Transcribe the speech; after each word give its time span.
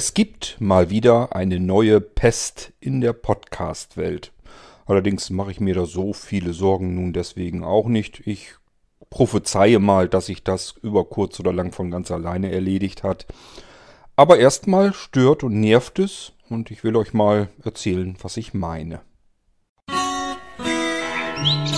Es 0.00 0.14
gibt 0.14 0.60
mal 0.60 0.90
wieder 0.90 1.34
eine 1.34 1.58
neue 1.58 2.00
Pest 2.00 2.72
in 2.78 3.00
der 3.00 3.12
Podcast-Welt. 3.12 4.30
Allerdings 4.86 5.28
mache 5.28 5.50
ich 5.50 5.58
mir 5.58 5.74
da 5.74 5.86
so 5.86 6.12
viele 6.12 6.52
Sorgen 6.52 6.94
nun 6.94 7.12
deswegen 7.12 7.64
auch 7.64 7.88
nicht. 7.88 8.24
Ich 8.24 8.52
prophezeie 9.10 9.80
mal, 9.80 10.08
dass 10.08 10.26
sich 10.26 10.44
das 10.44 10.76
über 10.82 11.04
kurz 11.04 11.40
oder 11.40 11.52
lang 11.52 11.72
von 11.72 11.90
ganz 11.90 12.12
alleine 12.12 12.52
erledigt 12.52 13.02
hat. 13.02 13.26
Aber 14.14 14.38
erstmal 14.38 14.94
stört 14.94 15.42
und 15.42 15.58
nervt 15.58 15.98
es 15.98 16.32
und 16.48 16.70
ich 16.70 16.84
will 16.84 16.94
euch 16.94 17.12
mal 17.12 17.48
erzählen, 17.64 18.16
was 18.22 18.36
ich 18.36 18.54
meine. 18.54 19.00
Wie 20.58 21.77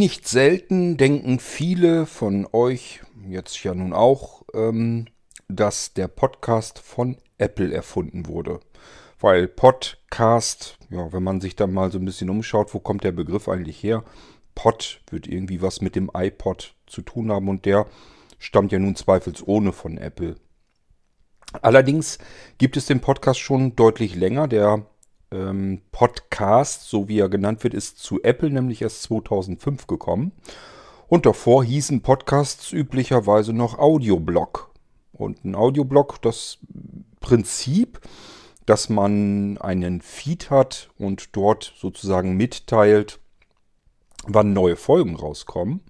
nicht 0.00 0.26
selten 0.26 0.96
denken 0.96 1.38
viele 1.40 2.06
von 2.06 2.48
euch, 2.52 3.02
jetzt 3.28 3.62
ja 3.62 3.74
nun 3.74 3.92
auch, 3.92 4.44
ähm, 4.54 5.08
dass 5.46 5.92
der 5.92 6.08
Podcast 6.08 6.78
von 6.78 7.18
Apple 7.36 7.70
erfunden 7.70 8.26
wurde. 8.26 8.60
Weil 9.20 9.46
Podcast, 9.46 10.78
ja, 10.88 11.12
wenn 11.12 11.22
man 11.22 11.42
sich 11.42 11.54
da 11.54 11.66
mal 11.66 11.92
so 11.92 11.98
ein 11.98 12.06
bisschen 12.06 12.30
umschaut, 12.30 12.72
wo 12.72 12.80
kommt 12.80 13.04
der 13.04 13.12
Begriff 13.12 13.46
eigentlich 13.46 13.82
her? 13.82 14.02
Pod 14.54 15.02
wird 15.10 15.26
irgendwie 15.26 15.60
was 15.60 15.82
mit 15.82 15.94
dem 15.96 16.10
iPod 16.14 16.74
zu 16.86 17.02
tun 17.02 17.30
haben 17.30 17.50
und 17.50 17.66
der 17.66 17.86
stammt 18.38 18.72
ja 18.72 18.78
nun 18.78 18.96
zweifelsohne 18.96 19.74
von 19.74 19.98
Apple. 19.98 20.36
Allerdings 21.60 22.16
gibt 22.56 22.78
es 22.78 22.86
den 22.86 23.00
Podcast 23.00 23.38
schon 23.38 23.76
deutlich 23.76 24.14
länger. 24.14 24.48
Der 24.48 24.86
ähm, 25.30 25.80
Podcast, 25.92 26.88
so 26.88 27.08
wie 27.08 27.18
er 27.18 27.28
genannt 27.28 27.62
wird, 27.64 27.74
ist 27.74 27.98
zu 27.98 28.22
Apple 28.22 28.50
nämlich 28.50 28.82
erst 28.82 29.02
2005 29.02 29.86
gekommen. 29.86 30.32
Und 31.08 31.26
davor 31.26 31.64
hießen 31.64 32.02
Podcasts 32.02 32.72
üblicherweise 32.72 33.52
noch 33.52 33.78
Audioblog. 33.78 34.70
Und 35.12 35.44
ein 35.44 35.54
Audioblog, 35.54 36.22
das 36.22 36.58
Prinzip, 37.20 38.00
dass 38.64 38.88
man 38.88 39.58
einen 39.58 40.00
Feed 40.00 40.50
hat 40.50 40.90
und 40.98 41.34
dort 41.36 41.74
sozusagen 41.76 42.36
mitteilt, 42.36 43.18
wann 44.26 44.52
neue 44.52 44.76
Folgen 44.76 45.16
rauskommen 45.16 45.82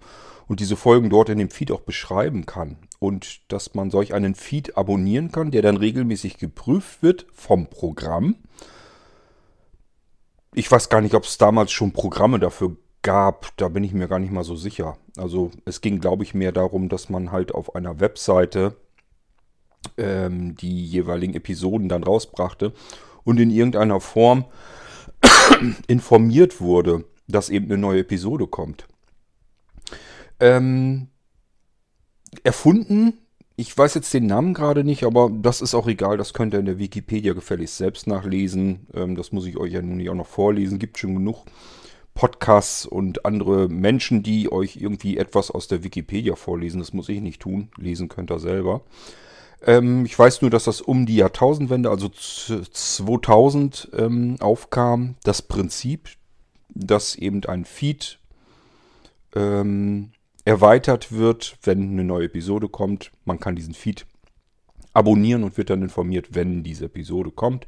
und 0.48 0.60
diese 0.60 0.76
Folgen 0.76 1.10
dort 1.10 1.28
in 1.28 1.38
dem 1.38 1.50
Feed 1.50 1.70
auch 1.70 1.82
beschreiben 1.82 2.46
kann. 2.46 2.76
Und 2.98 3.40
dass 3.52 3.74
man 3.74 3.90
solch 3.90 4.14
einen 4.14 4.34
Feed 4.34 4.76
abonnieren 4.76 5.30
kann, 5.32 5.50
der 5.50 5.62
dann 5.62 5.76
regelmäßig 5.76 6.38
geprüft 6.38 7.02
wird 7.02 7.26
vom 7.32 7.66
Programm 7.66 8.36
ich 10.54 10.70
weiß 10.70 10.88
gar 10.88 11.00
nicht, 11.00 11.14
ob 11.14 11.24
es 11.24 11.38
damals 11.38 11.72
schon 11.72 11.92
Programme 11.92 12.38
dafür 12.38 12.76
gab. 13.02 13.56
Da 13.56 13.68
bin 13.68 13.84
ich 13.84 13.92
mir 13.92 14.08
gar 14.08 14.18
nicht 14.18 14.32
mal 14.32 14.44
so 14.44 14.56
sicher. 14.56 14.96
Also 15.16 15.50
es 15.64 15.80
ging, 15.80 16.00
glaube 16.00 16.24
ich, 16.24 16.34
mehr 16.34 16.52
darum, 16.52 16.88
dass 16.88 17.08
man 17.08 17.32
halt 17.32 17.54
auf 17.54 17.74
einer 17.74 18.00
Webseite 18.00 18.76
ähm, 19.96 20.56
die 20.56 20.84
jeweiligen 20.84 21.34
Episoden 21.34 21.88
dann 21.88 22.04
rausbrachte 22.04 22.72
und 23.24 23.38
in 23.38 23.50
irgendeiner 23.50 24.00
Form 24.00 24.44
informiert 25.86 26.60
wurde, 26.60 27.04
dass 27.28 27.50
eben 27.50 27.66
eine 27.66 27.78
neue 27.78 28.00
Episode 28.00 28.46
kommt. 28.46 28.86
Ähm, 30.40 31.08
erfunden 32.42 33.18
ich 33.60 33.76
weiß 33.76 33.94
jetzt 33.94 34.14
den 34.14 34.26
Namen 34.26 34.54
gerade 34.54 34.84
nicht, 34.84 35.04
aber 35.04 35.30
das 35.30 35.60
ist 35.60 35.74
auch 35.74 35.86
egal. 35.86 36.16
Das 36.16 36.32
könnt 36.32 36.54
ihr 36.54 36.60
in 36.60 36.66
der 36.66 36.78
Wikipedia 36.78 37.34
gefälligst 37.34 37.76
selbst 37.76 38.06
nachlesen. 38.06 38.86
Ähm, 38.94 39.16
das 39.16 39.32
muss 39.32 39.44
ich 39.44 39.58
euch 39.58 39.74
ja 39.74 39.82
nun 39.82 39.98
nicht 39.98 40.08
auch 40.08 40.14
noch 40.14 40.26
vorlesen. 40.26 40.78
Gibt 40.78 40.96
schon 40.96 41.14
genug 41.14 41.44
Podcasts 42.14 42.86
und 42.86 43.26
andere 43.26 43.68
Menschen, 43.68 44.22
die 44.22 44.50
euch 44.50 44.76
irgendwie 44.76 45.18
etwas 45.18 45.50
aus 45.50 45.68
der 45.68 45.84
Wikipedia 45.84 46.36
vorlesen. 46.36 46.80
Das 46.80 46.94
muss 46.94 47.10
ich 47.10 47.20
nicht 47.20 47.42
tun. 47.42 47.68
Lesen 47.76 48.08
könnt 48.08 48.30
ihr 48.32 48.38
selber. 48.38 48.80
Ähm, 49.66 50.06
ich 50.06 50.18
weiß 50.18 50.40
nur, 50.40 50.50
dass 50.50 50.64
das 50.64 50.80
um 50.80 51.04
die 51.04 51.16
Jahrtausendwende, 51.16 51.90
also 51.90 52.08
2000, 52.08 53.90
ähm, 53.94 54.36
aufkam. 54.40 55.16
Das 55.22 55.42
Prinzip, 55.42 56.08
dass 56.70 57.14
eben 57.14 57.44
ein 57.44 57.66
Feed 57.66 58.20
erweitert 60.44 61.12
wird, 61.12 61.58
wenn 61.62 61.92
eine 61.92 62.04
neue 62.04 62.26
Episode 62.26 62.68
kommt. 62.68 63.12
Man 63.24 63.40
kann 63.40 63.56
diesen 63.56 63.74
Feed 63.74 64.06
abonnieren 64.92 65.44
und 65.44 65.56
wird 65.56 65.70
dann 65.70 65.82
informiert, 65.82 66.34
wenn 66.34 66.62
diese 66.62 66.86
Episode 66.86 67.30
kommt. 67.30 67.66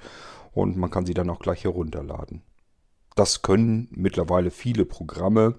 Und 0.53 0.77
man 0.77 0.91
kann 0.91 1.07
sie 1.07 1.15
dann 1.15 1.31
auch 1.31 1.39
gleich 1.39 1.65
herunterladen. 1.65 2.43
Das 3.15 3.43
können 3.43 3.89
mittlerweile 3.91 4.51
viele 4.51 4.85
Programme. 4.85 5.55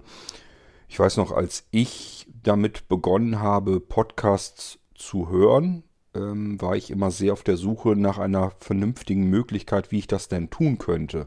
Ich 0.88 0.98
weiß 0.98 1.16
noch, 1.16 1.32
als 1.32 1.66
ich 1.70 2.26
damit 2.42 2.88
begonnen 2.88 3.40
habe, 3.40 3.80
Podcasts 3.80 4.78
zu 4.94 5.28
hören, 5.28 5.84
ähm, 6.14 6.60
war 6.60 6.76
ich 6.76 6.90
immer 6.90 7.10
sehr 7.10 7.32
auf 7.32 7.42
der 7.42 7.56
Suche 7.56 7.96
nach 7.96 8.18
einer 8.18 8.52
vernünftigen 8.58 9.28
Möglichkeit, 9.28 9.90
wie 9.90 9.98
ich 9.98 10.06
das 10.06 10.28
denn 10.28 10.50
tun 10.50 10.78
könnte. 10.78 11.26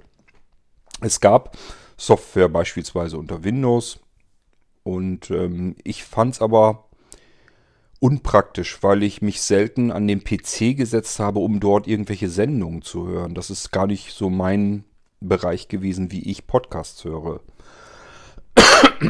Es 1.02 1.19
gab 1.19 1.58
Software 1.98 2.50
beispielsweise 2.50 3.18
unter 3.18 3.44
Windows, 3.44 4.00
und 4.88 5.31
ähm, 5.31 5.75
ich 5.84 6.06
fand 6.06 6.36
es 6.36 6.42
aber 6.42 6.88
unpraktisch, 8.00 8.81
weil 8.84 9.03
ich 9.03 9.22
mich 9.22 9.42
selten 9.42 9.92
an 9.92 10.08
den 10.08 10.24
PC 10.24 10.78
gesetzt 10.78 11.20
habe, 11.20 11.40
um 11.40 11.59
dort 11.59 11.88
irgendwelche 11.88 12.30
Sendungen 12.30 12.84
zu 12.84 13.06
hören. 13.06 13.34
Das 13.36 13.50
ist 13.50 13.74
gar 13.74 13.86
nicht 13.86 14.14
so 14.14 14.30
mein 14.30 14.86
Bereich 15.20 15.68
gewesen, 15.68 16.09
wie 16.14 16.22
ich 16.31 16.48
Podcasts 16.48 17.03
höre. 17.03 17.42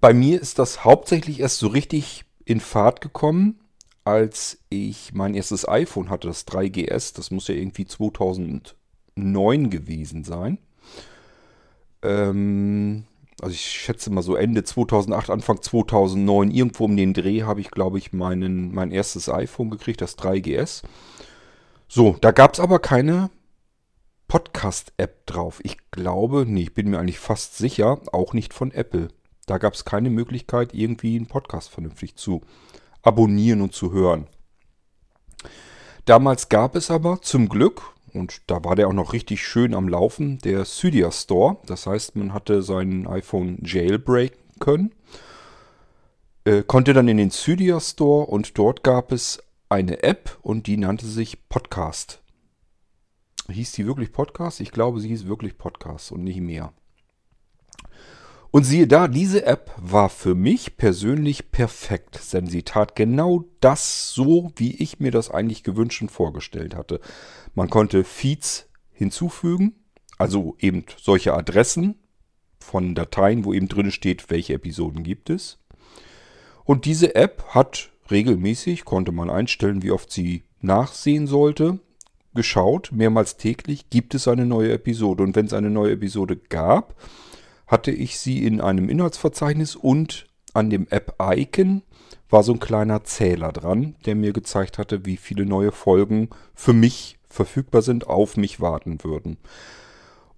Bei 0.00 0.14
mir 0.14 0.40
ist 0.40 0.58
das 0.58 0.84
hauptsächlich 0.84 1.40
erst 1.40 1.58
so 1.58 1.66
richtig 1.66 2.24
in 2.46 2.60
Fahrt 2.60 3.02
gekommen, 3.02 3.60
als 4.04 4.58
ich 4.70 5.12
mein 5.12 5.34
erstes 5.34 5.68
iPhone 5.68 6.08
hatte, 6.08 6.28
das 6.28 6.46
3GS. 6.46 7.14
Das 7.14 7.30
muss 7.30 7.48
ja 7.48 7.56
irgendwie 7.56 7.84
2009 7.84 9.68
gewesen 9.68 10.24
sein. 10.24 10.56
Ähm, 12.00 13.04
also 13.40 13.52
ich 13.52 13.60
schätze 13.60 14.10
mal 14.10 14.22
so 14.22 14.34
Ende 14.34 14.64
2008, 14.64 15.30
Anfang 15.30 15.60
2009, 15.60 16.50
irgendwo 16.50 16.84
um 16.84 16.96
den 16.96 17.12
Dreh 17.12 17.42
habe 17.42 17.60
ich, 17.60 17.70
glaube 17.70 17.98
ich, 17.98 18.12
meinen, 18.12 18.74
mein 18.74 18.90
erstes 18.90 19.28
iPhone 19.28 19.70
gekriegt, 19.70 20.00
das 20.00 20.16
3GS. 20.18 20.82
So, 21.88 22.16
da 22.20 22.32
gab 22.32 22.54
es 22.54 22.60
aber 22.60 22.78
keine 22.78 23.30
Podcast-App 24.28 25.26
drauf. 25.26 25.60
Ich 25.62 25.90
glaube, 25.90 26.44
nee, 26.46 26.62
ich 26.62 26.74
bin 26.74 26.90
mir 26.90 26.98
eigentlich 26.98 27.18
fast 27.18 27.56
sicher, 27.56 28.00
auch 28.12 28.32
nicht 28.32 28.54
von 28.54 28.72
Apple. 28.72 29.08
Da 29.46 29.58
gab 29.58 29.74
es 29.74 29.84
keine 29.84 30.10
Möglichkeit, 30.10 30.74
irgendwie 30.74 31.16
einen 31.16 31.26
Podcast 31.26 31.70
vernünftig 31.70 32.16
zu 32.16 32.40
abonnieren 33.02 33.60
und 33.60 33.72
zu 33.72 33.92
hören. 33.92 34.26
Damals 36.06 36.48
gab 36.48 36.74
es 36.74 36.90
aber 36.90 37.20
zum 37.22 37.48
Glück, 37.48 37.82
und 38.16 38.42
da 38.46 38.64
war 38.64 38.76
der 38.76 38.88
auch 38.88 38.92
noch 38.92 39.12
richtig 39.12 39.46
schön 39.46 39.74
am 39.74 39.88
Laufen, 39.88 40.38
der 40.38 40.64
Cydia 40.64 41.12
Store. 41.12 41.58
Das 41.66 41.86
heißt, 41.86 42.16
man 42.16 42.32
hatte 42.32 42.62
sein 42.62 43.06
iPhone 43.06 43.58
jailbreaken 43.62 44.38
können. 44.58 44.94
Äh, 46.44 46.62
konnte 46.62 46.92
dann 46.92 47.08
in 47.08 47.16
den 47.16 47.30
Cydia 47.30 47.80
Store 47.80 48.26
und 48.26 48.56
dort 48.58 48.82
gab 48.82 49.12
es 49.12 49.42
eine 49.68 50.02
App 50.02 50.38
und 50.42 50.66
die 50.66 50.76
nannte 50.76 51.06
sich 51.06 51.48
Podcast. 51.48 52.22
Hieß 53.48 53.72
die 53.72 53.86
wirklich 53.86 54.12
Podcast? 54.12 54.60
Ich 54.60 54.72
glaube, 54.72 55.00
sie 55.00 55.08
hieß 55.08 55.26
wirklich 55.26 55.58
Podcast 55.58 56.12
und 56.12 56.24
nicht 56.24 56.40
mehr. 56.40 56.72
Und 58.56 58.64
siehe 58.64 58.86
da, 58.86 59.06
diese 59.06 59.44
App 59.44 59.70
war 59.76 60.08
für 60.08 60.34
mich 60.34 60.78
persönlich 60.78 61.50
perfekt, 61.50 62.18
denn 62.32 62.46
sie 62.46 62.62
tat 62.62 62.96
genau 62.96 63.44
das 63.60 64.14
so, 64.14 64.50
wie 64.56 64.74
ich 64.76 64.98
mir 64.98 65.10
das 65.10 65.30
eigentlich 65.30 65.62
gewünscht 65.62 66.00
und 66.00 66.10
vorgestellt 66.10 66.74
hatte. 66.74 67.02
Man 67.54 67.68
konnte 67.68 68.02
Feeds 68.02 68.66
hinzufügen, 68.94 69.74
also 70.16 70.56
eben 70.58 70.86
solche 70.96 71.34
Adressen 71.34 71.96
von 72.58 72.94
Dateien, 72.94 73.44
wo 73.44 73.52
eben 73.52 73.68
drin 73.68 73.90
steht, 73.90 74.30
welche 74.30 74.54
Episoden 74.54 75.02
gibt 75.02 75.28
es. 75.28 75.58
Und 76.64 76.86
diese 76.86 77.14
App 77.14 77.44
hat 77.50 77.90
regelmäßig, 78.10 78.86
konnte 78.86 79.12
man 79.12 79.28
einstellen, 79.28 79.82
wie 79.82 79.90
oft 79.90 80.10
sie 80.10 80.44
nachsehen 80.62 81.26
sollte, 81.26 81.78
geschaut, 82.34 82.90
mehrmals 82.90 83.36
täglich, 83.36 83.90
gibt 83.90 84.14
es 84.14 84.26
eine 84.26 84.46
neue 84.46 84.72
Episode. 84.72 85.24
Und 85.24 85.36
wenn 85.36 85.44
es 85.44 85.52
eine 85.52 85.68
neue 85.68 85.92
Episode 85.92 86.38
gab, 86.38 86.94
hatte 87.66 87.90
ich 87.90 88.18
sie 88.18 88.44
in 88.44 88.60
einem 88.60 88.88
Inhaltsverzeichnis 88.88 89.76
und 89.76 90.26
an 90.54 90.70
dem 90.70 90.86
App-Icon 90.88 91.82
war 92.30 92.42
so 92.42 92.52
ein 92.52 92.60
kleiner 92.60 93.04
Zähler 93.04 93.52
dran, 93.52 93.94
der 94.04 94.14
mir 94.14 94.32
gezeigt 94.32 94.78
hatte, 94.78 95.04
wie 95.04 95.16
viele 95.16 95.46
neue 95.46 95.72
Folgen 95.72 96.30
für 96.54 96.72
mich 96.72 97.18
verfügbar 97.28 97.82
sind, 97.82 98.06
auf 98.06 98.36
mich 98.36 98.60
warten 98.60 99.04
würden. 99.04 99.36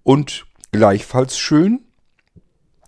Und 0.03 0.45
gleichfalls 0.71 1.37
schön, 1.37 1.81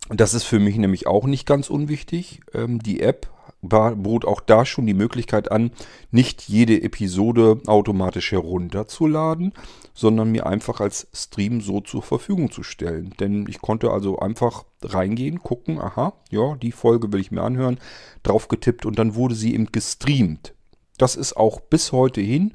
das 0.08 0.34
ist 0.34 0.44
für 0.44 0.58
mich 0.58 0.76
nämlich 0.76 1.06
auch 1.06 1.24
nicht 1.24 1.46
ganz 1.46 1.70
unwichtig, 1.70 2.40
ähm, 2.52 2.80
die 2.80 3.00
App 3.00 3.31
bot 3.62 4.24
auch 4.24 4.40
da 4.40 4.66
schon 4.66 4.86
die 4.86 4.94
Möglichkeit 4.94 5.50
an, 5.50 5.70
nicht 6.10 6.48
jede 6.48 6.82
Episode 6.82 7.60
automatisch 7.66 8.32
herunterzuladen, 8.32 9.52
sondern 9.94 10.32
mir 10.32 10.46
einfach 10.46 10.80
als 10.80 11.06
Stream 11.14 11.60
so 11.60 11.80
zur 11.80 12.02
Verfügung 12.02 12.50
zu 12.50 12.62
stellen. 12.62 13.14
Denn 13.20 13.46
ich 13.48 13.60
konnte 13.60 13.90
also 13.92 14.18
einfach 14.18 14.64
reingehen, 14.82 15.42
gucken, 15.42 15.80
aha, 15.80 16.14
ja, 16.30 16.56
die 16.56 16.72
Folge 16.72 17.12
will 17.12 17.20
ich 17.20 17.30
mir 17.30 17.42
anhören, 17.42 17.78
drauf 18.24 18.48
getippt 18.48 18.84
und 18.84 18.98
dann 18.98 19.14
wurde 19.14 19.36
sie 19.36 19.54
eben 19.54 19.70
gestreamt. 19.70 20.54
Das 20.98 21.14
ist 21.14 21.36
auch 21.36 21.60
bis 21.60 21.92
heute 21.92 22.20
hin 22.20 22.54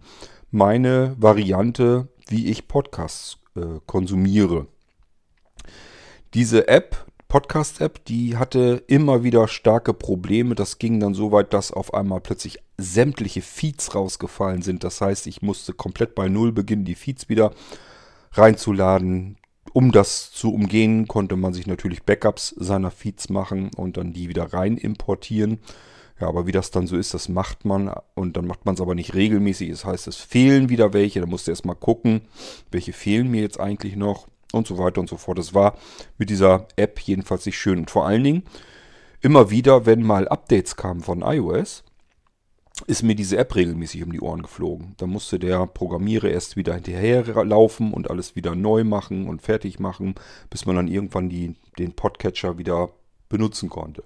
meine 0.51 1.15
Variante, 1.17 2.09
wie 2.27 2.47
ich 2.47 2.67
Podcasts 2.67 3.37
äh, 3.55 3.79
konsumiere. 3.85 4.67
Diese 6.33 6.67
App, 6.67 7.06
Podcast-App, 7.27 8.05
die 8.05 8.37
hatte 8.37 8.83
immer 8.87 9.23
wieder 9.23 9.47
starke 9.49 9.93
Probleme. 9.93 10.55
Das 10.55 10.79
ging 10.79 10.99
dann 10.99 11.13
so 11.13 11.31
weit, 11.31 11.53
dass 11.53 11.71
auf 11.71 11.93
einmal 11.93 12.21
plötzlich 12.21 12.59
sämtliche 12.77 13.41
Feeds 13.41 13.95
rausgefallen 13.95 14.61
sind. 14.61 14.83
Das 14.83 15.01
heißt, 15.01 15.27
ich 15.27 15.41
musste 15.41 15.73
komplett 15.73 16.15
bei 16.15 16.29
Null 16.29 16.53
beginnen, 16.53 16.85
die 16.85 16.95
Feeds 16.95 17.27
wieder 17.27 17.51
reinzuladen. 18.31 19.37
Um 19.73 19.91
das 19.91 20.31
zu 20.31 20.53
umgehen, 20.53 21.07
konnte 21.07 21.35
man 21.35 21.53
sich 21.53 21.67
natürlich 21.67 22.03
Backups 22.03 22.55
seiner 22.57 22.91
Feeds 22.91 23.29
machen 23.29 23.71
und 23.75 23.97
dann 23.97 24.13
die 24.13 24.29
wieder 24.29 24.53
rein 24.53 24.77
importieren. 24.77 25.59
Ja, 26.19 26.27
aber 26.27 26.47
wie 26.47 26.51
das 26.51 26.71
dann 26.71 26.87
so 26.87 26.97
ist, 26.97 27.13
das 27.13 27.29
macht 27.29 27.65
man 27.65 27.93
und 28.15 28.37
dann 28.37 28.47
macht 28.47 28.65
man 28.65 28.75
es 28.75 28.81
aber 28.81 28.95
nicht 28.95 29.13
regelmäßig. 29.13 29.69
Das 29.69 29.85
heißt, 29.85 30.07
es 30.07 30.15
fehlen 30.15 30.69
wieder 30.69 30.93
welche. 30.93 31.19
Da 31.19 31.27
musst 31.27 31.47
du 31.47 31.51
erstmal 31.51 31.75
gucken, 31.75 32.21
welche 32.71 32.93
fehlen 32.93 33.29
mir 33.29 33.41
jetzt 33.41 33.59
eigentlich 33.59 33.95
noch 33.95 34.27
und 34.53 34.67
so 34.67 34.77
weiter 34.77 35.01
und 35.01 35.09
so 35.09 35.17
fort. 35.17 35.37
Das 35.37 35.53
war 35.53 35.77
mit 36.17 36.29
dieser 36.29 36.67
App 36.75 36.99
jedenfalls 36.99 37.45
nicht 37.45 37.57
schön. 37.57 37.79
Und 37.79 37.91
vor 37.91 38.07
allen 38.07 38.23
Dingen, 38.23 38.43
immer 39.21 39.49
wieder, 39.49 39.85
wenn 39.85 40.03
mal 40.03 40.27
Updates 40.27 40.75
kamen 40.75 41.01
von 41.01 41.21
iOS, 41.21 41.83
ist 42.85 43.01
mir 43.01 43.15
diese 43.15 43.37
App 43.37 43.55
regelmäßig 43.55 44.03
um 44.03 44.11
die 44.11 44.21
Ohren 44.21 44.43
geflogen. 44.43 44.93
Da 44.97 45.07
musste 45.07 45.39
der 45.39 45.65
Programmierer 45.65 46.29
erst 46.29 46.55
wieder 46.55 46.75
hinterherlaufen 46.75 47.91
und 47.91 48.11
alles 48.11 48.35
wieder 48.35 48.53
neu 48.53 48.83
machen 48.83 49.27
und 49.27 49.41
fertig 49.41 49.79
machen, 49.79 50.13
bis 50.49 50.65
man 50.65 50.75
dann 50.75 50.87
irgendwann 50.87 51.29
die, 51.29 51.55
den 51.79 51.93
Podcatcher 51.93 52.57
wieder 52.59 52.89
benutzen 53.29 53.69
konnte. 53.69 54.03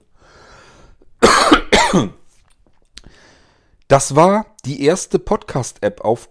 Das 3.90 4.16
war 4.16 4.46
die 4.64 4.84
erste 4.86 5.20
Podcast-App 5.20 6.00
auf, 6.00 6.30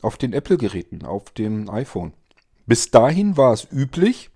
auf 0.00 0.16
den 0.16 0.32
Apple-Geräten, 0.32 1.04
auf 1.04 1.30
dem 1.32 1.68
iPhone. 1.68 2.14
Bis 2.72 2.90
dahin 2.90 3.36
war 3.36 3.52
es 3.52 3.68
üblich, 3.70 4.30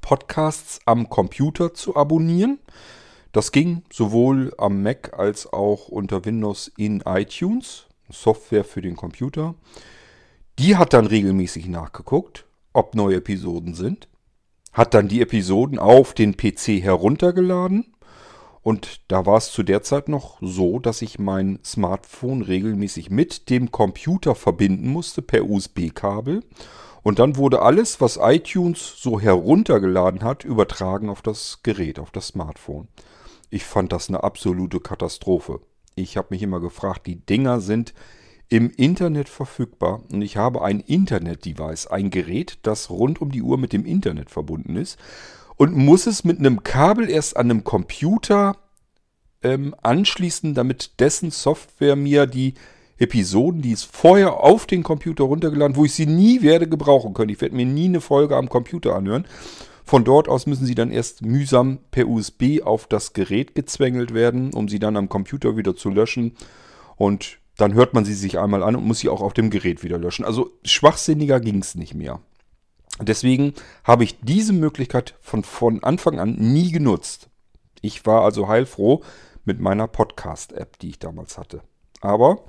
Podcasts 0.00 0.80
am 0.86 1.08
Computer 1.08 1.72
zu 1.72 1.94
abonnieren. 1.94 2.58
Das 3.30 3.52
ging 3.52 3.84
sowohl 3.92 4.52
am 4.58 4.82
Mac 4.82 5.16
als 5.16 5.46
auch 5.52 5.86
unter 5.86 6.24
Windows 6.24 6.72
in 6.76 7.04
iTunes, 7.06 7.86
Software 8.10 8.64
für 8.64 8.82
den 8.82 8.96
Computer. 8.96 9.54
Die 10.58 10.76
hat 10.76 10.94
dann 10.94 11.06
regelmäßig 11.06 11.68
nachgeguckt, 11.68 12.44
ob 12.72 12.96
neue 12.96 13.18
Episoden 13.18 13.74
sind, 13.74 14.08
hat 14.72 14.92
dann 14.92 15.06
die 15.06 15.20
Episoden 15.22 15.78
auf 15.78 16.12
den 16.12 16.36
PC 16.36 16.82
heruntergeladen 16.82 17.94
und 18.62 19.02
da 19.06 19.26
war 19.26 19.36
es 19.36 19.52
zu 19.52 19.62
der 19.62 19.84
Zeit 19.84 20.08
noch 20.08 20.38
so, 20.40 20.80
dass 20.80 21.02
ich 21.02 21.20
mein 21.20 21.60
Smartphone 21.64 22.42
regelmäßig 22.42 23.10
mit 23.10 23.48
dem 23.48 23.70
Computer 23.70 24.34
verbinden 24.34 24.88
musste 24.88 25.22
per 25.22 25.48
USB-Kabel 25.48 26.42
und 27.04 27.18
dann 27.18 27.36
wurde 27.36 27.62
alles, 27.62 28.00
was 28.00 28.18
iTunes 28.20 28.94
so 28.96 29.20
heruntergeladen 29.20 30.24
hat, 30.24 30.42
übertragen 30.44 31.10
auf 31.10 31.20
das 31.20 31.60
Gerät, 31.62 31.98
auf 31.98 32.10
das 32.10 32.28
Smartphone. 32.28 32.88
Ich 33.50 33.64
fand 33.64 33.92
das 33.92 34.08
eine 34.08 34.24
absolute 34.24 34.80
Katastrophe. 34.80 35.60
Ich 35.94 36.16
habe 36.16 36.28
mich 36.30 36.42
immer 36.42 36.60
gefragt, 36.60 37.06
die 37.06 37.16
Dinger 37.24 37.60
sind 37.60 37.92
im 38.48 38.70
Internet 38.70 39.28
verfügbar 39.28 40.02
und 40.10 40.22
ich 40.22 40.38
habe 40.38 40.62
ein 40.62 40.80
Internet-Device, 40.80 41.88
ein 41.88 42.08
Gerät, 42.08 42.58
das 42.62 42.88
rund 42.88 43.20
um 43.20 43.30
die 43.30 43.42
Uhr 43.42 43.58
mit 43.58 43.74
dem 43.74 43.84
Internet 43.84 44.30
verbunden 44.30 44.76
ist 44.76 44.98
und 45.56 45.76
muss 45.76 46.06
es 46.06 46.24
mit 46.24 46.38
einem 46.38 46.62
Kabel 46.62 47.10
erst 47.10 47.36
an 47.36 47.50
einem 47.50 47.64
Computer 47.64 48.56
ähm, 49.42 49.74
anschließen, 49.82 50.54
damit 50.54 51.00
dessen 51.00 51.30
Software 51.30 51.96
mir 51.96 52.26
die 52.26 52.54
Episoden, 52.98 53.62
die 53.62 53.72
es 53.72 53.82
vorher 53.82 54.40
auf 54.40 54.66
den 54.66 54.82
Computer 54.82 55.24
runtergeladen, 55.24 55.76
wo 55.76 55.84
ich 55.84 55.94
sie 55.94 56.06
nie 56.06 56.42
werde 56.42 56.68
gebrauchen 56.68 57.14
können. 57.14 57.30
Ich 57.30 57.40
werde 57.40 57.56
mir 57.56 57.66
nie 57.66 57.86
eine 57.86 58.00
Folge 58.00 58.36
am 58.36 58.48
Computer 58.48 58.94
anhören. 58.94 59.26
Von 59.84 60.04
dort 60.04 60.28
aus 60.28 60.46
müssen 60.46 60.64
sie 60.64 60.74
dann 60.74 60.90
erst 60.90 61.22
mühsam 61.22 61.78
per 61.90 62.08
USB 62.08 62.62
auf 62.64 62.86
das 62.86 63.12
Gerät 63.12 63.54
gezwängelt 63.54 64.14
werden, 64.14 64.54
um 64.54 64.68
sie 64.68 64.78
dann 64.78 64.96
am 64.96 65.08
Computer 65.08 65.56
wieder 65.56 65.76
zu 65.76 65.90
löschen. 65.90 66.36
Und 66.96 67.38
dann 67.56 67.74
hört 67.74 67.94
man 67.94 68.04
sie 68.04 68.14
sich 68.14 68.38
einmal 68.38 68.62
an 68.62 68.76
und 68.76 68.86
muss 68.86 69.00
sie 69.00 69.08
auch 69.08 69.20
auf 69.20 69.34
dem 69.34 69.50
Gerät 69.50 69.82
wieder 69.82 69.98
löschen. 69.98 70.24
Also 70.24 70.52
schwachsinniger 70.64 71.40
ging 71.40 71.58
es 71.58 71.74
nicht 71.74 71.94
mehr. 71.94 72.20
Deswegen 73.00 73.54
habe 73.82 74.04
ich 74.04 74.20
diese 74.20 74.52
Möglichkeit 74.52 75.16
von, 75.20 75.42
von 75.42 75.82
Anfang 75.82 76.18
an 76.18 76.34
nie 76.34 76.70
genutzt. 76.70 77.28
Ich 77.80 78.06
war 78.06 78.22
also 78.22 78.48
heilfroh 78.48 79.02
mit 79.44 79.60
meiner 79.60 79.88
Podcast-App, 79.88 80.78
die 80.78 80.90
ich 80.90 80.98
damals 80.98 81.36
hatte. 81.36 81.62
Aber 82.00 82.44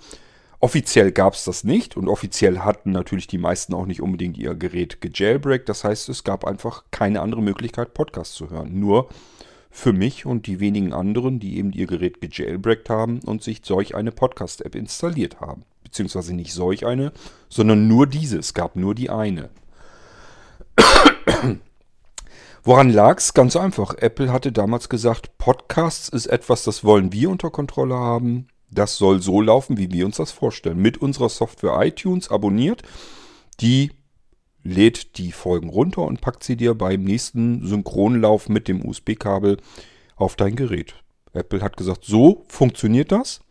Offiziell 0.65 1.11
gab 1.11 1.35
es 1.35 1.43
das 1.43 1.63
nicht 1.63 1.95
und 1.95 2.07
offiziell 2.07 2.61
hatten 2.61 2.89
natürlich 2.89 3.27
die 3.27 3.37
meisten 3.37 3.75
auch 3.75 3.85
nicht 3.85 4.01
unbedingt 4.01 4.35
ihr 4.35 4.55
Gerät 4.55 4.99
gejailbreakt. 4.99 5.69
Das 5.69 5.83
heißt, 5.83 6.09
es 6.09 6.23
gab 6.23 6.43
einfach 6.43 6.85
keine 6.89 7.21
andere 7.21 7.43
Möglichkeit, 7.43 7.93
Podcasts 7.93 8.33
zu 8.33 8.49
hören. 8.49 8.79
Nur 8.79 9.07
für 9.69 9.93
mich 9.93 10.25
und 10.25 10.47
die 10.47 10.59
wenigen 10.59 10.91
anderen, 10.91 11.39
die 11.39 11.59
eben 11.59 11.71
ihr 11.71 11.85
Gerät 11.85 12.19
gejailbreakt 12.19 12.89
haben 12.89 13.19
und 13.19 13.43
sich 13.43 13.61
solch 13.63 13.93
eine 13.93 14.11
Podcast-App 14.11 14.73
installiert 14.73 15.39
haben. 15.39 15.65
Beziehungsweise 15.83 16.33
nicht 16.33 16.51
solch 16.51 16.83
eine, 16.83 17.11
sondern 17.47 17.87
nur 17.87 18.07
diese. 18.07 18.39
Es 18.39 18.55
gab 18.55 18.75
nur 18.75 18.95
die 18.95 19.11
eine. 19.11 19.51
Woran 22.63 22.89
lag 22.89 23.19
es? 23.19 23.35
Ganz 23.35 23.55
einfach. 23.55 23.93
Apple 23.99 24.33
hatte 24.33 24.51
damals 24.51 24.89
gesagt, 24.89 25.37
Podcasts 25.37 26.09
ist 26.09 26.25
etwas, 26.25 26.63
das 26.63 26.83
wollen 26.83 27.13
wir 27.13 27.29
unter 27.29 27.51
Kontrolle 27.51 27.93
haben. 27.93 28.47
Das 28.71 28.97
soll 28.97 29.21
so 29.21 29.41
laufen, 29.41 29.77
wie 29.77 29.91
wir 29.91 30.05
uns 30.05 30.17
das 30.17 30.31
vorstellen. 30.31 30.81
Mit 30.81 30.97
unserer 30.97 31.29
Software 31.29 31.79
iTunes 31.85 32.29
abonniert. 32.29 32.83
Die 33.61 33.91
lädt 34.63 35.17
die 35.17 35.31
Folgen 35.31 35.69
runter 35.69 36.01
und 36.01 36.21
packt 36.21 36.43
sie 36.43 36.57
dir 36.57 36.73
beim 36.73 37.03
nächsten 37.03 37.65
Synchronlauf 37.65 38.49
mit 38.49 38.67
dem 38.67 38.83
USB-Kabel 38.85 39.57
auf 40.15 40.35
dein 40.35 40.55
Gerät. 40.55 40.95
Apple 41.33 41.61
hat 41.61 41.77
gesagt, 41.77 42.03
so 42.05 42.43
funktioniert 42.47 43.11
das. 43.11 43.41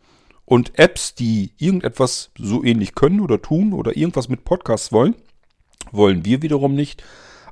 Und 0.43 0.77
Apps, 0.77 1.15
die 1.15 1.53
irgendetwas 1.57 2.31
so 2.37 2.63
ähnlich 2.63 2.93
können 2.93 3.21
oder 3.21 3.41
tun 3.41 3.73
oder 3.73 3.97
irgendwas 3.97 4.29
mit 4.29 4.43
Podcasts 4.43 4.91
wollen, 4.91 5.15
wollen 5.91 6.25
wir 6.25 6.41
wiederum 6.41 6.75
nicht 6.75 7.03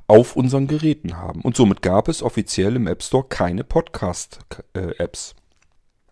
auf 0.06 0.36
unseren 0.36 0.66
Geräten 0.66 1.16
haben. 1.16 1.40
Und 1.40 1.56
somit 1.56 1.82
gab 1.82 2.08
es 2.08 2.22
offiziell 2.22 2.76
im 2.76 2.86
App 2.86 3.02
Store 3.02 3.24
keine 3.28 3.64
Podcast-Apps. 3.64 5.34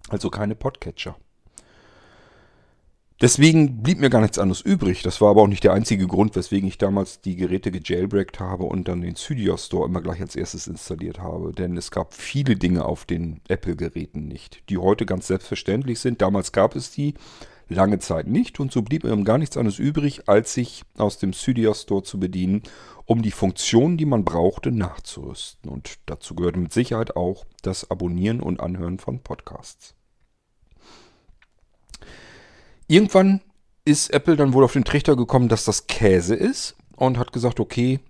Also 0.08 0.30
keine 0.30 0.54
Podcatcher. 0.54 1.16
Deswegen 3.22 3.84
blieb 3.84 4.00
mir 4.00 4.10
gar 4.10 4.20
nichts 4.20 4.40
anderes 4.40 4.62
übrig. 4.62 5.04
Das 5.04 5.20
war 5.20 5.30
aber 5.30 5.42
auch 5.42 5.46
nicht 5.46 5.62
der 5.62 5.72
einzige 5.72 6.08
Grund, 6.08 6.34
weswegen 6.34 6.68
ich 6.68 6.76
damals 6.76 7.20
die 7.20 7.36
Geräte 7.36 7.70
gejailbreakt 7.70 8.40
habe 8.40 8.64
und 8.64 8.88
dann 8.88 9.00
den 9.00 9.14
Cydia 9.14 9.56
Store 9.56 9.86
immer 9.86 10.02
gleich 10.02 10.20
als 10.20 10.34
erstes 10.34 10.66
installiert 10.66 11.20
habe. 11.20 11.52
Denn 11.52 11.76
es 11.76 11.92
gab 11.92 12.14
viele 12.14 12.56
Dinge 12.56 12.84
auf 12.84 13.04
den 13.04 13.40
Apple-Geräten 13.46 14.26
nicht, 14.26 14.68
die 14.68 14.76
heute 14.76 15.06
ganz 15.06 15.28
selbstverständlich 15.28 16.00
sind. 16.00 16.20
Damals 16.20 16.50
gab 16.50 16.74
es 16.74 16.90
die 16.90 17.14
lange 17.68 18.00
Zeit 18.00 18.26
nicht 18.26 18.58
und 18.58 18.72
so 18.72 18.82
blieb 18.82 19.04
mir 19.04 19.16
gar 19.22 19.38
nichts 19.38 19.56
anderes 19.56 19.78
übrig, 19.78 20.28
als 20.28 20.54
sich 20.54 20.82
aus 20.98 21.18
dem 21.18 21.32
Cydia 21.32 21.74
Store 21.74 22.02
zu 22.02 22.18
bedienen, 22.18 22.64
um 23.04 23.22
die 23.22 23.30
Funktionen, 23.30 23.98
die 23.98 24.04
man 24.04 24.24
brauchte, 24.24 24.72
nachzurüsten. 24.72 25.70
Und 25.70 26.00
dazu 26.06 26.34
gehört 26.34 26.56
mit 26.56 26.72
Sicherheit 26.72 27.14
auch 27.14 27.46
das 27.62 27.88
Abonnieren 27.88 28.40
und 28.40 28.58
Anhören 28.58 28.98
von 28.98 29.20
Podcasts. 29.20 29.94
Irgendwann 32.92 33.40
ist 33.86 34.12
Apple 34.12 34.36
dann 34.36 34.52
wohl 34.52 34.64
auf 34.64 34.74
den 34.74 34.84
Trichter 34.84 35.16
gekommen, 35.16 35.48
dass 35.48 35.64
das 35.64 35.86
Käse 35.86 36.34
ist 36.34 36.76
und 36.94 37.16
hat 37.16 37.32
gesagt, 37.32 37.58
okay, 37.58 38.00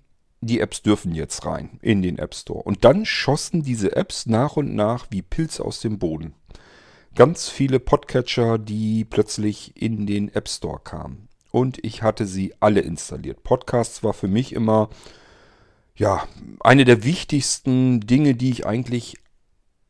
die 0.41 0.59
Apps 0.59 0.83
dürfen 0.83 1.15
jetzt 1.15 1.47
rein 1.47 1.79
in 1.83 2.03
den 2.03 2.19
App 2.19 2.35
Store. 2.35 2.65
Und 2.65 2.85
dann 2.85 3.07
schossen 3.07 3.63
diese 3.63 3.95
Apps 3.95 4.27
nach 4.27 4.57
und 4.57 4.75
nach 4.75 5.07
wie 5.11 5.23
Pilze 5.23 5.65
aus 5.65 5.79
dem 5.79 6.01
Boden. 6.01 6.35
Ganz 7.15 7.49
viele 7.49 7.79
Podcatcher, 7.79 8.59
die 8.59 9.05
plötzlich 9.05 9.81
in 9.81 10.05
den 10.05 10.35
App 10.35 10.49
Store 10.49 10.81
kamen. 10.83 11.29
Und 11.53 11.79
ich 11.85 12.03
hatte 12.03 12.27
sie 12.27 12.53
alle 12.59 12.81
installiert. 12.81 13.45
Podcasts 13.45 14.03
war 14.03 14.15
für 14.15 14.27
mich 14.27 14.53
immer 14.53 14.91
ja, 15.95 16.27
eine 16.59 16.85
der 16.85 17.05
wichtigsten 17.05 18.01
Dinge, 18.01 18.35
die 18.35 18.51
ich 18.51 18.67
eigentlich 18.67 19.15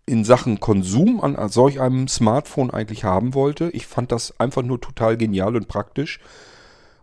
in 0.06 0.24
Sachen 0.24 0.60
Konsum 0.60 1.20
an 1.20 1.48
solch 1.48 1.80
einem 1.80 2.08
Smartphone 2.08 2.70
eigentlich 2.70 3.04
haben 3.04 3.34
wollte. 3.34 3.70
Ich 3.70 3.86
fand 3.86 4.12
das 4.12 4.38
einfach 4.40 4.62
nur 4.62 4.80
total 4.80 5.16
genial 5.16 5.56
und 5.56 5.68
praktisch. 5.68 6.20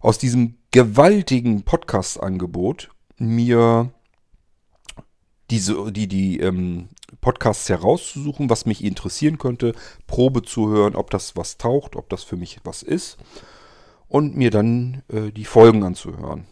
Aus 0.02 0.18
diesem 0.18 0.56
gewaltigen 0.72 1.64
Podcast-Angebot 1.64 2.90
mir 3.18 3.92
diese, 5.50 5.92
die, 5.92 6.08
die 6.08 6.40
ähm, 6.40 6.90
Podcasts 7.22 7.68
herauszusuchen, 7.70 8.50
was 8.50 8.66
mich 8.66 8.84
interessieren 8.84 9.38
könnte, 9.38 9.74
Probe 10.08 10.44
zu 10.44 10.70
hören, 10.70 10.96
ob 10.96 11.10
das 11.10 11.36
was 11.36 11.58
taucht, 11.58 11.96
ob 11.96 12.10
das 12.10 12.24
für 12.24 12.38
mich 12.38 12.60
was 12.64 12.84
ist 12.84 13.18
und 14.08 14.36
mir 14.36 14.52
dann 14.52 15.04
äh, 15.08 15.32
die 15.32 15.46
Folgen 15.46 15.84
anzuhören. 15.84 16.46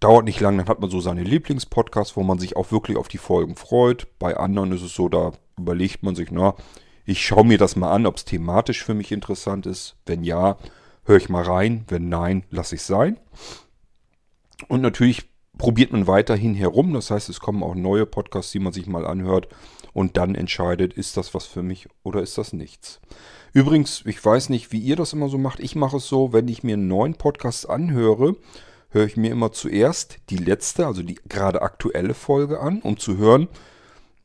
Dauert 0.00 0.24
nicht 0.24 0.40
lang, 0.40 0.56
dann 0.56 0.68
hat 0.68 0.80
man 0.80 0.90
so 0.90 1.00
seine 1.00 1.22
Lieblingspodcasts, 1.22 2.16
wo 2.16 2.22
man 2.22 2.38
sich 2.38 2.56
auch 2.56 2.72
wirklich 2.72 2.96
auf 2.96 3.08
die 3.08 3.18
Folgen 3.18 3.56
freut. 3.56 4.06
Bei 4.18 4.36
anderen 4.36 4.72
ist 4.72 4.82
es 4.82 4.94
so, 4.94 5.08
da 5.08 5.32
überlegt 5.58 6.02
man 6.02 6.14
sich, 6.14 6.30
na, 6.30 6.54
ich 7.04 7.24
schaue 7.24 7.44
mir 7.44 7.58
das 7.58 7.76
mal 7.76 7.92
an, 7.92 8.06
ob 8.06 8.16
es 8.16 8.24
thematisch 8.24 8.82
für 8.82 8.94
mich 8.94 9.12
interessant 9.12 9.66
ist. 9.66 9.96
Wenn 10.06 10.24
ja, 10.24 10.56
höre 11.04 11.16
ich 11.18 11.28
mal 11.28 11.44
rein. 11.44 11.84
Wenn 11.88 12.08
nein, 12.08 12.44
lasse 12.50 12.76
ich 12.76 12.80
es 12.80 12.86
sein. 12.86 13.18
Und 14.68 14.80
natürlich 14.80 15.28
probiert 15.58 15.92
man 15.92 16.06
weiterhin 16.06 16.54
herum. 16.54 16.94
Das 16.94 17.10
heißt, 17.10 17.28
es 17.28 17.40
kommen 17.40 17.62
auch 17.62 17.74
neue 17.74 18.06
Podcasts, 18.06 18.52
die 18.52 18.60
man 18.60 18.72
sich 18.72 18.86
mal 18.86 19.06
anhört 19.06 19.48
und 19.92 20.16
dann 20.16 20.34
entscheidet, 20.34 20.94
ist 20.94 21.16
das 21.16 21.34
was 21.34 21.46
für 21.46 21.62
mich 21.62 21.88
oder 22.02 22.22
ist 22.22 22.38
das 22.38 22.52
nichts. 22.52 23.00
Übrigens, 23.52 24.02
ich 24.06 24.24
weiß 24.24 24.48
nicht, 24.48 24.72
wie 24.72 24.78
ihr 24.78 24.96
das 24.96 25.12
immer 25.12 25.28
so 25.28 25.36
macht. 25.36 25.60
Ich 25.60 25.74
mache 25.74 25.96
es 25.96 26.06
so, 26.06 26.32
wenn 26.32 26.48
ich 26.48 26.62
mir 26.62 26.74
einen 26.74 26.88
neuen 26.88 27.14
Podcast 27.14 27.68
anhöre, 27.68 28.36
höre 28.90 29.06
ich 29.06 29.16
mir 29.16 29.30
immer 29.30 29.52
zuerst 29.52 30.18
die 30.30 30.36
letzte, 30.36 30.86
also 30.86 31.02
die 31.02 31.14
gerade 31.28 31.62
aktuelle 31.62 32.14
Folge 32.14 32.60
an, 32.60 32.80
um 32.82 32.98
zu 32.98 33.16
hören, 33.16 33.48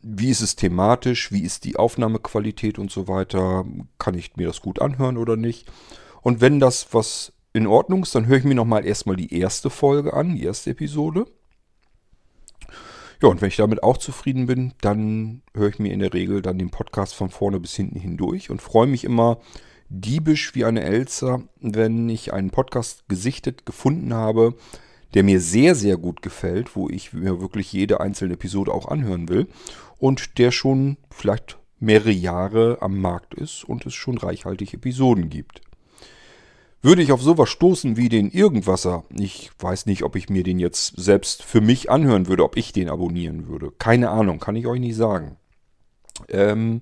wie 0.02 0.30
ist 0.30 0.42
es 0.42 0.56
thematisch, 0.56 1.32
wie 1.32 1.42
ist 1.42 1.64
die 1.64 1.78
Aufnahmequalität 1.78 2.78
und 2.78 2.92
so 2.92 3.08
weiter. 3.08 3.66
Kann 3.98 4.14
ich 4.16 4.36
mir 4.36 4.48
das 4.48 4.62
gut 4.62 4.80
anhören 4.80 5.18
oder 5.18 5.36
nicht? 5.36 5.72
Und 6.22 6.42
wenn 6.42 6.60
das 6.60 6.94
was 6.94 7.34
in 7.54 7.68
Ordnung 7.68 8.04
ist, 8.04 8.14
dann 8.14 8.28
höre 8.28 8.38
ich 8.38 8.44
mir 8.44 8.56
nochmal 8.56 8.86
erstmal 8.86 9.16
die 9.16 9.34
erste 9.34 9.70
Folge 9.70 10.14
an, 10.14 10.36
die 10.36 10.44
erste 10.44 10.72
Episode. 10.72 11.26
Ja, 13.22 13.30
und 13.30 13.42
wenn 13.42 13.48
ich 13.48 13.56
damit 13.56 13.82
auch 13.82 13.98
zufrieden 13.98 14.46
bin, 14.46 14.74
dann 14.82 15.42
höre 15.56 15.70
ich 15.70 15.80
mir 15.80 15.94
in 15.94 16.02
der 16.02 16.14
Regel 16.14 16.42
dann 16.42 16.60
den 16.60 16.70
Podcast 16.70 17.16
von 17.16 17.30
vorne 17.30 17.60
bis 17.60 17.76
hinten 17.76 18.00
hindurch 18.00 18.50
und 18.50 18.62
freue 18.62 18.88
mich 18.88 19.06
immer 19.06 19.40
diebisch 20.02 20.56
wie 20.56 20.66
eine 20.66 20.84
Elster, 20.84 21.42
wenn 21.60 22.10
ich 22.10 22.34
einen 22.34 22.50
Podcast 22.50 23.08
gesichtet 23.08 23.66
gefunden 23.66 24.14
habe, 24.14 24.56
der 25.14 25.24
mir 25.24 25.40
sehr, 25.40 25.76
sehr 25.76 25.98
gut 25.98 26.22
gefällt, 26.22 26.76
wo 26.76 26.90
ich 26.90 27.14
mir 27.14 27.40
wirklich 27.40 27.72
jede 27.72 28.02
einzelne 28.02 28.34
Episode 28.34 28.74
auch 28.74 28.88
anhören 28.88 29.30
will 29.30 29.48
und 29.98 30.38
der 30.38 30.52
schon 30.52 30.98
vielleicht 31.10 31.58
mehrere 31.80 32.12
Jahre 32.12 32.78
am 32.82 33.00
Markt 33.00 33.34
ist 33.34 33.64
und 33.64 33.86
es 33.86 33.94
schon 33.94 34.18
reichhaltig 34.18 34.74
Episoden 34.74 35.30
gibt. 35.30 35.62
Würde 36.82 37.02
ich 37.02 37.12
auf 37.12 37.22
sowas 37.22 37.50
stoßen 37.50 37.98
wie 37.98 38.10
den 38.10 38.30
Irgendwasser, 38.30 39.06
ich 39.18 39.50
weiß 39.58 39.88
nicht, 39.88 40.04
ob 40.04 40.16
ich 40.16 40.30
mir 40.30 40.44
den 40.44 40.60
jetzt 40.60 40.94
selbst 40.98 41.42
für 41.44 41.62
mich 41.62 41.90
anhören 41.90 42.28
würde, 42.28 42.44
ob 42.44 42.58
ich 42.58 42.74
den 42.74 42.90
abonnieren 42.90 43.48
würde. 43.48 43.72
Keine 43.80 44.10
Ahnung, 44.10 44.40
kann 44.40 44.56
ich 44.56 44.68
euch 44.68 44.80
nicht 44.80 44.96
sagen. 44.96 45.38
Ähm, 46.30 46.82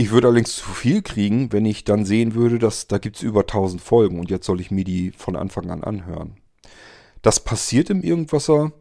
ich 0.00 0.12
würde 0.12 0.28
allerdings 0.28 0.56
zu 0.56 0.70
viel 0.70 1.02
kriegen, 1.02 1.52
wenn 1.52 1.66
ich 1.66 1.84
dann 1.84 2.06
sehen 2.06 2.34
würde, 2.34 2.58
dass 2.58 2.86
da 2.86 2.96
gibt 2.96 3.16
es 3.16 3.22
über 3.22 3.40
1000 3.40 3.82
Folgen 3.82 4.18
und 4.18 4.30
jetzt 4.30 4.46
soll 4.46 4.58
ich 4.58 4.70
mir 4.70 4.82
die 4.82 5.10
von 5.10 5.36
Anfang 5.36 5.70
an 5.70 5.84
anhören. 5.84 6.38
Das 7.20 7.40
passiert 7.40 7.90
im 7.90 8.00
Irgendwasser 8.00 8.72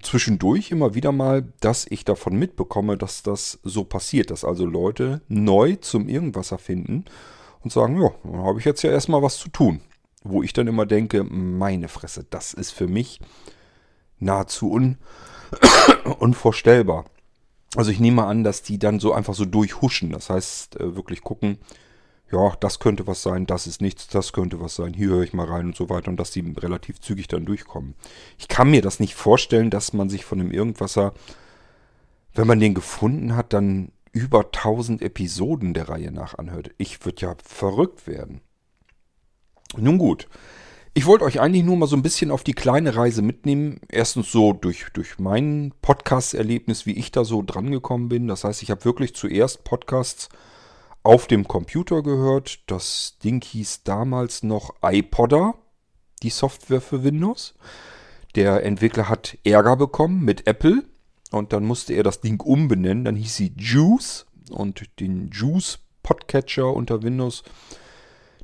zwischendurch 0.00 0.70
immer 0.70 0.94
wieder 0.94 1.12
mal, 1.12 1.46
dass 1.60 1.84
ich 1.90 2.06
davon 2.06 2.38
mitbekomme, 2.38 2.96
dass 2.96 3.22
das 3.22 3.58
so 3.62 3.84
passiert, 3.84 4.30
dass 4.30 4.46
also 4.46 4.64
Leute 4.64 5.20
neu 5.28 5.76
zum 5.76 6.08
Irgendwasser 6.08 6.56
finden 6.56 7.04
und 7.60 7.70
sagen, 7.70 8.00
ja, 8.00 8.08
dann 8.24 8.42
habe 8.42 8.58
ich 8.58 8.64
jetzt 8.64 8.80
ja 8.80 8.90
erstmal 8.90 9.20
was 9.20 9.36
zu 9.36 9.50
tun. 9.50 9.82
Wo 10.24 10.42
ich 10.42 10.54
dann 10.54 10.68
immer 10.68 10.86
denke, 10.86 11.22
meine 11.22 11.88
Fresse, 11.88 12.24
das 12.30 12.54
ist 12.54 12.70
für 12.70 12.88
mich 12.88 13.20
nahezu 14.20 14.72
un 14.72 14.96
unvorstellbar. 16.18 17.04
Also 17.74 17.90
ich 17.90 18.00
nehme 18.00 18.24
an, 18.24 18.44
dass 18.44 18.62
die 18.62 18.78
dann 18.78 19.00
so 19.00 19.12
einfach 19.12 19.34
so 19.34 19.44
durchhuschen. 19.44 20.10
Das 20.10 20.28
heißt, 20.28 20.78
äh, 20.78 20.94
wirklich 20.96 21.22
gucken, 21.22 21.58
ja, 22.30 22.56
das 22.60 22.78
könnte 22.78 23.06
was 23.06 23.22
sein, 23.22 23.46
das 23.46 23.66
ist 23.66 23.82
nichts, 23.82 24.08
das 24.08 24.32
könnte 24.32 24.58
was 24.58 24.74
sein, 24.74 24.94
hier 24.94 25.08
höre 25.08 25.22
ich 25.22 25.34
mal 25.34 25.46
rein 25.46 25.66
und 25.66 25.76
so 25.76 25.90
weiter 25.90 26.08
und 26.08 26.16
dass 26.16 26.30
die 26.30 26.40
relativ 26.58 26.98
zügig 26.98 27.28
dann 27.28 27.44
durchkommen. 27.44 27.94
Ich 28.38 28.48
kann 28.48 28.70
mir 28.70 28.80
das 28.80 29.00
nicht 29.00 29.14
vorstellen, 29.14 29.68
dass 29.68 29.92
man 29.92 30.08
sich 30.08 30.24
von 30.24 30.38
dem 30.38 30.50
Irgendwasser, 30.50 31.12
wenn 32.32 32.46
man 32.46 32.58
den 32.58 32.72
gefunden 32.72 33.36
hat, 33.36 33.52
dann 33.52 33.92
über 34.12 34.46
1000 34.46 35.02
Episoden 35.02 35.74
der 35.74 35.90
Reihe 35.90 36.10
nach 36.10 36.38
anhört. 36.38 36.70
Ich 36.78 37.04
würde 37.04 37.20
ja 37.20 37.36
verrückt 37.44 38.06
werden. 38.06 38.40
Nun 39.76 39.98
gut. 39.98 40.28
Ich 40.94 41.06
wollte 41.06 41.24
euch 41.24 41.40
eigentlich 41.40 41.64
nur 41.64 41.78
mal 41.78 41.86
so 41.86 41.96
ein 41.96 42.02
bisschen 42.02 42.30
auf 42.30 42.44
die 42.44 42.52
kleine 42.52 42.94
Reise 42.94 43.22
mitnehmen. 43.22 43.80
Erstens 43.88 44.30
so 44.30 44.52
durch, 44.52 44.84
durch 44.92 45.18
mein 45.18 45.72
Podcast-Erlebnis, 45.80 46.84
wie 46.84 46.92
ich 46.92 47.10
da 47.10 47.24
so 47.24 47.42
drangekommen 47.42 48.10
bin. 48.10 48.28
Das 48.28 48.44
heißt, 48.44 48.62
ich 48.62 48.70
habe 48.70 48.84
wirklich 48.84 49.14
zuerst 49.14 49.64
Podcasts 49.64 50.28
auf 51.02 51.26
dem 51.26 51.48
Computer 51.48 52.02
gehört. 52.02 52.60
Das 52.66 53.16
Ding 53.24 53.42
hieß 53.42 53.84
damals 53.84 54.42
noch 54.42 54.74
iPodder, 54.82 55.54
die 56.22 56.28
Software 56.28 56.82
für 56.82 57.02
Windows. 57.02 57.54
Der 58.34 58.62
Entwickler 58.62 59.08
hat 59.08 59.38
Ärger 59.44 59.76
bekommen 59.76 60.22
mit 60.22 60.46
Apple 60.46 60.84
und 61.30 61.54
dann 61.54 61.64
musste 61.64 61.94
er 61.94 62.02
das 62.02 62.20
Ding 62.20 62.38
umbenennen. 62.42 63.06
Dann 63.06 63.16
hieß 63.16 63.34
sie 63.34 63.54
Juice 63.56 64.26
und 64.50 64.82
den 65.00 65.30
Juice 65.30 65.78
Podcatcher 66.02 66.70
unter 66.70 67.02
Windows. 67.02 67.44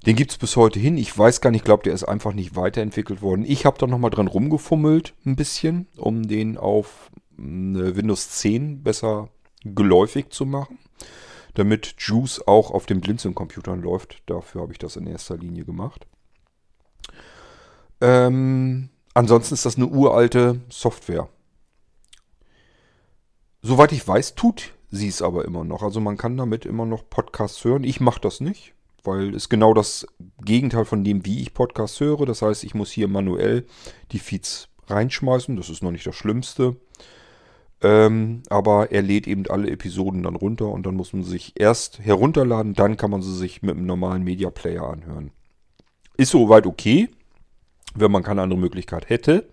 Den 0.06 0.16
gibt 0.16 0.30
es 0.30 0.38
bis 0.38 0.56
heute 0.56 0.78
hin. 0.78 0.96
Ich 0.96 1.16
weiß 1.16 1.40
gar 1.40 1.50
nicht, 1.50 1.60
ich 1.60 1.64
glaube, 1.64 1.82
der 1.82 1.92
ist 1.92 2.04
einfach 2.04 2.32
nicht 2.32 2.56
weiterentwickelt 2.56 3.20
worden. 3.20 3.44
Ich 3.46 3.66
habe 3.66 3.78
da 3.78 3.86
nochmal 3.86 4.10
dran 4.10 4.28
rumgefummelt, 4.28 5.14
ein 5.26 5.36
bisschen, 5.36 5.88
um 5.96 6.28
den 6.28 6.56
auf 6.56 7.10
Windows 7.36 8.30
10 8.30 8.82
besser 8.82 9.28
geläufig 9.64 10.30
zu 10.30 10.46
machen. 10.46 10.78
Damit 11.54 11.96
Juice 11.98 12.46
auch 12.46 12.70
auf 12.70 12.86
den 12.86 13.00
Blinzeln-Computern 13.00 13.82
läuft. 13.82 14.22
Dafür 14.26 14.62
habe 14.62 14.72
ich 14.72 14.78
das 14.78 14.96
in 14.96 15.06
erster 15.06 15.36
Linie 15.36 15.64
gemacht. 15.64 16.06
Ähm, 18.00 18.90
ansonsten 19.14 19.54
ist 19.54 19.66
das 19.66 19.76
eine 19.76 19.86
uralte 19.86 20.60
Software. 20.68 21.28
Soweit 23.62 23.92
ich 23.92 24.06
weiß, 24.06 24.36
tut 24.36 24.74
sie 24.90 25.08
es 25.08 25.20
aber 25.20 25.44
immer 25.44 25.64
noch. 25.64 25.82
Also 25.82 26.00
man 26.00 26.16
kann 26.16 26.36
damit 26.36 26.64
immer 26.64 26.86
noch 26.86 27.08
Podcasts 27.10 27.64
hören. 27.64 27.82
Ich 27.82 28.00
mache 28.00 28.20
das 28.20 28.40
nicht, 28.40 28.74
weil 29.04 29.34
es 29.34 29.48
genau 29.48 29.74
das 29.74 30.06
Gegenteil 30.44 30.84
von 30.84 31.04
dem, 31.04 31.24
wie 31.24 31.40
ich 31.40 31.54
Podcasts 31.54 32.00
höre. 32.00 32.26
Das 32.26 32.42
heißt, 32.42 32.64
ich 32.64 32.74
muss 32.74 32.90
hier 32.90 33.08
manuell 33.08 33.66
die 34.12 34.18
Feeds 34.18 34.68
reinschmeißen. 34.86 35.56
Das 35.56 35.70
ist 35.70 35.82
noch 35.82 35.90
nicht 35.90 36.06
das 36.06 36.14
Schlimmste. 36.14 36.76
Ähm, 37.80 38.42
aber 38.50 38.90
er 38.90 39.02
lädt 39.02 39.28
eben 39.28 39.46
alle 39.48 39.70
Episoden 39.70 40.24
dann 40.24 40.34
runter 40.34 40.68
und 40.68 40.84
dann 40.84 40.96
muss 40.96 41.12
man 41.12 41.22
sich 41.22 41.52
erst 41.54 42.00
herunterladen, 42.00 42.74
dann 42.74 42.96
kann 42.96 43.10
man 43.10 43.22
sie 43.22 43.36
sich 43.36 43.62
mit 43.62 43.76
einem 43.76 43.86
normalen 43.86 44.24
Media 44.24 44.50
Player 44.50 44.82
anhören. 44.82 45.30
Ist 46.16 46.32
soweit 46.32 46.66
okay, 46.66 47.08
wenn 47.94 48.10
man 48.10 48.24
keine 48.24 48.42
andere 48.42 48.58
Möglichkeit 48.58 49.08
hätte. 49.08 49.48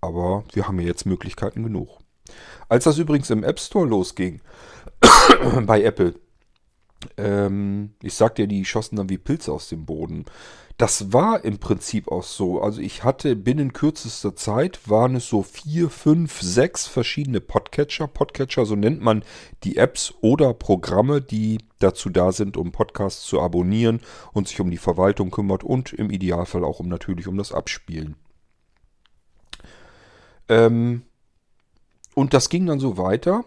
Aber 0.00 0.44
wir 0.52 0.66
haben 0.66 0.80
ja 0.80 0.86
jetzt 0.86 1.06
Möglichkeiten 1.06 1.62
genug. 1.62 1.98
Als 2.68 2.84
das 2.84 2.98
übrigens 2.98 3.30
im 3.30 3.44
App 3.44 3.60
Store 3.60 3.86
losging, 3.86 4.40
bei 5.66 5.82
Apple, 5.82 6.14
ähm, 7.16 7.94
ich 8.02 8.14
sagte 8.14 8.42
ja, 8.42 8.46
die 8.46 8.64
schossen 8.64 8.96
dann 8.96 9.08
wie 9.08 9.18
Pilze 9.18 9.52
aus 9.52 9.68
dem 9.68 9.84
Boden. 9.84 10.24
Das 10.76 11.12
war 11.12 11.44
im 11.44 11.58
Prinzip 11.58 12.10
auch 12.10 12.24
so. 12.24 12.60
Also 12.60 12.80
ich 12.80 13.04
hatte 13.04 13.36
binnen 13.36 13.72
kürzester 13.72 14.34
Zeit, 14.34 14.88
waren 14.90 15.14
es 15.14 15.28
so 15.28 15.44
vier, 15.44 15.88
fünf, 15.88 16.40
sechs 16.40 16.88
verschiedene 16.88 17.40
Podcatcher. 17.40 18.08
Podcatcher, 18.08 18.66
so 18.66 18.74
nennt 18.74 19.00
man 19.00 19.22
die 19.62 19.76
Apps 19.76 20.14
oder 20.20 20.52
Programme, 20.52 21.20
die 21.20 21.58
dazu 21.78 22.10
da 22.10 22.32
sind, 22.32 22.56
um 22.56 22.72
Podcasts 22.72 23.24
zu 23.24 23.40
abonnieren 23.40 24.00
und 24.32 24.48
sich 24.48 24.60
um 24.60 24.70
die 24.70 24.78
Verwaltung 24.78 25.30
kümmert 25.30 25.62
und 25.62 25.92
im 25.92 26.10
Idealfall 26.10 26.64
auch 26.64 26.80
um 26.80 26.88
natürlich 26.88 27.28
um 27.28 27.36
das 27.36 27.52
Abspielen. 27.52 28.16
Ähm, 30.48 31.02
und 32.14 32.34
das 32.34 32.48
ging 32.48 32.66
dann 32.66 32.80
so 32.80 32.98
weiter. 32.98 33.44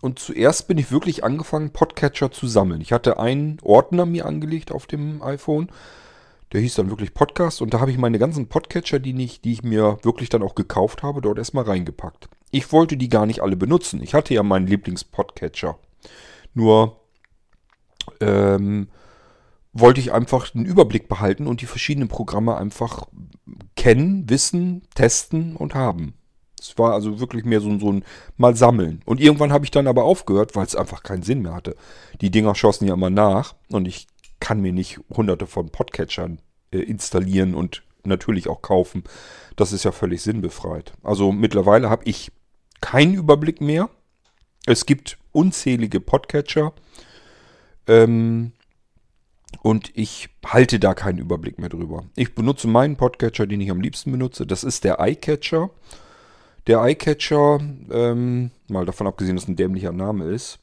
Und 0.00 0.18
zuerst 0.18 0.66
bin 0.66 0.78
ich 0.78 0.90
wirklich 0.90 1.24
angefangen, 1.24 1.70
Podcatcher 1.70 2.30
zu 2.30 2.46
sammeln. 2.46 2.80
Ich 2.80 2.92
hatte 2.92 3.18
einen 3.18 3.58
Ordner 3.62 4.06
mir 4.06 4.26
angelegt 4.26 4.72
auf 4.72 4.86
dem 4.86 5.22
iPhone. 5.22 5.70
Der 6.52 6.60
hieß 6.60 6.74
dann 6.74 6.90
wirklich 6.90 7.14
Podcast. 7.14 7.60
Und 7.60 7.74
da 7.74 7.80
habe 7.80 7.90
ich 7.90 7.98
meine 7.98 8.18
ganzen 8.18 8.48
Podcatcher, 8.48 8.98
die 8.98 9.22
ich, 9.22 9.40
die 9.40 9.52
ich 9.52 9.62
mir 9.62 9.98
wirklich 10.02 10.30
dann 10.30 10.42
auch 10.42 10.54
gekauft 10.54 11.02
habe, 11.02 11.20
dort 11.20 11.38
erstmal 11.38 11.64
reingepackt. 11.64 12.28
Ich 12.50 12.72
wollte 12.72 12.96
die 12.96 13.08
gar 13.08 13.26
nicht 13.26 13.42
alle 13.42 13.56
benutzen. 13.56 14.02
Ich 14.02 14.14
hatte 14.14 14.34
ja 14.34 14.42
meinen 14.42 14.66
Lieblingspodcatcher. 14.66 15.78
Nur 16.54 17.00
ähm, 18.20 18.88
wollte 19.72 20.00
ich 20.00 20.12
einfach 20.12 20.54
einen 20.54 20.64
Überblick 20.64 21.08
behalten 21.08 21.46
und 21.46 21.60
die 21.60 21.66
verschiedenen 21.66 22.08
Programme 22.08 22.56
einfach 22.56 23.06
kennen, 23.76 24.28
wissen, 24.28 24.82
testen 24.94 25.54
und 25.56 25.74
haben. 25.74 26.14
Es 26.60 26.78
war 26.78 26.92
also 26.92 27.20
wirklich 27.20 27.44
mehr 27.44 27.60
so, 27.60 27.78
so 27.78 27.92
ein 27.92 28.04
Mal 28.36 28.54
sammeln. 28.54 29.02
Und 29.04 29.20
irgendwann 29.20 29.52
habe 29.52 29.64
ich 29.64 29.70
dann 29.70 29.86
aber 29.86 30.04
aufgehört, 30.04 30.54
weil 30.54 30.66
es 30.66 30.76
einfach 30.76 31.02
keinen 31.02 31.22
Sinn 31.22 31.42
mehr 31.42 31.54
hatte. 31.54 31.74
Die 32.20 32.30
Dinger 32.30 32.54
schossen 32.54 32.86
ja 32.86 32.94
immer 32.94 33.10
nach 33.10 33.54
und 33.70 33.88
ich 33.88 34.06
kann 34.40 34.60
mir 34.60 34.72
nicht 34.72 35.00
hunderte 35.10 35.46
von 35.46 35.70
Podcatchern 35.70 36.40
äh, 36.70 36.78
installieren 36.78 37.54
und 37.54 37.82
natürlich 38.04 38.48
auch 38.48 38.62
kaufen. 38.62 39.04
Das 39.56 39.72
ist 39.72 39.84
ja 39.84 39.92
völlig 39.92 40.22
sinnbefreit. 40.22 40.92
Also 41.02 41.32
mittlerweile 41.32 41.90
habe 41.90 42.04
ich 42.04 42.32
keinen 42.80 43.14
Überblick 43.14 43.60
mehr. 43.60 43.90
Es 44.66 44.86
gibt 44.86 45.18
unzählige 45.32 46.00
Podcatcher. 46.00 46.72
Ähm, 47.86 48.52
und 49.62 49.90
ich 49.94 50.28
halte 50.46 50.78
da 50.78 50.94
keinen 50.94 51.18
Überblick 51.18 51.58
mehr 51.58 51.68
drüber. 51.68 52.04
Ich 52.16 52.34
benutze 52.34 52.68
meinen 52.68 52.96
Podcatcher, 52.96 53.46
den 53.46 53.60
ich 53.60 53.70
am 53.70 53.80
liebsten 53.80 54.12
benutze. 54.12 54.46
Das 54.46 54.64
ist 54.64 54.84
der 54.84 54.98
iCatcher. 55.00 55.70
Der 56.66 56.84
iCatcher, 56.84 57.58
ähm, 57.90 58.50
mal 58.68 58.86
davon 58.86 59.06
abgesehen, 59.06 59.36
dass 59.36 59.44
es 59.44 59.48
ein 59.48 59.56
dämlicher 59.56 59.92
Name 59.92 60.26
ist, 60.26 60.58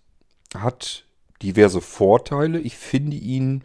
hat 0.56 1.06
diverse 1.42 1.82
Vorteile. 1.82 2.60
Ich 2.60 2.78
finde 2.78 3.18
ihn 3.18 3.64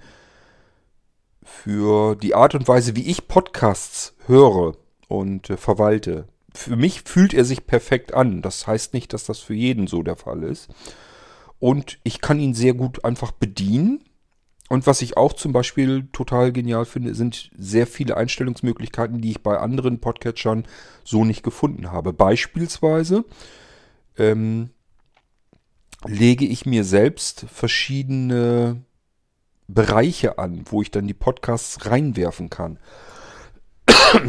für 1.43 2.17
die 2.17 2.35
Art 2.35 2.55
und 2.55 2.69
Weise, 2.69 2.97
wie 2.97 3.09
ich 3.09 3.29
Podcasts 3.29 4.15
höre 4.27 4.77
und 5.09 5.51
äh, 5.51 5.57
verwalte. 5.57 6.27
Für 6.55 6.77
mich 6.77 7.03
fühlt 7.03 7.35
er 7.35 7.45
sich 7.45 7.67
perfekt 7.67 8.15
an. 8.15 8.43
Das 8.43 8.67
heißt 8.67 8.95
nicht, 8.95 9.12
dass 9.12 9.25
das 9.25 9.39
für 9.39 9.55
jeden 9.55 9.87
so 9.87 10.03
der 10.03 10.17
Fall 10.17 10.43
ist. 10.43 10.69
Und 11.59 11.99
ich 12.03 12.21
kann 12.21 12.41
ihn 12.41 12.55
sehr 12.55 12.75
gut 12.75 13.05
einfach 13.05 13.33
bedienen. 13.33 14.03
Und 14.69 14.87
was 14.87 15.02
ich 15.02 15.16
auch 15.16 15.35
zum 15.35 15.52
Beispiel 15.52 16.09
total 16.12 16.52
genial 16.52 16.87
finde, 16.87 17.14
sind 17.14 17.50
sehr 17.57 17.87
viele 17.87 18.16
Einstellungsmöglichkeiten, 18.16 19.21
die 19.21 19.33
ich 19.33 19.42
bei 19.42 19.59
anderen 19.59 20.00
Podcatchern 20.00 20.64
so 21.04 21.25
nicht 21.25 21.42
gefunden 21.42 21.92
habe. 21.92 22.12
Beispielsweise 22.12 23.25
ähm, 24.16 24.71
lege 26.07 26.47
ich 26.47 26.64
mir 26.64 26.85
selbst 26.85 27.47
verschiedene 27.52 28.83
Bereiche 29.69 30.38
an, 30.38 30.64
wo 30.66 30.83
ich 30.83 30.90
dann 30.90 31.07
die 31.07 31.14
Podcasts 31.14 31.87
reinwerfen 31.87 32.50
kann. 32.50 32.78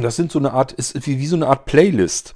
Das 0.02 0.16
sind 0.16 0.32
so 0.32 0.40
eine 0.40 0.54
Art, 0.54 0.72
ist 0.72 1.06
wie, 1.06 1.20
wie 1.20 1.28
so 1.28 1.36
eine 1.36 1.48
Art 1.48 1.66
Playlist. 1.66 2.36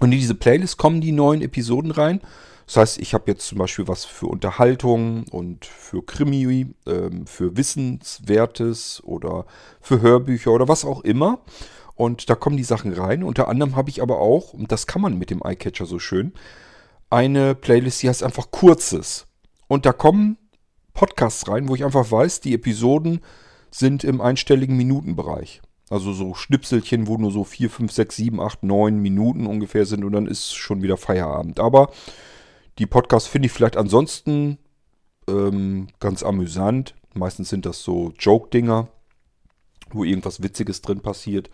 Und 0.00 0.12
in 0.12 0.18
diese 0.18 0.34
Playlist 0.34 0.76
kommen 0.76 1.00
die 1.00 1.12
neuen 1.12 1.42
Episoden 1.42 1.90
rein. 1.90 2.20
Das 2.66 2.76
heißt, 2.76 2.98
ich 2.98 3.14
habe 3.14 3.30
jetzt 3.30 3.46
zum 3.46 3.58
Beispiel 3.58 3.86
was 3.86 4.04
für 4.04 4.26
Unterhaltung 4.26 5.24
und 5.30 5.64
für 5.64 6.04
Krimi, 6.04 6.74
ähm, 6.86 7.26
für 7.26 7.56
Wissenswertes 7.56 9.02
oder 9.04 9.46
für 9.80 10.00
Hörbücher 10.00 10.50
oder 10.50 10.66
was 10.66 10.84
auch 10.84 11.02
immer. 11.02 11.40
Und 11.94 12.28
da 12.28 12.34
kommen 12.34 12.56
die 12.56 12.64
Sachen 12.64 12.92
rein. 12.92 13.22
Unter 13.22 13.48
anderem 13.48 13.76
habe 13.76 13.88
ich 13.88 14.02
aber 14.02 14.18
auch, 14.18 14.52
und 14.52 14.72
das 14.72 14.86
kann 14.86 15.00
man 15.00 15.16
mit 15.16 15.30
dem 15.30 15.42
iCatcher 15.44 15.86
so 15.86 15.98
schön, 15.98 16.32
eine 17.08 17.54
Playlist, 17.54 18.02
die 18.02 18.08
heißt 18.08 18.24
einfach 18.24 18.50
Kurzes. 18.50 19.26
Und 19.68 19.86
da 19.86 19.92
kommen 19.92 20.36
Podcasts 20.92 21.48
rein, 21.48 21.68
wo 21.68 21.74
ich 21.74 21.84
einfach 21.84 22.10
weiß, 22.10 22.40
die 22.40 22.54
Episoden 22.54 23.20
sind 23.70 24.02
im 24.02 24.20
einstelligen 24.20 24.76
Minutenbereich. 24.76 25.62
Also 25.88 26.12
so 26.12 26.34
Schnipselchen, 26.34 27.06
wo 27.06 27.16
nur 27.16 27.30
so 27.30 27.44
4, 27.44 27.70
5, 27.70 27.92
6, 27.92 28.16
7, 28.16 28.40
8, 28.40 28.64
9 28.64 29.00
Minuten 29.00 29.46
ungefähr 29.46 29.86
sind 29.86 30.04
und 30.04 30.12
dann 30.12 30.26
ist 30.26 30.54
schon 30.54 30.82
wieder 30.82 30.96
Feierabend. 30.96 31.60
Aber 31.60 31.90
die 32.78 32.86
Podcasts 32.86 33.28
finde 33.28 33.46
ich 33.46 33.52
vielleicht 33.52 33.76
ansonsten 33.76 34.58
ähm, 35.28 35.88
ganz 36.00 36.22
amüsant. 36.22 36.94
Meistens 37.14 37.48
sind 37.48 37.66
das 37.66 37.82
so 37.82 38.12
Joke-Dinger, 38.18 38.88
wo 39.90 40.04
irgendwas 40.04 40.42
Witziges 40.42 40.82
drin 40.82 41.00
passiert. 41.00 41.50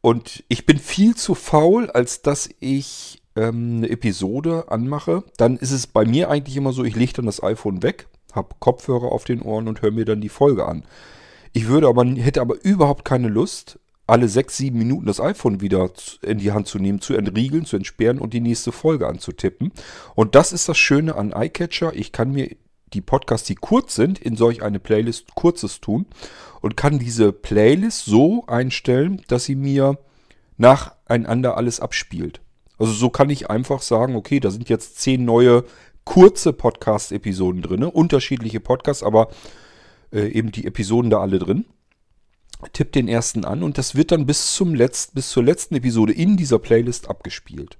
Und 0.00 0.44
ich 0.48 0.66
bin 0.66 0.78
viel 0.78 1.16
zu 1.16 1.34
faul, 1.34 1.90
als 1.90 2.22
dass 2.22 2.48
ich 2.60 3.22
ähm, 3.34 3.78
eine 3.78 3.90
Episode 3.90 4.66
anmache. 4.68 5.24
Dann 5.36 5.56
ist 5.56 5.72
es 5.72 5.86
bei 5.86 6.04
mir 6.04 6.30
eigentlich 6.30 6.56
immer 6.56 6.72
so, 6.72 6.84
ich 6.84 6.96
lege 6.96 7.14
dann 7.14 7.26
das 7.26 7.42
iPhone 7.42 7.82
weg, 7.82 8.08
habe 8.32 8.54
Kopfhörer 8.58 9.12
auf 9.12 9.24
den 9.24 9.42
Ohren 9.42 9.68
und 9.68 9.82
höre 9.82 9.90
mir 9.90 10.04
dann 10.04 10.20
die 10.20 10.28
Folge 10.28 10.66
an. 10.66 10.84
Ich 11.52 11.68
würde 11.68 11.88
aber, 11.88 12.04
hätte 12.04 12.40
aber 12.40 12.62
überhaupt 12.62 13.04
keine 13.04 13.28
Lust, 13.28 13.78
alle 14.06 14.28
sechs, 14.28 14.56
sieben 14.56 14.78
Minuten 14.78 15.06
das 15.06 15.20
iPhone 15.20 15.60
wieder 15.60 15.90
in 16.22 16.38
die 16.38 16.52
Hand 16.52 16.68
zu 16.68 16.78
nehmen, 16.78 17.00
zu 17.00 17.14
entriegeln, 17.14 17.64
zu 17.64 17.76
entsperren 17.76 18.18
und 18.18 18.34
die 18.34 18.40
nächste 18.40 18.72
Folge 18.72 19.06
anzutippen. 19.08 19.72
Und 20.14 20.34
das 20.34 20.52
ist 20.52 20.68
das 20.68 20.78
Schöne 20.78 21.16
an 21.16 21.32
iCatcher. 21.36 21.92
Ich 21.94 22.12
kann 22.12 22.32
mir 22.32 22.54
die 22.92 23.00
Podcasts, 23.00 23.46
die 23.48 23.56
kurz 23.56 23.94
sind, 23.94 24.18
in 24.18 24.36
solch 24.36 24.62
eine 24.62 24.78
Playlist 24.78 25.34
kurzes 25.34 25.80
tun 25.80 26.06
und 26.60 26.76
kann 26.76 26.98
diese 26.98 27.32
Playlist 27.32 28.04
so 28.04 28.44
einstellen, 28.46 29.22
dass 29.28 29.44
sie 29.44 29.56
mir 29.56 29.98
nacheinander 30.56 31.56
alles 31.56 31.80
abspielt. 31.80 32.40
Also 32.78 32.92
so 32.92 33.10
kann 33.10 33.30
ich 33.30 33.50
einfach 33.50 33.82
sagen, 33.82 34.16
okay, 34.16 34.38
da 34.38 34.50
sind 34.50 34.68
jetzt 34.68 35.00
zehn 35.00 35.24
neue 35.24 35.64
kurze 36.04 36.52
Podcast-Episoden 36.52 37.62
drin, 37.62 37.82
unterschiedliche 37.82 38.60
Podcasts, 38.60 39.02
aber 39.02 39.28
äh, 40.12 40.28
eben 40.28 40.52
die 40.52 40.66
Episoden 40.66 41.10
da 41.10 41.20
alle 41.20 41.38
drin. 41.38 41.64
Tipp 42.72 42.92
den 42.92 43.08
ersten 43.08 43.44
an 43.44 43.62
und 43.62 43.78
das 43.78 43.94
wird 43.94 44.12
dann 44.12 44.26
bis, 44.26 44.54
zum 44.54 44.74
Letzt, 44.74 45.14
bis 45.14 45.30
zur 45.30 45.44
letzten 45.44 45.76
Episode 45.76 46.12
in 46.12 46.36
dieser 46.36 46.58
Playlist 46.58 47.08
abgespielt. 47.08 47.78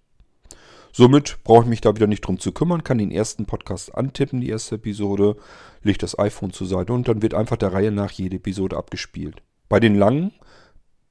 Somit 0.93 1.39
brauche 1.45 1.65
ich 1.65 1.69
mich 1.69 1.81
da 1.83 1.95
wieder 1.95 2.07
nicht 2.07 2.23
drum 2.23 2.39
zu 2.39 2.53
kümmern, 2.53 2.83
kann 2.83 2.97
den 2.97 3.11
ersten 3.11 3.45
Podcast 3.45 3.95
antippen, 3.95 4.41
die 4.41 4.49
erste 4.49 4.77
Episode, 4.77 5.37
lege 5.83 5.99
das 5.99 6.19
iPhone 6.19 6.53
zur 6.53 6.67
Seite 6.67 6.93
und 6.93 7.07
dann 7.07 7.21
wird 7.21 7.35
einfach 7.35 7.57
der 7.57 7.73
Reihe 7.73 7.91
nach 7.91 8.11
jede 8.13 8.37
Episode 8.37 8.77
abgespielt. 8.77 9.43
Bei 9.69 9.79
den 9.79 9.95
langen, 9.95 10.33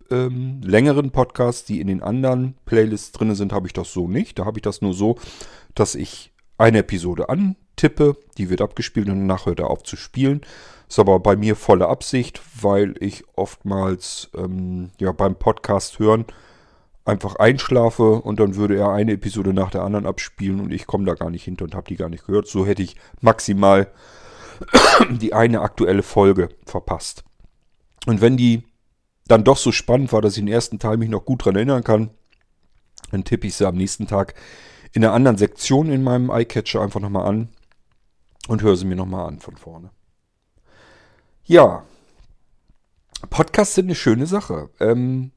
ähm, 0.09 0.61
längeren 0.63 1.11
Podcasts, 1.11 1.65
die 1.65 1.81
in 1.81 1.87
den 1.87 2.01
anderen 2.01 2.55
Playlists 2.65 3.11
drin 3.11 3.35
sind, 3.35 3.53
habe 3.53 3.67
ich 3.67 3.73
das 3.73 3.93
so 3.93 4.07
nicht. 4.07 4.39
Da 4.39 4.45
habe 4.45 4.57
ich 4.57 4.63
das 4.63 4.81
nur 4.81 4.93
so, 4.93 5.17
dass 5.75 5.95
ich 5.95 6.31
eine 6.57 6.79
Episode 6.79 7.29
antippe, 7.29 8.17
die 8.37 8.49
wird 8.49 8.61
abgespielt 8.61 9.07
und 9.07 9.19
danach 9.19 9.45
hört 9.45 9.59
er 9.59 9.69
auf 9.69 9.83
zu 9.83 9.97
spielen. 9.97 10.41
Ist 10.87 10.99
aber 10.99 11.19
bei 11.19 11.35
mir 11.35 11.55
volle 11.55 11.87
Absicht, 11.87 12.41
weil 12.61 12.95
ich 12.99 13.23
oftmals 13.35 14.29
ähm, 14.35 14.91
ja, 14.99 15.11
beim 15.11 15.35
Podcast 15.35 15.99
hören 15.99 16.25
einfach 17.05 17.35
einschlafe 17.35 18.21
und 18.21 18.39
dann 18.39 18.55
würde 18.55 18.77
er 18.77 18.89
eine 18.89 19.13
Episode 19.13 19.53
nach 19.53 19.69
der 19.69 19.83
anderen 19.83 20.07
abspielen 20.07 20.59
und 20.59 20.73
ich 20.73 20.87
komme 20.87 21.05
da 21.05 21.13
gar 21.13 21.29
nicht 21.29 21.43
hinter 21.43 21.65
und 21.65 21.75
habe 21.75 21.87
die 21.87 21.95
gar 21.95 22.09
nicht 22.09 22.25
gehört. 22.25 22.47
So 22.47 22.65
hätte 22.65 22.81
ich 22.81 22.95
maximal 23.21 23.91
die 25.11 25.33
eine 25.33 25.61
aktuelle 25.61 26.03
Folge 26.03 26.49
verpasst. 26.65 27.23
Und 28.07 28.21
wenn 28.21 28.37
die 28.37 28.63
dann 29.27 29.43
doch 29.43 29.57
so 29.57 29.71
spannend 29.71 30.11
war, 30.11 30.21
dass 30.21 30.33
ich 30.33 30.43
den 30.43 30.51
ersten 30.51 30.79
Teil 30.79 30.97
mich 30.97 31.09
noch 31.09 31.25
gut 31.25 31.41
daran 31.41 31.55
erinnern 31.55 31.83
kann, 31.83 32.09
dann 33.11 33.23
tippe 33.23 33.47
ich 33.47 33.55
sie 33.55 33.67
am 33.67 33.75
nächsten 33.75 34.07
Tag 34.07 34.33
in 34.93 35.03
einer 35.03 35.13
anderen 35.13 35.37
Sektion 35.37 35.91
in 35.91 36.03
meinem 36.03 36.31
iCatcher 36.31 36.81
einfach 36.81 36.99
nochmal 36.99 37.27
an 37.27 37.49
und 38.47 38.61
höre 38.61 38.77
sie 38.77 38.85
mir 38.85 38.95
nochmal 38.95 39.27
an 39.27 39.39
von 39.39 39.57
vorne. 39.57 39.91
Ja, 41.47 41.83
Podcasts 43.29 43.75
sind 43.75 43.85
eine 43.85 43.95
schöne 43.95 44.25
Sache. 44.25 44.71
Ähm, 44.79 45.31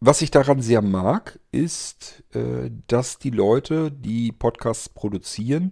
was 0.00 0.20
ich 0.20 0.32
daran 0.32 0.60
sehr 0.60 0.82
mag, 0.82 1.38
ist, 1.52 2.24
äh, 2.34 2.68
dass 2.88 3.18
die 3.20 3.30
Leute, 3.30 3.92
die 3.92 4.32
Podcasts 4.32 4.88
produzieren, 4.88 5.70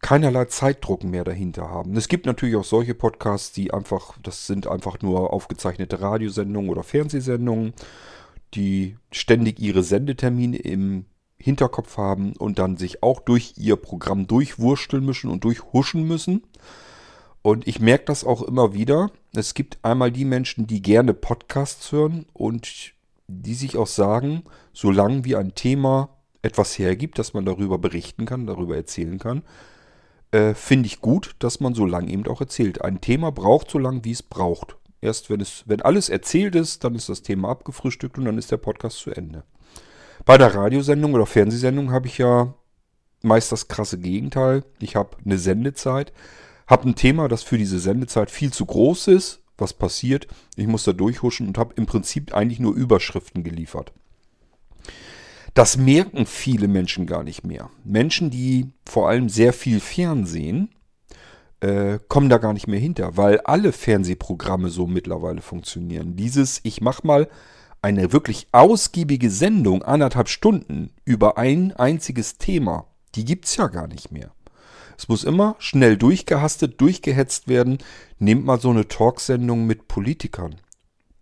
keinerlei 0.00 0.44
Zeitdruck 0.44 1.02
mehr 1.02 1.24
dahinter 1.24 1.68
haben. 1.68 1.96
Es 1.96 2.06
gibt 2.06 2.26
natürlich 2.26 2.54
auch 2.54 2.64
solche 2.64 2.94
Podcasts, 2.94 3.50
die 3.50 3.74
einfach, 3.74 4.18
das 4.22 4.46
sind 4.46 4.68
einfach 4.68 5.00
nur 5.02 5.32
aufgezeichnete 5.32 6.00
Radiosendungen 6.00 6.70
oder 6.70 6.84
Fernsehsendungen, 6.84 7.72
die 8.54 8.96
ständig 9.10 9.58
ihre 9.58 9.82
Sendetermine 9.82 10.58
im 10.58 11.06
Hinterkopf 11.38 11.96
haben 11.96 12.36
und 12.36 12.60
dann 12.60 12.76
sich 12.76 13.02
auch 13.02 13.18
durch 13.18 13.54
ihr 13.56 13.74
Programm 13.74 14.28
durchwursteln 14.28 15.04
müssen 15.04 15.28
und 15.28 15.42
durchhuschen 15.42 16.06
müssen. 16.06 16.44
Und 17.44 17.68
ich 17.68 17.78
merke 17.78 18.06
das 18.06 18.24
auch 18.24 18.40
immer 18.40 18.72
wieder. 18.72 19.10
Es 19.34 19.52
gibt 19.52 19.76
einmal 19.82 20.10
die 20.10 20.24
Menschen, 20.24 20.66
die 20.66 20.80
gerne 20.80 21.12
Podcasts 21.12 21.92
hören 21.92 22.24
und 22.32 22.94
die 23.28 23.52
sich 23.52 23.76
auch 23.76 23.86
sagen, 23.86 24.44
solange 24.72 25.26
wie 25.26 25.36
ein 25.36 25.54
Thema 25.54 26.08
etwas 26.40 26.78
hergibt, 26.78 27.18
dass 27.18 27.34
man 27.34 27.44
darüber 27.44 27.76
berichten 27.76 28.24
kann, 28.24 28.46
darüber 28.46 28.76
erzählen 28.76 29.18
kann, 29.18 29.42
äh, 30.30 30.54
finde 30.54 30.86
ich 30.86 31.02
gut, 31.02 31.36
dass 31.38 31.60
man 31.60 31.74
so 31.74 31.84
lange 31.84 32.10
eben 32.10 32.26
auch 32.28 32.40
erzählt. 32.40 32.80
Ein 32.80 33.02
Thema 33.02 33.30
braucht 33.30 33.70
so 33.70 33.78
lange, 33.78 34.02
wie 34.06 34.12
es 34.12 34.22
braucht. 34.22 34.78
Erst 35.02 35.28
wenn 35.28 35.42
es, 35.42 35.64
wenn 35.66 35.82
alles 35.82 36.08
erzählt 36.08 36.54
ist, 36.54 36.82
dann 36.82 36.94
ist 36.94 37.10
das 37.10 37.20
Thema 37.20 37.50
abgefrühstückt 37.50 38.16
und 38.16 38.24
dann 38.24 38.38
ist 38.38 38.52
der 38.52 38.56
Podcast 38.56 38.96
zu 39.00 39.10
Ende. 39.10 39.44
Bei 40.24 40.38
der 40.38 40.54
Radiosendung 40.54 41.12
oder 41.12 41.26
Fernsehsendung 41.26 41.92
habe 41.92 42.06
ich 42.06 42.16
ja 42.16 42.54
meist 43.20 43.52
das 43.52 43.68
krasse 43.68 43.98
Gegenteil. 43.98 44.64
Ich 44.80 44.96
habe 44.96 45.18
eine 45.26 45.36
Sendezeit 45.36 46.14
habe 46.66 46.88
ein 46.88 46.94
Thema, 46.94 47.28
das 47.28 47.42
für 47.42 47.58
diese 47.58 47.78
Sendezeit 47.78 48.30
viel 48.30 48.52
zu 48.52 48.66
groß 48.66 49.08
ist. 49.08 49.40
Was 49.56 49.72
passiert? 49.72 50.26
Ich 50.56 50.66
muss 50.66 50.84
da 50.84 50.92
durchhuschen 50.92 51.46
und 51.46 51.58
habe 51.58 51.74
im 51.76 51.86
Prinzip 51.86 52.34
eigentlich 52.34 52.60
nur 52.60 52.74
Überschriften 52.74 53.44
geliefert. 53.44 53.92
Das 55.54 55.76
merken 55.76 56.26
viele 56.26 56.66
Menschen 56.66 57.06
gar 57.06 57.22
nicht 57.22 57.44
mehr. 57.44 57.70
Menschen, 57.84 58.30
die 58.30 58.72
vor 58.84 59.08
allem 59.08 59.28
sehr 59.28 59.52
viel 59.52 59.78
Fernsehen, 59.78 60.70
äh, 61.60 62.00
kommen 62.08 62.28
da 62.28 62.38
gar 62.38 62.52
nicht 62.52 62.66
mehr 62.66 62.80
hinter, 62.80 63.16
weil 63.16 63.38
alle 63.40 63.72
Fernsehprogramme 63.72 64.68
so 64.68 64.88
mittlerweile 64.88 65.40
funktionieren. 65.40 66.16
Dieses, 66.16 66.60
ich 66.64 66.80
mache 66.80 67.06
mal 67.06 67.28
eine 67.80 68.12
wirklich 68.12 68.48
ausgiebige 68.50 69.30
Sendung, 69.30 69.82
anderthalb 69.82 70.28
Stunden, 70.28 70.90
über 71.04 71.38
ein 71.38 71.72
einziges 71.72 72.36
Thema, 72.38 72.88
die 73.14 73.24
gibt 73.24 73.44
es 73.44 73.56
ja 73.56 73.68
gar 73.68 73.86
nicht 73.86 74.10
mehr. 74.10 74.33
Es 74.96 75.08
muss 75.08 75.24
immer 75.24 75.56
schnell 75.58 75.96
durchgehastet, 75.96 76.80
durchgehetzt 76.80 77.48
werden. 77.48 77.78
Nehmt 78.18 78.44
mal 78.44 78.60
so 78.60 78.70
eine 78.70 78.88
Talksendung 78.88 79.66
mit 79.66 79.88
Politikern. 79.88 80.56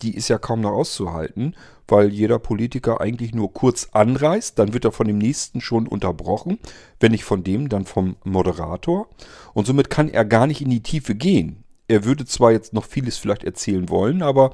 die 0.03 0.17
ist 0.17 0.29
ja 0.29 0.39
kaum 0.39 0.61
noch 0.61 0.73
auszuhalten, 0.73 1.55
weil 1.89 2.09
jeder 2.09 2.39
Politiker 2.39 3.01
eigentlich 3.01 3.35
nur 3.35 3.53
kurz 3.53 3.89
anreißt, 3.93 4.59
dann 4.59 4.73
wird 4.73 4.85
er 4.85 4.93
von 4.93 5.07
dem 5.07 5.19
nächsten 5.19 5.61
schon 5.61 5.87
unterbrochen, 5.87 6.59
wenn 7.01 7.13
nicht 7.13 7.25
von 7.25 7.45
dem, 7.45 7.69
dann 7.69 7.85
vom 7.85 8.17
Moderator. 8.25 9.09
Und 9.55 9.67
somit 9.67 9.91
kann 9.91 10.09
er 10.09 10.25
gar 10.25 10.47
nicht 10.47 10.61
in 10.61 10.71
die 10.71 10.83
Tiefe 10.83 11.15
gehen. 11.15 11.65
Er 11.89 12.05
würde 12.05 12.25
zwar 12.25 12.53
jetzt 12.53 12.73
noch 12.73 12.85
vieles 12.85 13.17
vielleicht 13.17 13.45
erzählen 13.45 13.89
wollen, 13.89 14.23
aber 14.23 14.53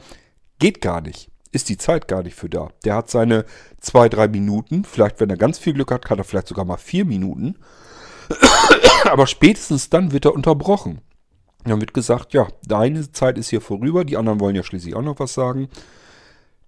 geht 0.58 0.80
gar 0.80 1.00
nicht. 1.00 1.30
Ist 1.50 1.68
die 1.70 1.78
Zeit 1.78 2.08
gar 2.08 2.22
nicht 2.22 2.34
für 2.34 2.50
da. 2.50 2.68
Der 2.84 2.96
hat 2.96 3.08
seine 3.08 3.46
zwei, 3.80 4.08
drei 4.08 4.28
Minuten. 4.28 4.84
Vielleicht, 4.84 5.18
wenn 5.20 5.30
er 5.30 5.38
ganz 5.38 5.58
viel 5.58 5.72
Glück 5.72 5.90
hat, 5.90 6.04
kann 6.04 6.18
er 6.18 6.24
vielleicht 6.24 6.48
sogar 6.48 6.66
mal 6.66 6.76
vier 6.76 7.06
Minuten. 7.06 7.56
aber 9.04 9.26
spätestens 9.26 9.90
dann 9.90 10.12
wird 10.12 10.24
er 10.24 10.34
unterbrochen. 10.34 11.00
Dann 11.64 11.80
wird 11.80 11.94
gesagt, 11.94 12.34
ja, 12.34 12.48
deine 12.66 13.10
Zeit 13.12 13.38
ist 13.38 13.50
hier 13.50 13.60
vorüber, 13.60 14.04
die 14.04 14.16
anderen 14.16 14.40
wollen 14.40 14.56
ja 14.56 14.62
schließlich 14.62 14.94
auch 14.94 15.02
noch 15.02 15.18
was 15.18 15.34
sagen. 15.34 15.68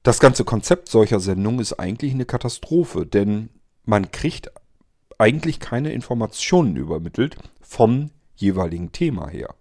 Das 0.03 0.19
ganze 0.19 0.45
Konzept 0.45 0.89
solcher 0.89 1.21
Sendungen 1.21 1.61
ist 1.61 1.75
eigentlich 1.75 2.13
eine 2.13 2.25
Katastrophe, 2.25 3.07
denn 3.07 3.51
man 3.85 4.11
kriegt 4.11 4.51
eigentlich 5.19 5.61
keine 5.61 5.93
Informationen 5.93 6.77
übermittelt 6.77 7.37
vom 7.61 8.11
jeweiligen 8.35 8.93
Thema 8.93 9.29
her. 9.29 9.55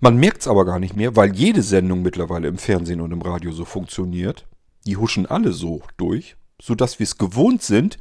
Man 0.00 0.16
merkt 0.16 0.42
es 0.42 0.48
aber 0.48 0.64
gar 0.64 0.78
nicht 0.78 0.94
mehr, 0.94 1.16
weil 1.16 1.34
jede 1.34 1.62
Sendung 1.62 2.02
mittlerweile 2.02 2.46
im 2.46 2.58
Fernsehen 2.58 3.00
und 3.00 3.10
im 3.10 3.22
Radio 3.22 3.50
so 3.50 3.64
funktioniert. 3.64 4.46
Die 4.86 4.96
huschen 4.96 5.26
alle 5.26 5.52
so 5.52 5.82
durch, 5.96 6.36
sodass 6.62 7.00
wir 7.00 7.04
es 7.04 7.18
gewohnt 7.18 7.62
sind, 7.62 7.98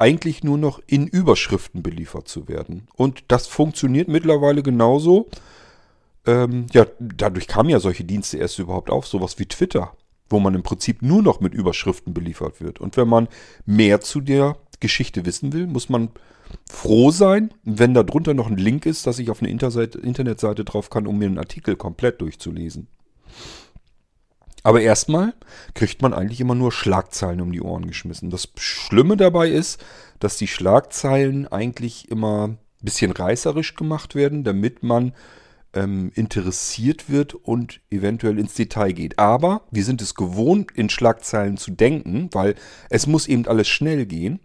eigentlich 0.00 0.44
nur 0.44 0.58
noch 0.58 0.80
in 0.86 1.06
Überschriften 1.06 1.82
beliefert 1.82 2.28
zu 2.28 2.48
werden. 2.48 2.88
Und 2.94 3.24
das 3.28 3.46
funktioniert 3.46 4.08
mittlerweile 4.08 4.62
genauso. 4.62 5.28
Ähm, 6.26 6.66
ja, 6.72 6.86
dadurch 6.98 7.48
kamen 7.48 7.70
ja 7.70 7.80
solche 7.80 8.04
Dienste 8.04 8.38
erst 8.38 8.58
überhaupt 8.58 8.90
auf, 8.90 9.06
sowas 9.06 9.38
wie 9.38 9.46
Twitter, 9.46 9.92
wo 10.28 10.40
man 10.40 10.54
im 10.54 10.62
Prinzip 10.62 11.02
nur 11.02 11.22
noch 11.22 11.40
mit 11.40 11.54
Überschriften 11.54 12.14
beliefert 12.14 12.60
wird. 12.60 12.80
Und 12.80 12.96
wenn 12.96 13.08
man 13.08 13.28
mehr 13.66 14.00
zu 14.00 14.20
der 14.20 14.56
Geschichte 14.80 15.26
wissen 15.26 15.52
will, 15.52 15.66
muss 15.66 15.88
man 15.88 16.10
froh 16.70 17.10
sein, 17.10 17.52
wenn 17.64 17.94
da 17.94 18.02
drunter 18.02 18.34
noch 18.34 18.46
ein 18.46 18.56
Link 18.56 18.86
ist, 18.86 19.06
dass 19.06 19.18
ich 19.18 19.30
auf 19.30 19.42
eine 19.42 19.50
Internetseite 19.50 20.64
drauf 20.64 20.90
kann, 20.90 21.06
um 21.06 21.18
mir 21.18 21.26
einen 21.26 21.38
Artikel 21.38 21.76
komplett 21.76 22.20
durchzulesen. 22.20 22.86
Aber 24.68 24.82
erstmal 24.82 25.32
kriegt 25.72 26.02
man 26.02 26.12
eigentlich 26.12 26.42
immer 26.42 26.54
nur 26.54 26.72
Schlagzeilen 26.72 27.40
um 27.40 27.52
die 27.52 27.62
Ohren 27.62 27.86
geschmissen. 27.86 28.28
Das 28.28 28.50
Schlimme 28.58 29.16
dabei 29.16 29.48
ist, 29.48 29.82
dass 30.18 30.36
die 30.36 30.46
Schlagzeilen 30.46 31.48
eigentlich 31.50 32.10
immer 32.10 32.48
ein 32.48 32.58
bisschen 32.82 33.12
reißerisch 33.12 33.76
gemacht 33.76 34.14
werden, 34.14 34.44
damit 34.44 34.82
man 34.82 35.14
ähm, 35.72 36.12
interessiert 36.14 37.08
wird 37.08 37.32
und 37.32 37.80
eventuell 37.90 38.38
ins 38.38 38.56
Detail 38.56 38.92
geht. 38.92 39.18
Aber 39.18 39.62
wir 39.70 39.84
sind 39.84 40.02
es 40.02 40.14
gewohnt, 40.14 40.70
in 40.72 40.90
Schlagzeilen 40.90 41.56
zu 41.56 41.70
denken, 41.70 42.28
weil 42.32 42.54
es 42.90 43.06
muss 43.06 43.26
eben 43.26 43.46
alles 43.46 43.68
schnell 43.68 44.04
gehen. 44.04 44.38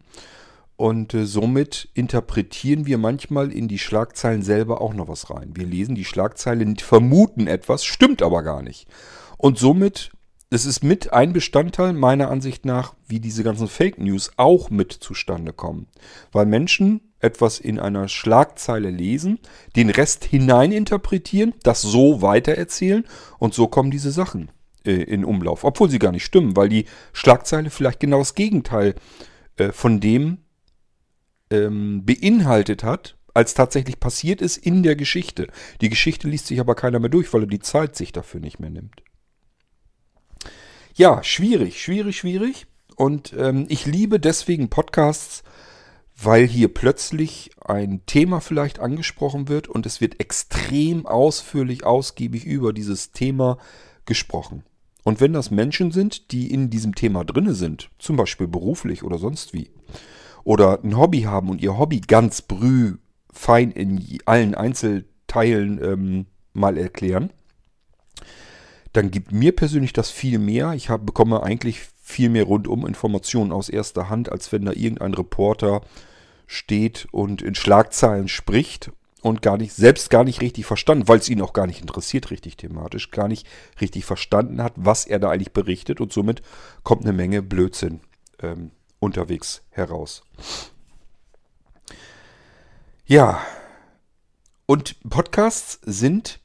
Und 0.78 1.14
äh, 1.14 1.26
somit 1.26 1.90
interpretieren 1.96 2.86
wir 2.86 2.98
manchmal 2.98 3.52
in 3.52 3.68
die 3.68 3.78
Schlagzeilen 3.78 4.42
selber 4.42 4.80
auch 4.80 4.94
noch 4.94 5.10
was 5.10 5.30
rein. 5.30 5.52
Wir 5.54 5.66
lesen 5.66 5.96
die 5.96 6.06
Schlagzeilen, 6.06 6.78
vermuten 6.78 7.48
etwas, 7.48 7.84
stimmt 7.84 8.22
aber 8.22 8.42
gar 8.42 8.62
nicht. 8.62 8.88
Und 9.44 9.60
somit, 9.60 10.13
es 10.54 10.66
ist 10.66 10.84
mit 10.84 11.14
ein 11.14 11.34
Bestandteil 11.34 11.94
meiner 11.94 12.30
Ansicht 12.30 12.66
nach, 12.66 12.94
wie 13.08 13.20
diese 13.20 13.44
ganzen 13.44 13.68
Fake 13.68 13.98
News 13.98 14.32
auch 14.38 14.70
mit 14.70 14.92
zustande 14.92 15.54
kommen. 15.54 15.88
Weil 16.32 16.46
Menschen 16.46 17.02
etwas 17.20 17.60
in 17.60 17.80
einer 17.80 18.08
Schlagzeile 18.08 18.90
lesen, 18.90 19.40
den 19.76 19.90
Rest 19.90 20.26
hineininterpretieren, 20.26 21.54
das 21.64 21.82
so 21.82 22.22
weitererzählen 22.22 23.06
und 23.40 23.54
so 23.54 23.68
kommen 23.68 23.92
diese 23.92 24.12
Sachen 24.12 24.52
äh, 24.86 24.92
in 24.92 25.24
Umlauf. 25.24 25.64
Obwohl 25.64 25.90
sie 25.90 26.00
gar 26.00 26.12
nicht 26.12 26.26
stimmen, 26.26 26.56
weil 26.56 26.70
die 26.70 26.86
Schlagzeile 27.14 27.70
vielleicht 27.70 28.00
genau 28.00 28.20
das 28.20 28.36
Gegenteil 28.36 28.96
äh, 29.56 29.72
von 29.72 30.00
dem 30.00 30.40
ähm, 31.50 32.06
beinhaltet 32.06 32.84
hat, 32.84 33.18
als 33.34 33.54
tatsächlich 33.54 34.00
passiert 34.00 34.42
ist 34.42 34.58
in 34.58 34.84
der 34.84 34.96
Geschichte. 34.96 35.48
Die 35.82 35.90
Geschichte 35.90 36.28
liest 36.28 36.48
sich 36.48 36.60
aber 36.60 36.76
keiner 36.76 37.00
mehr 37.00 37.10
durch, 37.10 37.34
weil 37.34 37.44
er 37.44 37.48
die 37.48 37.60
Zeit 37.60 37.96
sich 37.96 38.12
dafür 38.12 38.40
nicht 38.40 38.60
mehr 38.60 38.70
nimmt. 38.70 39.02
Ja, 40.96 41.24
schwierig, 41.24 41.82
schwierig, 41.82 42.18
schwierig. 42.20 42.68
Und 42.96 43.34
ähm, 43.36 43.66
ich 43.68 43.88
liebe 43.88 44.20
deswegen 44.20 44.70
Podcasts, 44.70 45.44
weil 46.16 46.46
hier 46.46 46.72
plötzlich 46.72 47.50
ein 47.66 48.06
Thema 48.06 48.42
vielleicht 48.42 48.80
angesprochen 48.80 49.48
wird 49.48 49.68
und 49.68 49.88
es 49.88 50.02
wird 50.02 50.20
extrem 50.20 51.08
ausführlich, 51.08 51.84
ausgiebig 51.84 52.46
über 52.46 52.74
dieses 52.74 53.12
Thema 53.12 53.58
gesprochen. 54.06 54.62
Und 55.04 55.20
wenn 55.20 55.34
das 55.34 55.50
Menschen 55.50 55.92
sind, 55.92 56.32
die 56.32 56.52
in 56.54 56.70
diesem 56.70 56.94
Thema 56.94 57.26
drinne 57.26 57.56
sind, 57.56 57.90
zum 57.98 58.16
Beispiel 58.16 58.48
beruflich 58.48 59.04
oder 59.04 59.18
sonst 59.18 59.52
wie, 59.52 59.72
oder 60.44 60.80
ein 60.84 60.96
Hobby 60.96 61.22
haben 61.22 61.50
und 61.50 61.60
ihr 61.60 61.76
Hobby 61.76 62.02
ganz 62.02 62.44
brüh 62.44 62.98
fein 63.32 63.72
in 63.72 64.20
allen 64.26 64.54
Einzelteilen 64.54 65.84
ähm, 65.84 66.26
mal 66.54 66.78
erklären, 66.78 67.34
dann 68.94 69.12
gibt 69.12 69.32
mir 69.32 69.56
persönlich 69.56 69.92
das 69.94 70.10
viel 70.10 70.40
mehr. 70.40 70.74
Ich 70.74 70.90
hab, 70.90 71.06
bekomme 71.06 71.44
eigentlich 71.44 71.82
viel 72.02 72.30
mehr 72.30 72.44
rundum 72.44 72.86
Informationen 72.86 73.52
aus 73.52 73.70
erster 73.70 74.10
Hand, 74.10 74.32
als 74.32 74.52
wenn 74.52 74.66
da 74.66 74.72
irgendein 74.72 75.14
Reporter 75.14 75.82
steht 76.48 77.08
und 77.12 77.42
in 77.42 77.56
Schlagzeilen 77.56 78.28
spricht 78.28 78.92
und 79.22 79.42
gar 79.42 79.58
nicht, 79.58 79.74
selbst 79.74 80.10
gar 80.10 80.24
nicht 80.24 80.42
richtig 80.42 80.66
verstanden, 80.66 81.08
weil 81.08 81.18
es 81.18 81.30
ihn 81.30 81.42
auch 81.42 81.54
gar 81.54 81.66
nicht 81.66 81.82
interessiert, 81.82 82.30
richtig 82.30 82.58
thematisch, 82.58 83.10
gar 83.10 83.28
nicht 83.28 83.48
richtig 83.82 84.06
verstanden 84.06 84.62
hat, 84.62 84.74
was 84.76 85.06
er 85.06 85.20
da 85.20 85.32
eigentlich 85.32 85.54
berichtet 85.54 86.00
und 86.02 86.14
somit 86.14 86.42
kommt 86.84 87.04
eine 87.04 87.14
Menge 87.14 87.42
Blödsinn 87.42 88.02
ähm, 88.42 88.72
unterwegs 89.00 89.64
heraus. 89.72 90.24
Ja, 93.06 93.42
und 94.66 94.98
Podcasts 95.10 95.80
sind 95.84 96.40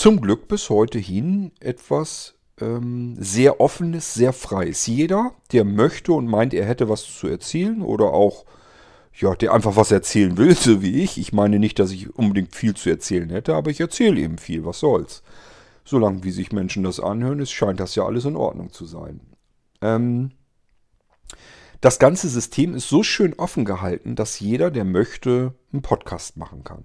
zum 0.00 0.22
Glück 0.22 0.48
bis 0.48 0.70
heute 0.70 0.98
hin 0.98 1.52
etwas 1.60 2.34
ähm, 2.58 3.16
sehr 3.18 3.60
offenes, 3.60 4.14
sehr 4.14 4.32
freies. 4.32 4.86
Jeder, 4.86 5.34
der 5.52 5.66
möchte 5.66 6.14
und 6.14 6.26
meint, 6.26 6.54
er 6.54 6.64
hätte 6.64 6.88
was 6.88 7.04
zu 7.04 7.28
erzählen 7.28 7.82
oder 7.82 8.06
auch, 8.06 8.46
ja, 9.12 9.34
der 9.34 9.52
einfach 9.52 9.76
was 9.76 9.90
erzählen 9.90 10.38
will, 10.38 10.56
so 10.56 10.80
wie 10.80 11.02
ich. 11.02 11.18
Ich 11.18 11.34
meine 11.34 11.58
nicht, 11.58 11.78
dass 11.78 11.90
ich 11.90 12.16
unbedingt 12.16 12.56
viel 12.56 12.74
zu 12.74 12.88
erzählen 12.88 13.28
hätte, 13.28 13.54
aber 13.54 13.70
ich 13.70 13.78
erzähle 13.78 14.18
eben 14.18 14.38
viel, 14.38 14.64
was 14.64 14.80
soll's. 14.80 15.22
Solange 15.84 16.24
wie 16.24 16.30
sich 16.30 16.50
Menschen 16.50 16.82
das 16.82 16.98
anhören, 16.98 17.40
ist, 17.40 17.50
scheint 17.50 17.78
das 17.78 17.94
ja 17.94 18.06
alles 18.06 18.24
in 18.24 18.36
Ordnung 18.36 18.72
zu 18.72 18.86
sein. 18.86 19.20
Ähm, 19.82 20.30
das 21.82 21.98
ganze 21.98 22.30
System 22.30 22.74
ist 22.74 22.88
so 22.88 23.02
schön 23.02 23.34
offen 23.34 23.66
gehalten, 23.66 24.16
dass 24.16 24.40
jeder, 24.40 24.70
der 24.70 24.86
möchte, 24.86 25.52
einen 25.74 25.82
Podcast 25.82 26.38
machen 26.38 26.64
kann 26.64 26.84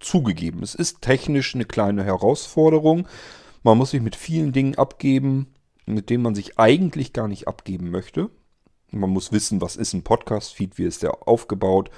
zugegeben. 0.00 0.62
Es 0.62 0.74
ist 0.74 1.02
technisch 1.02 1.54
eine 1.54 1.64
kleine 1.64 2.04
Herausforderung. 2.04 3.06
Man 3.62 3.78
muss 3.78 3.90
sich 3.90 4.00
mit 4.00 4.16
vielen 4.16 4.52
Dingen 4.52 4.76
abgeben, 4.76 5.48
mit 5.86 6.10
denen 6.10 6.22
man 6.22 6.34
sich 6.34 6.58
eigentlich 6.58 7.12
gar 7.12 7.28
nicht 7.28 7.48
abgeben 7.48 7.90
möchte. 7.90 8.30
Man 8.90 9.10
muss 9.10 9.30
wissen, 9.32 9.60
was 9.60 9.76
ist 9.76 9.92
ein 9.92 10.02
Podcast-Feed, 10.02 10.78
wie 10.78 10.84
ist 10.84 11.02
der 11.02 11.28
aufgebaut. 11.28 11.90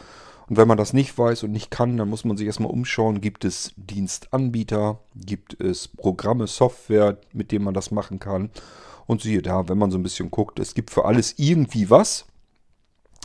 Und 0.48 0.56
wenn 0.56 0.68
man 0.68 0.76
das 0.76 0.92
nicht 0.92 1.16
weiß 1.16 1.44
und 1.44 1.52
nicht 1.52 1.70
kann, 1.70 1.96
dann 1.96 2.08
muss 2.08 2.24
man 2.24 2.36
sich 2.36 2.46
erstmal 2.46 2.70
umschauen, 2.70 3.20
gibt 3.20 3.44
es 3.44 3.72
Dienstanbieter, 3.76 5.00
gibt 5.14 5.58
es 5.60 5.88
Programme, 5.88 6.46
Software, 6.46 7.18
mit 7.32 7.52
denen 7.52 7.64
man 7.64 7.74
das 7.74 7.90
machen 7.90 8.18
kann. 8.18 8.50
Und 9.06 9.22
siehe 9.22 9.42
da, 9.42 9.68
wenn 9.68 9.78
man 9.78 9.90
so 9.90 9.98
ein 9.98 10.02
bisschen 10.02 10.30
guckt, 10.30 10.58
es 10.58 10.74
gibt 10.74 10.90
für 10.90 11.04
alles 11.04 11.34
irgendwie 11.38 11.88
was. 11.90 12.26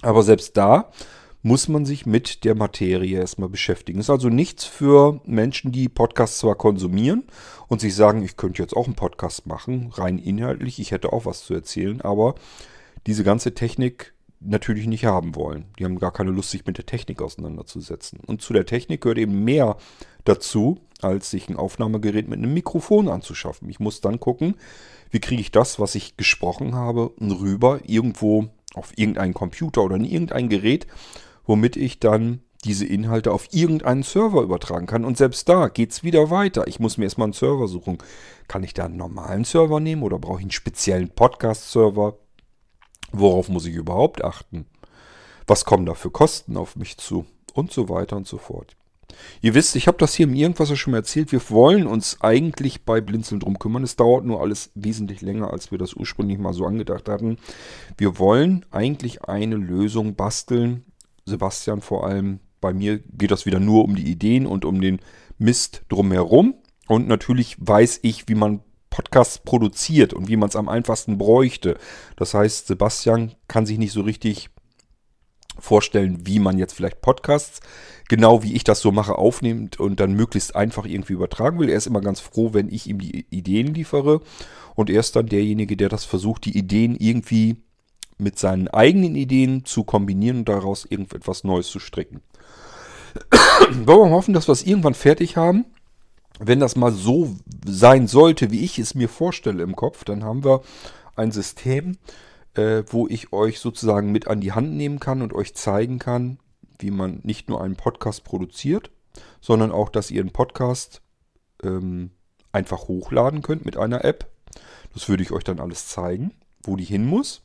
Aber 0.02 0.24
selbst 0.24 0.56
da 0.56 0.92
muss 1.42 1.68
man 1.68 1.86
sich 1.86 2.06
mit 2.06 2.44
der 2.44 2.56
Materie 2.56 3.20
erstmal 3.20 3.50
beschäftigen. 3.50 4.00
Ist 4.00 4.10
also 4.10 4.30
nichts 4.30 4.66
für 4.66 5.22
Menschen, 5.26 5.72
die 5.72 5.90
Podcasts 5.90 6.40
zwar 6.40 6.56
konsumieren 6.56 7.24
und 7.68 7.82
sich 7.82 7.96
sagen, 7.96 8.24
ich 8.24 8.38
könnte 8.38 8.62
jetzt 8.62 8.76
auch 8.76 8.86
einen 8.86 8.96
Podcast 8.96 9.46
machen, 9.46 9.92
rein 9.94 10.18
inhaltlich, 10.18 10.80
ich 10.80 10.92
hätte 10.92 11.14
auch 11.14 11.26
was 11.26 11.46
zu 11.46 11.54
erzählen, 11.54 12.02
aber 12.02 12.36
diese 13.06 13.24
ganze 13.24 13.54
Technik 13.54 14.14
natürlich 14.40 14.88
nicht 14.88 15.06
haben 15.06 15.36
wollen. 15.36 15.66
Die 15.80 15.86
haben 15.86 16.00
gar 16.00 16.12
keine 16.12 16.32
Lust, 16.32 16.52
sich 16.52 16.66
mit 16.66 16.78
der 16.78 16.86
Technik 16.86 17.22
auseinanderzusetzen. 17.22 18.20
Und 18.26 18.42
zu 18.42 18.54
der 18.54 18.66
Technik 18.66 19.02
gehört 19.02 19.18
eben 19.18 19.44
mehr 19.44 19.78
dazu, 20.26 20.80
als 21.02 21.32
sich 21.32 21.50
ein 21.50 21.56
Aufnahmegerät 21.56 22.28
mit 22.28 22.38
einem 22.38 22.54
Mikrofon 22.54 23.08
anzuschaffen. 23.08 23.70
Ich 23.70 23.80
muss 23.80 24.02
dann 24.02 24.20
gucken, 24.20 24.56
wie 25.10 25.20
kriege 25.20 25.42
ich 25.42 25.52
das, 25.52 25.80
was 25.80 25.96
ich 25.96 26.18
gesprochen 26.18 26.76
habe, 26.76 27.14
rüber 27.20 27.80
irgendwo 27.86 28.48
auf 28.74 28.94
irgendeinen 28.96 29.34
Computer 29.34 29.84
oder 29.84 29.96
in 29.96 30.06
irgendein 30.06 30.50
Gerät 30.50 30.88
womit 31.48 31.76
ich 31.76 32.00
dann 32.00 32.42
diese 32.64 32.86
Inhalte 32.86 33.32
auf 33.32 33.48
irgendeinen 33.52 34.04
Server 34.04 34.42
übertragen 34.42 34.88
kann. 34.88 35.06
Und 35.06 35.18
selbst 35.18 35.48
da 35.48 35.70
geht 35.70 35.92
es 35.92 36.04
wieder 36.04 36.30
weiter. 36.30 36.68
Ich 36.68 36.80
muss 36.80 36.98
mir 36.98 37.06
erstmal 37.06 37.28
einen 37.28 37.34
Server 37.34 37.68
suchen. 37.68 37.98
Kann 38.48 38.64
ich 38.64 38.74
da 38.74 38.86
einen 38.86 38.98
normalen 38.98 39.46
Server 39.46 39.80
nehmen 39.80 40.04
oder 40.04 40.20
brauche 40.20 40.40
ich 40.40 40.44
einen 40.44 40.52
speziellen 40.52 41.10
Podcast-Server? 41.10 42.18
Worauf 43.12 43.50
muss 43.50 43.66
ich 43.66 43.76
überhaupt 43.76 44.24
achten? 44.24 44.66
Was 45.46 45.66
kommen 45.66 45.86
da 45.86 45.94
für 45.94 46.12
Kosten 46.12 46.58
auf 46.58 46.76
mich 46.76 46.98
zu? 46.98 47.26
Und 47.54 47.72
so 47.72 47.90
weiter 47.90 48.18
und 48.18 48.28
so 48.28 48.38
fort. 48.38 48.76
Ihr 49.42 49.54
wisst, 49.54 49.76
ich 49.76 49.88
habe 49.88 49.98
das 49.98 50.14
hier 50.14 50.28
im 50.28 50.36
Irgendwas 50.36 50.78
schon 50.78 50.92
mal 50.92 50.98
erzählt. 50.98 51.32
Wir 51.32 51.50
wollen 51.50 51.88
uns 51.88 52.18
eigentlich 52.22 52.84
bei 52.84 53.02
Blinzeln 53.02 53.40
drum 53.40 53.58
kümmern. 53.58 53.84
Es 53.84 53.96
dauert 53.96 54.26
nur 54.26 54.42
alles 54.42 54.72
wesentlich 54.76 55.22
länger, 55.22 55.52
als 55.52 55.72
wir 55.72 55.78
das 55.78 55.94
ursprünglich 55.94 56.38
mal 56.38 56.54
so 56.54 56.66
angedacht 56.66 57.08
hatten. 57.08 57.38
Wir 57.98 58.20
wollen 58.20 58.66
eigentlich 58.72 59.24
eine 59.24 59.56
Lösung 59.56 60.16
basteln. 60.16 60.86
Sebastian 61.28 61.82
vor 61.82 62.08
allem. 62.08 62.40
Bei 62.60 62.74
mir 62.74 63.00
geht 63.00 63.32
das 63.32 63.46
wieder 63.46 63.60
nur 63.60 63.84
um 63.84 63.96
die 63.96 64.10
Ideen 64.10 64.48
und 64.48 64.66
um 64.66 64.82
den 64.82 65.00
Mist 65.38 65.84
drumherum. 65.90 66.56
Und 66.88 67.08
natürlich 67.08 67.58
weiß 67.60 68.00
ich, 68.02 68.28
wie 68.28 68.36
man 68.36 68.62
Podcasts 68.90 69.38
produziert 69.40 70.14
und 70.14 70.28
wie 70.28 70.38
man 70.38 70.50
es 70.50 70.56
am 70.56 70.70
einfachsten 70.70 71.18
bräuchte. 71.18 71.78
Das 72.16 72.34
heißt, 72.34 72.68
Sebastian 72.68 73.34
kann 73.48 73.66
sich 73.66 73.78
nicht 73.78 73.92
so 73.92 74.02
richtig 74.02 74.50
vorstellen, 75.60 76.26
wie 76.26 76.40
man 76.40 76.58
jetzt 76.58 76.74
vielleicht 76.74 77.02
Podcasts, 77.02 77.60
genau 78.08 78.44
wie 78.44 78.56
ich 78.56 78.64
das 78.64 78.80
so 78.80 78.92
mache, 78.92 79.18
aufnimmt 79.18 79.80
und 79.80 80.00
dann 80.00 80.14
möglichst 80.14 80.56
einfach 80.56 80.86
irgendwie 80.86 81.14
übertragen 81.14 81.60
will. 81.60 81.70
Er 81.70 81.78
ist 81.78 81.88
immer 81.88 82.02
ganz 82.02 82.20
froh, 82.20 82.54
wenn 82.54 82.70
ich 82.70 82.88
ihm 82.88 83.00
die 83.00 83.26
Ideen 83.30 83.74
liefere. 83.74 84.22
Und 84.76 84.90
er 84.90 85.00
ist 85.00 85.16
dann 85.16 85.28
derjenige, 85.28 85.76
der 85.76 85.90
das 85.90 86.06
versucht, 86.06 86.46
die 86.46 86.58
Ideen 86.58 86.96
irgendwie 86.96 87.58
mit 88.18 88.40
seinen 88.40 88.68
eigenen 88.68 89.16
Ideen 89.16 89.66
zu 89.66 89.84
kombinieren 89.84 90.40
und 90.40 90.50
daraus 90.50 90.86
irgendetwas 90.86 91.44
Neues 91.44 91.68
zu 91.68 91.80
stricken. 91.80 92.22
Wollen 93.86 94.10
wir 94.10 94.16
hoffen, 94.16 94.34
dass 94.34 94.48
wir 94.48 94.54
es 94.54 94.66
irgendwann 94.66 94.94
fertig 94.94 95.38
haben. 95.38 95.66
Wenn 96.40 96.60
das 96.60 96.76
mal 96.76 96.92
so 96.92 97.36
sein 97.66 98.08
sollte, 98.08 98.52
wie 98.52 98.64
ich 98.64 98.78
es 98.80 98.94
mir 98.94 99.10
vorstelle 99.10 99.64
im 99.64 99.76
Kopf, 99.76 100.04
dann 100.04 100.24
haben 100.24 100.44
wir 100.44 100.62
ein 101.16 101.32
System, 101.32 101.98
äh, 102.54 102.84
wo 102.88 103.08
ich 103.08 103.34
euch 103.34 103.60
sozusagen 103.60 104.12
mit 104.12 104.28
an 104.28 104.42
die 104.42 104.52
Hand 104.52 104.74
nehmen 104.74 105.00
kann 105.00 105.22
und 105.22 105.34
euch 105.34 105.56
zeigen 105.56 106.00
kann, 106.00 106.40
wie 106.80 106.92
man 106.92 107.22
nicht 107.24 107.50
nur 107.50 107.62
einen 107.62 107.76
Podcast 107.76 108.24
produziert, 108.24 108.92
sondern 109.42 109.72
auch, 109.72 109.90
dass 109.90 110.12
ihr 110.12 110.22
einen 110.22 110.32
Podcast 110.32 111.02
ähm, 111.64 112.12
einfach 112.52 112.88
hochladen 112.88 113.42
könnt 113.42 113.66
mit 113.66 113.78
einer 113.78 114.06
App. 114.06 114.30
Das 114.94 115.10
würde 115.10 115.24
ich 115.24 115.32
euch 115.32 115.44
dann 115.44 115.60
alles 115.60 115.88
zeigen, 115.88 116.34
wo 116.64 116.76
die 116.76 116.84
hin 116.84 117.06
muss. 117.06 117.42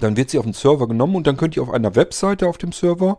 Dann 0.00 0.16
wird 0.16 0.30
sie 0.30 0.38
auf 0.38 0.44
den 0.44 0.52
Server 0.52 0.88
genommen 0.88 1.16
und 1.16 1.26
dann 1.26 1.36
könnt 1.36 1.56
ihr 1.56 1.62
auf 1.62 1.70
einer 1.70 1.94
Webseite 1.94 2.48
auf 2.48 2.58
dem 2.58 2.72
Server 2.72 3.18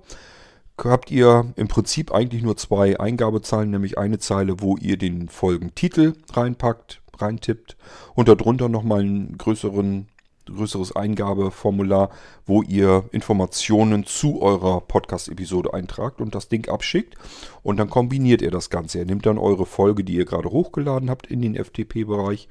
habt 0.86 1.10
ihr 1.12 1.54
im 1.56 1.68
Prinzip 1.68 2.14
eigentlich 2.14 2.44
nur 2.44 2.58
zwei 2.58 3.00
Eingabezeilen, 3.00 3.72
nämlich 3.72 3.98
eine 3.98 4.20
Zeile, 4.20 4.62
wo 4.62 4.78
ihr 4.78 4.98
den 4.98 5.28
Folgentitel 5.30 6.14
reinpackt, 6.32 7.02
reintippt 7.18 7.78
und 8.14 8.28
darunter 8.28 8.70
nochmal 8.70 9.02
einen 9.02 9.38
größeren 9.38 10.08
größeres 10.46 10.96
Eingabeformular, 10.96 12.10
wo 12.46 12.62
ihr 12.62 13.04
Informationen 13.12 14.06
zu 14.06 14.42
eurer 14.42 14.80
Podcast-Episode 14.80 15.74
eintragt 15.74 16.22
und 16.22 16.36
das 16.36 16.48
Ding 16.48 16.70
abschickt. 16.70 17.16
Und 17.64 17.76
dann 17.78 17.90
kombiniert 17.90 18.42
ihr 18.42 18.50
das 18.50 18.70
Ganze. 18.70 19.00
Er 19.00 19.06
nimmt 19.06 19.26
dann 19.26 19.38
eure 19.38 19.66
Folge, 19.66 20.06
die 20.06 20.14
ihr 20.14 20.24
gerade 20.24 20.50
hochgeladen 20.50 21.10
habt, 21.10 21.28
in 21.28 21.42
den 21.42 21.56
FTP-Bereich 21.56 22.48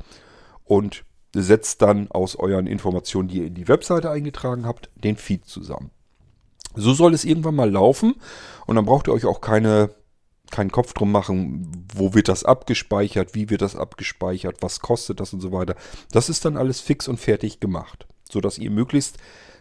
und 0.64 1.04
setzt 1.42 1.83
dann 1.83 2.11
aus 2.11 2.37
euren 2.37 2.66
Informationen, 2.66 3.29
die 3.29 3.38
ihr 3.38 3.46
in 3.46 3.55
die 3.55 3.68
Webseite 3.68 4.11
eingetragen 4.11 4.66
habt, 4.66 4.90
den 4.94 5.16
Feed 5.16 5.46
zusammen. 5.46 5.90
So 6.75 6.92
soll 6.92 7.14
es 7.14 7.25
irgendwann 7.25 7.55
mal 7.55 7.70
laufen 7.70 8.14
und 8.66 8.77
dann 8.77 8.85
braucht 8.85 9.09
ihr 9.09 9.12
euch 9.12 9.25
auch 9.25 9.40
keine 9.40 9.90
keinen 10.51 10.70
Kopf 10.70 10.92
drum 10.92 11.11
machen, 11.11 11.72
wo 11.92 12.14
wird 12.14 12.29
das 12.29 12.44
abgespeichert, 12.44 13.35
wie 13.35 13.51
wird 13.51 13.62
das 13.62 13.77
abgespeichert, 13.77 14.59
was 14.61 14.81
kostet 14.81 15.20
das 15.20 15.33
und 15.33 15.40
so 15.40 15.53
weiter. 15.53 15.75
Das 16.12 16.29
ist 16.29 16.44
dann 16.44 16.57
alles 16.57 16.81
fix 16.81 17.09
und 17.09 17.18
fertig 17.18 17.61
gemacht, 17.61 18.07
sodass 18.31 18.59
ihr 18.59 18.70
möglichst 18.70 19.18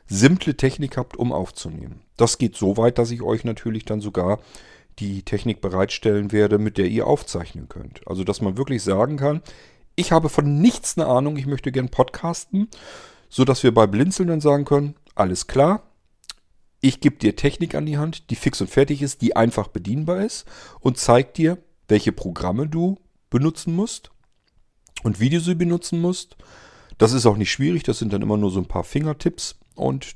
simple 0.07 0.55
Technik 0.55 0.97
habt, 0.97 1.17
um 1.17 1.31
aufzunehmen. 1.31 2.01
Das 2.17 2.37
geht 2.37 2.55
so 2.55 2.77
weit, 2.77 2.97
dass 2.97 3.11
ich 3.11 3.23
euch 3.23 3.43
natürlich 3.43 3.85
dann 3.85 4.01
sogar 4.01 4.39
die 4.99 5.23
Technik 5.23 5.59
bereitstellen 5.59 6.31
werde, 6.31 6.57
mit 6.57 6.77
der 6.77 6.85
ihr 6.85 7.07
aufzeichnen 7.07 7.67
könnt. 7.67 8.01
Also, 8.07 8.23
dass 8.23 8.41
man 8.41 8.57
wirklich 8.57 8.83
sagen 8.83 9.17
kann, 9.17 9.41
ich 9.95 10.11
habe 10.11 10.29
von 10.29 10.59
nichts 10.59 10.97
eine 10.97 11.07
Ahnung, 11.07 11.37
ich 11.37 11.45
möchte 11.45 11.71
gern 11.71 11.89
podcasten, 11.89 12.69
sodass 13.29 13.63
wir 13.63 13.73
bei 13.73 13.87
Blinzeln 13.87 14.29
dann 14.29 14.41
sagen 14.41 14.65
können, 14.65 14.95
alles 15.15 15.47
klar, 15.47 15.83
ich 16.81 16.99
gebe 16.99 17.15
dir 17.15 17.35
Technik 17.35 17.73
an 17.75 17.85
die 17.85 17.97
Hand, 17.97 18.29
die 18.29 18.35
fix 18.35 18.61
und 18.61 18.69
fertig 18.69 19.01
ist, 19.01 19.21
die 19.21 19.35
einfach 19.35 19.69
bedienbar 19.69 20.21
ist 20.21 20.45
und 20.79 20.97
zeigt 20.97 21.37
dir, 21.37 21.57
welche 21.87 22.11
Programme 22.11 22.67
du 22.67 22.97
benutzen 23.29 23.75
musst 23.75 24.11
und 25.03 25.19
wie 25.19 25.29
du 25.29 25.39
sie 25.39 25.55
benutzen 25.55 25.99
musst. 25.99 26.37
Das 26.97 27.11
ist 27.11 27.25
auch 27.25 27.37
nicht 27.37 27.51
schwierig, 27.51 27.83
das 27.83 27.99
sind 27.99 28.13
dann 28.13 28.21
immer 28.21 28.37
nur 28.37 28.51
so 28.51 28.59
ein 28.59 28.67
paar 28.67 28.83
Fingertipps 28.83 29.55
und 29.75 30.15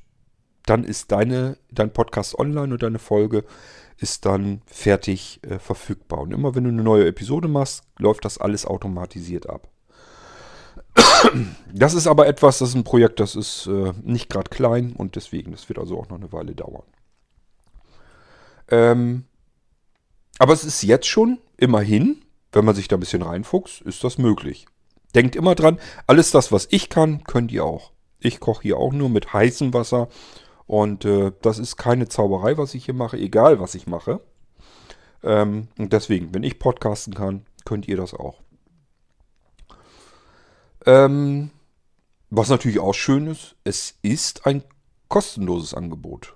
dann 0.66 0.84
ist 0.84 1.12
deine, 1.12 1.58
dein 1.72 1.92
Podcast 1.92 2.38
online 2.38 2.74
und 2.74 2.84
deine 2.84 3.00
Folge 3.00 3.46
ist 4.00 4.26
dann 4.26 4.62
fertig 4.66 5.40
äh, 5.44 5.60
verfügbar. 5.60 6.20
Und 6.20 6.34
immer 6.34 6.56
wenn 6.56 6.64
du 6.64 6.70
eine 6.70 6.84
neue 6.84 7.08
Episode 7.08 7.48
machst, 7.48 7.84
läuft 7.98 8.26
das 8.26 8.38
alles 8.38 8.66
automatisiert 8.66 9.50
ab. 9.50 9.70
Das 11.72 11.94
ist 11.94 12.08
aber 12.08 12.26
etwas, 12.28 12.58
das 12.58 12.70
ist 12.70 12.76
ein 12.76 12.84
Projekt, 12.84 13.20
das 13.20 13.36
ist 13.36 13.68
äh, 13.68 13.94
nicht 14.02 14.30
gerade 14.30 14.50
klein 14.50 14.94
und 14.98 15.16
deswegen, 15.16 15.52
das 15.52 15.70
wird 15.70 15.78
also 15.78 16.00
auch 16.00 16.10
noch 16.10 16.18
eine 16.18 16.32
Weile 16.32 16.56
dauern. 16.56 16.84
Ähm, 18.70 19.26
aber 20.40 20.54
es 20.54 20.64
ist 20.64 20.82
jetzt 20.82 21.08
schon, 21.08 21.38
immerhin, 21.58 22.24
wenn 22.52 22.66
man 22.66 22.74
sich 22.74 22.88
da 22.88 22.98
ein 22.98 23.02
bisschen 23.02 23.22
reinfuchst, 23.22 23.82
ist 23.82 24.04
das 24.04 24.18
möglich. 24.18 24.66
Denkt 25.14 25.36
immer 25.36 25.54
dran, 25.54 25.80
alles 26.08 26.32
das, 26.32 26.52
was 26.52 26.68
ich 26.72 26.90
kann, 26.90 27.24
könnt 27.24 27.52
ihr 27.52 27.66
auch. 27.66 27.92
Ich 28.20 28.40
koche 28.40 28.64
hier 28.64 28.78
auch 28.78 28.94
nur 28.94 29.10
mit 29.10 29.32
heißem 29.32 29.74
Wasser 29.74 30.08
und 30.70 31.04
äh, 31.04 31.32
das 31.42 31.58
ist 31.58 31.78
keine 31.78 32.10
Zauberei, 32.10 32.60
was 32.60 32.76
ich 32.76 32.86
hier 32.86 32.94
mache, 32.94 33.18
egal 33.18 33.60
was 33.60 33.74
ich 33.74 33.88
mache. 33.88 34.20
Ähm, 35.24 35.68
und 35.80 35.94
deswegen, 35.94 36.32
wenn 36.36 36.44
ich 36.44 36.60
podcasten 36.60 37.16
kann, 37.16 37.44
könnt 37.66 37.88
ihr 37.88 37.98
das 37.98 38.14
auch. 38.14 38.40
Ähm, 40.86 41.50
was 42.30 42.50
natürlich 42.50 42.78
auch 42.78 42.94
schön 42.94 43.26
ist, 43.26 43.56
es 43.64 43.98
ist 44.04 44.46
ein 44.46 44.64
kostenloses 45.08 45.74
Angebot. 45.74 46.36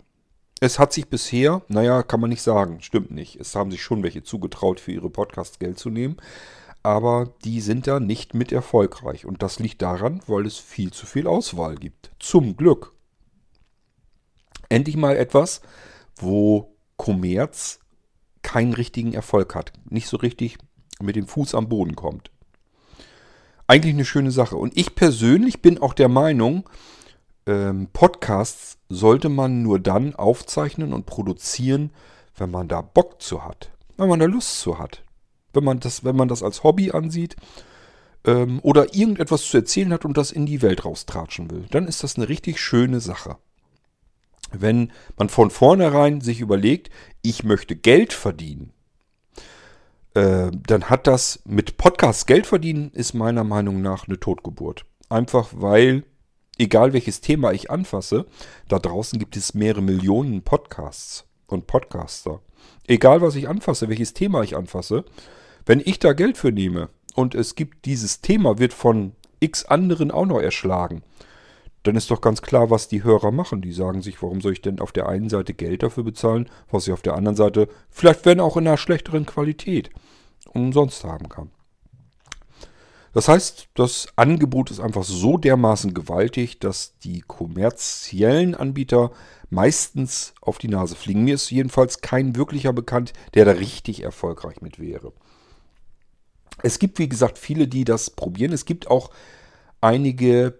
Es 0.60 0.80
hat 0.80 0.93
sich 0.93 1.10
bisher, 1.10 1.62
naja, 1.67 2.02
kann 2.02 2.19
man 2.19 2.32
nicht 2.32 2.41
sagen, 2.41 2.82
stimmt 2.82 3.12
nicht. 3.12 3.36
Es 3.36 3.54
haben 3.56 3.69
sich 3.69 3.84
schon 3.84 4.02
welche 4.02 4.24
zugetraut, 4.24 4.80
für 4.80 4.93
ihre 4.93 5.12
Podcasts 5.12 5.60
Geld 5.60 5.78
zu 5.78 5.91
nehmen. 5.91 6.17
Aber 6.82 7.36
die 7.43 7.62
sind 7.62 7.86
da 7.86 8.00
nicht 8.00 8.34
mit 8.34 8.52
erfolgreich. 8.52 9.28
Und 9.28 9.43
das 9.43 9.60
liegt 9.60 9.84
daran, 9.84 10.22
weil 10.26 10.48
es 10.48 10.58
viel 10.58 10.89
zu 10.89 11.06
viel 11.06 11.28
Auswahl 11.28 11.76
gibt. 11.76 12.10
Zum 12.17 12.58
Glück. 12.58 12.93
Endlich 14.74 14.98
mal 14.98 15.16
etwas, 15.16 15.62
wo 16.16 16.76
Kommerz 16.98 17.80
keinen 18.42 18.74
richtigen 18.74 19.14
Erfolg 19.14 19.56
hat. 19.56 19.74
Nicht 19.90 20.08
so 20.08 20.18
richtig 20.18 20.58
mit 21.02 21.16
dem 21.16 21.28
Fuß 21.28 21.56
am 21.56 21.70
Boden 21.70 21.96
kommt 21.96 22.32
eigentlich 23.68 23.94
eine 23.94 24.06
schöne 24.06 24.32
Sache. 24.32 24.56
Und 24.56 24.78
ich 24.78 24.96
persönlich 24.96 25.62
bin 25.62 25.80
auch 25.80 25.94
der 25.94 26.10
Meinung, 26.10 26.70
ähm, 27.46 27.88
Podcasts 27.92 28.78
sollte 28.90 29.30
man 29.30 29.64
nur 29.64 29.80
dann 29.80 30.16
aufzeichnen 30.16 30.94
und 30.94 31.06
produzieren, 31.06 31.92
wenn 32.38 32.52
man 32.52 32.68
da 32.68 32.82
Bock 32.82 33.22
zu 33.22 33.44
hat, 33.44 33.72
wenn 33.98 34.10
man 34.10 34.20
da 34.20 34.26
Lust 34.26 34.60
zu 34.60 34.80
hat. 34.80 35.04
Wenn 35.54 35.64
man 35.64 35.80
das, 35.80 36.04
wenn 36.04 36.16
man 36.16 36.28
das 36.28 36.42
als 36.42 36.64
Hobby 36.64 36.92
ansieht 36.92 37.36
ähm, 38.26 38.60
oder 38.64 38.96
irgendetwas 38.96 39.44
zu 39.44 39.58
erzählen 39.58 39.94
hat 39.94 40.06
und 40.06 40.18
das 40.18 40.32
in 40.32 40.46
die 40.46 40.62
Welt 40.62 40.86
raustratschen 40.86 41.52
will, 41.52 41.66
dann 41.70 41.88
ist 41.88 42.04
das 42.04 42.16
eine 42.16 42.30
richtig 42.30 42.60
schöne 42.60 43.00
Sache. 43.00 43.38
Wenn 44.54 44.92
man 45.18 45.30
von 45.30 45.50
vornherein 45.50 46.22
sich 46.22 46.39
überlegt, 46.39 46.89
ich 47.22 47.44
möchte 47.44 47.76
Geld 47.76 48.13
verdienen, 48.13 48.72
äh, 50.13 50.52
dann 50.52 50.89
hat 50.89 51.08
das 51.08 51.42
mit 51.46 51.78
Podcasts 51.78 52.26
Geld 52.26 52.46
verdienen, 52.46 52.92
ist 52.94 53.13
meiner 53.13 53.44
Meinung 53.44 53.82
nach 53.82 54.08
eine 54.08 54.20
Totgeburt. 54.20 54.86
Einfach 55.10 55.50
weil, 55.56 56.04
egal 56.58 56.94
welches 56.94 57.22
Thema 57.22 57.52
ich 57.52 57.72
anfasse, 57.72 58.26
da 58.68 58.80
draußen 58.80 59.20
gibt 59.20 59.36
es 59.36 59.54
mehrere 59.54 59.82
Millionen 59.82 60.44
Podcasts 60.44 61.26
und 61.48 61.68
Podcaster. 61.68 62.42
Egal 62.88 63.22
was 63.22 63.36
ich 63.36 63.50
anfasse, 63.50 63.89
welches 63.89 64.13
Thema 64.13 64.44
ich 64.44 64.56
anfasse, 64.56 65.06
wenn 65.66 65.82
ich 65.84 66.00
da 66.00 66.13
Geld 66.13 66.38
für 66.38 66.52
nehme 66.52 66.89
und 67.16 67.36
es 67.36 67.56
gibt 67.56 67.86
dieses 67.86 68.22
Thema, 68.22 68.60
wird 68.60 68.74
von 68.74 69.13
x 69.39 69.66
anderen 69.66 70.12
auch 70.12 70.26
noch 70.26 70.39
erschlagen, 70.39 71.04
dann 71.84 71.96
ist 71.96 72.10
doch 72.12 72.22
ganz 72.22 72.41
klar, 72.41 72.69
was 72.69 72.88
die 72.88 73.04
Hörer 73.04 73.32
machen. 73.32 73.62
Die 73.62 73.74
sagen 73.74 74.02
sich, 74.02 74.22
warum 74.22 74.41
soll 74.41 74.54
ich 74.54 74.62
denn 74.62 74.80
auf 74.80 74.91
der 74.91 75.08
einen 75.08 75.30
Seite 75.30 75.54
Geld 75.54 75.84
dafür 75.84 76.04
bezahlen, 76.04 76.50
was 76.72 76.88
ich 76.88 76.93
auf 76.93 77.02
der 77.02 77.15
anderen 77.15 77.36
Seite, 77.36 77.67
vielleicht 77.89 78.26
wenn 78.26 78.39
auch 78.39 78.58
in 78.58 78.67
einer 78.67 78.78
schlechteren 78.78 79.26
Qualität, 79.26 79.89
umsonst 80.54 81.04
haben 81.04 81.30
kann. 81.30 81.52
Das 83.13 83.28
heißt, 83.28 83.67
das 83.76 84.08
Angebot 84.15 84.72
ist 84.72 84.80
einfach 84.80 85.04
so 85.04 85.38
dermaßen 85.38 85.93
gewaltig, 85.93 86.60
dass 86.60 86.98
die 86.98 87.22
kommerziellen 87.22 88.56
Anbieter 88.56 89.12
meistens 89.52 90.34
auf 90.41 90.58
die 90.58 90.67
Nase 90.67 90.96
fliegen. 90.96 91.24
Mir 91.24 91.36
ist 91.36 91.52
jedenfalls 91.52 92.02
kein 92.02 92.36
wirklicher 92.36 92.74
bekannt, 92.74 93.13
der 93.36 93.46
da 93.46 93.52
richtig 93.52 94.02
erfolgreich 94.02 94.62
mit 94.62 94.80
wäre. 94.80 95.13
Es 96.63 96.80
gibt, 96.80 96.98
wie 96.98 97.10
gesagt, 97.10 97.38
viele, 97.38 97.67
die 97.67 97.84
das 97.84 98.10
probieren. 98.10 98.52
Es 98.52 98.65
gibt 98.65 98.88
auch 98.89 99.12
einige 99.80 100.60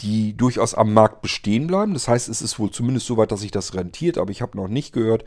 die 0.00 0.36
durchaus 0.36 0.74
am 0.74 0.92
Markt 0.92 1.22
bestehen 1.22 1.66
bleiben. 1.66 1.94
Das 1.94 2.08
heißt, 2.08 2.28
es 2.28 2.42
ist 2.42 2.58
wohl 2.58 2.70
zumindest 2.70 3.06
so 3.06 3.16
weit, 3.16 3.32
dass 3.32 3.40
sich 3.40 3.50
das 3.50 3.74
rentiert, 3.74 4.18
aber 4.18 4.30
ich 4.30 4.42
habe 4.42 4.56
noch 4.56 4.68
nicht 4.68 4.92
gehört, 4.92 5.24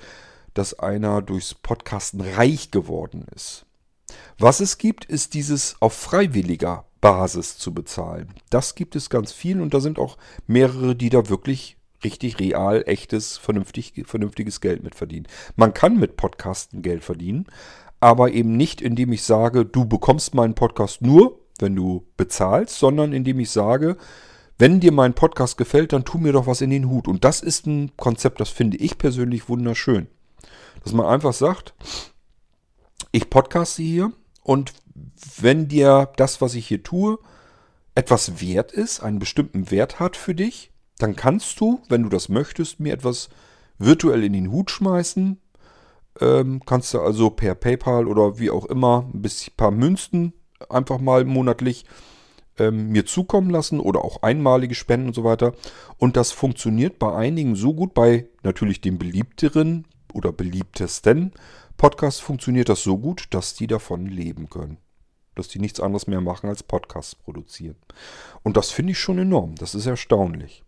dass 0.54 0.78
einer 0.78 1.22
durchs 1.22 1.54
Podcasten 1.54 2.22
reich 2.22 2.72
geworden 2.72 3.26
ist. 3.36 3.66
Was 4.40 4.60
es 4.60 4.78
gibt, 4.78 5.06
ist 5.06 5.34
dieses 5.34 5.76
auf 5.80 5.94
freiwilliger 5.94 6.86
Basis 7.02 7.58
zu 7.58 7.74
bezahlen. 7.74 8.34
Das 8.50 8.76
gibt 8.76 8.96
es 8.96 9.10
ganz 9.10 9.32
viel 9.32 9.62
und 9.62 9.74
da 9.74 9.80
sind 9.80 10.00
auch 10.00 10.18
mehrere, 10.48 10.96
die 10.96 11.10
da 11.10 11.30
wirklich 11.30 11.78
richtig 12.04 12.40
real, 12.40 12.84
echtes, 12.86 13.38
vernünftig, 13.38 13.94
vernünftiges 14.06 14.62
Geld 14.62 14.84
mit 14.84 14.96
verdienen. 14.96 15.28
Man 15.56 15.74
kann 15.74 16.00
mit 16.00 16.18
Podcasten 16.18 16.82
Geld 16.82 17.04
verdienen, 17.04 17.48
aber 18.00 18.32
eben 18.32 18.56
nicht, 18.56 18.82
indem 18.82 19.12
ich 19.12 19.24
sage, 19.24 19.66
du 19.66 19.86
bekommst 19.86 20.36
meinen 20.36 20.56
Podcast 20.56 21.02
nur, 21.02 21.40
wenn 21.60 21.76
du 21.76 22.06
bezahlst, 22.18 22.78
sondern 22.78 23.14
indem 23.14 23.40
ich 23.40 23.50
sage, 23.50 23.98
wenn 24.58 24.80
dir 24.80 24.92
mein 24.92 25.14
Podcast 25.14 25.58
gefällt, 25.58 25.94
dann 25.94 26.06
tu 26.06 26.18
mir 26.18 26.34
doch 26.34 26.48
was 26.48 26.62
in 26.62 26.70
den 26.70 26.90
Hut. 26.90 27.08
Und 27.08 27.24
das 27.24 27.42
ist 27.42 27.68
ein 27.68 27.92
Konzept, 27.96 28.40
das 28.40 28.50
finde 28.50 28.78
ich 28.78 28.98
persönlich 28.98 29.50
wunderschön. 29.50 30.08
Dass 30.84 30.94
man 30.94 31.06
einfach 31.06 31.34
sagt, 31.34 31.74
ich 33.12 33.30
podcaste 33.30 33.84
hier 33.84 34.12
und 34.44 34.74
wenn 35.40 35.68
dir 35.68 36.12
das, 36.18 36.42
was 36.42 36.56
ich 36.56 36.68
hier 36.68 36.84
tue, 36.84 37.20
etwas 37.96 38.42
wert 38.42 38.72
ist, 38.72 39.02
einen 39.02 39.20
bestimmten 39.20 39.72
Wert 39.72 40.00
hat 40.00 40.16
für 40.16 40.36
dich, 40.36 40.72
dann 40.98 41.16
kannst 41.16 41.60
du, 41.60 41.82
wenn 41.90 42.04
du 42.04 42.10
das 42.10 42.30
möchtest, 42.30 42.80
mir 42.80 42.94
etwas 42.94 43.30
virtuell 43.78 44.24
in 44.24 44.34
den 44.34 44.52
Hut 44.52 44.72
schmeißen. 44.72 45.40
Ähm, 46.20 46.62
kannst 46.66 46.94
du 46.94 47.02
also 47.02 47.30
per 47.30 47.54
PayPal 47.54 48.08
oder 48.08 48.40
wie 48.40 48.50
auch 48.50 48.66
immer 48.66 49.08
ein 49.14 49.22
bisschen, 49.22 49.54
paar 49.56 49.72
Münzen 49.72 50.34
einfach 50.70 51.00
mal 51.00 51.26
monatlich 51.26 51.86
ähm, 52.60 52.90
mir 52.90 53.06
zukommen 53.06 53.50
lassen 53.50 53.80
oder 53.80 54.04
auch 54.04 54.24
einmalige 54.24 54.76
Spenden 54.76 55.08
und 55.08 55.14
so 55.14 55.24
weiter. 55.24 55.54
Und 55.98 56.18
das 56.18 56.32
funktioniert 56.32 57.00
bei 57.00 57.14
einigen 57.14 57.56
so 57.56 57.74
gut, 57.74 57.94
bei 57.94 58.28
natürlich 58.44 58.82
den 58.82 58.98
beliebteren 58.98 59.86
oder 60.14 60.32
beliebtesten 60.32 61.34
Podcasts 61.78 62.20
funktioniert 62.20 62.70
das 62.70 62.82
so 62.82 62.98
gut, 62.98 63.28
dass 63.30 63.54
die 63.54 63.68
davon 63.68 64.08
leben 64.08 64.50
können. 64.50 64.78
Dass 65.36 65.48
die 65.48 65.60
nichts 65.60 65.80
anderes 65.80 66.08
mehr 66.08 66.22
machen 66.22 66.50
als 66.50 66.64
Podcasts 66.64 67.14
produzieren. 67.14 67.76
Und 68.42 68.58
das 68.58 68.72
finde 68.72 68.92
ich 68.92 69.00
schon 69.00 69.20
enorm. 69.20 69.54
Das 69.56 69.76
ist 69.76 69.86
erstaunlich. 69.86 70.64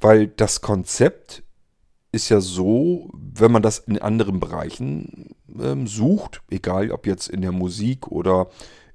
Weil 0.00 0.26
das 0.26 0.60
Konzept 0.60 1.44
ist 2.10 2.28
ja 2.28 2.40
so, 2.40 3.10
wenn 3.12 3.52
man 3.52 3.62
das 3.62 3.78
in 3.78 3.98
anderen 3.98 4.40
Bereichen 4.40 5.36
ähm, 5.60 5.86
sucht, 5.86 6.42
egal 6.50 6.90
ob 6.90 7.06
jetzt 7.06 7.28
in 7.28 7.42
der 7.42 7.52
Musik 7.52 8.08
oder 8.08 8.48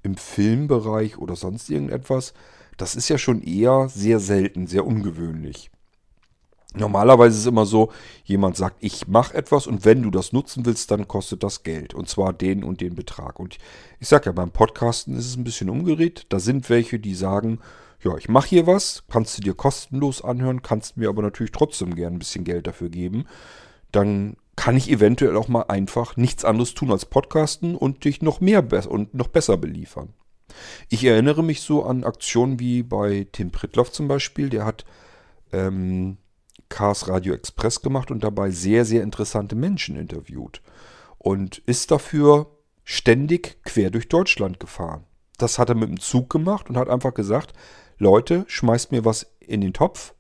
im 0.06 0.16
Filmbereich 0.16 1.18
oder 1.18 1.36
sonst 1.36 1.70
irgendetwas, 1.70 2.34
das 2.78 2.96
ist 2.96 3.10
ja 3.10 3.18
schon 3.18 3.42
eher 3.42 3.90
sehr 3.90 4.20
selten, 4.20 4.68
sehr 4.68 4.86
ungewöhnlich. 4.86 5.72
Normalerweise 6.78 7.36
ist 7.36 7.42
es 7.42 7.48
immer 7.48 7.66
so, 7.66 7.92
jemand 8.26 8.58
sagt, 8.58 8.78
ich 8.82 9.08
mache 9.08 9.34
etwas 9.34 9.66
und 9.66 9.86
wenn 9.86 10.04
du 10.04 10.12
das 10.12 10.34
nutzen 10.34 10.66
willst, 10.66 10.92
dann 10.92 11.08
kostet 11.08 11.42
das 11.42 11.64
Geld. 11.64 11.94
Und 11.94 12.10
zwar 12.10 12.34
den 12.34 12.66
und 12.66 12.82
den 12.82 12.96
Betrag. 12.96 13.40
Und 13.40 13.58
ich 14.00 14.10
sage 14.10 14.26
ja, 14.26 14.32
beim 14.34 14.52
Podcasten 14.52 15.16
ist 15.16 15.26
es 15.26 15.38
ein 15.38 15.46
bisschen 15.46 15.70
umgedreht. 15.70 16.26
Da 16.30 16.40
sind 16.40 16.70
welche, 16.70 17.00
die 17.00 17.16
sagen, 17.16 17.60
ja, 18.04 18.18
ich 18.18 18.28
mache 18.28 18.50
hier 18.50 18.68
was, 18.68 19.04
kannst 19.10 19.38
du 19.38 19.42
dir 19.42 19.54
kostenlos 19.54 20.22
anhören, 20.22 20.62
kannst 20.62 20.98
mir 20.98 21.08
aber 21.08 21.22
natürlich 21.22 21.54
trotzdem 21.54 21.96
gern 21.96 22.14
ein 22.14 22.20
bisschen 22.20 22.44
Geld 22.44 22.68
dafür 22.68 22.90
geben. 22.90 23.26
Dann 23.94 24.36
kann 24.56 24.78
ich 24.78 24.90
eventuell 24.90 25.36
auch 25.36 25.48
mal 25.48 25.64
einfach 25.64 26.18
nichts 26.18 26.46
anderes 26.46 26.74
tun 26.74 26.92
als 26.92 27.06
Podcasten 27.06 27.76
und 27.76 28.06
dich 28.06 28.22
noch 28.22 28.42
mehr 28.42 28.64
und 28.88 29.14
noch 29.14 29.28
besser 29.28 29.58
beliefern. 29.58 30.14
Ich 30.90 31.04
erinnere 31.04 31.44
mich 31.44 31.62
so 31.62 31.84
an 31.84 32.04
Aktionen 32.04 32.60
wie 32.60 32.84
bei 32.84 33.28
Tim 33.32 33.52
Pritloff 33.52 33.92
zum 33.92 34.08
Beispiel. 34.08 34.50
Der 34.50 34.66
hat 34.66 34.86
ähm, 35.52 36.18
Cars 36.70 37.08
Radio 37.08 37.34
Express 37.34 37.82
gemacht 37.82 38.12
und 38.12 38.24
dabei 38.24 38.52
sehr, 38.52 38.86
sehr 38.86 39.04
interessante 39.04 39.56
Menschen 39.56 39.98
interviewt. 39.98 40.62
Und 41.18 41.58
ist 41.60 41.92
dafür 41.92 42.48
ständig 42.84 43.64
quer 43.64 43.90
durch 43.90 44.08
Deutschland 44.08 44.60
gefahren. 44.60 45.06
Das 45.38 45.60
hat 45.60 45.70
er 45.70 45.76
mit 45.76 45.90
dem 45.90 46.00
Zug 46.00 46.30
gemacht 46.30 46.70
und 46.70 46.78
hat 46.78 46.90
einfach 46.90 47.14
gesagt, 47.14 47.54
Leute, 47.98 48.46
schmeißt 48.48 48.92
mir 48.92 49.06
was 49.06 49.36
in 49.40 49.62
den 49.62 49.74
Topf, 49.74 50.14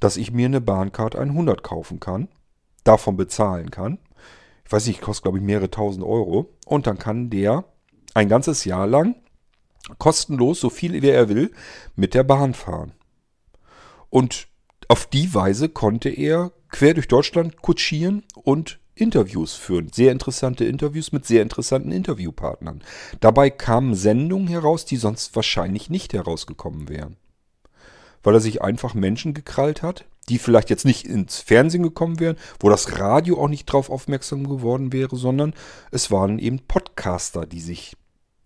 dass 0.00 0.16
ich 0.16 0.32
mir 0.32 0.46
eine 0.46 0.60
Bahncard 0.60 1.16
100 1.16 1.62
kaufen 1.62 2.00
kann, 2.00 2.28
davon 2.84 3.16
bezahlen 3.16 3.70
kann. 3.70 3.98
Ich 4.64 4.72
weiß 4.72 4.86
nicht, 4.86 5.00
kostet 5.00 5.24
glaube 5.24 5.38
ich 5.38 5.44
mehrere 5.44 5.70
tausend 5.70 6.04
Euro. 6.04 6.50
Und 6.66 6.86
dann 6.86 6.98
kann 6.98 7.30
der 7.30 7.64
ein 8.14 8.28
ganzes 8.28 8.64
Jahr 8.64 8.86
lang 8.86 9.16
kostenlos, 9.98 10.60
so 10.60 10.70
viel 10.70 11.02
wie 11.02 11.08
er 11.08 11.28
will, 11.28 11.52
mit 11.96 12.14
der 12.14 12.22
Bahn 12.22 12.54
fahren. 12.54 12.92
Und 14.10 14.46
auf 14.88 15.06
die 15.06 15.34
Weise 15.34 15.68
konnte 15.68 16.08
er 16.08 16.52
quer 16.68 16.94
durch 16.94 17.08
Deutschland 17.08 17.62
kutschieren 17.62 18.24
und 18.34 18.78
Interviews 18.94 19.54
führen. 19.54 19.90
Sehr 19.92 20.12
interessante 20.12 20.64
Interviews 20.64 21.12
mit 21.12 21.26
sehr 21.26 21.42
interessanten 21.42 21.92
Interviewpartnern. 21.92 22.82
Dabei 23.20 23.50
kamen 23.50 23.94
Sendungen 23.94 24.48
heraus, 24.48 24.84
die 24.84 24.96
sonst 24.96 25.34
wahrscheinlich 25.34 25.88
nicht 25.88 26.12
herausgekommen 26.12 26.88
wären. 26.88 27.16
Weil 28.22 28.34
er 28.34 28.40
sich 28.40 28.62
einfach 28.62 28.94
Menschen 28.94 29.34
gekrallt 29.34 29.82
hat, 29.82 30.04
die 30.28 30.38
vielleicht 30.38 30.70
jetzt 30.70 30.84
nicht 30.84 31.06
ins 31.06 31.38
Fernsehen 31.38 31.82
gekommen 31.82 32.20
wären, 32.20 32.36
wo 32.60 32.68
das 32.68 32.98
Radio 32.98 33.40
auch 33.42 33.48
nicht 33.48 33.66
drauf 33.66 33.90
aufmerksam 33.90 34.48
geworden 34.48 34.92
wäre, 34.92 35.16
sondern 35.16 35.54
es 35.90 36.10
waren 36.10 36.38
eben 36.38 36.60
Podcaster, 36.60 37.46
die 37.46 37.60
sich 37.60 37.96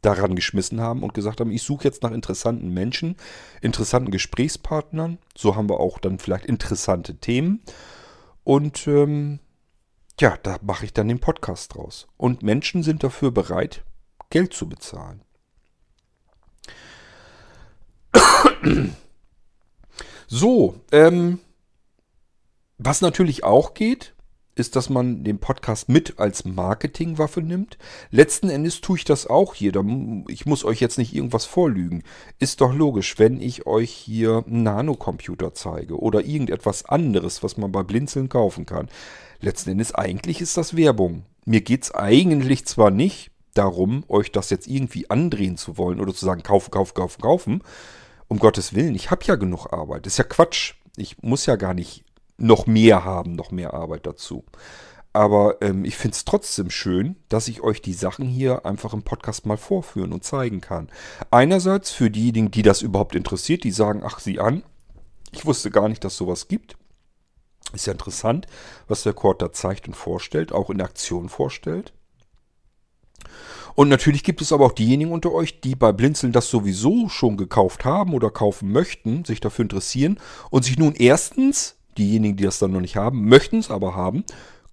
daran 0.03 0.37
geschmissen 0.37 0.81
haben 0.81 1.03
und 1.03 1.15
gesagt 1.15 1.41
haben, 1.41 1.51
ich 1.51 1.63
suche 1.63 1.85
jetzt 1.85 2.03
nach 2.03 2.13
interessanten 2.13 2.73
Menschen, 2.73 3.17
interessanten 3.61 4.11
Gesprächspartnern. 4.11 5.19
So 5.37 5.57
haben 5.57 5.69
wir 5.69 5.81
auch 5.81 5.99
dann 5.99 6.19
vielleicht 6.19 6.47
interessante 6.47 7.17
Themen. 7.17 7.63
Und 8.45 8.87
ähm, 8.87 9.41
ja, 10.21 10.39
da 10.43 10.59
mache 10.63 10.85
ich 10.85 10.93
dann 10.93 11.09
den 11.09 11.19
Podcast 11.19 11.75
draus. 11.75 12.07
Und 12.17 12.43
Menschen 12.43 12.83
sind 12.83 13.03
dafür 13.03 13.33
bereit, 13.33 13.85
Geld 14.31 14.55
zu 14.55 14.69
bezahlen. 14.69 15.23
So, 20.29 20.81
ähm, 20.91 21.41
was 22.79 23.01
natürlich 23.01 23.45
auch 23.45 23.75
geht, 23.75 24.15
ist, 24.57 24.75
dass 24.75 24.89
man 24.89 25.23
den 25.23 25.39
Podcast 25.39 25.89
mit 25.89 26.19
als 26.19 26.45
Marketingwaffe 26.45 27.43
nimmt. 27.43 27.77
Letzten 28.11 28.49
Endes 28.49 28.81
tue 28.81 28.97
ich 28.97 29.05
das 29.05 29.27
auch 29.27 29.55
hier. 29.55 29.73
Ich 30.29 30.47
muss 30.47 30.65
euch 30.65 30.81
jetzt 30.81 30.97
nicht 30.99 31.15
irgendwas 31.15 31.45
vorlügen. 31.45 32.03
Ist 32.39 32.63
doch 32.63 32.75
logisch, 32.75 33.19
wenn 33.19 33.41
ich 33.41 33.67
euch 33.67 33.91
hier 33.91 34.45
einen 34.47 34.63
Nanocomputer 34.63 35.53
zeige 35.53 36.01
oder 36.01 36.25
irgendetwas 36.25 36.87
anderes, 36.87 37.43
was 37.43 37.59
man 37.59 37.71
bei 37.71 37.83
Blinzeln 37.83 38.31
kaufen 38.31 38.65
kann. 38.65 38.89
Letzten 39.41 39.71
Endes 39.71 39.95
eigentlich 39.95 40.41
ist 40.41 40.57
das 40.57 40.75
Werbung. 40.75 41.25
Mir 41.45 41.61
geht 41.61 41.85
es 41.85 41.95
eigentlich 41.95 42.65
zwar 42.65 42.91
nicht 42.91 43.31
darum, 43.53 44.05
euch 44.09 44.33
das 44.33 44.49
jetzt 44.51 44.67
irgendwie 44.67 45.11
andrehen 45.11 45.59
zu 45.59 45.77
wollen 45.77 46.01
oder 46.01 46.15
zu 46.15 46.25
sagen, 46.25 46.43
kaufen, 46.43 46.71
kaufen, 46.71 46.95
kaufen, 46.95 47.21
kaufen. 47.21 47.63
Um 48.29 48.39
Gottes 48.39 48.75
Willen, 48.75 48.95
ich 48.95 49.11
habe 49.11 49.25
ja 49.27 49.37
genug 49.37 49.73
Arbeit. 49.73 50.07
Das 50.07 50.15
ist 50.15 50.19
ja 50.19 50.25
Quatsch. 50.25 50.75
Ich 50.97 51.23
muss 51.23 51.45
ja 51.45 51.57
gar 51.57 51.75
nicht 51.75 52.06
noch 52.39 52.67
mehr 52.67 53.05
haben, 53.05 53.33
noch 53.33 53.51
mehr 53.51 53.75
Arbeit 53.75 54.07
dazu. 54.07 54.45
Aber 55.13 55.57
ähm, 55.63 55.87
ich 55.87 55.97
finde 55.97 56.15
es 56.15 56.27
trotzdem 56.27 56.69
schön, 56.69 57.17
dass 57.31 57.49
ich 57.49 57.63
euch 57.63 57.81
die 57.81 57.95
Sachen 57.95 58.27
hier 58.27 58.67
einfach 58.67 58.93
im 58.93 59.03
Podcast 59.03 59.47
mal 59.47 59.57
vorführen 59.57 60.13
und 60.13 60.25
zeigen 60.25 60.61
kann. 60.61 60.91
Einerseits 61.31 61.91
für 61.91 62.11
diejenigen, 62.11 62.51
die 62.51 62.61
das 62.61 62.83
überhaupt 62.83 63.15
interessiert, 63.15 63.65
die 63.65 63.71
sagen, 63.71 64.03
ach 64.05 64.19
sieh 64.19 64.41
an, 64.41 64.63
ich 65.33 65.47
wusste 65.47 65.71
gar 65.71 65.89
nicht, 65.89 66.05
dass 66.05 66.19
sowas 66.19 66.49
gibt. 66.49 66.77
Ist 67.73 67.87
ja 67.87 67.93
interessant, 67.93 68.47
was 68.89 69.05
der 69.05 69.15
Cord 69.15 69.41
da 69.41 69.53
zeigt 69.53 69.89
und 69.89 69.95
vorstellt, 69.95 70.53
auch 70.53 70.69
in 70.69 70.83
Aktion 70.83 71.31
vorstellt. 71.31 71.95
Und 73.75 73.89
natürlich 73.89 74.23
gibt 74.23 74.41
es 74.41 74.53
aber 74.53 74.67
auch 74.67 74.73
diejenigen 74.73 75.13
unter 75.13 75.33
euch, 75.33 75.61
die 75.61 75.75
bei 75.75 75.93
Blinzeln 75.93 76.33
das 76.33 76.49
sowieso 76.49 77.09
schon 77.09 77.37
gekauft 77.37 77.85
haben 77.85 78.15
oder 78.15 78.31
kaufen 78.31 78.73
möchten, 78.73 79.25
sich 79.25 79.41
dafür 79.41 79.65
interessieren 79.65 80.19
und 80.51 80.65
sich 80.65 80.79
nun 80.79 80.95
erstens 80.95 81.76
Diejenigen, 81.99 82.37
die 82.37 82.45
das 82.45 82.59
dann 82.59 82.73
noch 82.73 82.81
nicht 82.81 82.97
haben, 82.97 83.29
möchten 83.29 83.59
es 83.59 83.71
aber 83.71 83.95
haben, 83.95 84.25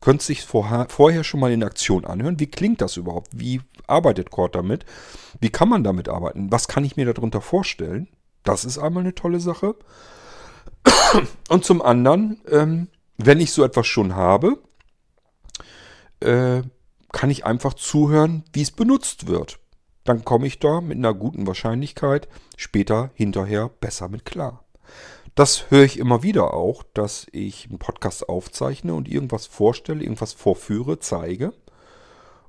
können 0.01 0.19
sich 0.19 0.43
vorher, 0.43 0.87
vorher 0.89 1.23
schon 1.23 1.39
mal 1.39 1.51
in 1.51 1.63
Aktion 1.63 2.05
anhören. 2.05 2.39
Wie 2.39 2.47
klingt 2.47 2.81
das 2.81 2.97
überhaupt? 2.97 3.29
Wie 3.33 3.61
arbeitet 3.87 4.31
Cord 4.31 4.55
damit? 4.55 4.85
Wie 5.39 5.49
kann 5.49 5.69
man 5.69 5.83
damit 5.83 6.09
arbeiten? 6.09 6.51
Was 6.51 6.67
kann 6.67 6.83
ich 6.83 6.97
mir 6.97 7.11
darunter 7.11 7.41
vorstellen? 7.41 8.09
Das 8.43 8.65
ist 8.65 8.77
einmal 8.77 9.03
eine 9.03 9.15
tolle 9.15 9.39
Sache. 9.39 9.75
Und 11.49 11.63
zum 11.63 11.81
anderen, 11.81 12.41
ähm, 12.49 12.87
wenn 13.17 13.39
ich 13.39 13.51
so 13.53 13.63
etwas 13.63 13.87
schon 13.87 14.15
habe, 14.15 14.57
äh, 16.19 16.63
kann 17.11 17.29
ich 17.29 17.45
einfach 17.45 17.73
zuhören, 17.75 18.43
wie 18.51 18.61
es 18.61 18.71
benutzt 18.71 19.27
wird. 19.27 19.59
Dann 20.03 20.25
komme 20.25 20.47
ich 20.47 20.59
da 20.59 20.81
mit 20.81 20.97
einer 20.97 21.13
guten 21.13 21.47
Wahrscheinlichkeit 21.47 22.27
später 22.57 23.11
hinterher 23.13 23.69
besser 23.69 24.09
mit 24.09 24.25
klar. 24.25 24.65
Das 25.35 25.71
höre 25.71 25.83
ich 25.83 25.97
immer 25.97 26.21
wieder 26.21 26.53
auch, 26.53 26.83
dass 26.93 27.25
ich 27.31 27.67
einen 27.67 27.79
Podcast 27.79 28.29
aufzeichne 28.29 28.93
und 28.93 29.07
irgendwas 29.07 29.47
vorstelle, 29.47 30.03
irgendwas 30.03 30.33
vorführe, 30.33 30.99
zeige. 30.99 31.53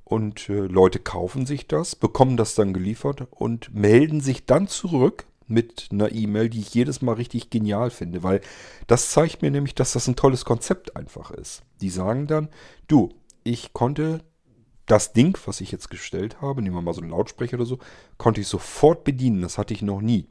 Und 0.03 0.49
äh, 0.49 0.67
Leute 0.67 0.99
kaufen 0.99 1.47
sich 1.47 1.67
das, 1.67 1.95
bekommen 1.95 2.37
das 2.37 2.53
dann 2.53 2.73
geliefert 2.73 3.27
und 3.31 3.73
melden 3.73 4.21
sich 4.21 4.45
dann 4.45 4.67
zurück 4.67 5.25
mit 5.47 5.89
einer 5.91 6.11
E-Mail, 6.11 6.49
die 6.49 6.59
ich 6.59 6.75
jedes 6.75 7.01
Mal 7.01 7.13
richtig 7.13 7.49
genial 7.49 7.89
finde, 7.89 8.21
weil 8.21 8.41
das 8.85 9.09
zeigt 9.09 9.41
mir 9.41 9.49
nämlich, 9.49 9.73
dass 9.73 9.93
das 9.93 10.07
ein 10.07 10.15
tolles 10.15 10.45
Konzept 10.45 10.95
einfach 10.95 11.31
ist. 11.31 11.63
Die 11.81 11.89
sagen 11.89 12.27
dann, 12.27 12.49
du, 12.87 13.09
ich 13.43 13.73
konnte 13.73 14.23
das 14.85 15.13
Ding, 15.13 15.37
was 15.45 15.61
ich 15.61 15.71
jetzt 15.71 15.89
gestellt 15.89 16.41
habe, 16.41 16.61
nehmen 16.61 16.75
wir 16.75 16.81
mal 16.83 16.93
so 16.93 17.01
einen 17.01 17.09
Lautsprecher 17.09 17.57
oder 17.57 17.65
so, 17.65 17.79
konnte 18.19 18.41
ich 18.41 18.47
sofort 18.47 19.03
bedienen. 19.03 19.41
Das 19.41 19.57
hatte 19.57 19.73
ich 19.73 19.81
noch 19.81 20.01
nie. 20.01 20.27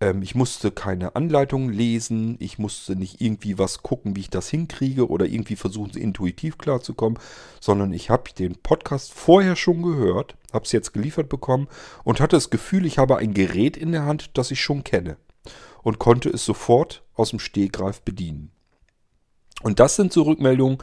Ähm, 0.00 0.22
ich 0.22 0.34
musste 0.34 0.70
keine 0.70 1.14
Anleitungen 1.14 1.70
lesen, 1.70 2.36
ich 2.40 2.58
musste 2.58 2.96
nicht 2.96 3.20
irgendwie 3.20 3.58
was 3.58 3.82
gucken, 3.82 4.16
wie 4.16 4.20
ich 4.20 4.30
das 4.30 4.48
hinkriege 4.48 5.08
oder 5.08 5.26
irgendwie 5.26 5.56
versuchen, 5.56 5.96
intuitiv 5.96 6.58
klarzukommen, 6.58 7.18
sondern 7.60 7.92
ich 7.92 8.10
habe 8.10 8.30
den 8.36 8.56
Podcast 8.56 9.12
vorher 9.12 9.56
schon 9.56 9.82
gehört, 9.82 10.36
habe 10.52 10.64
es 10.64 10.72
jetzt 10.72 10.92
geliefert 10.92 11.28
bekommen 11.28 11.68
und 12.04 12.20
hatte 12.20 12.36
das 12.36 12.50
Gefühl, 12.50 12.86
ich 12.86 12.98
habe 12.98 13.18
ein 13.18 13.34
Gerät 13.34 13.76
in 13.76 13.92
der 13.92 14.06
Hand, 14.06 14.30
das 14.34 14.50
ich 14.50 14.60
schon 14.60 14.84
kenne 14.84 15.16
und 15.82 15.98
konnte 15.98 16.30
es 16.30 16.44
sofort 16.44 17.02
aus 17.14 17.30
dem 17.30 17.38
Stehgreif 17.38 18.02
bedienen. 18.02 18.50
Und 19.62 19.78
das 19.78 19.96
sind 19.96 20.12
so 20.12 20.22
Rückmeldungen, 20.22 20.78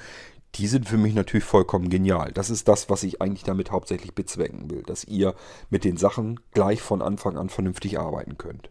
die 0.55 0.67
sind 0.67 0.87
für 0.87 0.97
mich 0.97 1.13
natürlich 1.13 1.43
vollkommen 1.43 1.89
genial. 1.89 2.31
Das 2.31 2.49
ist 2.49 2.67
das, 2.67 2.89
was 2.89 3.03
ich 3.03 3.21
eigentlich 3.21 3.43
damit 3.43 3.71
hauptsächlich 3.71 4.13
bezwecken 4.13 4.69
will, 4.69 4.83
dass 4.83 5.03
ihr 5.03 5.35
mit 5.69 5.83
den 5.83 5.97
Sachen 5.97 6.39
gleich 6.51 6.81
von 6.81 7.01
Anfang 7.01 7.37
an 7.37 7.49
vernünftig 7.49 7.99
arbeiten 7.99 8.37
könnt. 8.37 8.69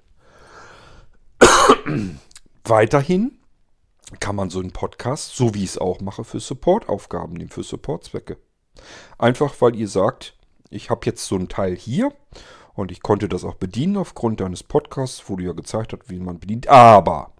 Weiterhin 2.64 3.38
kann 4.20 4.36
man 4.36 4.50
so 4.50 4.60
einen 4.60 4.72
Podcast, 4.72 5.34
so 5.34 5.54
wie 5.54 5.64
ich 5.64 5.70
es 5.70 5.78
auch 5.78 6.00
mache, 6.00 6.24
für 6.24 6.40
Supportaufgaben 6.40 7.34
nehmen, 7.34 7.50
für 7.50 7.62
Supportzwecke. 7.62 8.38
Einfach 9.18 9.54
weil 9.60 9.74
ihr 9.76 9.88
sagt, 9.88 10.36
ich 10.70 10.90
habe 10.90 11.06
jetzt 11.06 11.26
so 11.26 11.36
ein 11.36 11.48
Teil 11.48 11.76
hier 11.76 12.12
und 12.74 12.92
ich 12.92 13.02
konnte 13.02 13.28
das 13.28 13.44
auch 13.44 13.54
bedienen 13.54 13.96
aufgrund 13.96 14.40
deines 14.40 14.62
Podcasts, 14.62 15.24
wo 15.28 15.36
du 15.36 15.44
ja 15.44 15.52
gezeigt 15.52 15.92
hast, 15.92 16.10
wie 16.10 16.20
man 16.20 16.38
bedient. 16.38 16.68
Aber 16.68 17.32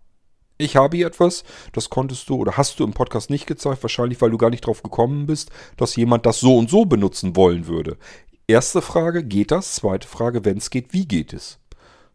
ich 0.58 0.76
habe 0.76 0.96
hier 0.96 1.06
etwas, 1.06 1.44
das 1.72 1.90
konntest 1.90 2.28
du 2.28 2.36
oder 2.36 2.56
hast 2.56 2.80
du 2.80 2.84
im 2.84 2.94
Podcast 2.94 3.30
nicht 3.30 3.46
gezeigt, 3.46 3.82
wahrscheinlich 3.82 4.20
weil 4.20 4.30
du 4.30 4.38
gar 4.38 4.50
nicht 4.50 4.66
drauf 4.66 4.82
gekommen 4.82 5.26
bist, 5.26 5.50
dass 5.76 5.96
jemand 5.96 6.24
das 6.24 6.40
so 6.40 6.56
und 6.56 6.70
so 6.70 6.86
benutzen 6.86 7.36
wollen 7.36 7.66
würde. 7.66 7.98
Erste 8.46 8.80
Frage, 8.80 9.24
geht 9.24 9.50
das? 9.50 9.74
Zweite 9.74 10.08
Frage, 10.08 10.44
wenn 10.44 10.56
es 10.58 10.70
geht, 10.70 10.92
wie 10.92 11.06
geht 11.06 11.32
es? 11.32 11.58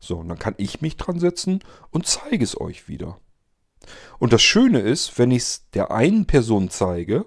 So, 0.02 0.18
und 0.18 0.30
dann 0.30 0.40
kann 0.40 0.56
ich 0.58 0.82
mich 0.82 0.98
dran 0.98 1.20
setzen 1.20 1.60
und 1.92 2.08
zeige 2.08 2.44
es 2.44 2.60
euch 2.60 2.88
wieder. 2.88 3.20
Und 4.18 4.34
das 4.34 4.42
Schöne 4.42 4.80
ist, 4.80 5.18
wenn 5.20 5.32
ich 5.32 5.44
es 5.44 5.70
der 5.74 5.92
einen 5.92 6.26
Person 6.26 6.72
zeige 6.72 7.26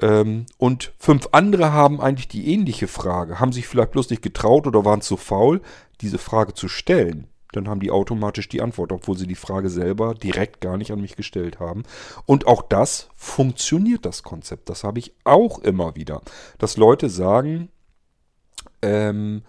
ähm, 0.00 0.46
und 0.56 0.92
fünf 0.98 1.28
andere 1.32 1.72
haben 1.72 2.00
eigentlich 2.00 2.28
die 2.28 2.52
ähnliche 2.52 2.88
Frage, 2.88 3.40
haben 3.40 3.52
sich 3.52 3.68
vielleicht 3.68 3.90
bloß 3.90 4.08
nicht 4.08 4.22
getraut 4.22 4.66
oder 4.66 4.86
waren 4.86 5.02
zu 5.02 5.18
faul, 5.18 5.60
diese 6.00 6.18
Frage 6.18 6.54
zu 6.54 6.66
stellen, 6.66 7.28
dann 7.52 7.68
haben 7.68 7.80
die 7.80 7.90
automatisch 7.90 8.48
die 8.48 8.62
Antwort, 8.62 8.90
obwohl 8.90 9.18
sie 9.18 9.26
die 9.26 9.34
Frage 9.34 9.68
selber 9.68 10.14
direkt 10.14 10.62
gar 10.62 10.78
nicht 10.78 10.92
an 10.92 11.00
mich 11.02 11.16
gestellt 11.16 11.60
haben. 11.60 11.82
Und 12.24 12.46
auch 12.46 12.62
das 12.62 13.10
funktioniert, 13.14 14.06
das 14.06 14.22
Konzept. 14.22 14.70
Das 14.70 14.82
habe 14.82 14.98
ich 14.98 15.14
auch 15.24 15.58
immer 15.58 15.94
wieder. 15.94 16.22
Dass 16.56 16.78
Leute 16.78 17.10
sagen, 17.10 17.68
ähm, 18.80 19.42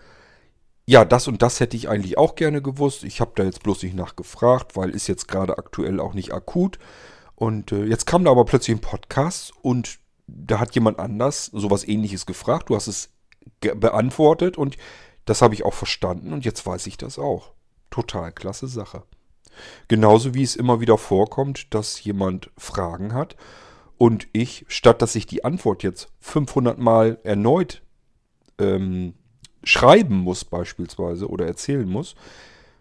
ja, 0.86 1.06
das 1.06 1.28
und 1.28 1.42
das 1.42 1.60
hätte 1.60 1.78
ich 1.78 1.88
eigentlich 1.88 2.18
auch 2.18 2.36
gerne 2.36 2.62
gewusst. 2.62 3.04
Ich 3.04 3.22
habe 3.22 3.32
da 3.36 3.44
jetzt 3.44 3.64
bloß 3.64 3.84
nicht 3.84 3.96
nachgefragt, 3.96 4.76
weil 4.76 4.90
ist 4.90 5.08
jetzt 5.08 5.28
gerade 5.28 5.58
aktuell 5.58 6.00
auch 6.00 6.14
nicht 6.14 6.34
akut. 6.34 6.78
Und 7.36 7.72
äh, 7.72 7.86
jetzt 7.86 8.06
kam 8.06 8.24
da 8.26 8.32
aber 8.32 8.46
plötzlich 8.46 8.78
ein 8.78 8.82
Podcast 8.82 9.54
und 9.62 10.00
da 10.28 10.60
hat 10.60 10.76
jemand 10.76 11.00
anders 11.00 11.46
sowas 11.48 11.88
ähnliches 11.88 12.26
gefragt. 12.26 12.70
Du 12.70 12.76
hast 12.76 12.88
es 12.88 13.10
beantwortet 13.60 14.58
und 14.58 14.78
das 15.26 15.42
habe 15.42 15.54
ich 15.54 15.64
auch 15.64 15.74
verstanden 15.74 16.34
und 16.34 16.46
jetzt 16.46 16.66
weiß 16.66 16.86
ich 16.88 16.98
das 16.98 17.18
auch. 17.18 17.52
Total 17.90 18.32
klasse 18.32 18.68
Sache. 18.68 19.04
Genauso 19.88 20.34
wie 20.34 20.44
es 20.44 20.56
immer 20.56 20.82
wieder 20.82 20.98
vorkommt, 20.98 21.74
dass 21.74 22.04
jemand 22.04 22.50
Fragen 22.58 23.14
hat 23.14 23.36
und 23.98 24.28
ich, 24.34 24.66
statt 24.68 25.02
dass 25.02 25.16
ich 25.16 25.28
die 25.28 25.46
Antwort 25.46 25.84
jetzt 25.84 26.10
500 26.20 26.78
Mal 26.78 27.20
erneut 27.24 27.84
ähm, 28.60 29.14
schreiben 29.64 30.18
muss 30.18 30.46
beispielsweise 30.46 31.28
oder 31.30 31.46
erzählen 31.46 31.88
muss, 31.88 32.16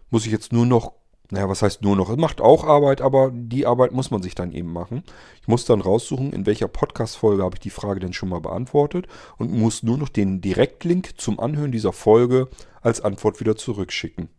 muss 0.09 0.25
ich 0.25 0.31
jetzt 0.31 0.53
nur 0.53 0.65
noch, 0.65 0.93
naja, 1.31 1.49
was 1.49 1.61
heißt 1.61 1.81
nur 1.81 1.95
noch? 1.95 2.09
Es 2.09 2.17
macht 2.17 2.41
auch 2.41 2.63
Arbeit, 2.65 3.01
aber 3.01 3.31
die 3.33 3.65
Arbeit 3.65 3.91
muss 3.91 4.11
man 4.11 4.21
sich 4.21 4.35
dann 4.35 4.51
eben 4.51 4.71
machen. 4.71 5.03
Ich 5.41 5.47
muss 5.47 5.65
dann 5.65 5.81
raussuchen, 5.81 6.33
in 6.33 6.45
welcher 6.45 6.67
Podcast-Folge 6.67 7.43
habe 7.43 7.55
ich 7.55 7.61
die 7.61 7.69
Frage 7.69 7.99
denn 7.99 8.13
schon 8.13 8.29
mal 8.29 8.41
beantwortet 8.41 9.07
und 9.37 9.51
muss 9.51 9.83
nur 9.83 9.97
noch 9.97 10.09
den 10.09 10.41
Direktlink 10.41 11.19
zum 11.19 11.39
Anhören 11.39 11.71
dieser 11.71 11.93
Folge 11.93 12.49
als 12.81 13.01
Antwort 13.01 13.39
wieder 13.39 13.55
zurückschicken 13.55 14.29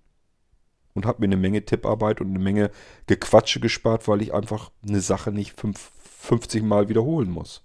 und 0.94 1.06
habe 1.06 1.20
mir 1.20 1.26
eine 1.26 1.36
Menge 1.36 1.64
Tipparbeit 1.64 2.20
und 2.20 2.28
eine 2.28 2.38
Menge 2.38 2.70
Gequatsche 3.06 3.60
gespart, 3.60 4.08
weil 4.08 4.22
ich 4.22 4.32
einfach 4.32 4.70
eine 4.86 5.00
Sache 5.00 5.32
nicht 5.32 5.58
fünf, 5.58 5.90
50 6.20 6.62
Mal 6.62 6.88
wiederholen 6.88 7.30
muss. 7.30 7.64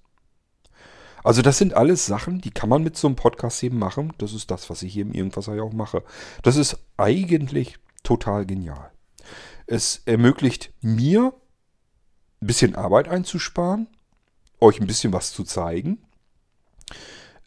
Also 1.29 1.43
das 1.43 1.59
sind 1.59 1.75
alles 1.75 2.07
Sachen, 2.07 2.41
die 2.41 2.49
kann 2.49 2.69
man 2.69 2.81
mit 2.81 2.97
so 2.97 3.05
einem 3.05 3.15
Podcast 3.15 3.61
eben 3.61 3.77
machen. 3.77 4.13
Das 4.17 4.33
ist 4.33 4.49
das, 4.49 4.71
was 4.71 4.81
ich 4.81 4.91
hier 4.91 5.03
im 5.03 5.11
Irgendwas 5.11 5.47
auch 5.47 5.73
mache. 5.73 6.03
Das 6.41 6.55
ist 6.55 6.79
eigentlich 6.97 7.77
total 8.01 8.47
genial. 8.47 8.89
Es 9.67 10.01
ermöglicht 10.07 10.73
mir 10.81 11.31
ein 12.41 12.47
bisschen 12.47 12.73
Arbeit 12.73 13.09
einzusparen, 13.09 13.85
euch 14.59 14.81
ein 14.81 14.87
bisschen 14.87 15.13
was 15.13 15.31
zu 15.31 15.43
zeigen. 15.43 15.99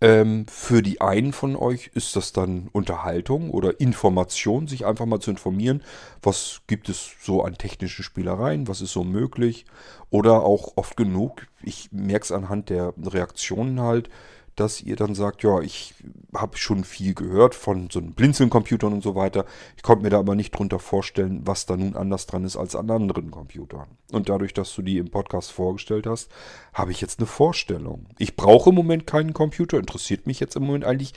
Ähm, 0.02 0.46
für 0.48 0.82
die 0.82 1.00
einen 1.00 1.32
von 1.32 1.54
euch 1.54 1.92
ist 1.94 2.16
das 2.16 2.32
dann 2.32 2.68
Unterhaltung 2.72 3.52
oder 3.52 3.78
Information, 3.78 4.66
sich 4.66 4.84
einfach 4.84 5.06
mal 5.06 5.20
zu 5.20 5.30
informieren, 5.30 5.84
was 6.20 6.62
gibt 6.66 6.88
es 6.88 7.12
so 7.22 7.44
an 7.44 7.54
technischen 7.54 8.02
Spielereien, 8.02 8.66
was 8.66 8.80
ist 8.80 8.90
so 8.90 9.04
möglich. 9.04 9.64
Oder 10.10 10.42
auch 10.42 10.72
oft 10.74 10.96
genug, 10.96 11.46
ich 11.62 11.92
merke 11.92 12.24
es 12.24 12.32
anhand 12.32 12.68
der 12.68 12.94
Reaktionen 13.00 13.80
halt, 13.80 14.10
dass 14.56 14.82
ihr 14.82 14.96
dann 14.96 15.14
sagt, 15.14 15.42
ja, 15.42 15.60
ich 15.60 15.94
habe 16.34 16.56
schon 16.56 16.84
viel 16.84 17.14
gehört 17.14 17.54
von 17.54 17.88
so 17.90 17.98
einem 17.98 18.12
Blinzeln-Computern 18.12 18.92
und 18.92 19.02
so 19.02 19.14
weiter. 19.14 19.46
Ich 19.76 19.82
konnte 19.82 20.04
mir 20.04 20.10
da 20.10 20.18
aber 20.18 20.34
nicht 20.34 20.50
drunter 20.50 20.78
vorstellen, 20.78 21.42
was 21.44 21.66
da 21.66 21.76
nun 21.76 21.96
anders 21.96 22.26
dran 22.26 22.44
ist 22.44 22.56
als 22.56 22.76
an 22.76 22.90
anderen 22.90 23.30
Computern. 23.30 23.86
Und 24.12 24.28
dadurch, 24.28 24.52
dass 24.52 24.74
du 24.74 24.82
die 24.82 24.98
im 24.98 25.10
Podcast 25.10 25.52
vorgestellt 25.52 26.06
hast, 26.06 26.30
habe 26.74 26.92
ich 26.92 27.00
jetzt 27.00 27.18
eine 27.18 27.26
Vorstellung. 27.26 28.06
Ich 28.18 28.36
brauche 28.36 28.70
im 28.70 28.76
Moment 28.76 29.06
keinen 29.06 29.32
Computer, 29.32 29.78
interessiert 29.78 30.26
mich 30.26 30.40
jetzt 30.40 30.56
im 30.56 30.64
Moment 30.64 30.84
eigentlich 30.84 31.14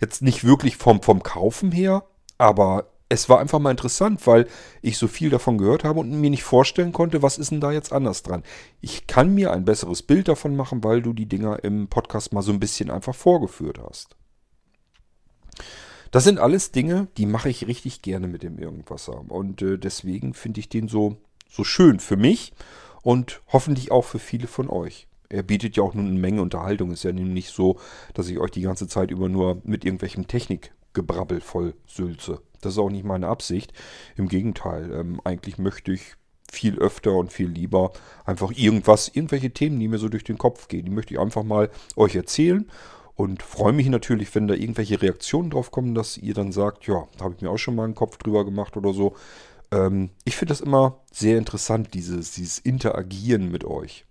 jetzt 0.00 0.22
nicht 0.22 0.44
wirklich 0.44 0.76
vom, 0.76 1.02
vom 1.02 1.22
Kaufen 1.22 1.72
her, 1.72 2.04
aber 2.38 2.86
es 3.12 3.28
war 3.28 3.40
einfach 3.40 3.58
mal 3.58 3.72
interessant, 3.72 4.24
weil 4.26 4.46
ich 4.82 4.96
so 4.96 5.08
viel 5.08 5.30
davon 5.30 5.58
gehört 5.58 5.82
habe 5.82 5.98
und 5.98 6.12
mir 6.12 6.30
nicht 6.30 6.44
vorstellen 6.44 6.92
konnte, 6.92 7.22
was 7.22 7.38
ist 7.38 7.50
denn 7.50 7.60
da 7.60 7.72
jetzt 7.72 7.92
anders 7.92 8.22
dran. 8.22 8.44
Ich 8.80 9.08
kann 9.08 9.34
mir 9.34 9.52
ein 9.52 9.64
besseres 9.64 10.02
Bild 10.02 10.28
davon 10.28 10.54
machen, 10.54 10.84
weil 10.84 11.02
du 11.02 11.12
die 11.12 11.26
Dinger 11.26 11.62
im 11.64 11.88
Podcast 11.88 12.32
mal 12.32 12.42
so 12.42 12.52
ein 12.52 12.60
bisschen 12.60 12.88
einfach 12.88 13.14
vorgeführt 13.14 13.80
hast. 13.84 14.16
Das 16.12 16.22
sind 16.22 16.38
alles 16.38 16.70
Dinge, 16.70 17.08
die 17.16 17.26
mache 17.26 17.48
ich 17.48 17.66
richtig 17.66 18.00
gerne 18.02 18.28
mit 18.28 18.44
dem 18.44 18.58
Irgendwasser. 18.58 19.24
Und 19.28 19.60
äh, 19.60 19.76
deswegen 19.76 20.32
finde 20.32 20.60
ich 20.60 20.68
den 20.68 20.86
so, 20.86 21.16
so 21.48 21.64
schön 21.64 21.98
für 21.98 22.16
mich 22.16 22.52
und 23.02 23.42
hoffentlich 23.48 23.90
auch 23.90 24.04
für 24.04 24.20
viele 24.20 24.46
von 24.46 24.70
euch. 24.70 25.08
Er 25.28 25.42
bietet 25.42 25.76
ja 25.76 25.82
auch 25.82 25.94
nun 25.94 26.06
eine 26.06 26.18
Menge 26.18 26.42
Unterhaltung. 26.42 26.92
Ist 26.92 27.04
ja 27.04 27.12
nicht 27.12 27.50
so, 27.50 27.78
dass 28.14 28.28
ich 28.28 28.38
euch 28.38 28.50
die 28.52 28.62
ganze 28.62 28.86
Zeit 28.86 29.10
über 29.10 29.28
nur 29.28 29.60
mit 29.64 29.84
irgendwelchem 29.84 30.28
Technikgebrabbel 30.92 31.40
voll 31.40 31.74
sülze. 31.86 32.40
Das 32.60 32.74
ist 32.74 32.78
auch 32.78 32.90
nicht 32.90 33.04
meine 33.04 33.28
Absicht. 33.28 33.72
Im 34.16 34.28
Gegenteil, 34.28 34.92
ähm, 34.92 35.20
eigentlich 35.24 35.58
möchte 35.58 35.92
ich 35.92 36.14
viel 36.50 36.78
öfter 36.78 37.12
und 37.12 37.32
viel 37.32 37.48
lieber 37.48 37.92
einfach 38.24 38.52
irgendwas, 38.52 39.08
irgendwelche 39.08 39.52
Themen, 39.52 39.78
die 39.78 39.88
mir 39.88 39.98
so 39.98 40.08
durch 40.08 40.24
den 40.24 40.38
Kopf 40.38 40.68
gehen. 40.68 40.84
Die 40.84 40.90
möchte 40.90 41.14
ich 41.14 41.20
einfach 41.20 41.44
mal 41.44 41.70
euch 41.96 42.16
erzählen 42.16 42.68
und 43.14 43.42
freue 43.42 43.72
mich 43.72 43.88
natürlich, 43.88 44.34
wenn 44.34 44.48
da 44.48 44.54
irgendwelche 44.54 45.00
Reaktionen 45.00 45.50
drauf 45.50 45.70
kommen, 45.70 45.94
dass 45.94 46.18
ihr 46.18 46.34
dann 46.34 46.52
sagt, 46.52 46.86
ja, 46.86 47.06
da 47.16 47.24
habe 47.24 47.34
ich 47.36 47.42
mir 47.42 47.50
auch 47.50 47.58
schon 47.58 47.76
mal 47.76 47.84
einen 47.84 47.94
Kopf 47.94 48.18
drüber 48.18 48.44
gemacht 48.44 48.76
oder 48.76 48.92
so. 48.92 49.14
Ähm, 49.70 50.10
ich 50.24 50.36
finde 50.36 50.52
das 50.52 50.60
immer 50.60 50.98
sehr 51.12 51.38
interessant, 51.38 51.94
dieses, 51.94 52.32
dieses 52.32 52.58
Interagieren 52.58 53.50
mit 53.50 53.64
euch. 53.64 54.04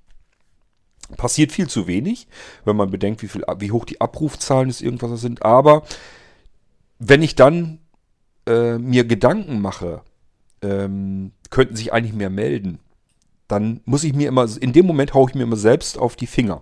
Passiert 1.17 1.51
viel 1.51 1.67
zu 1.67 1.87
wenig, 1.87 2.27
wenn 2.65 2.75
man 2.75 2.91
bedenkt, 2.91 3.21
wie, 3.21 3.27
viel, 3.27 3.43
wie 3.57 3.71
hoch 3.71 3.83
die 3.83 3.99
Abrufzahlen 3.99 4.69
des 4.69 4.81
Irgendwas 4.81 5.19
sind. 5.19 5.43
Aber 5.43 5.83
wenn 6.99 7.23
ich 7.23 7.35
dann 7.35 7.79
äh, 8.45 8.77
mir 8.77 9.05
Gedanken 9.05 9.61
mache, 9.61 10.03
ähm, 10.61 11.31
könnten 11.49 11.75
sich 11.75 11.93
eigentlich 11.93 12.13
mehr 12.13 12.29
melden, 12.29 12.79
dann 13.47 13.81
muss 13.85 14.03
ich 14.03 14.13
mir 14.13 14.27
immer, 14.27 14.47
in 14.59 14.73
dem 14.73 14.85
Moment 14.85 15.13
haue 15.13 15.29
ich 15.29 15.35
mir 15.35 15.43
immer 15.43 15.55
selbst 15.55 15.97
auf 15.97 16.15
die 16.15 16.27
Finger. 16.27 16.61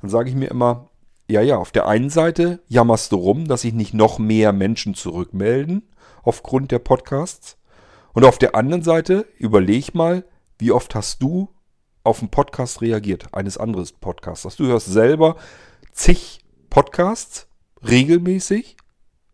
Dann 0.00 0.10
sage 0.10 0.30
ich 0.30 0.34
mir 0.34 0.50
immer, 0.50 0.90
ja, 1.30 1.42
ja, 1.42 1.56
auf 1.56 1.70
der 1.70 1.86
einen 1.86 2.10
Seite 2.10 2.60
jammerst 2.68 3.12
du 3.12 3.16
rum, 3.16 3.46
dass 3.46 3.62
sich 3.62 3.74
nicht 3.74 3.94
noch 3.94 4.18
mehr 4.18 4.52
Menschen 4.52 4.94
zurückmelden 4.94 5.82
aufgrund 6.22 6.72
der 6.72 6.78
Podcasts. 6.78 7.58
Und 8.14 8.24
auf 8.24 8.38
der 8.38 8.54
anderen 8.54 8.82
Seite 8.82 9.26
überleg 9.38 9.94
mal, 9.94 10.24
wie 10.58 10.72
oft 10.72 10.94
hast 10.94 11.22
du 11.22 11.50
auf 12.02 12.20
einen 12.20 12.30
Podcast 12.30 12.80
reagiert, 12.80 13.32
eines 13.32 13.58
anderen 13.58 13.86
Podcasts. 14.00 14.56
Du 14.56 14.66
hörst 14.66 14.86
selber 14.86 15.36
zig 15.92 16.40
Podcasts 16.70 17.48
regelmäßig 17.86 18.76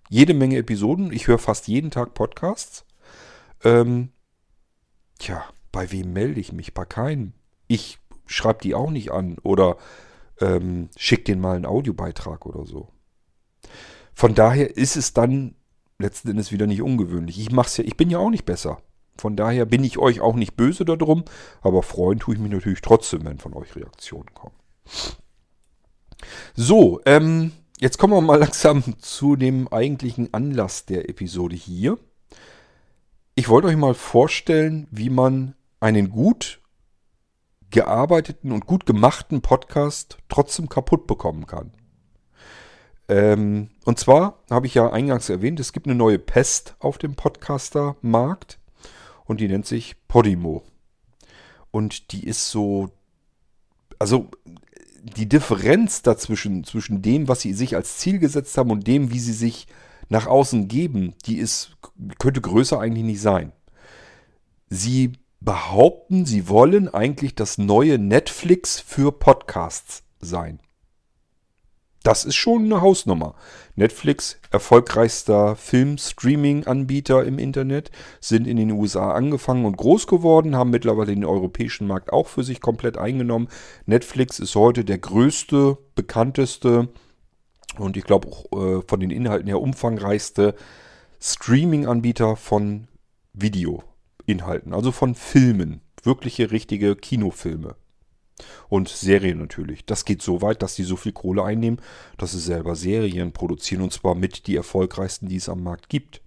jede 0.08 0.34
Menge 0.34 0.58
Episoden. 0.58 1.12
Ich 1.12 1.26
höre 1.26 1.38
fast 1.38 1.68
jeden 1.68 1.90
Tag 1.90 2.14
Podcasts. 2.14 2.84
Ähm, 3.62 4.10
tja, 5.18 5.44
bei 5.72 5.90
wem 5.92 6.12
melde 6.12 6.40
ich 6.40 6.52
mich? 6.52 6.74
Bei 6.74 6.84
keinem. 6.84 7.32
Ich 7.66 7.98
schreibe 8.26 8.60
die 8.62 8.74
auch 8.74 8.90
nicht 8.90 9.10
an. 9.10 9.38
Oder 9.42 9.76
ähm, 10.40 10.88
schickt 10.96 11.28
denen 11.28 11.40
mal 11.40 11.56
einen 11.56 11.66
Audiobeitrag 11.66 12.46
oder 12.46 12.66
so. 12.66 12.88
Von 14.12 14.34
daher 14.34 14.76
ist 14.76 14.96
es 14.96 15.12
dann 15.12 15.54
letzten 15.98 16.30
Endes 16.30 16.52
wieder 16.52 16.66
nicht 16.66 16.82
ungewöhnlich. 16.82 17.38
Ich 17.38 17.50
mach's 17.50 17.76
ja, 17.76 17.84
ich 17.84 17.96
bin 17.96 18.10
ja 18.10 18.18
auch 18.18 18.30
nicht 18.30 18.44
besser. 18.44 18.78
Von 19.16 19.36
daher 19.36 19.64
bin 19.64 19.84
ich 19.84 19.98
euch 19.98 20.20
auch 20.20 20.34
nicht 20.34 20.56
böse 20.56 20.84
darum, 20.84 21.24
aber 21.62 21.82
freuen 21.82 22.18
tue 22.18 22.34
ich 22.34 22.40
mich 22.40 22.50
natürlich 22.50 22.80
trotzdem, 22.80 23.24
wenn 23.24 23.38
von 23.38 23.54
euch 23.54 23.76
Reaktionen 23.76 24.32
kommen. 24.34 24.56
So, 26.54 27.00
ähm, 27.06 27.52
jetzt 27.78 27.98
kommen 27.98 28.14
wir 28.14 28.20
mal 28.20 28.38
langsam 28.38 28.82
zu 29.00 29.36
dem 29.36 29.68
eigentlichen 29.68 30.32
Anlass 30.32 30.86
der 30.86 31.08
Episode 31.08 31.56
hier. 31.56 31.98
Ich 33.34 33.48
wollte 33.48 33.68
euch 33.68 33.76
mal 33.76 33.94
vorstellen, 33.94 34.86
wie 34.90 35.10
man 35.10 35.54
einen 35.80 36.10
gut 36.10 36.60
gearbeiteten 37.70 38.52
und 38.52 38.66
gut 38.66 38.86
gemachten 38.86 39.42
Podcast 39.42 40.18
trotzdem 40.28 40.68
kaputt 40.68 41.08
bekommen 41.08 41.46
kann. 41.46 41.72
Ähm, 43.08 43.70
und 43.84 43.98
zwar 43.98 44.44
habe 44.48 44.66
ich 44.66 44.74
ja 44.74 44.90
eingangs 44.90 45.28
erwähnt, 45.28 45.60
es 45.60 45.72
gibt 45.72 45.86
eine 45.86 45.96
neue 45.96 46.18
Pest 46.18 46.76
auf 46.78 46.96
dem 46.98 47.16
Podcaster-Markt 47.16 48.60
und 49.24 49.40
die 49.40 49.48
nennt 49.48 49.66
sich 49.66 49.96
Podimo. 50.06 50.62
Und 51.70 52.12
die 52.12 52.24
ist 52.24 52.48
so, 52.50 52.90
also 53.98 54.30
die 55.04 55.28
Differenz 55.28 56.02
dazwischen, 56.02 56.64
zwischen 56.64 57.02
dem, 57.02 57.28
was 57.28 57.42
sie 57.42 57.52
sich 57.52 57.76
als 57.76 57.98
Ziel 57.98 58.18
gesetzt 58.18 58.56
haben 58.56 58.70
und 58.70 58.86
dem, 58.86 59.12
wie 59.12 59.20
sie 59.20 59.34
sich 59.34 59.66
nach 60.08 60.26
außen 60.26 60.66
geben, 60.66 61.14
die 61.26 61.36
ist, 61.36 61.76
könnte 62.18 62.40
größer 62.40 62.80
eigentlich 62.80 63.04
nicht 63.04 63.20
sein. 63.20 63.52
Sie 64.70 65.12
behaupten, 65.40 66.24
sie 66.24 66.48
wollen 66.48 66.92
eigentlich 66.92 67.34
das 67.34 67.58
neue 67.58 67.98
Netflix 67.98 68.80
für 68.80 69.12
Podcasts 69.12 70.02
sein. 70.20 70.58
Das 72.04 72.26
ist 72.26 72.34
schon 72.34 72.66
eine 72.66 72.82
Hausnummer. 72.82 73.34
Netflix, 73.76 74.38
erfolgreichster 74.50 75.56
Film-Streaming-Anbieter 75.56 77.24
im 77.24 77.38
Internet, 77.38 77.90
sind 78.20 78.46
in 78.46 78.58
den 78.58 78.72
USA 78.72 79.12
angefangen 79.12 79.64
und 79.64 79.78
groß 79.78 80.06
geworden, 80.06 80.54
haben 80.54 80.68
mittlerweile 80.68 81.14
den 81.14 81.24
europäischen 81.24 81.86
Markt 81.86 82.12
auch 82.12 82.28
für 82.28 82.44
sich 82.44 82.60
komplett 82.60 82.98
eingenommen. 82.98 83.48
Netflix 83.86 84.38
ist 84.38 84.54
heute 84.54 84.84
der 84.84 84.98
größte, 84.98 85.78
bekannteste 85.94 86.90
und 87.78 87.96
ich 87.96 88.04
glaube 88.04 88.28
auch 88.28 88.52
äh, 88.52 88.82
von 88.86 89.00
den 89.00 89.10
Inhalten 89.10 89.48
her 89.48 89.62
umfangreichste 89.62 90.54
Streaming-Anbieter 91.22 92.36
von 92.36 92.86
Videoinhalten, 93.32 94.74
also 94.74 94.92
von 94.92 95.14
Filmen, 95.14 95.80
wirkliche 96.02 96.50
richtige 96.50 96.96
Kinofilme. 96.96 97.76
Und 98.68 98.88
Serien 98.88 99.38
natürlich. 99.38 99.84
Das 99.84 100.04
geht 100.04 100.22
so 100.22 100.42
weit, 100.42 100.62
dass 100.62 100.74
die 100.74 100.82
so 100.82 100.96
viel 100.96 101.12
Kohle 101.12 101.44
einnehmen, 101.44 101.80
dass 102.18 102.32
sie 102.32 102.40
selber 102.40 102.74
Serien 102.74 103.32
produzieren 103.32 103.82
und 103.82 103.92
zwar 103.92 104.14
mit 104.14 104.46
die 104.46 104.56
erfolgreichsten, 104.56 105.28
die 105.28 105.36
es 105.36 105.48
am 105.48 105.62
Markt 105.62 105.88
gibt. 105.88 106.20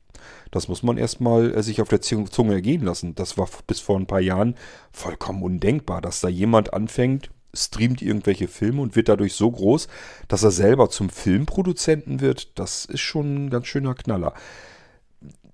Das 0.52 0.68
muss 0.68 0.84
man 0.84 0.98
erstmal 0.98 1.54
äh, 1.54 1.64
sich 1.64 1.82
auf 1.82 1.90
der 1.90 2.02
Zunge 2.02 2.54
ergehen 2.54 2.84
lassen. 2.84 3.16
Das 3.16 3.38
war 3.38 3.50
bis 3.66 3.80
vor 3.80 3.98
ein 3.98 4.08
paar 4.08 4.22
Jahren 4.22 4.56
vollkommen 4.92 5.44
undenkbar, 5.44 6.02
dass 6.02 6.22
da 6.22 6.28
jemand 6.28 6.74
anfängt, 6.74 7.30
streamt 7.54 8.02
irgendwelche 8.02 8.48
Filme 8.48 8.82
und 8.82 8.96
wird 8.96 9.10
dadurch 9.10 9.34
so 9.34 9.50
groß, 9.52 9.88
dass 10.28 10.44
er 10.44 10.52
selber 10.52 10.90
zum 10.90 11.10
Filmproduzenten 11.10 12.22
wird. 12.22 12.58
Das 12.60 12.86
ist 12.86 13.02
schon 13.02 13.46
ein 13.46 13.50
ganz 13.50 13.68
schöner 13.68 13.96
Knaller. 13.96 14.34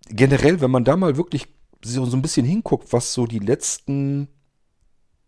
Generell, 0.10 0.62
wenn 0.62 0.72
man 0.72 0.84
da 0.84 0.98
mal 0.98 1.18
wirklich 1.18 1.48
so, 1.84 2.06
so 2.06 2.18
ein 2.18 2.22
bisschen 2.22 2.46
hinguckt, 2.46 2.94
was 2.94 3.14
so 3.14 3.26
die 3.26 3.40
letzten 3.40 4.28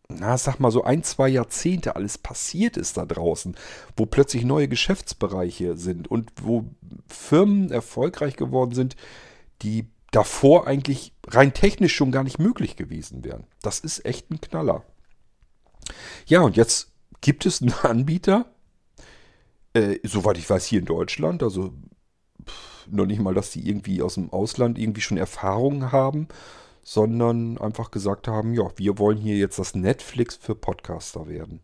na, 0.10 0.38
sag 0.38 0.60
mal 0.60 0.72
so 0.72 0.84
ein, 0.84 1.04
zwei 1.04 1.28
Jahrzehnte 1.30 1.96
alles 1.96 2.18
passiert 2.18 2.78
ist 2.78 2.98
da 2.98 3.06
draußen, 3.06 3.56
wo 3.98 4.06
plötzlich 4.06 4.46
neue 4.46 4.68
Geschäftsbereiche 4.68 5.78
sind 5.78 6.08
und 6.08 6.32
wo 6.42 6.66
Firmen 7.08 7.72
erfolgreich 7.72 8.36
geworden 8.36 8.76
sind, 8.76 8.96
die 9.62 9.88
davor 10.12 10.68
eigentlich 10.68 11.14
rein 11.28 11.54
technisch 11.54 11.96
schon 11.96 12.12
gar 12.12 12.24
nicht 12.24 12.40
möglich 12.40 12.76
gewesen 12.76 13.24
wären. 13.24 13.46
Das 13.62 13.80
ist 13.80 14.06
echt 14.06 14.32
ein 14.32 14.40
Knaller. 14.40 14.84
Ja, 16.26 16.42
und 16.42 16.56
jetzt 16.56 16.92
gibt 17.22 17.46
es 17.46 17.62
einen 17.62 17.74
Anbieter, 17.84 18.46
äh, 19.74 20.00
soweit 20.04 20.38
ich 20.38 20.50
weiß, 20.50 20.66
hier 20.66 20.80
in 20.80 20.86
Deutschland, 20.86 21.44
also 21.44 21.74
pff, 22.46 22.88
noch 22.88 23.06
nicht 23.06 23.22
mal, 23.22 23.34
dass 23.34 23.52
die 23.52 23.68
irgendwie 23.68 24.02
aus 24.02 24.16
dem 24.16 24.32
Ausland 24.32 24.78
irgendwie 24.78 25.02
schon 25.02 25.18
Erfahrungen 25.18 25.92
haben, 25.92 26.28
sondern 26.88 27.58
einfach 27.58 27.90
gesagt 27.90 28.28
haben, 28.28 28.54
ja, 28.54 28.70
wir 28.76 29.00
wollen 29.00 29.18
hier 29.18 29.36
jetzt 29.36 29.58
das 29.58 29.74
Netflix 29.74 30.36
für 30.36 30.54
Podcaster 30.54 31.28
werden. 31.28 31.60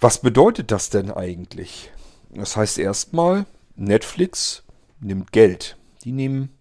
Was 0.00 0.22
bedeutet 0.22 0.70
das 0.70 0.88
denn 0.88 1.10
eigentlich? 1.10 1.92
Das 2.30 2.56
heißt 2.56 2.78
erstmal, 2.78 3.44
Netflix 3.76 4.64
nimmt 5.00 5.32
Geld. 5.32 5.76
Die 6.02 6.12
nehmen, 6.12 6.56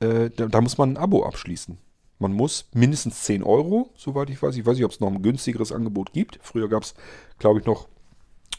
äh, 0.00 0.30
da, 0.30 0.46
da, 0.46 0.60
muss 0.60 0.76
man 0.76 0.94
ein 0.94 0.96
Abo 0.96 1.24
abschließen. 1.24 1.78
Man 2.18 2.32
muss 2.32 2.66
mindestens 2.72 3.22
10 3.22 3.44
Euro, 3.44 3.90
soweit 3.96 4.28
ich 4.28 4.42
weiß. 4.42 4.56
Ich 4.56 4.66
weiß 4.66 4.74
nicht, 4.74 4.84
ob 4.84 4.90
es 4.90 4.98
noch 4.98 5.12
ein 5.12 5.22
günstigeres 5.22 5.70
Angebot 5.70 6.12
gibt. 6.12 6.40
Früher 6.42 6.68
gab 6.68 6.82
es, 6.82 6.94
glaube 7.38 7.60
ich, 7.60 7.66
noch 7.66 7.86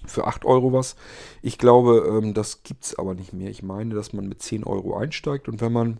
für 0.06 0.28
8 0.28 0.46
Euro 0.46 0.72
was. 0.72 0.96
Ich 1.42 1.58
glaube, 1.58 2.22
ähm, 2.24 2.34
das 2.34 2.64
gibt 2.64 2.86
es 2.86 2.98
aber 2.98 3.16
nicht 3.16 3.34
mehr. 3.34 3.50
Ich 3.50 3.64
meine, 3.64 3.96
dass 3.96 4.14
man 4.14 4.30
mit 4.30 4.42
10 4.42 4.64
Euro 4.64 4.96
einsteigt 4.96 5.50
und 5.50 5.60
wenn 5.60 5.74
man 5.74 6.00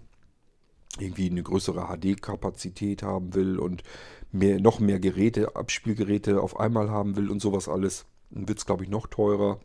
irgendwie 1.00 1.30
eine 1.30 1.44
größere 1.44 1.88
HD-Kapazität 1.88 3.04
haben 3.04 3.34
will 3.34 3.60
und 3.60 3.84
mehr, 4.32 4.60
noch 4.60 4.80
mehr 4.80 5.00
Geräte, 5.00 5.56
Abspielgeräte 5.56 6.42
auf 6.42 6.60
einmal 6.60 6.90
haben 6.90 7.16
will 7.16 7.30
und 7.30 7.42
sowas 7.42 7.68
alles, 7.68 8.06
dann 8.32 8.48
wird 8.48 8.60
es, 8.60 8.66
glaube 8.66 8.84
ich, 8.84 8.90
noch 8.90 9.08
teurer. 9.08 9.60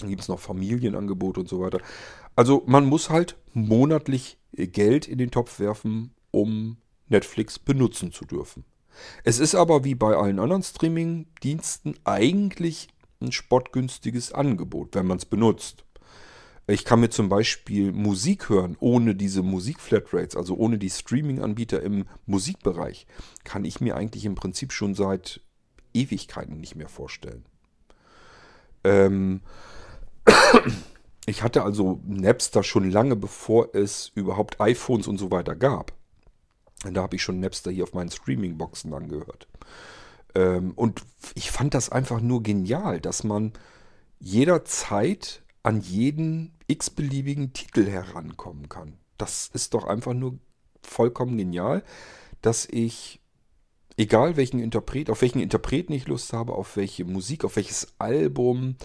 Dann 0.00 0.10
gibt 0.10 0.22
es 0.22 0.28
noch 0.28 0.40
Familienangebote 0.40 1.40
und 1.40 1.48
so 1.48 1.60
weiter. 1.60 1.78
Also 2.36 2.62
man 2.66 2.86
muss 2.86 3.10
halt 3.10 3.36
monatlich 3.52 4.38
Geld 4.52 5.06
in 5.06 5.18
den 5.18 5.30
Topf 5.30 5.60
werfen, 5.60 6.12
um 6.30 6.78
Netflix 7.08 7.58
benutzen 7.58 8.12
zu 8.12 8.24
dürfen. 8.24 8.64
Es 9.24 9.38
ist 9.38 9.54
aber 9.54 9.84
wie 9.84 9.94
bei 9.94 10.16
allen 10.16 10.38
anderen 10.38 10.62
Streaming-Diensten 10.62 11.94
eigentlich 12.04 12.88
ein 13.20 13.32
spottgünstiges 13.32 14.32
Angebot, 14.32 14.94
wenn 14.94 15.06
man 15.06 15.18
es 15.18 15.24
benutzt. 15.24 15.84
Ich 16.66 16.84
kann 16.84 17.00
mir 17.00 17.10
zum 17.10 17.28
Beispiel 17.28 17.92
Musik 17.92 18.48
hören 18.48 18.76
ohne 18.80 19.14
diese 19.14 19.42
Musikflatrates, 19.42 20.34
also 20.34 20.56
ohne 20.56 20.78
die 20.78 20.88
Streaming-Anbieter 20.88 21.82
im 21.82 22.06
Musikbereich, 22.24 23.06
kann 23.44 23.64
ich 23.64 23.80
mir 23.80 23.96
eigentlich 23.96 24.24
im 24.24 24.34
Prinzip 24.34 24.72
schon 24.72 24.94
seit 24.94 25.40
Ewigkeiten 25.92 26.58
nicht 26.58 26.74
mehr 26.74 26.88
vorstellen. 26.88 27.44
Ähm 28.82 29.42
ich 31.26 31.42
hatte 31.42 31.62
also 31.64 32.00
Napster 32.06 32.62
schon 32.62 32.90
lange 32.90 33.16
bevor 33.16 33.74
es 33.74 34.10
überhaupt 34.14 34.60
iPhones 34.60 35.06
und 35.06 35.18
so 35.18 35.30
weiter 35.30 35.54
gab. 35.54 35.92
Da 36.90 37.02
habe 37.02 37.16
ich 37.16 37.22
schon 37.22 37.40
Napster 37.40 37.70
hier 37.70 37.84
auf 37.84 37.94
meinen 37.94 38.10
Streaming-Boxen 38.10 38.92
angehört. 38.92 39.48
Ähm, 40.34 40.72
und 40.76 41.02
ich 41.34 41.50
fand 41.50 41.74
das 41.74 41.90
einfach 41.90 42.20
nur 42.20 42.42
genial, 42.42 43.00
dass 43.00 43.22
man 43.22 43.52
jederzeit 44.18 45.43
an 45.64 45.80
jeden 45.80 46.52
x-beliebigen 46.68 47.52
Titel 47.52 47.86
herankommen 47.86 48.68
kann. 48.68 48.98
Das 49.18 49.50
ist 49.52 49.74
doch 49.74 49.84
einfach 49.84 50.12
nur 50.12 50.38
vollkommen 50.82 51.36
genial, 51.38 51.82
dass 52.42 52.66
ich, 52.70 53.20
egal 53.96 54.36
welchen 54.36 54.60
Interpret, 54.60 55.08
auf 55.08 55.22
welchen 55.22 55.40
Interpreten 55.40 55.94
ich 55.94 56.06
Lust 56.06 56.32
habe, 56.34 56.52
auf 56.52 56.76
welche 56.76 57.06
Musik, 57.06 57.44
auf 57.44 57.56
welches 57.56 57.94
Album, 57.98 58.76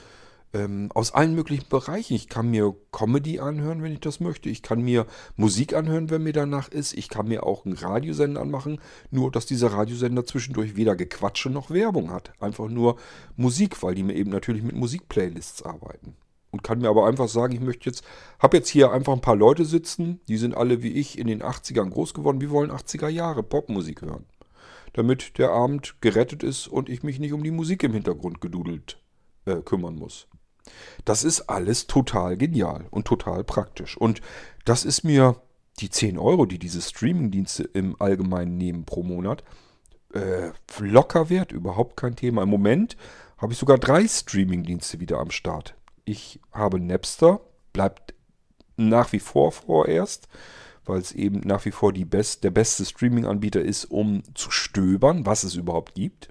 ähm, 0.53 0.89
aus 0.95 1.13
allen 1.13 1.35
möglichen 1.35 1.67
Bereichen. 1.67 2.13
Ich 2.13 2.29
kann 2.29 2.49
mir 2.49 2.73
Comedy 2.93 3.39
anhören, 3.39 3.83
wenn 3.83 3.91
ich 3.91 3.99
das 3.99 4.21
möchte. 4.21 4.49
Ich 4.49 4.63
kann 4.63 4.81
mir 4.81 5.05
Musik 5.35 5.73
anhören, 5.73 6.09
wenn 6.09 6.23
mir 6.23 6.33
danach 6.33 6.69
ist. 6.69 6.93
Ich 6.93 7.09
kann 7.09 7.27
mir 7.27 7.43
auch 7.43 7.65
einen 7.65 7.75
Radiosender 7.75 8.39
anmachen, 8.39 8.79
nur 9.11 9.31
dass 9.31 9.45
dieser 9.45 9.73
Radiosender 9.73 10.25
zwischendurch 10.25 10.77
weder 10.77 10.95
Gequatsche 10.95 11.49
noch 11.49 11.71
Werbung 11.71 12.11
hat. 12.11 12.31
Einfach 12.39 12.69
nur 12.69 12.95
Musik, 13.35 13.83
weil 13.83 13.95
die 13.95 14.03
mir 14.03 14.15
eben 14.15 14.31
natürlich 14.31 14.63
mit 14.63 14.75
Musikplaylists 14.75 15.61
arbeiten 15.61 16.15
und 16.51 16.63
kann 16.63 16.79
mir 16.79 16.89
aber 16.89 17.07
einfach 17.07 17.27
sagen, 17.27 17.53
ich 17.53 17.59
möchte 17.59 17.89
jetzt, 17.89 18.03
habe 18.39 18.57
jetzt 18.57 18.69
hier 18.69 18.91
einfach 18.91 19.13
ein 19.13 19.21
paar 19.21 19.35
Leute 19.35 19.65
sitzen, 19.65 20.19
die 20.27 20.37
sind 20.37 20.55
alle 20.55 20.81
wie 20.81 20.93
ich 20.93 21.17
in 21.17 21.27
den 21.27 21.43
80ern 21.43 21.89
groß 21.89 22.13
geworden, 22.13 22.41
wir 22.41 22.49
wollen 22.49 22.71
80er 22.71 23.07
Jahre 23.07 23.43
Popmusik 23.43 24.01
hören. 24.01 24.25
Damit 24.93 25.37
der 25.37 25.51
Abend 25.51 26.01
gerettet 26.01 26.41
ist 26.41 26.67
und 26.67 26.89
ich 26.89 27.03
mich 27.03 27.19
nicht 27.19 27.33
um 27.33 27.43
die 27.43 27.51
Musik 27.51 27.83
im 27.83 27.93
Hintergrund 27.93 28.41
gedudelt 28.41 28.99
äh, 29.45 29.57
kümmern 29.57 29.95
muss. 29.95 30.27
Das 31.05 31.23
ist 31.23 31.41
alles 31.49 31.87
total 31.87 32.37
genial 32.37 32.85
und 32.89 33.05
total 33.05 33.43
praktisch. 33.43 33.97
Und 33.97 34.21
das 34.65 34.85
ist 34.85 35.03
mir 35.03 35.35
die 35.79 35.89
10 35.89 36.17
Euro, 36.17 36.45
die 36.45 36.59
diese 36.59 36.81
Streamingdienste 36.81 37.63
im 37.63 37.95
Allgemeinen 37.99 38.57
nehmen 38.57 38.85
pro 38.85 39.03
Monat, 39.03 39.43
äh, 40.13 40.51
locker 40.79 41.29
wert, 41.29 41.51
überhaupt 41.51 41.97
kein 41.97 42.15
Thema. 42.15 42.43
Im 42.43 42.49
Moment 42.49 42.97
habe 43.37 43.53
ich 43.53 43.59
sogar 43.59 43.77
drei 43.77 44.07
Streamingdienste 44.07 44.99
wieder 44.99 45.19
am 45.19 45.31
Start. 45.31 45.75
Ich 46.09 46.39
habe 46.51 46.79
Napster, 46.79 47.39
bleibt 47.71 48.15
nach 48.77 49.13
wie 49.13 49.19
vor 49.19 49.51
vorerst, 49.51 50.27
weil 50.83 50.97
es 50.97 51.11
eben 51.11 51.41
nach 51.41 51.65
wie 51.65 51.71
vor 51.71 51.93
best, 51.93 52.43
der 52.43 52.49
beste 52.49 52.83
Streaming-Anbieter 52.83 53.61
ist, 53.61 53.85
um 53.85 54.23
zu 54.33 54.49
stöbern, 54.49 55.27
was 55.27 55.43
es 55.43 55.53
überhaupt 55.53 55.93
gibt. 55.93 56.29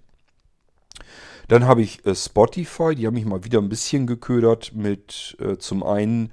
Dann 1.47 1.65
habe 1.65 1.83
ich 1.83 2.05
äh, 2.05 2.17
Spotify, 2.17 2.97
die 2.97 3.07
haben 3.07 3.15
mich 3.15 3.25
mal 3.25 3.45
wieder 3.45 3.61
ein 3.61 3.69
bisschen 3.69 4.09
geködert 4.09 4.73
mit 4.75 5.37
äh, 5.39 5.59
zum 5.59 5.85
einen, 5.85 6.33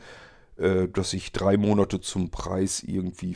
äh, 0.58 0.88
dass 0.88 1.14
ich 1.14 1.32
drei 1.32 1.56
Monate 1.56 2.02
zum 2.02 2.32
Preis 2.32 2.82
irgendwie 2.82 3.36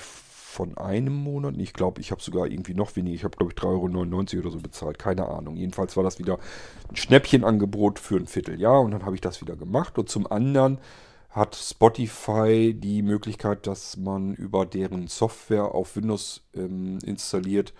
von 0.49 0.77
einem 0.77 1.13
Monat, 1.13 1.55
ich 1.57 1.73
glaube, 1.73 2.01
ich 2.01 2.09
habe 2.11 2.21
sogar 2.21 2.47
irgendwie 2.47 2.73
noch 2.73 2.95
weniger, 2.95 3.15
ich 3.15 3.23
habe 3.23 3.37
glaube 3.37 3.53
ich 3.53 3.59
3,99 3.59 4.35
Euro 4.35 4.41
oder 4.41 4.51
so 4.51 4.59
bezahlt, 4.59 4.97
keine 4.97 5.27
Ahnung. 5.27 5.55
Jedenfalls 5.55 5.95
war 5.95 6.03
das 6.03 6.17
wieder 6.17 6.39
ein 6.89 6.95
Schnäppchenangebot 6.95 7.99
für 7.99 8.17
ein 8.17 8.25
Vierteljahr 8.25 8.81
und 8.81 8.91
dann 8.91 9.05
habe 9.05 9.15
ich 9.15 9.21
das 9.21 9.41
wieder 9.41 9.55
gemacht. 9.55 9.97
Und 9.99 10.09
zum 10.09 10.29
anderen 10.29 10.79
hat 11.29 11.55
Spotify 11.55 12.73
die 12.73 13.03
Möglichkeit, 13.03 13.67
dass 13.67 13.95
man 13.95 14.33
über 14.33 14.65
deren 14.65 15.07
Software 15.07 15.75
auf 15.75 15.95
Windows 15.95 16.41
ähm, 16.55 16.97
installiert, 17.05 17.73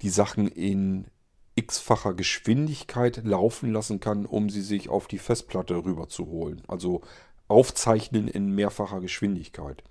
die 0.00 0.08
Sachen 0.08 0.48
in 0.48 1.06
x-facher 1.54 2.14
Geschwindigkeit 2.14 3.22
laufen 3.24 3.72
lassen 3.72 4.00
kann, 4.00 4.24
um 4.24 4.48
sie 4.48 4.62
sich 4.62 4.88
auf 4.88 5.06
die 5.06 5.18
Festplatte 5.18 5.76
rüber 5.84 6.08
zu 6.08 6.26
holen. 6.26 6.62
Also 6.66 7.02
aufzeichnen 7.48 8.26
in 8.26 8.54
mehrfacher 8.54 9.00
Geschwindigkeit. 9.00 9.84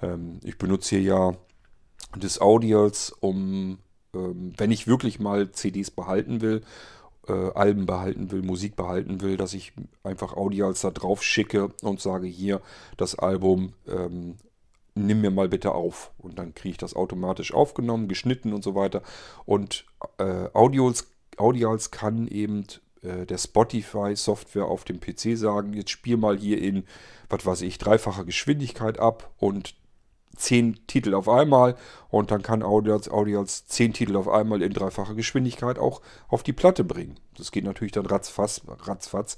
Ähm, 0.00 0.38
ich 0.44 0.58
benutze 0.58 0.96
hier 0.96 1.02
ja 1.02 1.32
des 2.14 2.40
Audios, 2.40 3.10
um, 3.20 3.78
ähm, 4.14 4.52
wenn 4.56 4.70
ich 4.70 4.86
wirklich 4.86 5.18
mal 5.18 5.50
CDs 5.52 5.90
behalten 5.90 6.40
will, 6.40 6.62
äh, 7.28 7.50
Alben 7.54 7.86
behalten 7.86 8.30
will, 8.30 8.42
Musik 8.42 8.76
behalten 8.76 9.20
will, 9.20 9.36
dass 9.36 9.54
ich 9.54 9.72
einfach 10.04 10.34
Audials 10.34 10.80
da 10.80 10.90
drauf 10.90 11.22
schicke 11.22 11.72
und 11.82 12.00
sage, 12.00 12.26
hier, 12.26 12.60
das 12.96 13.18
Album 13.18 13.72
ähm, 13.88 14.36
nimm 14.94 15.20
mir 15.20 15.30
mal 15.30 15.48
bitte 15.48 15.72
auf. 15.72 16.10
Und 16.18 16.38
dann 16.38 16.54
kriege 16.54 16.72
ich 16.72 16.78
das 16.78 16.96
automatisch 16.96 17.52
aufgenommen, 17.52 18.08
geschnitten 18.08 18.52
und 18.52 18.64
so 18.64 18.74
weiter. 18.74 19.02
Und 19.44 19.84
äh, 20.18 20.48
Audios, 20.52 21.08
Audials 21.36 21.90
kann 21.90 22.26
eben 22.28 22.64
äh, 23.02 23.26
der 23.26 23.38
Spotify-Software 23.38 24.66
auf 24.66 24.84
dem 24.84 25.00
PC 25.00 25.36
sagen, 25.36 25.74
jetzt 25.74 25.90
spiel 25.90 26.16
mal 26.16 26.38
hier 26.38 26.60
in, 26.60 26.84
was 27.28 27.44
weiß 27.44 27.62
ich, 27.62 27.78
dreifacher 27.78 28.24
Geschwindigkeit 28.24 28.98
ab 28.98 29.30
und 29.38 29.74
zehn 30.36 30.86
Titel 30.86 31.14
auf 31.14 31.28
einmal 31.28 31.76
und 32.08 32.30
dann 32.30 32.42
kann 32.42 32.62
Audials, 32.62 33.08
Audials 33.08 33.66
zehn 33.66 33.92
Titel 33.92 34.16
auf 34.16 34.28
einmal 34.28 34.62
in 34.62 34.72
dreifacher 34.72 35.14
Geschwindigkeit 35.14 35.78
auch 35.78 36.02
auf 36.28 36.42
die 36.42 36.52
Platte 36.52 36.84
bringen. 36.84 37.18
Das 37.36 37.52
geht 37.52 37.64
natürlich 37.64 37.92
dann 37.92 38.06
ratzfatz, 38.06 38.62
ratzfatz 38.66 39.36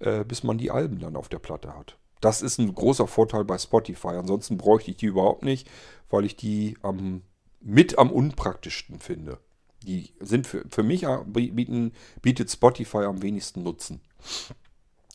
äh, 0.00 0.24
bis 0.24 0.42
man 0.42 0.58
die 0.58 0.70
Alben 0.70 0.98
dann 0.98 1.16
auf 1.16 1.28
der 1.28 1.38
Platte 1.38 1.76
hat. 1.76 1.96
Das 2.20 2.42
ist 2.42 2.58
ein 2.58 2.74
großer 2.74 3.06
Vorteil 3.06 3.44
bei 3.44 3.58
Spotify. 3.58 4.08
Ansonsten 4.08 4.58
bräuchte 4.58 4.90
ich 4.90 4.96
die 4.98 5.06
überhaupt 5.06 5.42
nicht, 5.42 5.70
weil 6.10 6.24
ich 6.24 6.36
die 6.36 6.76
am, 6.82 7.22
mit 7.60 7.98
am 7.98 8.10
unpraktischsten 8.10 8.98
finde. 8.98 9.38
Die 9.84 10.12
sind 10.20 10.46
für, 10.46 10.64
für 10.68 10.82
mich 10.82 11.06
bieten, 11.26 11.92
bietet 12.20 12.50
Spotify 12.50 13.04
am 13.04 13.22
wenigsten 13.22 13.62
Nutzen. 13.62 14.00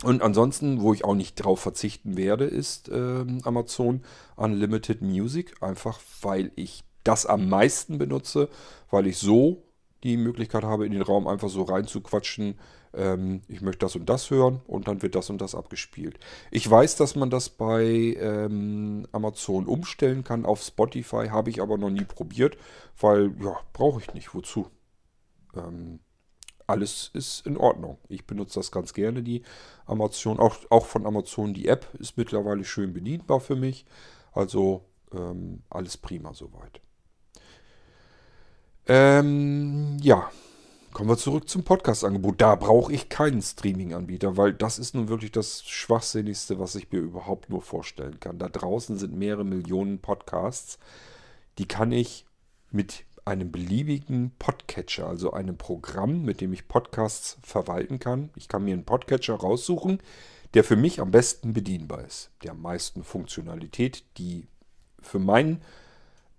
Und 0.04 0.22
ansonsten, 0.22 0.82
wo 0.82 0.94
ich 0.94 1.06
auch 1.06 1.16
nicht 1.16 1.36
drauf 1.36 1.60
verzichten 1.60 2.18
werde, 2.18 2.46
ist 2.46 2.90
äh, 2.90 3.26
Amazon 3.44 4.02
Unlimited 4.36 5.02
Music. 5.02 5.62
Einfach 5.64 6.00
weil 6.22 6.52
ich 6.56 6.84
das 7.04 7.26
am 7.26 7.48
meisten 7.48 7.98
benutze, 7.98 8.50
weil 8.90 9.08
ich 9.08 9.18
so 9.18 9.64
die 10.04 10.18
Möglichkeit 10.18 10.64
habe, 10.64 10.86
in 10.86 10.92
den 10.92 11.02
Raum 11.02 11.28
einfach 11.28 11.50
so 11.50 11.64
reinzuquatschen, 11.64 12.60
ähm, 12.94 13.42
ich 13.48 13.62
möchte 13.62 13.80
das 13.80 13.96
und 13.96 14.08
das 14.08 14.30
hören 14.30 14.62
und 14.68 14.88
dann 14.88 15.02
wird 15.02 15.16
das 15.16 15.30
und 15.30 15.40
das 15.40 15.56
abgespielt. 15.56 16.20
Ich 16.52 16.70
weiß, 16.70 16.96
dass 16.96 17.16
man 17.16 17.30
das 17.30 17.50
bei 17.50 17.84
ähm, 17.84 19.08
Amazon 19.12 19.66
umstellen 19.66 20.24
kann 20.24 20.46
auf 20.46 20.62
Spotify, 20.62 21.28
habe 21.30 21.50
ich 21.50 21.62
aber 21.62 21.78
noch 21.78 21.90
nie 21.90 22.06
probiert, 22.06 22.58
weil, 23.00 23.34
ja, 23.42 23.58
brauche 23.74 24.02
ich 24.02 24.14
nicht. 24.14 24.34
Wozu? 24.34 24.68
Ähm, 25.56 26.00
alles 26.68 27.12
ist 27.14 27.46
in 27.46 27.58
Ordnung. 27.58 27.98
Ich 28.10 28.26
benutze 28.26 28.60
das 28.60 28.72
ganz 28.72 28.94
gerne, 28.94 29.24
die 29.24 29.44
Amazon. 29.86 30.40
Auch, 30.40 30.58
auch 30.70 30.86
von 30.86 31.06
Amazon, 31.06 31.54
die 31.54 31.68
App 31.68 31.88
ist 32.00 32.18
mittlerweile 32.18 32.64
schön 32.64 32.94
bedienbar 32.94 33.40
für 33.40 33.56
mich. 33.56 33.86
Also 34.34 34.86
ähm, 35.14 35.64
alles 35.70 35.98
prima 35.98 36.34
soweit. 36.34 36.82
Ähm, 38.88 39.98
ja, 40.02 40.30
Kommen 40.96 41.10
wir 41.10 41.18
zurück 41.18 41.50
zum 41.50 41.66
Podcast-Angebot. 41.66 42.40
Da 42.40 42.56
brauche 42.56 42.94
ich 42.94 43.10
keinen 43.10 43.42
Streaming-Anbieter, 43.42 44.38
weil 44.38 44.54
das 44.54 44.80
ist 44.80 44.96
nun 44.96 45.10
wirklich 45.10 45.34
das 45.34 45.62
Schwachsinnigste, 45.66 46.58
was 46.58 46.74
ich 46.76 46.90
mir 46.90 47.00
überhaupt 47.00 47.50
nur 47.50 47.62
vorstellen 47.62 48.22
kann. 48.22 48.40
Da 48.40 48.48
draußen 48.48 48.98
sind 48.98 49.14
mehrere 49.14 49.44
Millionen 49.44 50.00
Podcasts. 50.00 50.80
Die 51.58 51.68
kann 51.68 51.92
ich 51.92 52.26
mit 52.72 53.04
einem 53.26 53.52
beliebigen 53.52 54.32
Podcatcher, 54.40 55.08
also 55.08 55.34
einem 55.34 55.58
Programm, 55.58 56.24
mit 56.24 56.42
dem 56.42 56.54
ich 56.54 56.68
Podcasts 56.68 57.38
verwalten 57.42 58.00
kann. 58.00 58.30
Ich 58.36 58.48
kann 58.48 58.64
mir 58.64 58.74
einen 58.74 58.86
Podcatcher 58.86 59.36
raussuchen, 59.36 60.00
der 60.54 60.64
für 60.64 60.76
mich 60.76 61.02
am 61.02 61.12
besten 61.12 61.54
bedienbar 61.54 62.06
ist. 62.06 62.32
Der 62.44 62.52
am 62.52 62.62
meisten 62.62 63.04
Funktionalität, 63.04 64.04
die 64.18 64.48
für 65.02 65.20
meinen 65.20 65.62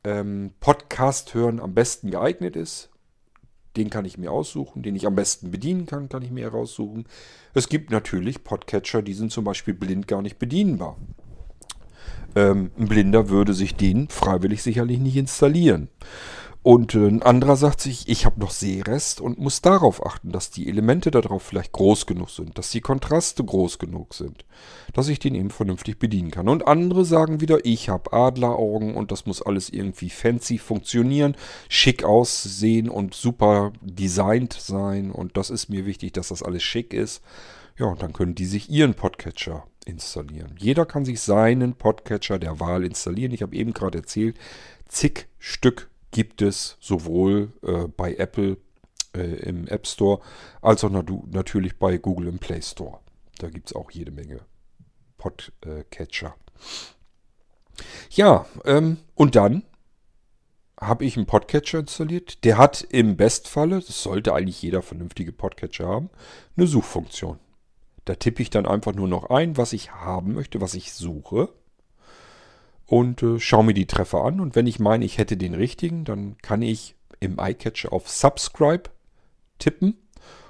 ähm, 0.04 0.52
Podcast 0.60 1.34
hören 1.34 1.60
am 1.60 1.74
besten 1.74 2.10
geeignet 2.10 2.56
ist 2.56 2.90
den 3.76 3.90
kann 3.90 4.04
ich 4.04 4.18
mir 4.18 4.32
aussuchen. 4.32 4.82
Den 4.82 4.96
ich 4.96 5.06
am 5.06 5.14
besten 5.14 5.50
bedienen 5.50 5.86
kann, 5.86 6.08
kann 6.08 6.22
ich 6.22 6.30
mir 6.30 6.44
heraussuchen. 6.44 7.06
Es 7.54 7.68
gibt 7.68 7.90
natürlich 7.90 8.44
Podcatcher, 8.44 9.02
die 9.02 9.14
sind 9.14 9.32
zum 9.32 9.44
Beispiel 9.44 9.74
blind 9.74 10.08
gar 10.08 10.22
nicht 10.22 10.38
bedienbar. 10.38 10.96
Ähm, 12.34 12.70
ein 12.78 12.88
Blinder 12.88 13.28
würde 13.28 13.54
sich 13.54 13.74
den 13.74 14.08
freiwillig 14.08 14.62
sicherlich 14.62 14.98
nicht 14.98 15.16
installieren. 15.16 15.88
Und 16.66 16.96
äh, 16.96 17.06
ein 17.06 17.22
anderer 17.22 17.54
sagt 17.54 17.80
sich, 17.80 18.08
ich 18.08 18.26
habe 18.26 18.40
noch 18.40 18.50
Sehrest 18.50 19.20
und 19.20 19.38
muss 19.38 19.62
darauf 19.62 20.04
achten, 20.04 20.32
dass 20.32 20.50
die 20.50 20.68
Elemente 20.68 21.12
darauf 21.12 21.44
vielleicht 21.44 21.70
groß 21.70 22.06
genug 22.06 22.28
sind, 22.30 22.58
dass 22.58 22.72
die 22.72 22.80
Kontraste 22.80 23.44
groß 23.44 23.78
genug 23.78 24.14
sind, 24.14 24.44
dass 24.92 25.06
ich 25.06 25.20
den 25.20 25.36
eben 25.36 25.50
vernünftig 25.50 26.00
bedienen 26.00 26.32
kann. 26.32 26.48
Und 26.48 26.66
andere 26.66 27.04
sagen 27.04 27.40
wieder, 27.40 27.64
ich 27.64 27.88
habe 27.88 28.12
Adleraugen 28.12 28.96
und 28.96 29.12
das 29.12 29.26
muss 29.26 29.42
alles 29.42 29.70
irgendwie 29.70 30.10
fancy 30.10 30.58
funktionieren, 30.58 31.36
schick 31.68 32.02
aussehen 32.02 32.90
und 32.90 33.14
super 33.14 33.72
designt 33.80 34.52
sein. 34.54 35.12
Und 35.12 35.36
das 35.36 35.50
ist 35.50 35.68
mir 35.68 35.86
wichtig, 35.86 36.14
dass 36.14 36.30
das 36.30 36.42
alles 36.42 36.64
schick 36.64 36.92
ist. 36.92 37.22
Ja, 37.78 37.86
und 37.86 38.02
dann 38.02 38.12
können 38.12 38.34
die 38.34 38.44
sich 38.44 38.68
ihren 38.68 38.94
Podcatcher 38.94 39.62
installieren. 39.84 40.56
Jeder 40.58 40.84
kann 40.84 41.04
sich 41.04 41.20
seinen 41.20 41.76
Podcatcher 41.76 42.40
der 42.40 42.58
Wahl 42.58 42.84
installieren. 42.84 43.30
Ich 43.30 43.42
habe 43.42 43.54
eben 43.54 43.72
gerade 43.72 43.98
erzählt, 43.98 44.36
zig 44.88 45.28
Stück 45.38 45.90
gibt 46.16 46.40
es 46.40 46.78
sowohl 46.80 47.52
äh, 47.62 47.88
bei 47.88 48.14
Apple 48.14 48.56
äh, 49.14 49.20
im 49.20 49.68
App 49.68 49.86
Store 49.86 50.22
als 50.62 50.82
auch 50.82 50.88
natürlich 50.88 51.78
bei 51.78 51.98
Google 51.98 52.28
im 52.28 52.38
Play 52.38 52.62
Store. 52.62 53.00
Da 53.36 53.50
gibt 53.50 53.66
es 53.68 53.76
auch 53.76 53.90
jede 53.90 54.12
Menge 54.12 54.40
Podcatcher. 55.18 56.34
Ja, 58.08 58.46
ähm, 58.64 58.96
und 59.14 59.36
dann 59.36 59.64
habe 60.80 61.04
ich 61.04 61.18
einen 61.18 61.26
Podcatcher 61.26 61.80
installiert. 61.80 62.44
Der 62.44 62.56
hat 62.56 62.80
im 62.80 63.18
Bestfalle, 63.18 63.80
das 63.80 64.02
sollte 64.02 64.32
eigentlich 64.32 64.62
jeder 64.62 64.80
vernünftige 64.80 65.32
Podcatcher 65.32 65.86
haben, 65.86 66.08
eine 66.56 66.66
Suchfunktion. 66.66 67.38
Da 68.06 68.14
tippe 68.14 68.40
ich 68.40 68.48
dann 68.48 68.64
einfach 68.64 68.94
nur 68.94 69.08
noch 69.08 69.28
ein, 69.28 69.58
was 69.58 69.74
ich 69.74 69.92
haben 69.92 70.32
möchte, 70.32 70.62
was 70.62 70.72
ich 70.72 70.94
suche 70.94 71.50
und 72.86 73.22
äh, 73.22 73.38
schaue 73.40 73.64
mir 73.64 73.74
die 73.74 73.86
Treffer 73.86 74.24
an. 74.24 74.40
Und 74.40 74.54
wenn 74.54 74.66
ich 74.66 74.78
meine, 74.78 75.04
ich 75.04 75.18
hätte 75.18 75.36
den 75.36 75.54
richtigen, 75.54 76.04
dann 76.04 76.36
kann 76.38 76.62
ich 76.62 76.94
im 77.20 77.38
iCatcher 77.40 77.92
auf 77.92 78.08
Subscribe 78.08 78.90
tippen 79.58 79.96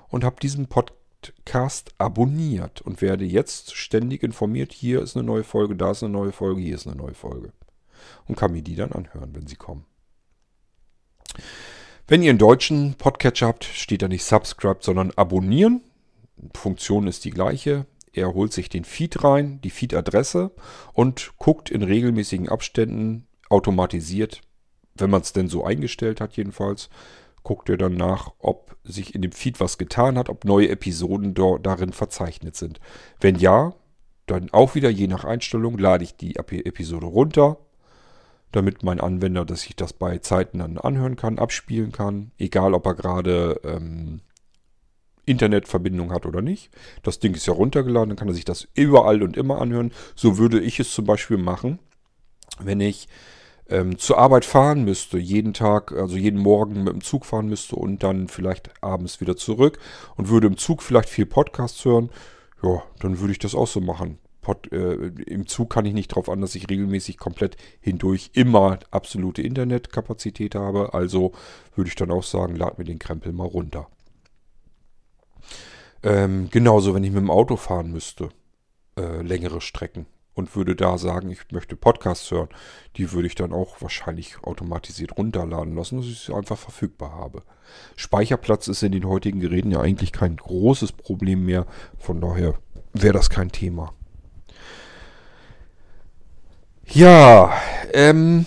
und 0.09 0.25
habe 0.25 0.37
diesen 0.41 0.67
Podcast 0.67 1.95
abonniert 1.99 2.83
und 2.83 3.01
werde 3.01 3.25
jetzt 3.25 3.75
ständig 3.75 4.23
informiert, 4.23 4.73
hier 4.73 5.03
ist 5.03 5.17
eine 5.17 5.25
neue 5.25 5.45
Folge, 5.45 5.77
da 5.77 5.91
ist 5.91 6.03
eine 6.03 6.13
neue 6.13 6.33
Folge, 6.33 6.61
hier 6.61 6.75
ist 6.75 6.87
eine 6.87 6.97
neue 6.97 7.15
Folge. 7.15 7.53
Und 8.27 8.37
kann 8.37 8.53
mir 8.53 8.63
die 8.63 8.77
dann 8.77 8.93
anhören, 8.93 9.35
wenn 9.35 9.47
sie 9.47 9.57
kommen. 9.57 9.85
Wenn 12.07 12.23
ihr 12.23 12.31
einen 12.31 12.39
deutschen 12.39 12.95
Podcatcher 12.95 13.49
habt, 13.49 13.65
steht 13.65 14.03
da 14.03 14.09
nicht 14.09 14.25
Subscribe, 14.25 14.79
sondern 14.81 15.11
abonnieren. 15.13 15.83
Funktion 16.55 17.09
ist 17.09 17.25
die 17.25 17.31
gleiche. 17.31 17.87
Er 18.17 18.33
holt 18.33 18.53
sich 18.53 18.69
den 18.69 18.85
Feed 18.85 19.23
rein, 19.23 19.61
die 19.63 19.71
Feed-Adresse 19.71 20.51
und 20.93 21.33
guckt 21.39 21.71
in 21.71 21.83
regelmäßigen 21.83 22.49
Abständen 22.49 23.27
automatisiert, 23.51 24.41
wenn 24.95 25.11
man 25.11 25.21
es 25.21 25.33
denn 25.33 25.49
so 25.49 25.65
eingestellt 25.65 26.21
hat 26.21 26.37
jedenfalls, 26.37 26.89
guckt 27.43 27.69
er 27.69 27.77
dann 27.77 27.95
nach, 27.95 28.33
ob 28.39 28.77
sich 28.85 29.15
in 29.15 29.23
dem 29.23 29.33
Feed 29.33 29.61
was 29.61 29.79
getan 29.79 30.17
hat, 30.19 30.29
ob 30.29 30.45
neue 30.45 30.69
Episoden 30.71 31.35
darin 31.35 31.93
verzeichnet 31.93 32.57
sind. 32.57 32.81
Wenn 33.21 33.37
ja, 33.37 33.75
dann 34.27 34.51
auch 34.51 34.75
wieder 34.75 34.91
je 34.91 35.07
nach 35.07 35.25
Einstellung 35.25 35.79
lade 35.79 36.03
ich 36.03 36.17
die 36.17 36.37
Episode 36.37 37.07
runter, 37.07 37.59
damit 38.51 38.83
mein 38.83 39.01
Anwender, 39.01 39.45
dass 39.45 39.67
ich 39.67 39.77
das 39.77 39.93
bei 39.93 40.19
Zeiten 40.19 40.59
dann 40.59 40.79
anhören 40.79 41.17
kann, 41.17 41.39
abspielen 41.39 41.93
kann, 41.93 42.33
egal 42.39 42.75
ob 42.75 42.87
er 42.87 42.95
gerade 42.95 43.61
ähm, 43.65 44.23
Internetverbindung 45.27 46.13
hat 46.13 46.25
oder 46.25 46.41
nicht. 46.41 46.71
Das 47.03 47.19
Ding 47.19 47.35
ist 47.35 47.47
ja 47.47 47.53
runtergeladen, 47.53 48.11
dann 48.11 48.17
kann 48.17 48.29
er 48.29 48.35
sich 48.35 48.45
das 48.45 48.69
überall 48.75 49.23
und 49.23 49.37
immer 49.37 49.61
anhören. 49.61 49.93
So 50.15 50.39
würde 50.39 50.61
ich 50.61 50.81
es 50.81 50.93
zum 50.93 51.05
Beispiel 51.05 51.37
machen, 51.37 51.79
wenn 52.61 52.81
ich 52.81 53.09
ähm, 53.69 53.99
zur 53.99 54.19
Arbeit 54.19 54.45
fahren 54.45 54.85
müsste, 54.85 55.19
jeden 55.19 55.53
Tag, 55.53 55.93
also 55.93 56.17
jeden 56.17 56.41
Morgen 56.41 56.85
mit 56.85 56.93
dem 56.93 57.03
Zug 57.03 57.27
fahren 57.27 57.49
müsste 57.49 57.77
und 57.77 58.03
dann 58.03 58.29
vielleicht 58.29 58.71
abends 58.83 59.21
wieder 59.21 59.37
zurück 59.37 59.79
und 60.17 60.29
würde 60.29 60.47
im 60.47 60.57
Zug 60.57 60.83
vielleicht 60.83 61.09
viel 61.09 61.27
Podcasts 61.27 61.85
hören, 61.85 62.11
ja, 62.63 62.83
dann 63.01 63.19
würde 63.19 63.33
ich 63.33 63.39
das 63.39 63.55
auch 63.55 63.67
so 63.67 63.81
machen. 63.81 64.19
Pod, 64.41 64.71
äh, 64.73 64.95
Im 65.27 65.49
Zug 65.49 65.71
kann 65.71 65.87
ich 65.87 65.93
nicht 65.93 66.13
darauf 66.13 66.29
an, 66.29 66.41
dass 66.41 66.55
ich 66.55 66.71
regelmäßig 66.71 67.19
komplett 67.19 67.57
hindurch 67.81 68.31
immer 68.33 68.79
absolute 68.93 69.43
Internetkapazität 69.43 70.55
habe. 70.55 70.95
Also 70.95 71.33
würde 71.75 71.89
ich 71.89 71.97
dann 71.97 72.13
auch 72.13 72.23
sagen, 72.23 72.55
lad 72.55 72.79
mir 72.79 72.85
den 72.85 73.01
Krempel 73.01 73.33
mal 73.33 73.49
runter. 73.49 73.89
Ähm, 76.03 76.49
genauso, 76.51 76.95
wenn 76.95 77.05
ich 77.05 77.11
mit 77.11 77.21
dem 77.21 77.31
Auto 77.31 77.57
fahren 77.57 77.91
müsste, 77.91 78.29
äh, 78.99 79.23
längere 79.23 79.61
Strecken 79.61 80.07
und 80.35 80.55
würde 80.55 80.77
da 80.77 80.99
sagen, 80.99 81.31
ich 81.31 81.41
möchte 81.51 81.77
Podcasts 81.77 82.31
hören, 82.31 82.49
die 82.97 83.13
würde 83.13 83.27
ich 83.27 83.35
dann 83.35 83.53
auch 83.53 83.81
wahrscheinlich 83.81 84.43
automatisiert 84.43 85.17
runterladen 85.17 85.75
lassen, 85.75 85.97
dass 85.97 86.07
ich 86.07 86.21
sie 86.21 86.35
einfach 86.35 86.59
verfügbar 86.59 87.13
habe. 87.13 87.43
Speicherplatz 87.97 88.69
ist 88.69 88.83
in 88.83 88.93
den 88.93 89.09
heutigen 89.09 89.41
Geräten 89.41 89.73
ja 89.73 89.81
eigentlich 89.81 90.13
kein 90.13 90.37
großes 90.37 90.93
Problem 90.93 91.45
mehr, 91.45 91.67
von 91.99 92.21
daher 92.21 92.55
wäre 92.93 93.15
das 93.15 93.31
kein 93.31 93.51
Thema. 93.51 93.93
Ja, 96.89 97.53
ähm, 97.93 98.47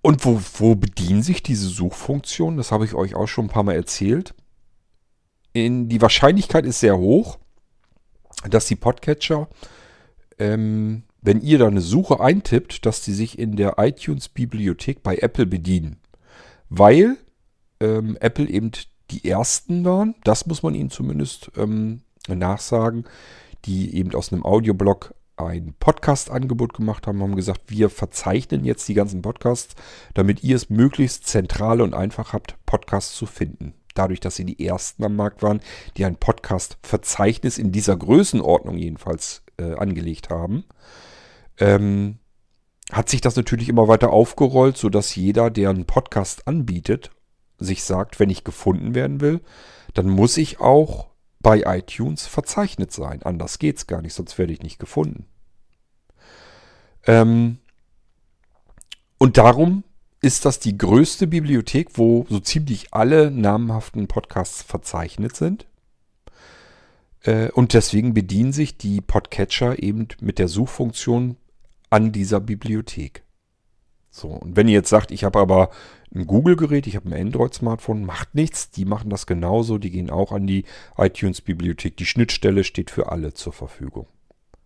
und 0.00 0.24
wo, 0.24 0.40
wo 0.54 0.74
bedienen 0.74 1.22
sich 1.22 1.42
diese 1.42 1.68
Suchfunktionen? 1.68 2.56
Das 2.56 2.72
habe 2.72 2.84
ich 2.84 2.94
euch 2.94 3.14
auch 3.14 3.28
schon 3.28 3.46
ein 3.46 3.50
paar 3.50 3.62
Mal 3.62 3.76
erzählt. 3.76 4.34
In, 5.52 5.88
die 5.88 6.00
Wahrscheinlichkeit 6.00 6.64
ist 6.64 6.80
sehr 6.80 6.96
hoch, 6.98 7.38
dass 8.48 8.66
die 8.66 8.76
Podcatcher, 8.76 9.48
ähm, 10.38 11.02
wenn 11.20 11.40
ihr 11.40 11.58
da 11.58 11.66
eine 11.66 11.80
Suche 11.80 12.20
eintippt, 12.20 12.86
dass 12.86 13.02
die 13.02 13.12
sich 13.12 13.38
in 13.38 13.56
der 13.56 13.74
iTunes-Bibliothek 13.78 15.02
bei 15.02 15.16
Apple 15.18 15.46
bedienen. 15.46 15.98
Weil 16.68 17.16
ähm, 17.80 18.16
Apple 18.20 18.48
eben 18.48 18.72
die 19.10 19.28
ersten 19.28 19.84
waren, 19.84 20.14
das 20.24 20.46
muss 20.46 20.62
man 20.62 20.74
ihnen 20.74 20.90
zumindest 20.90 21.52
ähm, 21.56 22.00
nachsagen, 22.28 23.04
die 23.66 23.94
eben 23.94 24.14
aus 24.14 24.32
einem 24.32 24.44
Audioblog 24.44 25.14
ein 25.36 25.74
Podcast-Angebot 25.78 26.74
gemacht 26.74 27.06
haben, 27.06 27.22
haben 27.22 27.36
gesagt, 27.36 27.62
wir 27.68 27.90
verzeichnen 27.90 28.64
jetzt 28.64 28.88
die 28.88 28.94
ganzen 28.94 29.22
Podcasts, 29.22 29.74
damit 30.14 30.42
ihr 30.42 30.56
es 30.56 30.70
möglichst 30.70 31.26
zentral 31.26 31.80
und 31.80 31.94
einfach 31.94 32.32
habt, 32.32 32.56
Podcasts 32.66 33.14
zu 33.16 33.26
finden. 33.26 33.74
Dadurch, 33.94 34.20
dass 34.20 34.36
sie 34.36 34.44
die 34.44 34.64
ersten 34.64 35.04
am 35.04 35.16
Markt 35.16 35.42
waren, 35.42 35.60
die 35.96 36.04
ein 36.04 36.16
Podcast-Verzeichnis 36.16 37.58
in 37.58 37.72
dieser 37.72 37.96
Größenordnung 37.96 38.76
jedenfalls 38.76 39.42
äh, 39.58 39.74
angelegt 39.74 40.30
haben, 40.30 40.64
ähm, 41.58 42.18
hat 42.90 43.08
sich 43.08 43.20
das 43.20 43.36
natürlich 43.36 43.68
immer 43.68 43.88
weiter 43.88 44.10
aufgerollt, 44.10 44.76
sodass 44.76 45.14
jeder, 45.14 45.50
der 45.50 45.70
einen 45.70 45.86
Podcast 45.86 46.46
anbietet, 46.46 47.10
sich 47.58 47.84
sagt, 47.84 48.18
wenn 48.20 48.30
ich 48.30 48.44
gefunden 48.44 48.94
werden 48.94 49.20
will, 49.20 49.40
dann 49.94 50.08
muss 50.08 50.36
ich 50.36 50.60
auch 50.60 51.08
bei 51.40 51.62
iTunes 51.66 52.26
verzeichnet 52.26 52.92
sein. 52.92 53.22
Anders 53.22 53.58
geht's 53.58 53.86
gar 53.86 54.02
nicht, 54.02 54.14
sonst 54.14 54.38
werde 54.38 54.52
ich 54.52 54.62
nicht 54.62 54.78
gefunden. 54.78 55.26
Ähm, 57.06 57.58
und 59.18 59.38
darum 59.38 59.84
ist 60.22 60.44
das 60.44 60.60
die 60.60 60.78
größte 60.78 61.26
Bibliothek, 61.26 61.98
wo 61.98 62.24
so 62.30 62.38
ziemlich 62.38 62.94
alle 62.94 63.30
namhaften 63.30 64.06
Podcasts 64.06 64.62
verzeichnet 64.62 65.36
sind. 65.36 65.66
Äh, 67.22 67.50
und 67.50 67.74
deswegen 67.74 68.14
bedienen 68.14 68.52
sich 68.52 68.78
die 68.78 69.00
Podcatcher 69.00 69.82
eben 69.82 70.08
mit 70.20 70.38
der 70.38 70.48
Suchfunktion 70.48 71.36
an 71.90 72.12
dieser 72.12 72.40
Bibliothek. 72.40 73.24
So, 74.10 74.28
und 74.28 74.56
wenn 74.56 74.68
ihr 74.68 74.74
jetzt 74.74 74.90
sagt, 74.90 75.10
ich 75.10 75.24
habe 75.24 75.40
aber 75.40 75.70
ein 76.14 76.26
Google-Gerät, 76.26 76.86
ich 76.86 76.96
habe 76.96 77.08
ein 77.08 77.20
Android-Smartphone, 77.20 78.04
macht 78.04 78.34
nichts. 78.34 78.70
Die 78.70 78.84
machen 78.84 79.10
das 79.10 79.26
genauso. 79.26 79.78
Die 79.78 79.90
gehen 79.90 80.10
auch 80.10 80.30
an 80.30 80.46
die 80.46 80.64
iTunes-Bibliothek. 80.96 81.96
Die 81.96 82.06
Schnittstelle 82.06 82.62
steht 82.62 82.90
für 82.90 83.10
alle 83.10 83.34
zur 83.34 83.52
Verfügung. 83.52 84.06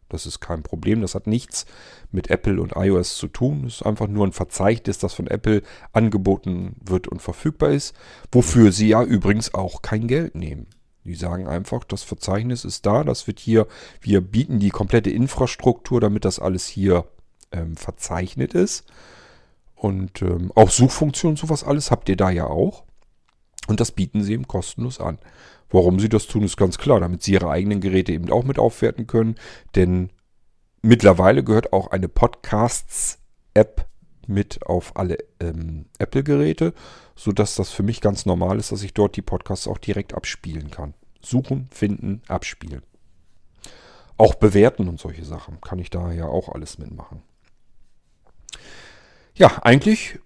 Das 0.09 0.27
ist 0.27 0.41
kein 0.41 0.63
Problem. 0.63 1.01
Das 1.01 1.15
hat 1.15 1.27
nichts 1.27 1.67
mit 2.13 2.31
Apple 2.31 2.61
und 2.61 2.75
iOS 2.77 3.17
zu 3.17 3.29
tun. 3.29 3.65
Es 3.67 3.77
ist 3.77 3.83
einfach 3.87 4.07
nur 4.07 4.27
ein 4.27 4.33
Verzeichnis, 4.33 4.99
das 4.99 5.15
von 5.15 5.27
Apple 5.27 5.63
angeboten 5.93 6.77
wird 6.85 7.09
und 7.09 7.21
verfügbar 7.21 7.71
ist. 7.71 7.95
Wofür 8.31 8.73
sie 8.73 8.89
ja 8.89 9.03
übrigens 9.03 9.55
auch 9.55 9.83
kein 9.83 10.07
Geld 10.07 10.35
nehmen. 10.35 10.67
Die 11.05 11.15
sagen 11.15 11.47
einfach, 11.47 11.85
das 11.85 12.03
Verzeichnis 12.03 12.65
ist 12.65 12.85
da, 12.85 13.05
das 13.05 13.29
wird 13.29 13.39
hier, 13.39 13.69
wir 14.01 14.21
bieten 14.21 14.59
die 14.59 14.71
komplette 14.71 15.11
Infrastruktur, 15.11 16.01
damit 16.01 16.25
das 16.25 16.41
alles 16.41 16.67
hier 16.67 17.05
ähm, 17.53 17.77
verzeichnet 17.77 18.55
ist. 18.55 18.85
Und 19.77 20.23
ähm, 20.23 20.51
auch 20.55 20.71
Suchfunktionen, 20.71 21.37
sowas 21.37 21.63
alles 21.63 21.91
habt 21.91 22.09
ihr 22.09 22.17
da 22.17 22.31
ja 22.31 22.47
auch. 22.47 22.85
Und 23.69 23.81
das 23.81 23.93
bieten 23.93 24.23
sie 24.23 24.33
eben 24.33 24.49
kostenlos 24.49 25.01
an. 25.01 25.19
Warum 25.77 26.01
sie 26.01 26.09
das 26.09 26.27
tun, 26.27 26.43
ist 26.43 26.57
ganz 26.57 26.79
klar, 26.79 27.01
damit 27.01 27.23
sie 27.23 27.35
ihre 27.35 27.51
eigenen 27.51 27.83
Geräte 27.83 28.11
eben 28.11 28.33
auch 28.33 28.45
mit 28.45 28.59
aufwerten 28.59 29.07
können. 29.07 29.35
Denn 29.75 30.09
mittlerweile 30.81 31.45
gehört 31.45 31.75
auch 31.75 31.89
eine 31.89 32.09
Podcasts-App 32.09 33.87
mit 34.27 34.65
auf 34.65 34.97
alle 34.97 35.19
ähm, 35.39 35.85
Apple-Geräte, 35.99 36.73
sodass 37.15 37.57
das 37.57 37.73
für 37.73 37.83
mich 37.83 38.01
ganz 38.01 38.25
normal 38.25 38.59
ist, 38.59 38.73
dass 38.73 38.83
ich 38.83 38.95
dort 38.95 39.17
die 39.17 39.23
Podcasts 39.23 39.69
auch 39.69 39.77
direkt 39.77 40.15
abspielen 40.15 40.71
kann. 40.71 40.95
Suchen, 41.21 41.69
finden, 41.71 42.23
abspielen. 42.27 42.81
Auch 44.17 44.35
bewerten 44.35 44.89
und 44.89 44.99
solche 44.99 45.27
Sachen 45.27 45.61
kann 45.61 45.79
ich 45.79 45.91
da 45.91 46.11
ja 46.11 46.25
auch 46.25 46.49
alles 46.49 46.79
mitmachen. 46.79 47.21
Ja, 49.35 49.59
eigentlich, 49.61 50.21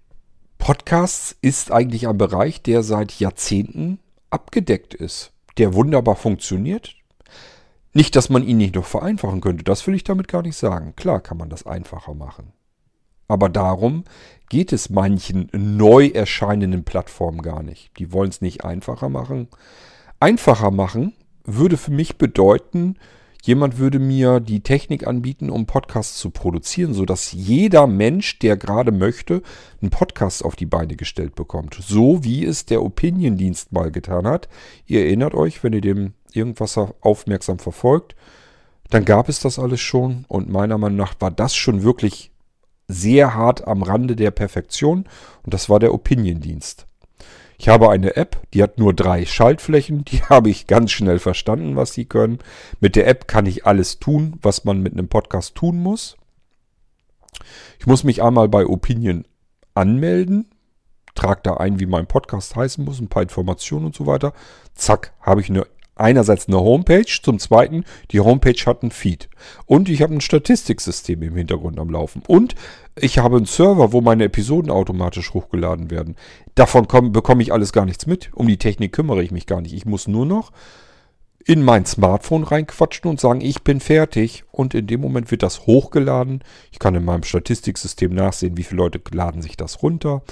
Podcasts 0.59 1.37
ist 1.41 1.73
eigentlich 1.73 2.07
ein 2.07 2.19
Bereich, 2.19 2.63
der 2.63 2.85
seit 2.85 3.19
Jahrzehnten 3.19 3.99
abgedeckt 4.31 4.95
ist, 4.95 5.33
der 5.61 5.75
wunderbar 5.75 6.17
funktioniert. 6.17 6.97
Nicht, 7.93 8.17
dass 8.17 8.31
man 8.31 8.43
ihn 8.43 8.57
nicht 8.57 8.75
noch 8.75 8.87
vereinfachen 8.87 9.41
könnte, 9.41 9.63
das 9.63 9.87
will 9.87 9.95
ich 9.95 10.05
damit 10.05 10.27
gar 10.27 10.43
nicht 10.43 10.57
sagen. 10.57 10.95
Klar 10.97 11.21
kann 11.21 11.37
man 11.37 11.51
das 11.51 11.67
einfacher 11.67 12.15
machen. 12.15 12.53
Aber 13.29 13.49
darum 13.49 14.05
geht 14.49 14.73
es 14.73 14.91
manchen 14.91 15.49
neu 15.53 16.07
erscheinenden 16.07 16.85
Plattformen 16.85 17.43
gar 17.43 17.63
nicht. 17.63 17.97
Die 17.99 18.13
wollen 18.13 18.31
es 18.31 18.41
nicht 18.41 18.65
einfacher 18.65 19.09
machen. 19.09 19.49
Einfacher 20.19 20.71
machen 20.71 21.13
würde 21.45 21.77
für 21.77 21.93
mich 21.93 22.17
bedeuten, 22.17 22.97
Jemand 23.43 23.79
würde 23.79 23.99
mir 23.99 24.41
die 24.41 24.61
Technik 24.61 25.07
anbieten, 25.07 25.49
um 25.49 25.67
Podcasts 25.67 26.19
zu 26.19 26.31
produzieren, 26.31 26.93
sodass 26.93 27.33
jeder 27.33 27.87
Mensch, 27.87 28.39
der 28.39 28.57
gerade 28.57 28.93
möchte, 28.93 29.43
einen 29.81 29.91
Podcast 29.91 30.45
auf 30.45 30.57
die 30.57 30.67
Beine 30.67 30.97
gestellt 30.97 31.35
bekommt. 31.35 31.79
So 31.81 32.23
wie 32.23 32.45
es 32.45 32.67
der 32.67 32.83
Opinion-Dienst 32.83 33.73
mal 33.73 33.91
getan 33.91 34.27
hat. 34.27 34.49
Ihr 34.87 35.05
erinnert 35.05 35.35
euch, 35.35 35.65
wenn 35.65 35.73
ihr 35.73 35.81
dem 35.81 36.13
irgendwas 36.33 36.79
aufmerksam 37.01 37.59
verfolgt, 37.59 38.15
dann 38.91 39.05
gab 39.05 39.29
es 39.29 39.41
das 39.41 39.59
alles 39.59 39.81
schon 39.81 40.25
und 40.29 40.51
meiner 40.51 40.77
Meinung 40.77 40.99
nach 40.99 41.15
war 41.21 41.31
das 41.31 41.55
schon 41.55 41.83
wirklich 41.83 42.33
sehr 42.89 43.35
hart 43.35 43.67
am 43.67 43.83
Rande 43.83 44.17
der 44.17 44.33
Perfektion 44.33 45.05
und 45.45 45.55
das 45.55 45.69
war 45.69 45.79
der 45.79 45.95
Opinion-Dienst. 45.95 46.87
Ich 47.61 47.69
habe 47.69 47.91
eine 47.91 48.17
App, 48.17 48.41
die 48.55 48.63
hat 48.63 48.79
nur 48.79 48.95
drei 48.95 49.27
Schaltflächen, 49.27 50.03
die 50.07 50.23
habe 50.31 50.49
ich 50.49 50.67
ganz 50.67 50.93
schnell 50.93 51.19
verstanden, 51.19 51.77
was 51.77 51.93
sie 51.93 52.07
können. 52.07 52.39
Mit 52.81 52.97
der 52.97 53.07
App 53.07 53.29
kann 53.29 53.45
ich 53.45 53.67
alles 53.67 53.99
tun, 53.99 54.39
was 54.41 54.65
man 54.65 54.81
mit 54.81 54.95
einem 54.95 55.09
Podcast 55.09 55.57
tun 55.57 55.77
muss. 55.77 56.17
Ich 57.79 57.87
muss 57.87 58.03
mich 58.03 58.23
einmal 58.23 58.49
bei 58.49 58.65
Opinion 58.65 59.27
anmelden, 59.75 60.51
trage 61.15 61.41
da 61.43 61.59
ein, 61.59 61.81
wie 61.81 61.85
mein 61.85 62.07
Podcast 62.07 62.57
heißen 62.57 62.83
muss, 62.83 62.99
ein 62.99 63.09
paar 63.09 63.25
Informationen 63.25 63.85
und 63.85 63.95
so 63.95 64.07
weiter. 64.07 64.33
Zack, 64.75 65.13
habe 65.21 65.43
ich 65.43 65.51
eine 65.51 65.67
einerseits 66.01 66.49
eine 66.49 66.61
Homepage, 66.61 67.05
zum 67.23 67.39
zweiten, 67.39 67.85
die 68.11 68.21
Homepage 68.21 68.65
hat 68.67 68.83
einen 68.83 68.91
Feed. 68.91 69.29
Und 69.67 69.89
ich 69.89 70.03
habe 70.03 70.15
ein 70.15 70.21
Statistiksystem 70.21 71.23
im 71.23 71.37
Hintergrund 71.37 71.79
am 71.79 71.91
Laufen. 71.91 72.23
Und 72.27 72.55
ich 72.97 73.19
habe 73.19 73.37
einen 73.37 73.47
Server, 73.47 73.93
wo 73.93 74.01
meine 74.01 74.25
Episoden 74.25 74.71
automatisch 74.71 75.33
hochgeladen 75.33 75.91
werden. 75.91 76.17
Davon 76.55 76.89
komm, 76.89 77.13
bekomme 77.13 77.43
ich 77.43 77.53
alles 77.53 77.73
gar 77.73 77.85
nichts 77.85 78.07
mit. 78.07 78.31
Um 78.35 78.47
die 78.47 78.59
Technik 78.59 78.93
kümmere 78.93 79.23
ich 79.23 79.31
mich 79.31 79.47
gar 79.47 79.61
nicht. 79.61 79.75
Ich 79.75 79.87
muss 79.87 80.09
nur 80.09 80.27
noch 80.27 80.53
in 81.47 81.63
mein 81.63 81.87
Smartphone 81.87 82.45
reinquatschen 82.45 83.11
und 83.11 83.21
sagen, 83.21 83.41
ich 83.41 83.63
bin 83.63 83.81
fertig. 83.81 84.45
Und 84.51 84.75
in 84.75 84.87
dem 84.87 85.01
Moment 85.01 85.31
wird 85.31 85.43
das 85.43 85.67
hochgeladen. 85.67 86.45
Ich 86.71 86.79
kann 86.79 86.95
in 86.95 87.05
meinem 87.05 87.23
Statistiksystem 87.23 88.13
nachsehen, 88.13 88.57
wie 88.57 88.63
viele 88.63 88.83
Leute 88.83 89.01
laden 89.13 89.43
sich 89.43 89.57
das 89.57 89.83
runter. 89.83 90.23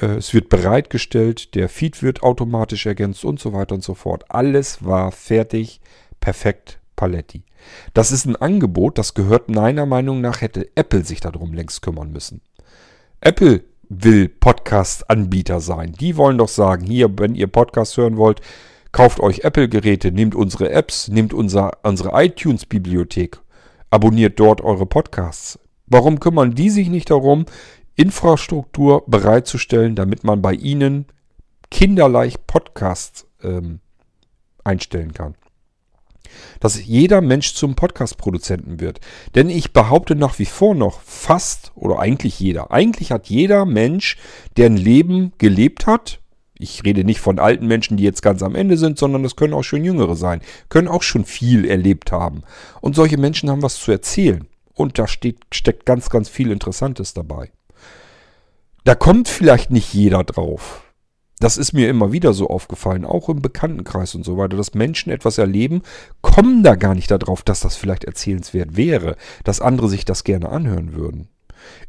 Äh, 0.00 0.16
es 0.16 0.34
wird 0.34 0.48
bereitgestellt, 0.48 1.54
der 1.54 1.68
Feed 1.68 2.02
wird 2.02 2.22
automatisch 2.22 2.86
ergänzt 2.86 3.24
und 3.24 3.40
so 3.40 3.52
weiter 3.52 3.74
und 3.74 3.84
so 3.84 3.94
fort. 3.94 4.24
Alles 4.28 4.84
war 4.84 5.12
fertig, 5.12 5.80
perfekt, 6.20 6.78
Paletti. 6.96 7.42
Das 7.94 8.12
ist 8.12 8.24
ein 8.24 8.36
Angebot, 8.36 8.98
das 8.98 9.14
gehört 9.14 9.50
meiner 9.50 9.86
Meinung 9.86 10.20
nach, 10.20 10.40
hätte 10.40 10.68
Apple 10.74 11.04
sich 11.04 11.20
darum 11.20 11.52
längst 11.52 11.82
kümmern 11.82 12.10
müssen. 12.12 12.40
Apple 13.20 13.64
will 13.88 14.28
Podcast-Anbieter 14.28 15.60
sein. 15.60 15.92
Die 15.92 16.16
wollen 16.16 16.38
doch 16.38 16.48
sagen, 16.48 16.86
hier, 16.86 17.18
wenn 17.18 17.34
ihr 17.34 17.46
Podcast 17.46 17.96
hören 17.96 18.16
wollt, 18.16 18.40
kauft 18.92 19.20
euch 19.20 19.44
Apple-Geräte, 19.44 20.12
nehmt 20.12 20.34
unsere 20.34 20.70
Apps, 20.70 21.08
nehmt 21.08 21.34
unser, 21.34 21.78
unsere 21.82 22.10
iTunes-Bibliothek, 22.22 23.38
abonniert 23.90 24.38
dort 24.38 24.60
eure 24.60 24.86
Podcasts. 24.86 25.58
Warum 25.86 26.20
kümmern 26.20 26.54
die 26.54 26.68
sich 26.68 26.90
nicht 26.90 27.10
darum, 27.10 27.46
Infrastruktur 27.98 29.02
bereitzustellen, 29.08 29.96
damit 29.96 30.22
man 30.22 30.40
bei 30.40 30.54
ihnen 30.54 31.06
kinderleicht 31.70 32.46
Podcasts 32.46 33.26
ähm, 33.42 33.80
einstellen 34.62 35.12
kann. 35.12 35.34
Dass 36.60 36.84
jeder 36.84 37.20
Mensch 37.20 37.54
zum 37.54 37.74
Podcast-Produzenten 37.74 38.78
wird. 38.78 39.00
Denn 39.34 39.50
ich 39.50 39.72
behaupte 39.72 40.14
nach 40.14 40.38
wie 40.38 40.46
vor 40.46 40.76
noch, 40.76 41.00
fast 41.00 41.72
oder 41.74 41.98
eigentlich 41.98 42.38
jeder, 42.38 42.70
eigentlich 42.70 43.10
hat 43.10 43.26
jeder 43.26 43.64
Mensch, 43.64 44.16
der 44.56 44.66
ein 44.66 44.76
Leben 44.76 45.32
gelebt 45.38 45.86
hat, 45.86 46.20
ich 46.56 46.84
rede 46.84 47.02
nicht 47.02 47.20
von 47.20 47.40
alten 47.40 47.66
Menschen, 47.66 47.96
die 47.96 48.04
jetzt 48.04 48.22
ganz 48.22 48.42
am 48.42 48.54
Ende 48.54 48.76
sind, 48.76 48.98
sondern 48.98 49.24
es 49.24 49.34
können 49.34 49.54
auch 49.54 49.64
schon 49.64 49.84
jüngere 49.84 50.14
sein, 50.14 50.40
können 50.68 50.88
auch 50.88 51.02
schon 51.02 51.24
viel 51.24 51.64
erlebt 51.64 52.12
haben. 52.12 52.42
Und 52.80 52.94
solche 52.94 53.16
Menschen 53.16 53.50
haben 53.50 53.62
was 53.62 53.76
zu 53.76 53.90
erzählen. 53.90 54.46
Und 54.74 54.98
da 54.98 55.08
steht, 55.08 55.38
steckt 55.52 55.84
ganz, 55.86 56.10
ganz 56.10 56.28
viel 56.28 56.52
Interessantes 56.52 57.12
dabei. 57.14 57.50
Da 58.88 58.94
kommt 58.94 59.28
vielleicht 59.28 59.70
nicht 59.70 59.92
jeder 59.92 60.24
drauf. 60.24 60.80
Das 61.40 61.58
ist 61.58 61.74
mir 61.74 61.90
immer 61.90 62.10
wieder 62.10 62.32
so 62.32 62.48
aufgefallen, 62.48 63.04
auch 63.04 63.28
im 63.28 63.42
Bekanntenkreis 63.42 64.14
und 64.14 64.24
so 64.24 64.38
weiter, 64.38 64.56
dass 64.56 64.72
Menschen 64.72 65.12
etwas 65.12 65.36
erleben, 65.36 65.82
kommen 66.22 66.62
da 66.62 66.74
gar 66.74 66.94
nicht 66.94 67.10
darauf, 67.10 67.42
dass 67.42 67.60
das 67.60 67.76
vielleicht 67.76 68.04
erzählenswert 68.04 68.78
wäre, 68.78 69.16
dass 69.44 69.60
andere 69.60 69.90
sich 69.90 70.06
das 70.06 70.24
gerne 70.24 70.48
anhören 70.48 70.94
würden. 70.94 71.28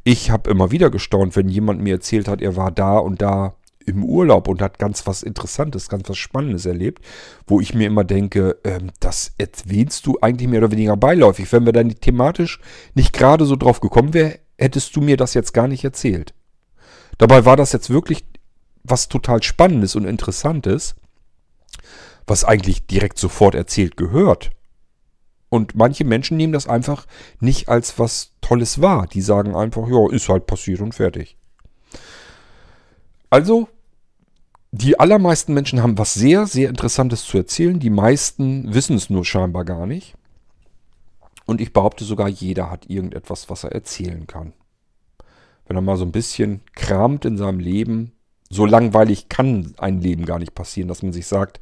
Ich 0.03 0.29
habe 0.29 0.49
immer 0.51 0.71
wieder 0.71 0.89
gestaunt, 0.89 1.37
wenn 1.37 1.47
jemand 1.47 1.79
mir 1.79 1.93
erzählt 1.93 2.27
hat, 2.27 2.41
er 2.41 2.57
war 2.57 2.69
da 2.69 2.97
und 2.97 3.21
da 3.21 3.55
im 3.85 4.03
Urlaub 4.03 4.49
und 4.49 4.61
hat 4.61 4.77
ganz 4.77 5.07
was 5.07 5.23
Interessantes, 5.23 5.87
ganz 5.87 6.09
was 6.09 6.17
Spannendes 6.17 6.65
erlebt, 6.65 7.01
wo 7.47 7.61
ich 7.61 7.73
mir 7.73 7.87
immer 7.87 8.03
denke, 8.03 8.57
ähm, 8.65 8.91
das 8.99 9.31
erwähnst 9.37 10.05
du 10.05 10.17
eigentlich 10.19 10.49
mehr 10.49 10.59
oder 10.59 10.71
weniger 10.71 10.97
beiläufig. 10.97 11.49
Wenn 11.53 11.65
wir 11.65 11.71
dann 11.71 11.91
thematisch 11.91 12.59
nicht 12.93 13.13
gerade 13.13 13.45
so 13.45 13.55
drauf 13.55 13.79
gekommen 13.79 14.13
wären, 14.13 14.33
hättest 14.57 14.97
du 14.97 14.99
mir 14.99 15.15
das 15.15 15.33
jetzt 15.33 15.53
gar 15.53 15.69
nicht 15.69 15.85
erzählt. 15.85 16.33
Dabei 17.19 17.45
war 17.45 17.57
das 17.57 17.73
jetzt 17.73 17.91
wirklich 17.91 18.25
was 18.83 19.09
total 19.09 19.43
Spannendes 19.43 19.95
und 19.95 20.05
Interessantes, 20.05 20.95
was 22.25 22.45
eigentlich 22.45 22.87
direkt 22.87 23.19
sofort 23.19 23.53
erzählt 23.53 23.97
gehört. 23.97 24.51
Und 25.49 25.75
manche 25.75 26.05
Menschen 26.05 26.37
nehmen 26.37 26.53
das 26.53 26.67
einfach 26.67 27.05
nicht 27.39 27.69
als 27.69 27.99
was 27.99 28.31
Tolles 28.41 28.81
wahr. 28.81 29.07
Die 29.07 29.21
sagen 29.21 29.55
einfach, 29.55 29.87
ja, 29.87 30.09
ist 30.11 30.29
halt 30.29 30.47
passiert 30.47 30.79
und 30.79 30.95
fertig. 30.95 31.37
Also, 33.29 33.67
die 34.71 34.99
allermeisten 34.99 35.53
Menschen 35.53 35.83
haben 35.83 35.97
was 35.97 36.13
sehr, 36.13 36.45
sehr 36.45 36.69
Interessantes 36.69 37.25
zu 37.25 37.37
erzählen. 37.37 37.79
Die 37.79 37.89
meisten 37.89 38.73
wissen 38.73 38.95
es 38.95 39.09
nur 39.09 39.25
scheinbar 39.25 39.65
gar 39.65 39.85
nicht. 39.85 40.13
Und 41.45 41.59
ich 41.59 41.73
behaupte 41.73 42.05
sogar, 42.05 42.29
jeder 42.29 42.69
hat 42.69 42.89
irgendetwas, 42.89 43.49
was 43.49 43.63
er 43.63 43.71
erzählen 43.71 44.27
kann. 44.27 44.53
Wenn 45.69 45.77
er 45.77 45.81
mal 45.81 45.97
so 45.97 46.03
ein 46.03 46.11
bisschen 46.11 46.61
kramt 46.73 47.25
in 47.25 47.37
seinem 47.37 47.59
Leben, 47.59 48.11
so 48.49 48.65
langweilig 48.65 49.29
kann 49.29 49.75
ein 49.77 50.01
Leben 50.01 50.25
gar 50.25 50.39
nicht 50.39 50.55
passieren, 50.55 50.87
dass 50.87 51.03
man 51.03 51.13
sich 51.13 51.27
sagt, 51.27 51.59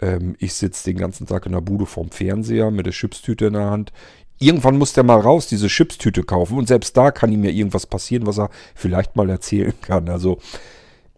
ähm, 0.00 0.34
ich 0.38 0.54
sitze 0.54 0.90
den 0.90 0.96
ganzen 0.96 1.26
Tag 1.26 1.44
in 1.44 1.52
der 1.52 1.60
Bude 1.60 1.84
vorm 1.84 2.10
Fernseher 2.10 2.70
mit 2.70 2.86
der 2.86 2.94
Chipstüte 2.94 3.46
in 3.46 3.52
der 3.52 3.70
Hand. 3.70 3.92
Irgendwann 4.38 4.78
muss 4.78 4.94
der 4.94 5.04
mal 5.04 5.20
raus, 5.20 5.48
diese 5.48 5.68
Chipstüte 5.68 6.22
kaufen. 6.22 6.56
Und 6.56 6.66
selbst 6.66 6.96
da 6.96 7.10
kann 7.10 7.30
ihm 7.30 7.44
ja 7.44 7.50
irgendwas 7.50 7.86
passieren, 7.86 8.26
was 8.26 8.38
er 8.38 8.48
vielleicht 8.74 9.16
mal 9.16 9.28
erzählen 9.28 9.74
kann. 9.82 10.08
Also 10.08 10.38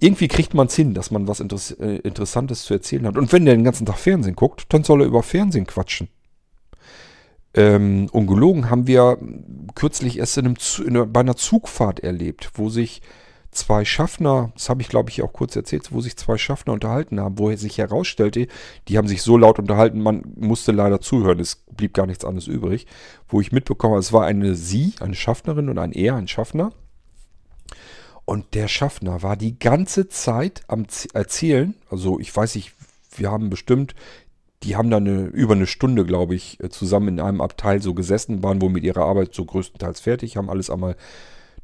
irgendwie 0.00 0.26
kriegt 0.26 0.54
man 0.54 0.66
es 0.66 0.74
hin, 0.74 0.92
dass 0.92 1.12
man 1.12 1.28
was 1.28 1.38
Interess 1.38 1.70
äh, 1.70 1.98
Interessantes 1.98 2.64
zu 2.64 2.74
erzählen 2.74 3.06
hat. 3.06 3.16
Und 3.16 3.32
wenn 3.32 3.44
der 3.44 3.54
den 3.54 3.64
ganzen 3.64 3.86
Tag 3.86 3.98
Fernsehen 3.98 4.34
guckt, 4.34 4.66
dann 4.70 4.82
soll 4.82 5.02
er 5.02 5.06
über 5.06 5.22
Fernsehen 5.22 5.68
quatschen. 5.68 6.08
Ähm, 7.54 8.08
ungelogen 8.10 8.68
haben 8.68 8.86
wir 8.86 9.18
kürzlich 9.74 10.18
erst 10.18 10.38
in 10.38 10.46
einem, 10.46 10.56
in, 10.84 11.12
bei 11.12 11.20
einer 11.20 11.36
Zugfahrt 11.36 12.00
erlebt, 12.00 12.50
wo 12.54 12.68
sich 12.68 13.00
zwei 13.54 13.84
Schaffner, 13.84 14.50
das 14.54 14.68
habe 14.68 14.82
ich 14.82 14.88
glaube 14.88 15.10
ich 15.10 15.22
auch 15.22 15.32
kurz 15.32 15.54
erzählt, 15.56 15.92
wo 15.92 16.00
sich 16.00 16.16
zwei 16.16 16.36
Schaffner 16.36 16.72
unterhalten 16.72 17.20
haben, 17.20 17.38
wo 17.38 17.50
er 17.50 17.56
sich 17.56 17.78
herausstellte, 17.78 18.48
die 18.88 18.98
haben 18.98 19.08
sich 19.08 19.22
so 19.22 19.36
laut 19.36 19.58
unterhalten, 19.58 20.00
man 20.00 20.24
musste 20.34 20.72
leider 20.72 21.00
zuhören, 21.00 21.40
es 21.40 21.64
blieb 21.70 21.94
gar 21.94 22.06
nichts 22.06 22.24
anderes 22.24 22.48
übrig, 22.48 22.86
wo 23.28 23.40
ich 23.40 23.52
mitbekomme, 23.52 23.96
es 23.98 24.12
war 24.12 24.26
eine 24.26 24.54
sie, 24.56 24.94
eine 25.00 25.14
Schaffnerin 25.14 25.68
und 25.68 25.78
ein 25.78 25.92
er, 25.92 26.16
ein 26.16 26.28
Schaffner. 26.28 26.72
Und 28.26 28.54
der 28.54 28.68
Schaffner 28.68 29.22
war 29.22 29.36
die 29.36 29.58
ganze 29.58 30.08
Zeit 30.08 30.62
am 30.66 30.86
Erzählen, 31.12 31.74
also 31.90 32.18
ich 32.18 32.34
weiß 32.34 32.54
nicht, 32.54 32.72
wir 33.16 33.30
haben 33.30 33.50
bestimmt, 33.50 33.94
die 34.64 34.76
haben 34.76 34.90
dann 34.90 35.06
eine, 35.06 35.26
über 35.26 35.54
eine 35.54 35.66
Stunde, 35.66 36.04
glaube 36.04 36.34
ich, 36.34 36.58
zusammen 36.70 37.08
in 37.08 37.20
einem 37.20 37.40
Abteil 37.40 37.82
so 37.82 37.94
gesessen, 37.94 38.42
waren 38.42 38.60
wohl 38.62 38.70
mit 38.70 38.82
ihrer 38.82 39.04
Arbeit 39.04 39.34
so 39.34 39.44
größtenteils 39.44 40.00
fertig, 40.00 40.36
haben 40.36 40.50
alles 40.50 40.70
einmal 40.70 40.96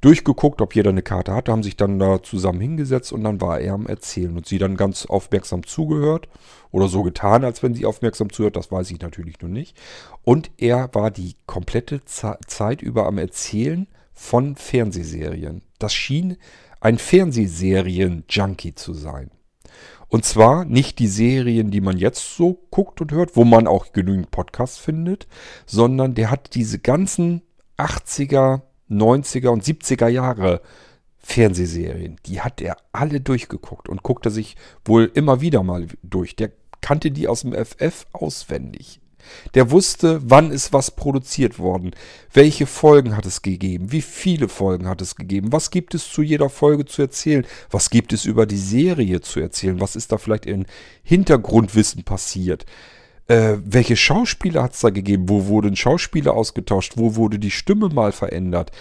durchgeguckt, 0.00 0.60
ob 0.60 0.74
jeder 0.74 0.90
eine 0.90 1.02
Karte 1.02 1.34
hatte, 1.34 1.52
haben 1.52 1.62
sich 1.62 1.76
dann 1.76 1.98
da 1.98 2.22
zusammen 2.22 2.60
hingesetzt 2.60 3.12
und 3.12 3.24
dann 3.24 3.40
war 3.40 3.60
er 3.60 3.74
am 3.74 3.86
Erzählen 3.86 4.36
und 4.36 4.46
sie 4.46 4.58
dann 4.58 4.76
ganz 4.76 5.06
aufmerksam 5.06 5.66
zugehört 5.66 6.28
oder 6.70 6.88
so 6.88 7.02
getan, 7.02 7.44
als 7.44 7.62
wenn 7.62 7.74
sie 7.74 7.86
aufmerksam 7.86 8.32
zuhört, 8.32 8.56
das 8.56 8.72
weiß 8.72 8.90
ich 8.90 9.00
natürlich 9.00 9.40
noch 9.40 9.48
nicht. 9.48 9.76
Und 10.22 10.50
er 10.56 10.88
war 10.94 11.10
die 11.10 11.36
komplette 11.46 12.02
Zeit 12.04 12.82
über 12.82 13.06
am 13.06 13.18
Erzählen 13.18 13.88
von 14.14 14.56
Fernsehserien. 14.56 15.62
Das 15.78 15.92
schien 15.92 16.36
ein 16.80 16.98
Fernsehserien-Junkie 16.98 18.74
zu 18.74 18.94
sein. 18.94 19.30
Und 20.10 20.24
zwar 20.24 20.64
nicht 20.64 20.98
die 20.98 21.06
Serien, 21.06 21.70
die 21.70 21.80
man 21.80 21.96
jetzt 21.96 22.36
so 22.36 22.60
guckt 22.70 23.00
und 23.00 23.12
hört, 23.12 23.36
wo 23.36 23.44
man 23.44 23.68
auch 23.68 23.92
genügend 23.92 24.32
Podcasts 24.32 24.76
findet, 24.76 25.28
sondern 25.66 26.14
der 26.14 26.30
hat 26.30 26.54
diese 26.54 26.80
ganzen 26.80 27.42
80er, 27.78 28.62
90er 28.90 29.48
und 29.48 29.64
70er 29.64 30.08
Jahre 30.08 30.60
Fernsehserien, 31.18 32.16
die 32.26 32.40
hat 32.40 32.60
er 32.60 32.76
alle 32.92 33.20
durchgeguckt 33.20 33.88
und 33.88 34.02
guckte 34.02 34.30
sich 34.30 34.56
wohl 34.84 35.10
immer 35.14 35.40
wieder 35.40 35.62
mal 35.62 35.86
durch. 36.02 36.34
Der 36.34 36.50
kannte 36.80 37.12
die 37.12 37.28
aus 37.28 37.42
dem 37.42 37.52
FF 37.52 38.06
auswendig. 38.12 39.00
Der 39.54 39.70
wusste, 39.70 40.20
wann 40.24 40.50
ist 40.50 40.72
was 40.72 40.90
produziert 40.90 41.58
worden, 41.58 41.92
welche 42.32 42.66
Folgen 42.66 43.16
hat 43.16 43.26
es 43.26 43.42
gegeben, 43.42 43.92
wie 43.92 44.02
viele 44.02 44.48
Folgen 44.48 44.88
hat 44.88 45.00
es 45.00 45.16
gegeben, 45.16 45.52
was 45.52 45.70
gibt 45.70 45.94
es 45.94 46.10
zu 46.10 46.22
jeder 46.22 46.48
Folge 46.48 46.84
zu 46.84 47.02
erzählen, 47.02 47.46
was 47.70 47.90
gibt 47.90 48.12
es 48.12 48.24
über 48.24 48.46
die 48.46 48.56
Serie 48.56 49.20
zu 49.20 49.40
erzählen, 49.40 49.80
was 49.80 49.96
ist 49.96 50.12
da 50.12 50.18
vielleicht 50.18 50.46
in 50.46 50.66
Hintergrundwissen 51.02 52.04
passiert. 52.04 52.66
Äh, 53.30 53.58
welche 53.64 53.96
Schauspieler 53.96 54.64
hat 54.64 54.74
es 54.74 54.80
da 54.80 54.90
gegeben? 54.90 55.28
Wo 55.28 55.46
wurden 55.46 55.76
Schauspieler 55.76 56.34
ausgetauscht? 56.34 56.94
Wo 56.96 57.14
wurde 57.14 57.38
die 57.38 57.52
Stimme 57.52 57.88
mal 57.88 58.10
verändert? 58.10 58.72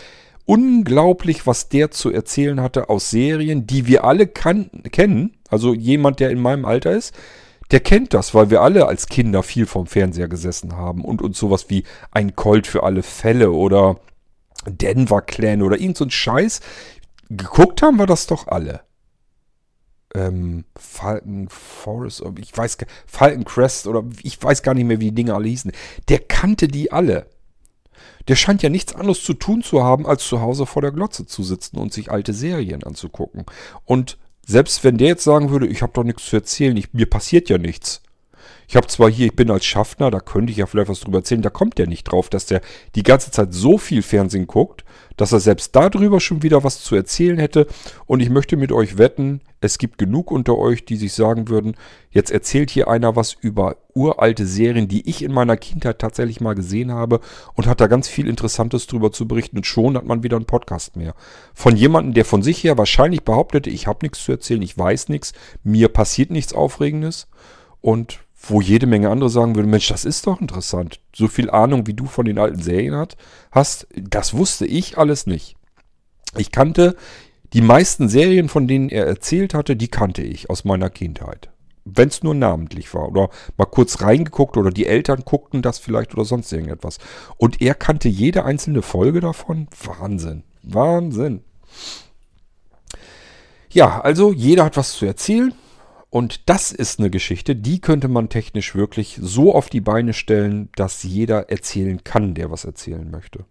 Unglaublich, 0.46 1.46
was 1.46 1.70
der 1.70 1.92
zu 1.92 2.12
erzählen 2.12 2.60
hatte 2.60 2.90
aus 2.90 3.12
Serien, 3.12 3.68
die 3.68 3.86
wir 3.86 4.06
alle 4.06 4.26
kan 4.26 4.72
kennen. 4.92 5.38
Also 5.50 5.76
jemand, 5.76 6.20
der 6.20 6.32
in 6.32 6.42
meinem 6.42 6.66
Alter 6.66 6.94
ist, 6.94 7.14
der 7.72 7.80
kennt 7.80 8.14
das, 8.14 8.34
weil 8.34 8.50
wir 8.50 8.62
alle 8.62 8.88
als 8.88 9.08
Kinder 9.08 9.44
viel 9.44 9.66
vorm 9.66 9.88
Fernseher 9.88 10.28
gesessen 10.28 10.76
haben 10.76 11.04
und 11.04 11.22
uns 11.22 11.38
sowas 11.38 11.70
wie 11.70 11.84
ein 12.12 12.36
Colt 12.36 12.68
für 12.68 12.84
alle 12.84 13.04
Fälle 13.04 13.52
oder 13.52 14.00
Denver 14.66 15.22
Clan 15.22 15.62
oder 15.62 15.80
irgend 15.80 15.98
so 15.98 16.06
ein 16.06 16.12
Scheiß 16.12 16.62
geguckt 17.30 17.82
haben 17.82 17.98
wir 17.98 18.08
das 18.08 18.28
doch 18.28 18.48
alle 18.48 18.82
ähm, 20.16 20.66
Falcon 20.76 21.48
Forest, 21.50 22.24
ich 22.40 22.56
weiß, 22.56 22.78
Falcon 23.06 23.46
Crest 23.46 23.88
oder 23.88 24.04
ich 24.24 24.42
weiß 24.42 24.64
gar 24.64 24.74
nicht 24.74 24.86
mehr, 24.86 25.00
wie 25.00 25.10
die 25.10 25.16
Dinge 25.16 25.36
alle 25.36 25.48
hießen. 25.48 25.72
Der 26.08 26.20
kannte 26.20 26.68
die 26.68 26.92
alle. 26.92 27.28
Der 28.28 28.36
scheint 28.36 28.62
ja 28.62 28.70
nichts 28.70 28.96
anderes 28.96 29.24
zu 29.24 29.34
tun 29.34 29.64
zu 29.64 29.84
haben, 29.84 30.06
als 30.06 30.24
zu 30.24 30.42
Hause 30.42 30.66
vor 30.66 30.82
der 30.82 30.92
Glotze 30.92 31.26
zu 31.26 31.44
sitzen 31.44 31.78
und 31.78 31.94
sich 31.94 32.12
alte 32.12 32.34
Serien 32.34 32.84
anzugucken. 32.84 33.46
Und 33.86 34.18
selbst 34.50 34.84
wenn 34.84 34.97
der 34.97 35.10
jetzt 35.10 35.24
sagen 35.24 35.52
würde, 35.52 35.68
ich 35.68 35.84
habe 35.84 35.93
doch 35.93 36.04
nichts 36.04 36.26
zu 36.26 36.36
erzählen, 36.36 36.76
ich, 36.76 36.91
mir 36.91 37.06
passiert 37.06 37.50
ja 37.50 37.60
nichts. 37.60 38.02
Ich 38.68 38.76
habe 38.76 38.88
zwar 38.88 39.08
hier, 39.08 39.28
ich 39.28 39.36
bin 39.36 39.52
als 39.52 39.64
Schaffner, 39.64 40.10
da 40.10 40.20
könnte 40.20 40.50
ich 40.52 40.58
ja 40.58 40.66
vielleicht 40.66 40.89
was 40.89 41.02
drüber 41.02 41.20
erzählen, 41.20 41.43
da 41.43 41.52
kommt 41.52 41.78
der 41.78 41.86
nicht 41.86 42.06
drauf, 42.06 42.30
dass 42.30 42.47
der 42.47 42.62
die 42.95 43.04
ganze 43.04 43.30
Zeit 43.30 43.54
so 43.54 43.78
viel 43.78 44.02
Fernsehen 44.02 44.47
guckt, 44.47 44.86
dass 45.18 45.34
er 45.34 45.39
selbst 45.39 45.76
darüber 45.76 46.20
schon 46.20 46.41
wieder 46.41 46.64
was 46.64 46.82
zu 46.82 46.95
erzählen 46.95 47.38
hätte. 47.38 47.68
Und 48.08 48.22
ich 48.22 48.32
möchte 48.32 48.58
mit 48.58 48.72
euch 48.72 48.97
wetten, 48.97 49.41
es 49.62 49.78
gibt 49.78 49.97
genug 49.97 50.32
unter 50.32 50.57
euch, 50.57 50.86
die 50.86 50.95
sich 50.95 51.14
sagen 51.14 51.49
würden, 51.49 51.76
jetzt 52.12 52.32
erzählt 52.32 52.70
hier 52.70 52.88
einer 52.88 53.16
was 53.16 53.34
über 53.34 53.78
uralte 53.93 54.45
Serien, 54.45 54.88
die 54.88 55.10
ich 55.10 55.22
in 55.22 55.34
meiner 55.34 55.57
Kindheit 55.57 55.99
tatsächlich 55.99 56.39
mal 56.39 56.55
gesehen 56.55 56.91
habe 56.93 57.20
und 57.55 57.68
hat 57.68 57.82
da 57.82 57.88
ganz 57.88 58.07
viel 58.07 58.28
Interessantes 58.28 58.88
drüber 58.88 59.12
zu 59.12 59.28
berichten 59.28 59.57
und 59.57 59.66
schon 59.66 59.97
hat 59.97 60.05
man 60.05 60.24
wieder 60.24 60.38
einen 60.38 60.45
Podcast 60.45 60.95
mehr. 60.95 61.14
Von 61.53 61.76
jemandem, 61.76 62.14
der 62.14 62.26
von 62.26 62.41
sich 62.41 62.64
her 62.64 62.78
wahrscheinlich 62.78 63.24
behauptete, 63.24 63.70
ich 63.70 63.88
habe 63.88 63.99
nichts 64.03 64.24
zu 64.24 64.32
erzählen, 64.32 64.62
ich 64.62 64.78
weiß 64.78 65.10
nichts, 65.10 65.34
mir 65.64 65.89
passiert 65.89 66.32
nichts 66.32 66.53
Aufregendes 66.53 67.28
und 67.82 68.20
wo 68.41 68.62
jede 68.62 68.88
Menge 68.88 69.10
andere 69.10 69.30
sagen 69.30 69.55
würden, 69.55 69.70
Mensch, 69.70 69.89
das 69.89 70.05
ist 70.05 70.26
doch 70.26 70.39
interessant. 70.39 71.01
So 71.14 71.28
viel 71.28 71.49
Ahnung, 71.49 71.88
wie 71.88 71.93
du 71.93 72.05
von 72.05 72.26
den 72.26 72.39
alten 72.39 72.62
Serien 72.62 73.05
hast, 73.51 73.88
das 73.95 74.34
wusste 74.34 74.66
ich 74.66 74.97
alles 74.97 75.28
nicht. 75.28 75.57
Ich 76.38 76.51
kannte 76.51 76.95
die 77.54 77.62
meisten 77.62 78.10
Serien, 78.10 78.50
von 78.50 78.68
denen 78.68 78.89
er 78.89 79.08
erzählt 79.08 79.54
hatte, 79.54 79.76
die 79.76 79.88
kannte 79.88 80.22
ich 80.22 80.50
aus 80.50 80.66
meiner 80.66 80.89
Kindheit. 80.89 81.50
Wenn 81.86 82.10
es 82.10 82.22
nur 82.22 82.36
namentlich 82.36 82.93
war 82.93 83.10
oder 83.10 83.30
mal 83.58 83.66
kurz 83.66 84.02
reingeguckt 84.02 84.58
oder 84.58 84.70
die 84.70 84.86
Eltern 84.86 85.24
guckten 85.26 85.62
das 85.62 85.80
vielleicht 85.80 86.14
oder 86.14 86.26
sonst 86.26 86.52
irgendetwas. 86.52 87.00
Und 87.38 87.62
er 87.62 87.74
kannte 87.74 88.10
jede 88.10 88.45
einzelne 88.45 88.84
Folge 88.84 89.22
davon. 89.22 89.68
Wahnsinn. 89.84 90.43
Wahnsinn. 90.62 91.41
Ja, 93.72 94.02
also 94.02 94.32
jeder 94.32 94.66
hat 94.66 94.78
was 94.78 94.93
zu 94.93 95.06
erzählen. 95.06 95.54
Und 96.12 96.50
das 96.50 96.72
ist 96.72 97.00
eine 97.00 97.12
Geschichte, 97.12 97.56
die 97.56 97.82
könnte 97.82 98.08
man 98.08 98.30
technisch 98.30 98.74
wirklich 98.74 99.20
so 99.22 99.54
auf 99.54 99.70
die 99.70 99.82
Beine 99.82 100.14
stellen, 100.14 100.70
dass 100.76 101.04
jeder 101.04 101.50
erzählen 101.50 102.04
kann, 102.04 102.34
der 102.34 102.50
was 102.50 102.66
erzählen 102.66 103.10
möchte. 103.10 103.45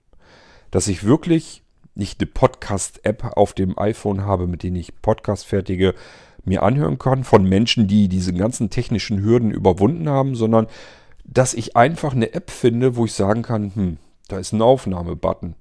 Dass 0.73 0.89
ich 0.89 1.05
wirklich 1.05 1.63
nicht 1.99 2.21
eine 2.21 2.31
Podcast-App 2.31 3.37
auf 3.37 3.53
dem 3.53 3.79
iPhone 3.79 4.25
habe, 4.25 4.47
mit 4.47 4.63
denen 4.63 4.77
ich 4.77 5.01
Podcast 5.03 5.47
fertige, 5.47 5.95
mir 6.45 6.63
anhören 6.63 6.99
kann 6.99 7.25
von 7.25 7.45
Menschen, 7.45 7.87
die 7.89 8.09
diese 8.09 8.33
ganzen 8.33 8.71
technischen 8.71 9.23
Hürden 9.23 9.51
überwunden 9.51 10.09
haben, 10.09 10.35
sondern 10.35 10.67
dass 11.25 11.55
ich 11.55 11.77
einfach 11.77 12.15
eine 12.15 12.33
App 12.33 12.51
finde, 12.51 12.97
wo 12.97 13.05
ich 13.05 13.13
sagen 13.13 13.43
kann, 13.43 13.75
hm, 13.75 13.97
da 14.29 14.39
ist 14.39 14.53
ein 14.53 14.63
Aufnahmebutton. 14.63 15.55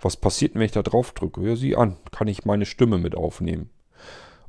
Was 0.00 0.16
passiert, 0.16 0.54
wenn 0.54 0.62
ich 0.62 0.72
da 0.72 0.82
drauf 0.82 1.12
drücke? 1.12 1.42
Ja, 1.42 1.56
sieh 1.56 1.76
an, 1.76 1.96
kann 2.12 2.28
ich 2.28 2.44
meine 2.44 2.66
Stimme 2.66 2.98
mit 2.98 3.16
aufnehmen. 3.16 3.70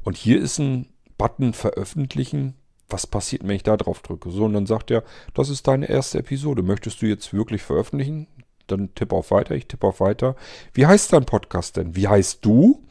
Und 0.04 0.18
hier 0.18 0.40
ist 0.40 0.60
ein 0.60 0.88
Button 1.18 1.54
veröffentlichen. 1.54 2.56
Was 2.90 3.08
passiert, 3.08 3.48
wenn 3.48 3.56
ich 3.56 3.64
da 3.64 3.78
drauf 3.78 4.02
drücke? 4.02 4.30
So, 4.30 4.46
und 4.46 4.54
dann 4.54 4.66
sagt 4.66 4.92
er, 4.92 5.04
das 5.34 5.50
ist 5.50 5.68
deine 5.68 5.90
erste 5.90 6.20
Episode. 6.20 6.62
Möchtest 6.62 7.02
du 7.02 7.06
jetzt 7.06 7.34
wirklich 7.34 7.62
veröffentlichen? 7.62 8.28
Dann 8.72 8.96
tipp 8.96 9.14
auf 9.14 9.32
Weiter, 9.32 9.56
ich 9.56 9.68
tippe 9.68 9.88
auf 9.88 10.00
Weiter. 10.00 10.36
Wie 10.74 10.86
heißt 10.86 11.14
dein 11.14 11.26
Podcast 11.26 11.78
denn? 11.78 11.96
Wie 11.96 12.08
heißt 12.08 12.44
du? 12.44 12.84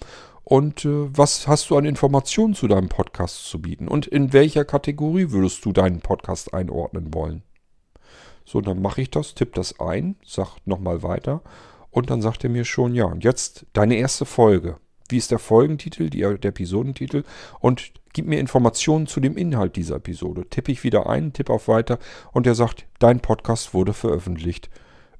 Und 0.44 0.84
äh, 0.84 1.16
was 1.16 1.46
hast 1.46 1.70
du 1.70 1.76
an 1.76 1.84
Informationen 1.84 2.54
zu 2.54 2.66
deinem 2.66 2.88
Podcast 2.88 3.46
zu 3.46 3.62
bieten? 3.62 3.88
Und 3.88 4.06
in 4.06 4.32
welcher 4.32 4.64
Kategorie 4.64 5.30
würdest 5.30 5.64
du 5.64 5.72
deinen 5.72 6.00
Podcast 6.00 6.52
einordnen 6.54 7.14
wollen? 7.14 7.42
So, 8.44 8.60
dann 8.60 8.82
mache 8.82 9.02
ich 9.02 9.10
das, 9.10 9.34
tippe 9.34 9.52
das 9.54 9.78
ein, 9.78 10.16
sag 10.24 10.56
nochmal 10.64 11.04
weiter 11.04 11.42
und 11.90 12.10
dann 12.10 12.20
sagt 12.20 12.42
er 12.42 12.50
mir 12.50 12.64
schon, 12.64 12.94
ja, 12.94 13.04
und 13.04 13.22
jetzt 13.22 13.66
deine 13.74 13.96
erste 13.96 14.24
Folge. 14.24 14.78
Wie 15.08 15.18
ist 15.18 15.30
der 15.30 15.38
Folgentitel, 15.38 16.10
die, 16.10 16.20
der 16.20 16.44
Episodentitel 16.44 17.22
und 17.60 17.92
gib 18.12 18.26
mir 18.26 18.40
Informationen 18.40 19.06
zu 19.06 19.20
dem 19.20 19.36
Inhalt 19.36 19.76
dieser 19.76 19.96
Episode. 19.96 20.48
Tippe 20.48 20.72
ich 20.72 20.84
wieder 20.84 21.08
ein, 21.08 21.32
tippe 21.32 21.52
auf 21.52 21.68
weiter 21.68 21.98
und 22.32 22.46
er 22.46 22.54
sagt, 22.54 22.86
dein 22.98 23.20
Podcast 23.20 23.74
wurde 23.74 23.92
veröffentlicht 23.92 24.70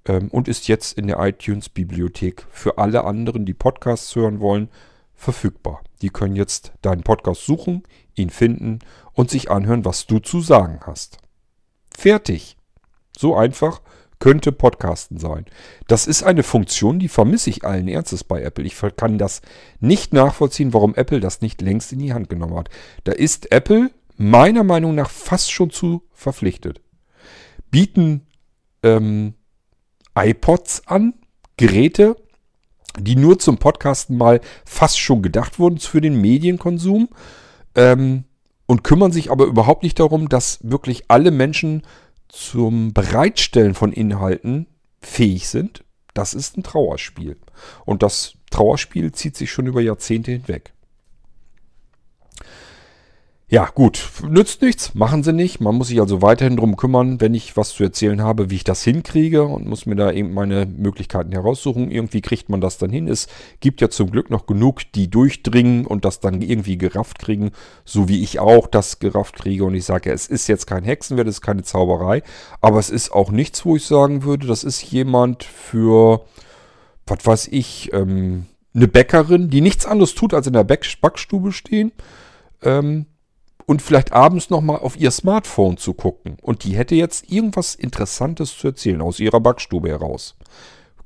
ähm, 0.07 0.29
und 0.29 0.49
ist 0.49 0.69
jetzt 0.69 0.97
in 0.99 1.07
der 1.07 1.19
iTunes-Bibliothek 1.19 2.47
für 2.51 2.79
alle 2.79 3.05
anderen, 3.05 3.45
die 3.45 3.55
Podcasts 3.55 4.15
hören 4.15 4.41
wollen, 4.41 4.69
verfügbar. 5.15 5.83
Die 6.03 6.11
können 6.11 6.37
jetzt 6.37 6.73
deinen 6.83 7.03
Podcast 7.03 7.45
suchen, 7.45 7.83
ihn 8.15 8.31
finden 8.31 8.79
und 9.13 9.31
sich 9.31 9.51
anhören, 9.51 9.85
was 9.85 10.07
du 10.07 10.19
zu 10.19 10.41
sagen 10.41 10.81
hast. 10.87 11.19
Fertig. 11.95 12.57
So 13.17 13.37
einfach 13.37 13.83
könnte 14.19 14.53
Podcasten 14.53 15.19
sein. 15.19 15.47
Das 15.89 16.07
ist 16.07 16.23
eine 16.23 16.43
Funktion, 16.43 16.99
die 16.99 17.09
vermisse 17.09 17.51
ich 17.51 17.65
allen 17.65 17.89
Ernstes 17.89 18.23
bei 18.23 18.43
Apple. 18.43 18.65
Ich 18.65 18.77
kann 18.97 19.19
das 19.19 19.43
nicht 19.81 20.13
nachvollziehen, 20.13 20.73
warum 20.73 20.95
Apple 20.95 21.21
das 21.21 21.41
nicht 21.41 21.61
längst 21.61 21.93
in 21.93 21.99
die 21.99 22.13
Hand 22.13 22.29
genommen 22.29 22.57
hat. 22.57 22.69
Da 23.05 23.13
ist 23.13 23.51
Apple 23.51 23.91
meiner 24.17 24.63
Meinung 24.63 24.95
nach 24.95 25.11
fast 25.11 25.51
schon 25.51 25.71
zu 25.71 26.03
verpflichtet. 26.13 26.83
Bieten 27.71 28.27
ähm, 28.83 29.35
iPods 30.15 30.87
an, 30.87 31.15
Geräte, 31.57 32.17
die 32.99 33.17
nur 33.17 33.39
zum 33.39 33.59
Podcasten 33.59 34.17
mal 34.17 34.41
fast 34.65 34.99
schon 34.99 35.23
gedacht 35.23 35.59
wurden 35.59 35.79
für 35.79 36.01
den 36.01 36.21
Medienkonsum 36.21 37.09
ähm, 37.75 38.25
und 38.67 38.85
kümmern 38.85 39.13
sich 39.13 39.31
aber 39.31 39.45
überhaupt 39.45 39.83
nicht 39.83 39.99
darum, 40.01 40.29
dass 40.29 40.59
wirklich 40.63 41.05
alle 41.09 41.31
Menschen 41.31 41.83
zum 42.29 42.93
Bereitstellen 42.93 43.75
von 43.75 43.93
Inhalten 43.93 44.67
fähig 45.01 45.49
sind. 45.49 45.85
Das 46.15 46.35
ist 46.35 46.57
ein 46.57 46.63
Trauerspiel. 46.63 47.37
Und 47.85 48.03
das 48.03 48.35
Trauerspiel 48.51 49.13
zieht 49.13 49.37
sich 49.37 49.51
schon 49.51 49.67
über 49.67 49.81
Jahrzehnte 49.81 50.33
hinweg. 50.33 50.73
Ja, 53.53 53.67
gut, 53.67 54.09
nützt 54.29 54.63
nichts, 54.63 54.95
machen 54.95 55.25
sie 55.25 55.33
nicht. 55.33 55.61
Man 55.61 55.75
muss 55.75 55.89
sich 55.89 55.99
also 55.99 56.23
weiterhin 56.23 56.57
drum 56.57 56.77
kümmern, 56.77 57.21
wenn 57.21 57.35
ich 57.35 57.57
was 57.57 57.71
zu 57.71 57.83
erzählen 57.83 58.23
habe, 58.23 58.49
wie 58.49 58.55
ich 58.55 58.63
das 58.63 58.85
hinkriege 58.85 59.43
und 59.43 59.67
muss 59.67 59.87
mir 59.87 59.97
da 59.97 60.13
eben 60.13 60.33
meine 60.33 60.67
Möglichkeiten 60.67 61.33
heraussuchen. 61.33 61.91
Irgendwie 61.91 62.21
kriegt 62.21 62.49
man 62.49 62.61
das 62.61 62.79
dann 62.79 62.91
hin. 62.91 63.09
Es 63.09 63.27
gibt 63.59 63.81
ja 63.81 63.91
zum 63.91 64.13
Glück 64.13 64.31
noch 64.31 64.47
genug, 64.47 64.83
die 64.95 65.11
durchdringen 65.11 65.85
und 65.85 66.05
das 66.05 66.21
dann 66.21 66.43
irgendwie 66.43 66.79
gerafft 66.79 67.19
kriegen, 67.19 67.51
so 67.85 68.09
wie 68.09 68.23
ich 68.23 68.39
auch 68.39 68.69
das 68.69 69.01
gerafft 69.01 69.35
kriege. 69.35 69.65
Und 69.65 69.75
ich 69.75 69.85
sage, 69.85 70.13
es 70.13 70.29
ist 70.29 70.47
jetzt 70.47 70.69
kein 70.69 70.85
Hexenwert, 70.85 71.27
es 71.27 71.39
ist 71.39 71.43
keine 71.43 71.65
Zauberei, 71.65 72.23
aber 72.61 72.79
es 72.79 72.89
ist 72.89 73.11
auch 73.11 73.33
nichts, 73.33 73.65
wo 73.67 73.75
ich 73.75 73.85
sagen 73.85 74.23
würde, 74.23 74.47
das 74.47 74.63
ist 74.63 74.81
jemand 74.93 75.43
für, 75.43 76.25
was 77.05 77.27
weiß 77.27 77.49
ich, 77.49 77.93
ähm, 77.95 78.47
eine 78.77 78.87
Bäckerin, 78.87 79.51
die 79.51 79.61
nichts 79.61 79.87
anderes 79.87 80.15
tut, 80.15 80.35
als 80.35 80.47
in 80.47 80.53
der 80.53 80.63
Backstube 80.63 81.51
stehen. 81.51 81.91
Ähm, 82.63 83.07
und 83.71 83.83
vielleicht 83.83 84.11
abends 84.11 84.51
nochmal 84.51 84.81
auf 84.81 84.99
ihr 84.99 85.13
Smartphone 85.13 85.77
zu 85.77 85.95
gucken. 85.95 86.37
Und 86.43 86.65
die 86.65 86.77
hätte 86.77 86.97
jetzt 86.97 87.31
irgendwas 87.31 87.77
Interessantes 87.77 88.59
zu 88.59 88.67
erzählen 88.67 89.01
aus 89.01 89.21
ihrer 89.21 89.39
Backstube 89.39 89.89
heraus. 89.89 90.35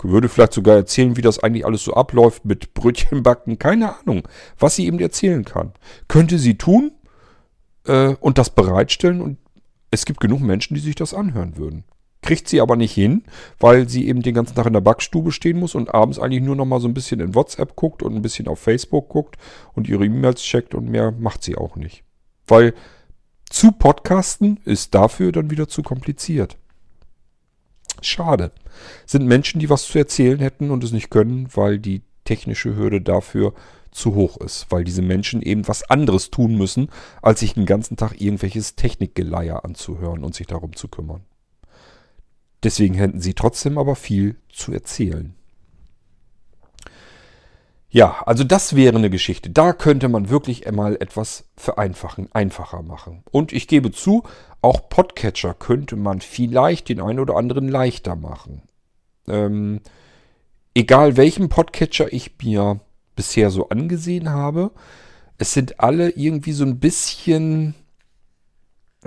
Würde 0.03 0.31
vielleicht 0.31 0.55
sogar 0.55 0.77
erzählen, 0.77 1.19
wie 1.19 1.21
das 1.21 1.39
eigentlich 1.41 1.67
alles 1.67 1.85
so 1.85 1.93
abläuft 1.93 2.47
mit 2.47 2.73
Brötchenbacken. 2.73 3.59
Keine 3.59 3.99
Ahnung, 3.99 4.27
was 4.59 4.77
sie 4.77 4.87
eben 4.87 4.99
erzählen 4.99 5.45
kann. 5.45 5.75
Könnte 6.09 6.39
sie 6.39 6.57
tun 6.57 6.93
äh, 7.87 8.15
und 8.21 8.39
das 8.39 8.49
bereitstellen. 8.49 9.21
Und 9.21 9.37
es 9.91 10.07
gibt 10.07 10.21
genug 10.21 10.41
Menschen, 10.41 10.73
die 10.75 10.81
sich 10.81 10.95
das 10.95 11.13
anhören 11.13 11.59
würden. 11.59 11.85
Kriegt 12.23 12.49
sie 12.49 12.63
aber 12.63 12.77
nicht 12.77 12.95
hin, 12.95 13.25
weil 13.61 13.91
sie 13.91 14.09
eben 14.09 14.23
den 14.23 14.35
ganzen 14.35 14.55
Tag 14.55 14.65
in 14.65 14.73
der 14.73 14.81
Backstube 14.81 15.33
stehen 15.33 15.59
muss 15.59 15.75
und 15.75 15.93
abends 15.93 16.19
eigentlich 16.19 16.43
nur 16.43 16.57
noch 16.57 16.65
mal 16.65 16.81
so 16.81 16.89
ein 16.89 16.95
bisschen 16.95 17.21
in 17.21 17.35
WhatsApp 17.35 17.77
guckt 17.77 18.03
und 18.03 18.15
ein 18.17 18.23
bisschen 18.23 18.49
auf 18.49 18.59
Facebook 18.59 19.11
guckt 19.11 19.37
und 19.75 19.87
ihre 19.87 20.07
E-Mails 20.07 20.41
checkt 20.41 20.75
und 20.75 20.89
mehr 20.89 21.13
macht 21.13 21.43
sie 21.43 21.59
auch 21.59 21.77
nicht. 21.77 22.04
Weil 22.47 22.75
zu 23.49 23.73
podcasten 23.73 24.59
ist 24.65 24.95
dafür 24.95 25.33
dann 25.33 25.51
wieder 25.51 25.69
zu 25.69 25.83
kompliziert. 25.83 26.57
Schade. 28.01 28.53
Sind 29.07 29.27
Menschen, 29.27 29.61
die 29.61 29.71
was 29.71 29.85
zu 29.85 29.99
erzählen 29.99 30.41
hätten 30.41 30.71
und 30.71 30.83
es 30.85 30.93
nicht 30.93 31.11
können, 31.11 31.49
weil 31.55 31.79
die 31.79 32.03
technische 32.25 32.75
Hürde 32.77 33.01
dafür 33.01 33.55
zu 33.91 34.15
hoch 34.15 34.39
ist, 34.39 34.67
weil 34.71 34.83
diese 34.83 35.03
Menschen 35.03 35.41
eben 35.41 35.69
was 35.69 35.89
anderes 35.89 36.31
tun 36.31 36.57
müssen, 36.57 36.89
als 37.23 37.41
sich 37.41 37.55
den 37.55 37.65
ganzen 37.65 37.97
Tag 37.97 38.21
irgendwelches 38.21 38.75
Technikgeleier 38.75 39.65
anzuhören 39.65 40.25
und 40.25 40.35
sich 40.35 40.49
darum 40.49 40.75
zu 40.75 40.89
kümmern. 40.89 41.25
Deswegen 42.65 42.95
hätten 42.95 43.21
sie 43.21 43.35
trotzdem 43.35 43.79
aber 43.79 43.95
viel 43.95 44.37
zu 44.51 44.73
erzählen. 44.73 45.35
Ja, 47.95 48.25
also 48.27 48.43
das 48.43 48.75
wäre 48.75 48.97
eine 48.97 49.09
Geschichte. 49.09 49.51
Da 49.51 49.73
könnte 49.73 50.09
man 50.09 50.29
wirklich 50.29 50.67
einmal 50.67 50.97
etwas 50.97 51.45
vereinfachen, 51.57 52.29
einfacher 52.33 52.83
machen. 52.83 53.23
Und 53.31 53.53
ich 53.53 53.69
gebe 53.69 53.93
zu, 53.93 54.25
auch 54.63 54.89
Podcatcher 54.89 55.55
könnte 55.55 55.95
man 55.95 56.21
vielleicht 56.21 56.89
den 56.89 57.01
einen 57.01 57.21
oder 57.21 57.37
anderen 57.37 57.69
leichter 57.69 58.17
machen. 58.17 58.63
Ähm, 59.29 59.81
egal 60.75 61.17
welchen 61.17 61.49
Podcatcher 61.49 62.13
ich 62.13 62.33
mir 62.43 62.81
bisher 63.15 63.53
so 63.53 63.69
angesehen 63.69 64.31
habe, 64.31 64.73
es 65.39 65.53
sind 65.53 65.79
alle 65.79 66.11
irgendwie 66.11 66.53
so 66.53 66.65
ein 66.65 66.81
bisschen, 66.81 67.77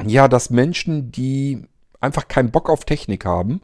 ja, 0.02 0.30
dass 0.30 0.50
Menschen, 0.50 1.12
die 1.12 1.66
einfach 2.00 2.30
keinen 2.30 2.52
Bock 2.52 2.70
auf 2.70 2.86
Technik 2.86 3.26
haben, 3.26 3.60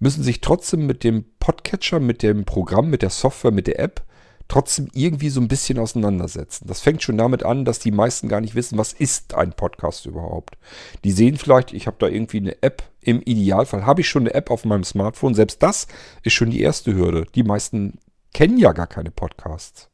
müssen 0.00 0.22
sich 0.22 0.42
trotzdem 0.42 0.84
mit 0.84 1.02
dem 1.02 1.24
Podcatcher, 1.38 1.98
mit 1.98 2.22
dem 2.22 2.44
Programm, 2.44 2.90
mit 2.90 3.00
der 3.00 3.08
Software, 3.08 3.52
mit 3.52 3.66
der 3.66 3.80
App 3.80 4.04
trotzdem 4.50 4.88
irgendwie 4.92 5.30
so 5.30 5.40
ein 5.40 5.48
bisschen 5.48 5.78
auseinandersetzen. 5.78 6.66
Das 6.66 6.80
fängt 6.80 7.02
schon 7.02 7.16
damit 7.16 7.44
an, 7.44 7.64
dass 7.64 7.78
die 7.78 7.92
meisten 7.92 8.28
gar 8.28 8.40
nicht 8.40 8.56
wissen, 8.56 8.76
was 8.76 8.92
ist 8.92 9.34
ein 9.34 9.52
Podcast 9.52 10.06
überhaupt. 10.06 10.58
Die 11.04 11.12
sehen 11.12 11.36
vielleicht, 11.36 11.72
ich 11.72 11.86
habe 11.86 11.96
da 12.00 12.08
irgendwie 12.08 12.38
eine 12.38 12.60
App. 12.62 12.82
Im 13.00 13.22
Idealfall 13.22 13.86
habe 13.86 14.00
ich 14.00 14.08
schon 14.08 14.22
eine 14.22 14.34
App 14.34 14.50
auf 14.50 14.64
meinem 14.64 14.82
Smartphone. 14.82 15.34
Selbst 15.34 15.62
das 15.62 15.86
ist 16.24 16.32
schon 16.32 16.50
die 16.50 16.60
erste 16.60 16.94
Hürde. 16.94 17.26
Die 17.34 17.44
meisten 17.44 17.98
kennen 18.34 18.58
ja 18.58 18.72
gar 18.72 18.88
keine 18.88 19.12
Podcasts. 19.12 19.88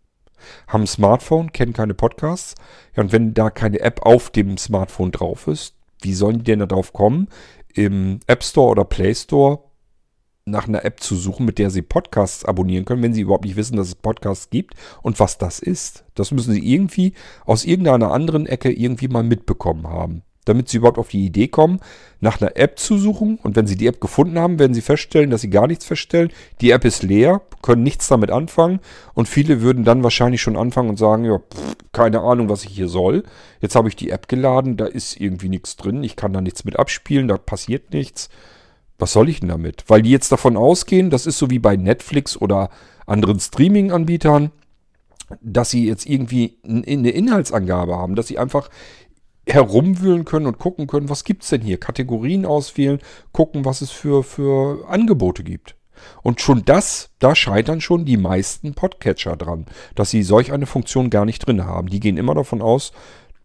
Haben 0.69 0.85
ein 0.85 0.89
Smartphone, 0.89 1.53
kennen 1.53 1.75
keine 1.75 1.95
Podcasts. 1.95 2.55
Ja, 2.97 3.03
und 3.03 3.13
wenn 3.13 3.35
da 3.35 3.51
keine 3.51 3.81
App 3.81 4.07
auf 4.07 4.31
dem 4.31 4.57
Smartphone 4.57 5.13
drauf 5.13 5.49
ist, 5.49 5.75
wie 6.01 6.15
sollen 6.15 6.39
die 6.39 6.45
denn 6.45 6.61
da 6.61 6.67
drauf 6.67 6.95
kommen? 6.95 7.29
Im 7.75 8.21
App 8.27 8.43
Store 8.43 8.71
oder 8.71 8.85
Play 8.85 9.15
Store 9.15 9.66
nach 10.49 10.69
einer 10.69 10.85
App 10.85 11.01
zu 11.01 11.17
suchen, 11.17 11.45
mit 11.45 11.59
der 11.59 11.71
sie 11.71 11.83
Podcasts 11.83 12.45
abonnieren 12.45 12.85
können, 12.85 13.03
wenn 13.03 13.13
sie 13.13 13.23
überhaupt 13.23 13.45
nicht 13.45 13.57
wissen, 13.57 13.77
dass 13.77 13.89
es 13.89 13.95
Podcasts 13.97 14.49
gibt 14.49 14.75
und 15.03 15.19
was 15.19 15.39
das 15.39 15.59
ist. 15.59 16.05
Das 16.15 16.31
müssen 16.31 16.55
sie 16.55 16.73
irgendwie 16.73 17.15
aus 17.45 17.65
irgendeiner 17.65 18.13
anderen 18.13 18.47
Ecke 18.47 18.71
irgendwie 18.73 19.09
mal 19.09 19.25
mitbekommen 19.25 19.89
haben. 19.89 20.23
Damit 20.45 20.69
sie 20.69 20.77
überhaupt 20.77 20.99
auf 20.99 21.09
die 21.09 21.27
Idee 21.27 21.49
kommen, 21.49 21.81
nach 22.21 22.41
einer 22.41 22.57
App 22.57 22.79
zu 22.79 22.97
suchen. 22.97 23.41
Und 23.43 23.57
wenn 23.57 23.67
sie 23.67 23.75
die 23.75 23.89
App 23.89 24.01
gefunden 24.01 24.39
haben, 24.39 24.61
werden 24.61 24.75
sie 24.75 24.83
feststellen, 24.83 25.31
dass 25.31 25.41
sie 25.41 25.51
gar 25.51 25.67
nichts 25.67 25.85
feststellen. 25.85 26.31
Die 26.61 26.71
App 26.71 26.85
ist 26.85 27.03
leer, 27.03 27.43
können 27.63 27.83
nichts 27.83 28.07
damit 28.07 28.31
anfangen. 28.31 28.79
Und 29.15 29.29
viele 29.29 29.61
würden 29.63 29.83
dann 29.83 30.05
wahrscheinlich 30.05 30.41
schon 30.41 30.57
anfangen 30.57 30.91
und 30.91 30.99
sagen, 30.99 31.25
ja, 31.25 31.39
pff, 31.39 31.77
keine 31.91 32.21
Ahnung, 32.21 32.49
was 32.49 32.63
ich 32.63 32.71
hier 32.71 32.87
soll. 32.87 33.25
Jetzt 33.61 33.75
habe 33.75 33.89
ich 33.89 33.97
die 33.97 34.11
App 34.11 34.29
geladen, 34.29 34.77
da 34.77 34.87
ist 34.87 35.21
irgendwie 35.21 35.49
nichts 35.49 35.75
drin. 35.75 36.05
Ich 36.05 36.15
kann 36.15 36.33
da 36.33 36.41
nichts 36.41 36.65
mit 36.65 36.79
abspielen, 36.79 37.27
da 37.27 37.37
passiert 37.37 37.93
nichts 37.93 38.31
was 38.99 39.13
soll 39.13 39.29
ich 39.29 39.41
denn 39.41 39.49
damit? 39.49 39.85
Weil 39.89 40.03
die 40.03 40.11
jetzt 40.11 40.33
davon 40.33 40.57
ausgehen, 40.57 41.11
das 41.11 41.27
ist 41.27 41.39
so 41.39 41.51
wie 41.51 41.59
bei 41.59 41.77
Netflix 41.77 42.37
oder 42.37 42.71
anderen 43.07 43.41
Streaming-Anbietern. 43.41 44.53
dass 45.41 45.71
sie 45.71 45.87
jetzt 45.87 46.07
irgendwie 46.07 46.59
eine 46.65 47.11
Inhaltsangabe 47.11 47.97
haben, 47.97 48.15
dass 48.15 48.29
sie 48.29 48.39
einfach 48.39 48.71
herumwühlen 49.49 50.25
können 50.25 50.47
und 50.47 50.59
gucken 50.59 50.87
können, 50.87 51.09
was 51.09 51.25
gibt 51.25 51.43
es 51.43 51.51
denn 51.51 51.63
hier? 51.63 51.79
Kategorien 51.79 52.47
auswählen, 52.47 53.01
gucken, 53.33 53.65
was 53.65 53.81
es 53.81 53.91
für, 53.91 54.23
für 54.23 54.89
Angebote 54.89 55.45
gibt. 55.45 55.77
Und 56.23 56.41
schon 56.41 56.65
das, 56.65 57.11
da 57.19 57.35
scheitern 57.35 57.81
schon 57.81 58.05
die 58.05 58.17
meisten 58.19 58.75
Podcatcher 58.75 59.37
dran, 59.37 59.67
dass 59.95 60.11
sie 60.11 60.23
solch 60.23 60.53
eine 60.53 60.67
Funktion 60.67 61.11
gar 61.11 61.25
nicht 61.25 61.47
drin 61.47 61.65
haben. 61.65 61.89
Die 61.89 62.01
gehen 62.01 62.19
immer 62.19 62.35
davon 62.35 62.61
aus, 62.61 62.93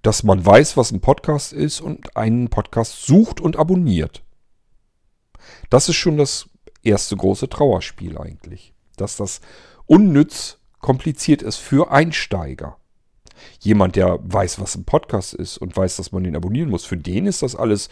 dass 0.01 0.23
man 0.23 0.45
weiß, 0.45 0.75
was 0.77 0.91
ein 0.91 1.01
Podcast 1.01 1.53
ist 1.53 1.81
und 1.81 2.15
einen 2.17 2.49
Podcast 2.49 3.05
sucht 3.05 3.39
und 3.39 3.57
abonniert. 3.57 4.23
Das 5.69 5.89
ist 5.89 5.95
schon 5.95 6.17
das 6.17 6.47
erste 6.83 7.15
große 7.15 7.49
Trauerspiel 7.49 8.17
eigentlich. 8.17 8.73
Dass 8.97 9.17
das 9.17 9.41
unnütz 9.85 10.57
kompliziert 10.79 11.41
ist 11.41 11.57
für 11.57 11.91
Einsteiger. 11.91 12.77
Jemand, 13.59 13.95
der 13.95 14.19
weiß, 14.21 14.59
was 14.59 14.75
ein 14.75 14.85
Podcast 14.85 15.33
ist 15.33 15.57
und 15.57 15.75
weiß, 15.75 15.97
dass 15.97 16.11
man 16.11 16.23
den 16.23 16.35
abonnieren 16.35 16.69
muss, 16.69 16.85
für 16.85 16.97
den 16.97 17.25
ist 17.25 17.41
das 17.41 17.55
alles 17.55 17.89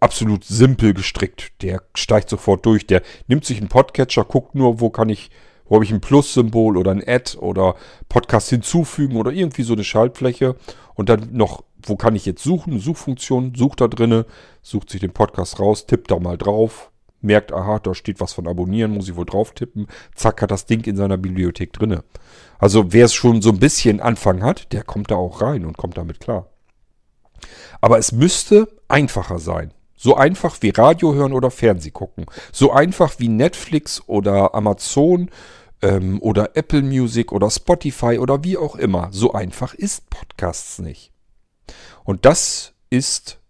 absolut 0.00 0.44
simpel 0.44 0.94
gestrickt. 0.94 1.52
Der 1.62 1.82
steigt 1.94 2.28
sofort 2.28 2.66
durch. 2.66 2.86
Der 2.86 3.02
nimmt 3.28 3.44
sich 3.44 3.58
einen 3.58 3.68
Podcatcher, 3.68 4.24
guckt 4.24 4.54
nur, 4.54 4.80
wo 4.80 4.90
kann 4.90 5.08
ich, 5.08 5.30
wo 5.66 5.76
habe 5.76 5.84
ich 5.84 5.92
ein 5.92 6.00
Plus-Symbol 6.00 6.76
oder 6.76 6.90
ein 6.90 7.06
Ad 7.06 7.38
oder 7.38 7.76
Podcast 8.08 8.50
hinzufügen 8.50 9.16
oder 9.16 9.30
irgendwie 9.30 9.62
so 9.62 9.74
eine 9.74 9.84
Schaltfläche. 9.84 10.56
Und 10.94 11.08
dann 11.08 11.28
noch, 11.32 11.64
wo 11.84 11.96
kann 11.96 12.16
ich 12.16 12.26
jetzt 12.26 12.42
suchen? 12.42 12.78
Suchfunktion, 12.78 13.54
sucht 13.54 13.80
da 13.80 13.88
drinne, 13.88 14.26
sucht 14.62 14.90
sich 14.90 15.00
den 15.00 15.12
Podcast 15.12 15.60
raus, 15.60 15.86
tippt 15.86 16.10
da 16.10 16.18
mal 16.18 16.38
drauf, 16.38 16.90
merkt, 17.20 17.52
aha, 17.52 17.78
da 17.78 17.94
steht 17.94 18.20
was 18.20 18.32
von 18.32 18.46
abonnieren, 18.46 18.92
muss 18.92 19.08
ich 19.08 19.16
wohl 19.16 19.26
drauf 19.26 19.52
tippen. 19.52 19.86
Zack, 20.14 20.42
hat 20.42 20.50
das 20.50 20.66
Ding 20.66 20.84
in 20.84 20.96
seiner 20.96 21.16
Bibliothek 21.16 21.72
drinne. 21.72 22.04
Also 22.58 22.92
wer 22.92 23.06
es 23.06 23.14
schon 23.14 23.42
so 23.42 23.50
ein 23.50 23.58
bisschen 23.58 24.00
Anfang 24.00 24.42
hat, 24.42 24.72
der 24.72 24.82
kommt 24.82 25.10
da 25.10 25.16
auch 25.16 25.40
rein 25.40 25.64
und 25.64 25.76
kommt 25.76 25.96
damit 25.96 26.20
klar. 26.20 26.48
Aber 27.80 27.98
es 27.98 28.12
müsste 28.12 28.68
einfacher 28.88 29.38
sein. 29.38 29.72
So 29.96 30.16
einfach 30.16 30.56
wie 30.60 30.70
Radio 30.70 31.14
hören 31.14 31.32
oder 31.32 31.50
Fernseh 31.50 31.90
gucken. 31.90 32.26
So 32.50 32.72
einfach 32.72 33.14
wie 33.18 33.28
Netflix 33.28 34.02
oder 34.08 34.54
Amazon 34.54 35.30
ähm, 35.80 36.20
oder 36.20 36.56
Apple 36.56 36.82
Music 36.82 37.30
oder 37.30 37.50
Spotify 37.50 38.18
oder 38.18 38.42
wie 38.42 38.56
auch 38.56 38.76
immer. 38.76 39.08
So 39.12 39.32
einfach 39.32 39.74
ist 39.74 40.10
Podcasts 40.10 40.80
nicht. 40.80 41.11
Und 42.04 42.24
das 42.24 42.74
ist 42.90 43.40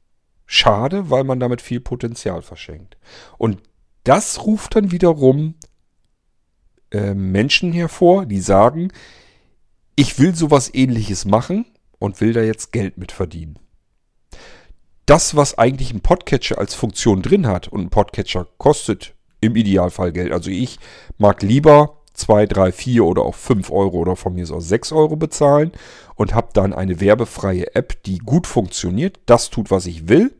schade, 0.46 1.10
weil 1.10 1.24
man 1.24 1.40
damit 1.40 1.62
viel 1.62 1.80
Potenzial 1.80 2.42
verschenkt. 2.42 2.96
Und 3.38 3.62
das 4.04 4.44
ruft 4.44 4.74
dann 4.76 4.90
wiederum 4.90 5.54
äh, 6.90 7.14
Menschen 7.14 7.72
hervor, 7.72 8.26
die 8.26 8.40
sagen, 8.40 8.92
ich 9.96 10.18
will 10.18 10.34
sowas 10.34 10.70
ähnliches 10.74 11.24
machen 11.24 11.66
und 11.98 12.20
will 12.20 12.32
da 12.32 12.42
jetzt 12.42 12.72
Geld 12.72 12.98
mit 12.98 13.12
verdienen 13.12 13.58
das, 15.06 15.36
was 15.36 15.58
eigentlich 15.58 15.92
ein 15.92 16.00
Podcatcher 16.00 16.58
als 16.58 16.74
Funktion 16.74 17.22
drin 17.22 17.46
hat, 17.46 17.68
und 17.68 17.80
ein 17.80 17.90
Podcatcher 17.90 18.46
kostet 18.58 19.14
im 19.40 19.56
Idealfall 19.56 20.12
Geld. 20.12 20.32
Also 20.32 20.50
ich 20.50 20.78
mag 21.18 21.42
lieber 21.42 21.98
2, 22.14 22.46
3, 22.46 22.72
4 22.72 23.04
oder 23.04 23.22
auch 23.22 23.34
5 23.34 23.70
Euro 23.70 23.98
oder 23.98 24.16
von 24.16 24.34
mir 24.34 24.48
aus 24.50 24.68
6 24.68 24.92
Euro 24.92 25.16
bezahlen 25.16 25.72
und 26.22 26.34
habe 26.34 26.50
dann 26.52 26.72
eine 26.72 27.00
werbefreie 27.00 27.74
App, 27.74 28.00
die 28.04 28.18
gut 28.18 28.46
funktioniert, 28.46 29.18
das 29.26 29.50
tut, 29.50 29.72
was 29.72 29.86
ich 29.86 30.08
will, 30.08 30.32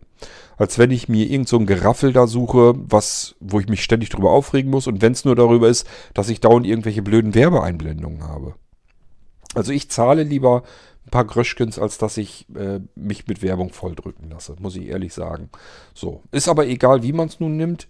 als 0.57 0.79
wenn 0.79 0.93
ich 0.93 1.09
mir 1.09 1.29
irgend 1.29 1.49
so 1.49 1.59
Geraffel 1.59 2.13
da 2.13 2.29
suche, 2.29 2.75
was, 2.77 3.35
wo 3.41 3.59
ich 3.59 3.69
mich 3.69 3.83
ständig 3.83 4.09
drüber 4.09 4.31
aufregen 4.31 4.71
muss 4.71 4.87
und 4.87 5.03
wenn 5.03 5.11
es 5.11 5.25
nur 5.25 5.35
darüber 5.35 5.69
ist, 5.69 5.85
dass 6.15 6.29
ich 6.29 6.41
dauernd 6.41 6.69
irgendwelche 6.69 7.03
blöden 7.03 7.35
Werbeeinblendungen 7.35 8.23
habe. 8.23 8.55
Also 9.55 9.73
ich 9.73 9.91
zahle 9.91 10.23
lieber 10.23 10.63
ein 11.05 11.11
paar 11.11 11.25
Gröschkens, 11.25 11.81
als 11.81 11.99
dass 11.99 12.17
ich 12.17 12.47
äh, 12.55 12.79
mich 12.95 13.27
mit 13.27 13.43
Werbung 13.43 13.73
volldrücken 13.73 14.31
lasse, 14.31 14.55
muss 14.61 14.77
ich 14.77 14.87
ehrlich 14.87 15.13
sagen. 15.13 15.51
So, 15.95 16.23
ist 16.31 16.49
aber 16.49 16.69
egal, 16.69 17.03
wie 17.03 17.13
man 17.13 17.27
es 17.27 17.41
nun 17.41 17.57
nimmt. 17.57 17.89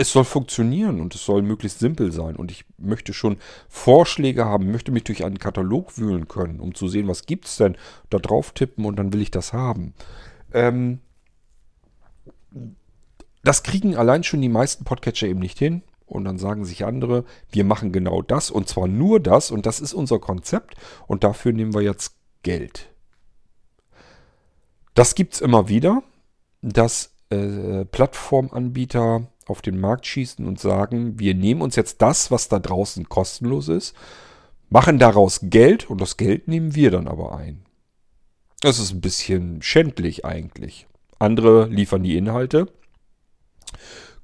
Es 0.00 0.12
soll 0.12 0.24
funktionieren 0.24 1.00
und 1.00 1.14
es 1.14 1.24
soll 1.24 1.42
möglichst 1.42 1.80
simpel 1.80 2.12
sein. 2.12 2.36
Und 2.36 2.50
ich 2.50 2.64
möchte 2.78 3.12
schon 3.12 3.36
Vorschläge 3.68 4.44
haben, 4.44 4.70
möchte 4.70 4.92
mich 4.92 5.04
durch 5.04 5.24
einen 5.24 5.38
Katalog 5.38 5.98
wühlen 5.98 6.28
können, 6.28 6.60
um 6.60 6.74
zu 6.74 6.88
sehen, 6.88 7.08
was 7.08 7.26
gibt 7.26 7.46
es 7.46 7.56
denn, 7.56 7.76
da 8.08 8.18
drauf 8.18 8.52
tippen 8.52 8.84
und 8.84 8.96
dann 8.96 9.12
will 9.12 9.20
ich 9.20 9.32
das 9.32 9.52
haben. 9.52 9.94
Ähm, 10.52 11.00
das 13.42 13.64
kriegen 13.64 13.96
allein 13.96 14.22
schon 14.22 14.40
die 14.40 14.48
meisten 14.48 14.84
Podcatcher 14.84 15.26
eben 15.26 15.40
nicht 15.40 15.58
hin. 15.58 15.82
Und 16.06 16.24
dann 16.24 16.38
sagen 16.38 16.64
sich 16.64 16.86
andere, 16.86 17.24
wir 17.50 17.64
machen 17.64 17.92
genau 17.92 18.22
das 18.22 18.50
und 18.50 18.66
zwar 18.66 18.88
nur 18.88 19.20
das 19.20 19.50
und 19.50 19.66
das 19.66 19.78
ist 19.78 19.92
unser 19.92 20.18
Konzept 20.18 20.74
und 21.06 21.22
dafür 21.22 21.52
nehmen 21.52 21.74
wir 21.74 21.82
jetzt 21.82 22.14
Geld. 22.42 22.88
Das 24.94 25.14
gibt 25.14 25.34
es 25.34 25.40
immer 25.42 25.68
wieder, 25.68 26.02
dass 26.62 27.14
äh, 27.28 27.84
Plattformanbieter 27.84 29.26
auf 29.48 29.62
den 29.62 29.80
Markt 29.80 30.06
schießen 30.06 30.46
und 30.46 30.60
sagen, 30.60 31.18
wir 31.18 31.34
nehmen 31.34 31.62
uns 31.62 31.76
jetzt 31.76 32.02
das, 32.02 32.30
was 32.30 32.48
da 32.48 32.58
draußen 32.58 33.08
kostenlos 33.08 33.68
ist, 33.68 33.94
machen 34.70 34.98
daraus 34.98 35.40
Geld 35.42 35.88
und 35.88 36.00
das 36.00 36.16
Geld 36.16 36.48
nehmen 36.48 36.74
wir 36.74 36.90
dann 36.90 37.08
aber 37.08 37.36
ein. 37.36 37.62
Das 38.60 38.78
ist 38.78 38.92
ein 38.92 39.00
bisschen 39.00 39.62
schändlich 39.62 40.24
eigentlich. 40.24 40.86
Andere 41.18 41.66
liefern 41.66 42.02
die 42.02 42.16
Inhalte 42.16 42.68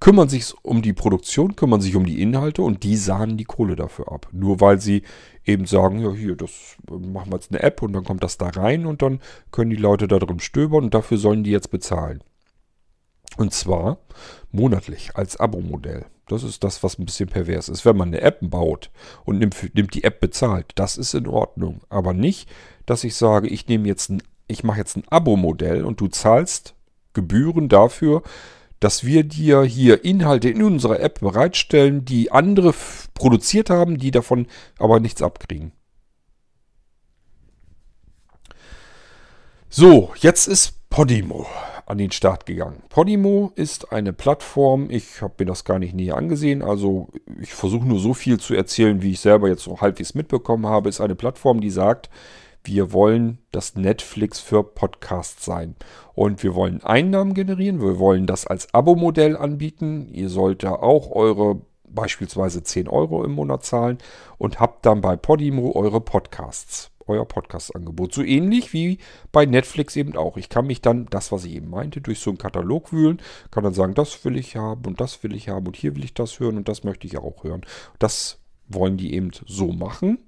kümmern 0.04 0.28
sich 0.28 0.52
um 0.60 0.82
die 0.82 0.92
Produktion, 0.92 1.56
kümmern 1.56 1.80
sich 1.80 1.96
um 1.96 2.04
die 2.04 2.20
Inhalte 2.20 2.60
und 2.60 2.82
die 2.82 2.94
sahnen 2.94 3.38
die 3.38 3.44
Kohle 3.44 3.74
dafür 3.74 4.12
ab. 4.12 4.28
Nur 4.32 4.60
weil 4.60 4.78
sie 4.78 5.02
eben 5.46 5.64
sagen, 5.64 5.98
ja 5.98 6.12
hier, 6.12 6.36
das 6.36 6.76
machen 6.90 7.32
wir 7.32 7.36
jetzt 7.36 7.50
eine 7.50 7.62
App 7.62 7.80
und 7.80 7.94
dann 7.94 8.04
kommt 8.04 8.22
das 8.22 8.36
da 8.36 8.48
rein 8.48 8.84
und 8.84 9.00
dann 9.00 9.20
können 9.50 9.70
die 9.70 9.76
Leute 9.76 10.06
da 10.06 10.18
drin 10.18 10.40
stöbern 10.40 10.84
und 10.84 10.92
dafür 10.94 11.16
sollen 11.16 11.42
die 11.42 11.52
jetzt 11.52 11.70
bezahlen. 11.70 12.22
Und 13.36 13.52
zwar 13.52 13.98
monatlich 14.52 15.16
als 15.16 15.36
Abo-Modell. 15.36 16.06
Das 16.28 16.42
ist 16.42 16.64
das, 16.64 16.82
was 16.82 16.98
ein 16.98 17.04
bisschen 17.04 17.28
pervers 17.28 17.68
ist. 17.68 17.84
Wenn 17.84 17.96
man 17.96 18.08
eine 18.08 18.22
App 18.22 18.38
baut 18.40 18.90
und 19.24 19.38
nimmt, 19.38 19.74
nimmt 19.74 19.94
die 19.94 20.04
App 20.04 20.20
bezahlt, 20.20 20.72
das 20.76 20.96
ist 20.96 21.14
in 21.14 21.26
Ordnung. 21.26 21.80
Aber 21.88 22.14
nicht, 22.14 22.48
dass 22.86 23.04
ich 23.04 23.14
sage, 23.14 23.48
ich 23.48 23.68
nehme 23.68 23.88
jetzt 23.88 24.10
ein, 24.10 24.22
ich 24.46 24.64
mache 24.64 24.78
jetzt 24.78 24.96
ein 24.96 25.04
Abo-Modell 25.08 25.84
und 25.84 26.00
du 26.00 26.08
zahlst 26.08 26.74
Gebühren 27.12 27.68
dafür, 27.68 28.22
dass 28.80 29.04
wir 29.04 29.24
dir 29.24 29.62
hier 29.62 30.04
Inhalte 30.04 30.48
in 30.48 30.62
unserer 30.62 31.00
App 31.00 31.20
bereitstellen, 31.20 32.04
die 32.04 32.32
andere 32.32 32.74
produziert 33.14 33.70
haben, 33.70 33.98
die 33.98 34.10
davon 34.10 34.46
aber 34.78 35.00
nichts 35.00 35.22
abkriegen. 35.22 35.72
So, 39.68 40.12
jetzt 40.20 40.46
ist 40.46 40.88
Podimo 40.90 41.46
an 41.86 41.98
den 41.98 42.10
Start 42.10 42.46
gegangen. 42.46 42.82
Podimo 42.88 43.52
ist 43.54 43.92
eine 43.92 44.12
Plattform, 44.12 44.88
ich 44.90 45.22
habe 45.22 45.34
mir 45.40 45.46
das 45.46 45.64
gar 45.64 45.78
nicht 45.78 45.94
näher 45.94 46.16
angesehen, 46.16 46.62
also 46.62 47.08
ich 47.40 47.52
versuche 47.52 47.86
nur 47.86 47.98
so 47.98 48.14
viel 48.14 48.40
zu 48.40 48.54
erzählen, 48.54 49.02
wie 49.02 49.12
ich 49.12 49.20
selber 49.20 49.48
jetzt 49.48 49.64
so 49.64 49.80
halbwegs 49.80 50.14
mitbekommen 50.14 50.66
habe, 50.66 50.88
ist 50.88 51.00
eine 51.00 51.14
Plattform, 51.14 51.60
die 51.60 51.70
sagt, 51.70 52.10
wir 52.64 52.92
wollen 52.92 53.38
das 53.52 53.76
Netflix 53.76 54.40
für 54.40 54.64
Podcasts 54.64 55.44
sein. 55.44 55.76
Und 56.14 56.42
wir 56.42 56.54
wollen 56.54 56.82
Einnahmen 56.82 57.34
generieren, 57.34 57.82
wir 57.82 57.98
wollen 57.98 58.26
das 58.26 58.46
als 58.46 58.72
Abo-Modell 58.72 59.36
anbieten. 59.36 60.08
Ihr 60.10 60.30
sollt 60.30 60.62
da 60.62 60.72
auch 60.72 61.10
eure 61.10 61.60
beispielsweise 61.94 62.62
10 62.62 62.88
Euro 62.88 63.24
im 63.24 63.32
Monat 63.32 63.64
zahlen 63.64 63.98
und 64.38 64.60
habt 64.60 64.84
dann 64.86 65.00
bei 65.00 65.16
Podimo 65.16 65.72
eure 65.74 66.00
Podcasts, 66.00 66.90
euer 67.06 67.26
Podcast-Angebot. 67.26 68.12
So 68.14 68.22
ähnlich 68.22 68.72
wie 68.72 68.98
bei 69.32 69.46
Netflix 69.46 69.96
eben 69.96 70.16
auch. 70.16 70.36
Ich 70.36 70.48
kann 70.48 70.66
mich 70.66 70.80
dann, 70.80 71.06
das 71.06 71.32
was 71.32 71.44
ich 71.44 71.54
eben 71.54 71.70
meinte, 71.70 72.00
durch 72.00 72.20
so 72.20 72.30
einen 72.30 72.38
Katalog 72.38 72.92
wühlen, 72.92 73.20
kann 73.50 73.64
dann 73.64 73.74
sagen, 73.74 73.94
das 73.94 74.24
will 74.24 74.36
ich 74.36 74.56
haben 74.56 74.86
und 74.86 75.00
das 75.00 75.22
will 75.22 75.34
ich 75.34 75.48
haben 75.48 75.66
und 75.66 75.76
hier 75.76 75.94
will 75.94 76.04
ich 76.04 76.14
das 76.14 76.40
hören 76.40 76.56
und 76.56 76.68
das 76.68 76.84
möchte 76.84 77.06
ich 77.06 77.18
auch 77.18 77.44
hören. 77.44 77.62
Das 77.98 78.38
wollen 78.68 78.96
die 78.96 79.14
eben 79.14 79.30
so 79.46 79.72
machen 79.72 80.18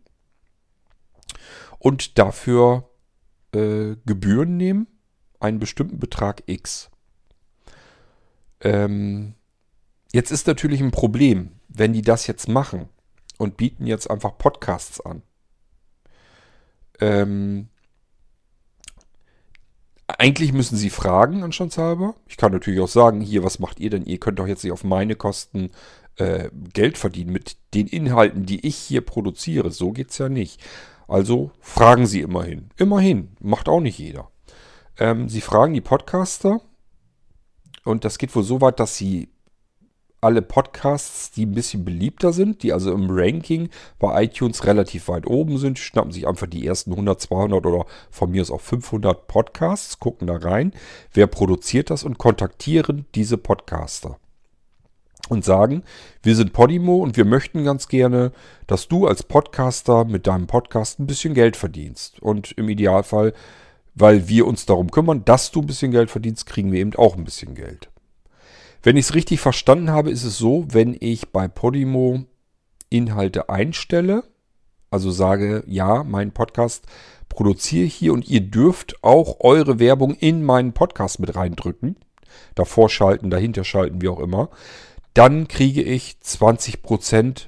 und 1.79 2.19
dafür 2.19 2.89
äh, 3.53 3.97
Gebühren 4.05 4.57
nehmen, 4.57 4.87
einen 5.41 5.59
bestimmten 5.59 5.99
Betrag 5.99 6.43
X. 6.47 6.91
Ähm, 8.61 9.35
jetzt 10.13 10.31
ist 10.31 10.47
natürlich 10.47 10.81
ein 10.81 10.91
Problem, 10.91 11.53
wenn 11.69 11.93
die 11.93 12.03
das 12.03 12.27
jetzt 12.27 12.49
machen 12.49 12.89
und 13.39 13.57
bieten 13.57 13.87
jetzt 13.87 14.11
einfach 14.11 14.39
Podcasts 14.39 15.01
an. 15.01 15.23
Ähm, 17.01 17.69
eigentlich 20.07 20.53
müssen 20.53 20.77
sie 20.77 20.91
fragen, 20.91 21.43
anstandshalber. 21.43 22.15
Ich 22.27 22.37
kann 22.37 22.53
natürlich 22.53 22.81
auch 22.81 22.89
sagen, 22.89 23.21
hier, 23.21 23.43
was 23.43 23.59
macht 23.59 23.81
ihr 23.81 23.91
denn? 23.91 24.05
Ihr 24.05 24.19
könnt 24.19 24.39
doch 24.39 24.47
jetzt 24.47 24.63
nicht 24.63 24.73
auf 24.73 24.85
meine 24.85 25.17
Kosten 25.17 25.71
äh, 26.17 26.51
Geld 26.73 26.97
verdienen 26.97 27.33
mit 27.33 27.57
den 27.75 27.87
Inhalten, 27.87 28.47
die 28.47 28.67
ich 28.67 28.77
hier 28.77 29.01
produziere. 29.01 29.71
So 29.71 29.93
geht 29.93 30.11
es 30.11 30.19
ja 30.19 30.29
nicht. 30.29 30.63
Also 31.09 31.51
fragen 31.61 32.07
Sie 32.07 32.21
immerhin. 32.21 32.71
Immerhin, 32.77 33.37
macht 33.41 33.69
auch 33.69 33.81
nicht 33.81 33.99
jeder. 33.99 34.31
Ähm, 34.99 35.29
Sie 35.29 35.41
fragen 35.41 35.75
die 35.75 35.81
Podcaster 35.81 36.61
und 37.85 38.05
das 38.05 38.19
geht 38.19 38.35
wohl 38.35 38.43
so 38.43 38.61
weit, 38.61 38.81
dass 38.81 38.97
Sie 38.97 39.29
alle 40.21 40.43
Podcasts, 40.43 41.31
die 41.31 41.47
ein 41.47 41.53
bisschen 41.53 41.85
beliebter 41.85 42.33
sind, 42.33 42.63
die 42.63 42.73
also 42.73 42.93
im 42.93 43.09
Ranking 43.11 43.69
bei 43.99 44.25
iTunes 44.25 44.65
relativ 44.67 45.09
weit 45.09 45.27
oben 45.27 45.59
sind, 45.59 45.79
schnappen 45.79 46.13
sich 46.13 46.27
einfach 46.27 46.47
die 46.47 46.67
ersten 46.67 46.93
100, 46.93 47.21
200 47.21 47.67
oder 47.67 47.87
von 48.11 48.31
mir 48.31 48.43
aus 48.43 48.51
auch 48.51 48.61
500 48.61 49.27
Podcasts, 49.27 49.99
gucken 49.99 50.27
da 50.27 50.37
rein, 50.37 50.73
wer 51.13 51.27
produziert 51.27 51.91
das 51.91 52.05
und 52.05 52.19
kontaktieren 52.19 53.07
diese 53.15 53.37
Podcaster 53.39 54.19
und 55.29 55.45
sagen, 55.45 55.83
wir 56.23 56.37
sind 56.37 56.53
Podimo 56.53 56.97
und 56.97 57.17
wir 57.17 57.25
möchten 57.25 57.65
ganz 57.65 57.89
gerne, 57.89 58.33
dass 58.67 58.89
du 58.89 59.07
als 59.07 59.23
Podcaster 59.23 60.05
mit 60.05 60.27
deinem 60.27 60.47
Podcast 60.47 60.99
ein 60.99 61.07
bisschen 61.07 61.35
Geld 61.35 61.57
verdienst. 61.57 62.23
Und 62.23 62.53
im 62.53 62.69
Idealfall, 62.69 63.33
weil 63.95 64.29
wir 64.29 64.47
uns 64.47 64.67
darum 64.67 64.91
kümmern, 64.91 65.25
dass 65.25 65.51
du 65.51 65.61
ein 65.61 65.67
bisschen 65.67 65.91
Geld 65.91 66.11
verdienst, 66.11 66.47
kriegen 66.47 66.73
wir 66.73 66.81
eben 66.81 66.95
auch 66.95 67.17
ein 67.17 67.25
bisschen 67.25 67.55
Geld. 67.55 67.91
Wenn 68.83 68.97
ich 68.97 69.07
es 69.07 69.15
richtig 69.15 69.41
verstanden 69.41 69.91
habe, 69.91 70.11
ist 70.11 70.25
es 70.25 70.39
so, 70.39 70.67
wenn 70.69 70.97
ich 70.99 71.31
bei 71.31 71.49
Podimo 71.49 72.25
Inhalte 72.89 73.49
einstelle, 73.49 74.25
also 74.91 75.11
sage, 75.11 75.65
ja, 75.67 76.05
mein 76.05 76.33
Podcast 76.33 76.87
produziere 77.29 77.87
hier 77.87 78.13
und 78.13 78.29
ihr 78.29 78.41
dürft 78.41 79.03
auch 79.03 79.41
eure 79.41 79.79
Werbung 79.79 80.15
in 80.15 80.45
meinen 80.45 80.73
Podcast 80.73 81.19
mit 81.19 81.35
reindrücken, 81.35 81.97
davor 82.55 82.89
schalten, 82.89 83.31
dahinter 83.31 83.65
schalten, 83.65 84.01
wie 84.01 84.09
auch 84.09 84.21
immer, 84.21 84.51
dann 85.15 85.49
kriege 85.49 85.83
ich 85.83 86.19
20% 86.23 87.47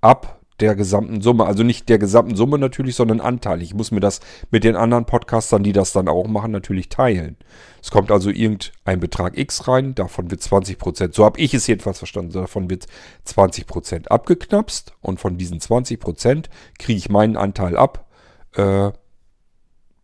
ab 0.00 0.41
der 0.60 0.74
gesamten 0.74 1.20
Summe. 1.20 1.46
Also 1.46 1.62
nicht 1.62 1.88
der 1.88 1.98
gesamten 1.98 2.36
Summe 2.36 2.58
natürlich, 2.58 2.94
sondern 2.94 3.20
anteilig. 3.20 3.70
Ich 3.70 3.74
muss 3.74 3.90
mir 3.90 4.00
das 4.00 4.20
mit 4.50 4.64
den 4.64 4.76
anderen 4.76 5.04
Podcastern, 5.04 5.62
die 5.62 5.72
das 5.72 5.92
dann 5.92 6.08
auch 6.08 6.26
machen, 6.26 6.52
natürlich 6.52 6.88
teilen. 6.88 7.36
Es 7.82 7.90
kommt 7.90 8.10
also 8.10 8.30
irgendein 8.30 9.00
Betrag 9.00 9.36
X 9.36 9.66
rein, 9.66 9.94
davon 9.94 10.30
wird 10.30 10.40
20%, 10.40 11.14
so 11.14 11.24
habe 11.24 11.40
ich 11.40 11.52
es 11.52 11.66
jedenfalls 11.66 11.98
verstanden, 11.98 12.32
davon 12.32 12.70
wird 12.70 12.86
20% 13.26 14.06
abgeknapst 14.06 14.94
und 15.00 15.18
von 15.18 15.36
diesen 15.36 15.58
20% 15.58 16.46
kriege 16.78 16.98
ich 16.98 17.08
meinen 17.08 17.36
Anteil 17.36 17.76
ab. 17.76 18.06
Äh, 18.54 18.92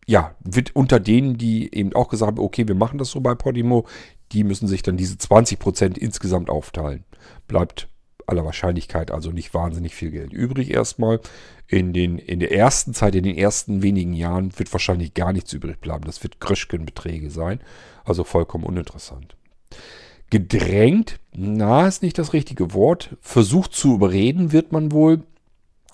ja, 0.05 0.35
wird 0.39 0.75
unter 0.75 0.99
denen, 0.99 1.37
die 1.37 1.73
eben 1.73 1.93
auch 1.93 2.09
gesagt 2.09 2.31
haben, 2.31 2.39
okay, 2.39 2.67
wir 2.67 2.75
machen 2.75 2.97
das 2.97 3.11
so 3.11 3.21
bei 3.21 3.35
Podimo, 3.35 3.85
die 4.31 4.43
müssen 4.43 4.67
sich 4.67 4.81
dann 4.81 4.97
diese 4.97 5.15
20% 5.15 5.97
insgesamt 5.97 6.49
aufteilen. 6.49 7.05
Bleibt 7.47 7.87
aller 8.29 8.45
Wahrscheinlichkeit 8.45 9.11
also 9.11 9.31
nicht 9.31 9.53
wahnsinnig 9.53 9.95
viel 9.95 10.11
Geld 10.11 10.31
übrig 10.33 10.71
erstmal. 10.71 11.19
In, 11.67 11.93
den, 11.93 12.17
in 12.17 12.39
der 12.39 12.51
ersten 12.51 12.93
Zeit, 12.93 13.13
in 13.15 13.23
den 13.23 13.37
ersten 13.37 13.83
wenigen 13.83 14.13
Jahren 14.13 14.57
wird 14.57 14.71
wahrscheinlich 14.73 15.13
gar 15.13 15.33
nichts 15.33 15.53
übrig 15.53 15.79
bleiben. 15.79 16.05
Das 16.05 16.23
wird 16.23 16.39
Gröschkenbeträge 16.39 17.29
sein. 17.29 17.59
Also 18.05 18.23
vollkommen 18.23 18.63
uninteressant. 18.63 19.35
Gedrängt, 20.29 21.19
na, 21.31 21.87
ist 21.87 22.03
nicht 22.03 22.17
das 22.17 22.33
richtige 22.33 22.73
Wort. 22.73 23.17
Versucht 23.21 23.73
zu 23.73 23.95
überreden 23.95 24.51
wird 24.51 24.71
man 24.71 24.91
wohl, 24.91 25.23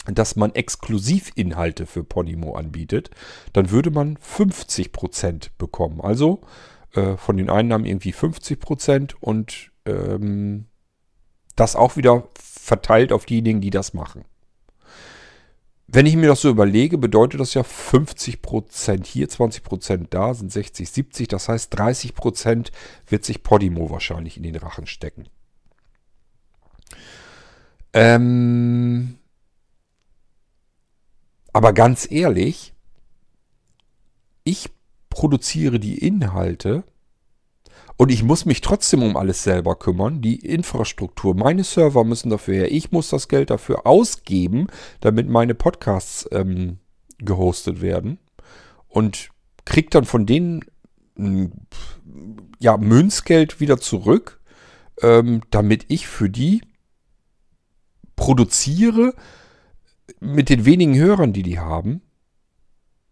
dass 0.05 0.35
man 0.35 0.53
Exklusivinhalte 0.53 1.85
für 1.85 2.03
Podimo 2.03 2.55
anbietet. 2.55 3.09
Dann 3.53 3.71
würde 3.71 3.91
man 3.91 4.17
50% 4.17 5.49
bekommen. 5.57 6.01
Also 6.01 6.41
äh, 6.93 7.17
von 7.17 7.37
den 7.37 7.49
Einnahmen 7.49 7.85
irgendwie 7.85 8.11
50 8.11 8.59
Prozent 8.59 9.21
und 9.21 9.71
ähm, 9.85 10.65
das 11.55 11.75
auch 11.75 11.95
wieder 11.95 12.27
verteilt 12.39 13.11
auf 13.11 13.25
diejenigen, 13.25 13.61
die 13.61 13.69
das 13.69 13.93
machen. 13.93 14.25
Wenn 15.87 16.07
ich 16.07 16.15
mir 16.15 16.27
das 16.27 16.41
so 16.41 16.49
überlege, 16.49 16.97
bedeutet 16.97 17.39
das 17.39 17.53
ja 17.53 17.63
50 17.63 18.41
Prozent 18.41 19.05
hier, 19.05 19.29
20 19.29 19.63
Prozent 19.63 20.13
da, 20.13 20.33
sind 20.33 20.51
60, 20.51 20.89
70. 20.89 21.27
Das 21.27 21.47
heißt, 21.47 21.77
30 21.77 22.15
Prozent 22.15 22.71
wird 23.07 23.23
sich 23.23 23.43
Podimo 23.43 23.89
wahrscheinlich 23.91 24.37
in 24.37 24.43
den 24.43 24.55
Rachen 24.55 24.87
stecken. 24.87 25.29
Ähm, 27.93 29.19
aber 31.53 31.71
ganz 31.71 32.09
ehrlich, 32.11 32.73
ich 34.43 34.69
produziere 35.09 35.79
die 35.79 35.99
Inhalte 35.99 36.83
und 37.97 38.11
ich 38.11 38.23
muss 38.23 38.45
mich 38.45 38.61
trotzdem 38.61 39.03
um 39.03 39.15
alles 39.15 39.43
selber 39.43 39.75
kümmern. 39.75 40.21
Die 40.21 40.35
Infrastruktur, 40.35 41.33
meine 41.35 41.63
Server 41.63 42.03
müssen 42.03 42.29
dafür 42.29 42.55
her. 42.55 42.71
Ich 42.71 42.91
muss 42.91 43.09
das 43.09 43.27
Geld 43.27 43.49
dafür 43.49 43.87
ausgeben, 43.87 44.67
damit 44.99 45.29
meine 45.29 45.55
Podcasts 45.55 46.27
ähm, 46.31 46.79
gehostet 47.19 47.81
werden. 47.81 48.19
Und 48.89 49.29
kriege 49.63 49.89
dann 49.89 50.05
von 50.05 50.25
denen 50.25 50.65
ja, 52.59 52.77
Münzgeld 52.77 53.59
wieder 53.61 53.79
zurück, 53.79 54.41
ähm, 55.01 55.41
damit 55.49 55.85
ich 55.87 56.07
für 56.07 56.29
die 56.29 56.61
produziere 58.17 59.13
mit 60.19 60.49
den 60.49 60.65
wenigen 60.65 60.97
Hörern, 60.97 61.33
die 61.33 61.43
die 61.43 61.59
haben. 61.59 62.01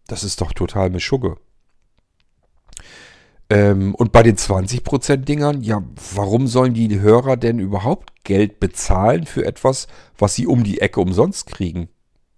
Das 0.06 0.24
ist 0.24 0.40
doch 0.42 0.52
total 0.52 0.90
Mischugge. 0.90 1.38
Ähm, 3.50 3.94
und 3.94 4.12
bei 4.12 4.22
den 4.22 4.36
20% 4.36 5.16
Dingern, 5.16 5.62
ja, 5.62 5.82
warum 6.14 6.46
sollen 6.46 6.74
die 6.74 7.00
Hörer 7.00 7.36
denn 7.36 7.58
überhaupt 7.58 8.24
Geld 8.24 8.58
bezahlen 8.58 9.26
für 9.26 9.44
etwas, 9.44 9.86
was 10.16 10.34
sie 10.34 10.46
um 10.46 10.64
die 10.64 10.80
Ecke 10.80 11.00
umsonst 11.00 11.46
kriegen? 11.46 11.88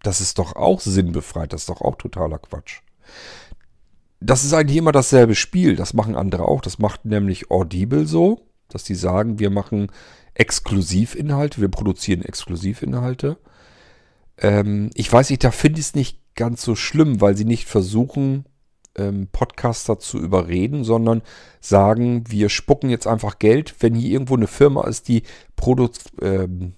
Das 0.02 0.20
ist 0.20 0.38
doch 0.38 0.56
auch 0.56 0.80
sinnbefreit, 0.80 1.52
das 1.52 1.62
ist 1.62 1.68
doch 1.68 1.80
auch 1.80 1.96
totaler 1.96 2.38
Quatsch. 2.38 2.80
Das 4.20 4.44
ist 4.44 4.52
eigentlich 4.52 4.78
immer 4.78 4.92
dasselbe 4.92 5.34
Spiel, 5.34 5.76
das 5.76 5.94
machen 5.94 6.16
andere 6.16 6.46
auch. 6.46 6.60
Das 6.60 6.78
macht 6.78 7.04
nämlich 7.04 7.50
Audible 7.50 8.06
so, 8.06 8.40
dass 8.68 8.82
die 8.84 8.94
sagen, 8.94 9.38
wir 9.38 9.50
machen 9.50 9.88
Exklusivinhalte, 10.34 11.60
wir 11.60 11.68
produzieren 11.68 12.22
Exklusivinhalte. 12.22 13.38
Ähm, 14.38 14.90
ich 14.94 15.12
weiß 15.12 15.30
nicht, 15.30 15.44
da 15.44 15.50
finde 15.50 15.80
ich 15.80 15.86
es 15.86 15.94
nicht 15.94 16.18
ganz 16.34 16.62
so 16.62 16.74
schlimm, 16.74 17.20
weil 17.20 17.36
sie 17.36 17.44
nicht 17.44 17.66
versuchen, 17.66 18.44
ähm, 18.96 19.28
Podcaster 19.32 19.98
zu 19.98 20.18
überreden, 20.18 20.84
sondern 20.84 21.22
sagen, 21.60 22.24
wir 22.28 22.48
spucken 22.48 22.90
jetzt 22.90 23.06
einfach 23.06 23.38
Geld, 23.38 23.74
wenn 23.80 23.94
hier 23.94 24.10
irgendwo 24.10 24.36
eine 24.36 24.46
Firma 24.46 24.86
ist, 24.86 25.08
die 25.08 25.22
produ 25.56 25.88
ähm, 26.20 26.74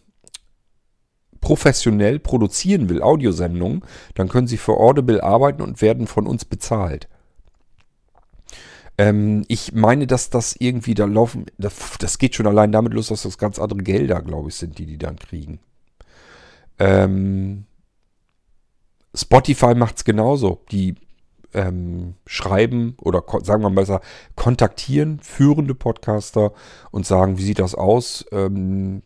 professionell 1.41 2.19
produzieren 2.19 2.89
will, 2.89 3.01
Audiosendungen, 3.01 3.83
dann 4.15 4.29
können 4.29 4.49
sie 4.49 4.57
für 4.57 4.77
Audible 4.79 5.23
arbeiten 5.23 5.63
und 5.63 5.81
werden 5.81 6.07
von 6.07 6.27
uns 6.27 6.45
bezahlt. 6.45 7.09
Ähm, 8.99 9.45
ich 9.47 9.73
meine, 9.73 10.09
dass 10.09 10.31
das 10.31 10.57
irgendwie 10.59 10.95
da 10.95 11.05
laufen, 11.05 11.47
das, 11.57 12.19
geht 12.19 12.35
schon 12.35 12.49
allein 12.49 12.73
damit 12.73 12.93
los, 12.93 13.09
dass 13.09 13.23
das 13.23 13.39
ganz 13.39 13.61
andere 13.61 13.79
Gelder, 13.79 14.21
glaube 14.23 14.49
ich, 14.49 14.57
sind, 14.57 14.79
die 14.79 14.87
die 14.87 14.99
dann 14.99 15.17
kriegen. 15.17 15.61
Ähm, 16.81 17.65
Spotify 19.15 19.75
macht 19.75 19.99
es 19.99 20.05
genauso. 20.05 20.65
Die 20.73 20.97
ähm, 21.55 22.15
schreiben 22.27 22.97
oder 23.01 23.23
sagen 23.43 23.63
wir 23.63 23.71
mal 23.71 23.81
besser, 23.81 24.01
kontaktieren 24.37 25.21
führende 25.21 25.75
Podcaster 25.75 26.53
und 26.91 27.07
sagen, 27.07 27.39
wie 27.39 27.45
sieht 27.45 27.59
das 27.59 27.75
aus? 27.75 28.25
Ähm, 28.33 29.03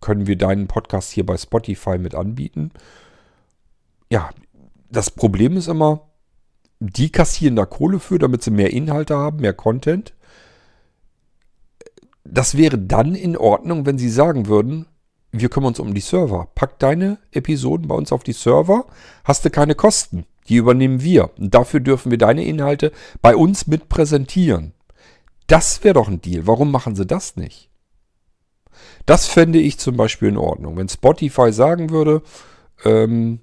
können 0.00 0.26
wir 0.26 0.36
deinen 0.36 0.66
Podcast 0.66 1.10
hier 1.10 1.24
bei 1.24 1.36
Spotify 1.36 1.98
mit 1.98 2.14
anbieten? 2.14 2.72
Ja, 4.10 4.30
das 4.90 5.10
Problem 5.10 5.56
ist 5.56 5.68
immer, 5.68 6.08
die 6.80 7.10
kassieren 7.10 7.56
da 7.56 7.64
Kohle 7.64 8.00
für, 8.00 8.18
damit 8.18 8.42
sie 8.42 8.50
mehr 8.50 8.72
Inhalte 8.72 9.16
haben, 9.16 9.38
mehr 9.40 9.54
Content. 9.54 10.14
Das 12.24 12.56
wäre 12.56 12.78
dann 12.78 13.14
in 13.14 13.36
Ordnung, 13.36 13.86
wenn 13.86 13.98
sie 13.98 14.10
sagen 14.10 14.46
würden, 14.46 14.86
wir 15.32 15.48
kümmern 15.48 15.68
uns 15.68 15.80
um 15.80 15.94
die 15.94 16.00
Server. 16.00 16.48
Pack 16.54 16.78
deine 16.78 17.18
Episoden 17.32 17.88
bei 17.88 17.94
uns 17.94 18.12
auf 18.12 18.22
die 18.22 18.32
Server, 18.32 18.86
hast 19.24 19.44
du 19.44 19.50
keine 19.50 19.74
Kosten. 19.74 20.26
Die 20.48 20.56
übernehmen 20.56 21.02
wir. 21.02 21.30
Und 21.38 21.54
dafür 21.54 21.80
dürfen 21.80 22.10
wir 22.10 22.18
deine 22.18 22.44
Inhalte 22.44 22.92
bei 23.22 23.34
uns 23.34 23.66
mit 23.66 23.88
präsentieren. 23.88 24.74
Das 25.46 25.82
wäre 25.84 25.94
doch 25.94 26.08
ein 26.08 26.20
Deal. 26.20 26.46
Warum 26.46 26.70
machen 26.70 26.96
sie 26.96 27.06
das 27.06 27.36
nicht? 27.36 27.70
Das 29.06 29.26
fände 29.26 29.58
ich 29.58 29.78
zum 29.78 29.96
Beispiel 29.96 30.28
in 30.28 30.36
Ordnung. 30.36 30.76
Wenn 30.76 30.88
Spotify 30.88 31.52
sagen 31.52 31.90
würde, 31.90 32.22
ähm, 32.84 33.40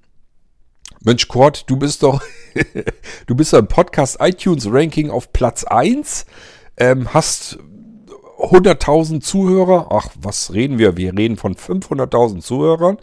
Mensch, 1.02 1.28
Kurt, 1.28 1.70
du 1.70 1.78
bist 1.78 2.04
doch, 2.04 2.22
du 3.28 3.36
bist 3.36 3.54
im 3.54 3.68
Podcast 3.68 4.18
iTunes 4.20 4.68
Ranking 4.70 5.10
auf 5.10 5.32
Platz 5.32 5.64
1, 5.64 6.26
ähm, 6.78 7.14
hast 7.14 7.60
100.000 8.40 9.22
Zuhörer. 9.22 9.88
Ach, 9.92 10.10
was 10.20 10.54
reden 10.54 10.78
wir? 10.80 10.98
Wir 10.98 11.16
reden 11.16 11.36
von 11.36 11.56
500.000 11.56 12.40
Zuhörern. 12.40 12.98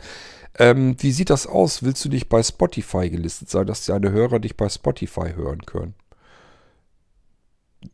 Ähm, 0.59 0.97
wie 0.99 1.13
sieht 1.13 1.31
das 1.31 1.47
aus? 1.47 1.83
Willst 1.83 2.05
du 2.05 2.09
dich 2.09 2.29
bei 2.29 2.43
Spotify 2.43 3.11
gelistet 3.11 3.51
sein, 3.51 3.67
dass 3.67 3.85
deine 3.85 4.11
Hörer 4.11 4.39
dich 4.39 4.57
bei 4.57 4.69
Spotify 4.69 5.35
hören 5.35 5.61
können? 5.67 5.95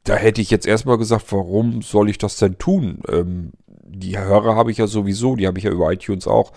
Da 0.04 0.14
hätte 0.14 0.40
ich 0.40 0.50
jetzt 0.50 0.66
erstmal 0.66 0.98
gesagt, 0.98 1.26
warum 1.32 1.82
soll 1.82 2.08
ich 2.08 2.18
das 2.18 2.36
denn 2.36 2.58
tun? 2.58 3.00
Ähm, 3.08 3.52
die 3.66 4.16
Hörer 4.16 4.54
habe 4.54 4.70
ich 4.70 4.78
ja 4.78 4.86
sowieso, 4.86 5.34
die 5.36 5.46
habe 5.46 5.58
ich 5.58 5.64
ja 5.64 5.72
über 5.72 5.92
iTunes 5.92 6.26
auch. 6.26 6.52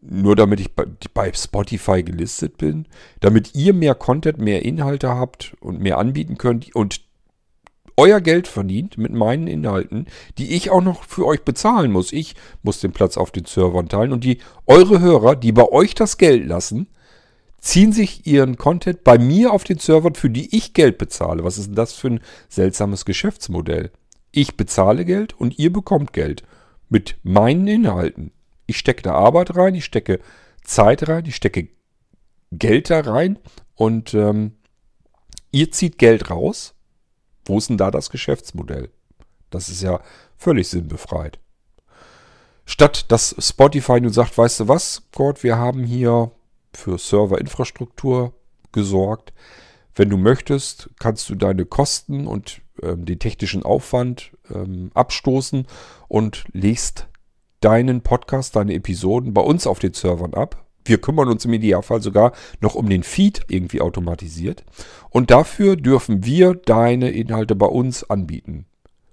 Nur 0.00 0.36
damit 0.36 0.60
ich 0.60 0.74
bei, 0.74 1.32
Spotify 1.32 2.04
gelistet 2.04 2.56
bin, 2.56 2.86
damit 3.18 3.54
ihr 3.56 3.72
mehr 3.72 3.96
Content, 3.96 4.38
mehr 4.38 4.64
Inhalte 4.64 5.08
habt 5.08 5.56
und 5.60 5.80
mehr 5.80 5.98
anbieten 5.98 6.38
könnt 6.38 6.74
und 6.76 7.00
euer 7.98 8.20
Geld 8.20 8.46
verdient 8.46 8.96
mit 8.96 9.12
meinen 9.12 9.48
Inhalten, 9.48 10.06
die 10.38 10.54
ich 10.54 10.70
auch 10.70 10.82
noch 10.82 11.02
für 11.02 11.26
euch 11.26 11.42
bezahlen 11.42 11.90
muss. 11.90 12.12
Ich 12.12 12.36
muss 12.62 12.80
den 12.80 12.92
Platz 12.92 13.16
auf 13.16 13.32
den 13.32 13.44
Servern 13.44 13.88
teilen 13.88 14.12
und 14.12 14.22
die 14.22 14.38
eure 14.66 15.00
Hörer, 15.00 15.34
die 15.34 15.50
bei 15.50 15.68
euch 15.68 15.96
das 15.96 16.16
Geld 16.16 16.46
lassen, 16.46 16.86
ziehen 17.60 17.92
sich 17.92 18.24
ihren 18.24 18.56
Content 18.56 19.02
bei 19.02 19.18
mir 19.18 19.52
auf 19.52 19.64
den 19.64 19.78
Servern, 19.78 20.14
für 20.14 20.30
die 20.30 20.56
ich 20.56 20.74
Geld 20.74 20.96
bezahle. 20.96 21.42
Was 21.42 21.58
ist 21.58 21.66
denn 21.66 21.74
das 21.74 21.92
für 21.92 22.06
ein 22.06 22.20
seltsames 22.48 23.04
Geschäftsmodell? 23.04 23.90
Ich 24.30 24.56
bezahle 24.56 25.04
Geld 25.04 25.34
und 25.34 25.58
ihr 25.58 25.72
bekommt 25.72 26.12
Geld 26.12 26.44
mit 26.88 27.16
meinen 27.24 27.66
Inhalten. 27.66 28.30
Ich 28.66 28.78
stecke 28.78 29.02
da 29.02 29.14
Arbeit 29.14 29.56
rein, 29.56 29.74
ich 29.74 29.84
stecke 29.84 30.20
Zeit 30.62 31.08
rein, 31.08 31.24
ich 31.26 31.34
stecke 31.34 31.68
Geld 32.52 32.90
da 32.90 33.00
rein 33.00 33.40
und 33.74 34.14
ähm, 34.14 34.52
ihr 35.50 35.72
zieht 35.72 35.98
Geld 35.98 36.30
raus 36.30 36.74
wo 37.48 37.58
ist 37.58 37.70
denn 37.70 37.78
da 37.78 37.90
das 37.90 38.10
Geschäftsmodell? 38.10 38.90
Das 39.50 39.68
ist 39.68 39.82
ja 39.82 40.00
völlig 40.36 40.68
sinnbefreit. 40.68 41.38
Statt 42.64 43.10
dass 43.10 43.34
Spotify 43.38 44.00
nun 44.00 44.12
sagt, 44.12 44.36
weißt 44.36 44.60
du 44.60 44.68
was, 44.68 45.02
Gott, 45.12 45.42
wir 45.42 45.56
haben 45.56 45.84
hier 45.84 46.30
für 46.74 46.98
Serverinfrastruktur 46.98 48.34
gesorgt. 48.72 49.32
Wenn 49.94 50.10
du 50.10 50.16
möchtest, 50.16 50.90
kannst 50.98 51.28
du 51.30 51.34
deine 51.34 51.64
Kosten 51.64 52.26
und 52.26 52.60
ähm, 52.82 53.04
den 53.04 53.18
technischen 53.18 53.62
Aufwand 53.62 54.32
ähm, 54.54 54.90
abstoßen 54.94 55.66
und 56.08 56.44
legst 56.52 57.08
deinen 57.60 58.02
Podcast, 58.02 58.54
deine 58.54 58.74
Episoden 58.74 59.34
bei 59.34 59.40
uns 59.40 59.66
auf 59.66 59.78
den 59.78 59.94
Servern 59.94 60.34
ab. 60.34 60.67
Wir 60.88 60.98
kümmern 60.98 61.28
uns 61.28 61.44
im 61.44 61.52
Idealfall 61.52 62.02
sogar 62.02 62.32
noch 62.60 62.74
um 62.74 62.88
den 62.88 63.02
Feed 63.02 63.42
irgendwie 63.48 63.80
automatisiert. 63.80 64.64
Und 65.10 65.30
dafür 65.30 65.76
dürfen 65.76 66.24
wir 66.24 66.54
deine 66.54 67.10
Inhalte 67.10 67.54
bei 67.54 67.66
uns 67.66 68.08
anbieten. 68.08 68.66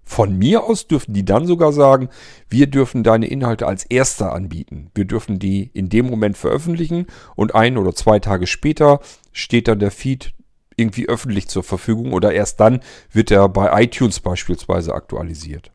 Von 0.08 0.38
mir 0.38 0.64
aus 0.64 0.88
dürfen 0.88 1.14
die 1.14 1.26
dann 1.26 1.48
sogar 1.48 1.74
sagen, 1.74 2.10
wir 2.48 2.68
dürfen 2.68 3.04
deine 3.04 3.28
Inhalte 3.28 3.66
als 3.66 3.86
erster 3.86 4.34
anbieten. 4.34 4.92
Wir 4.94 5.06
dürfen 5.06 5.40
die 5.40 5.72
in 5.74 5.90
dem 5.90 6.06
Moment 6.06 6.38
veröffentlichen 6.38 7.08
und 7.36 7.56
ein 7.56 7.78
oder 7.78 7.94
zwei 7.94 8.20
Tage 8.20 8.46
später 8.46 9.00
steht 9.32 9.68
dann 9.68 9.80
der 9.80 9.92
Feed 9.92 10.34
irgendwie 10.78 11.10
öffentlich 11.10 11.48
zur 11.48 11.64
Verfügung 11.64 12.14
oder 12.14 12.34
erst 12.34 12.60
dann 12.60 12.82
wird 13.12 13.32
er 13.32 13.50
bei 13.50 13.84
iTunes 13.84 14.20
beispielsweise 14.20 14.94
aktualisiert. 14.94 15.72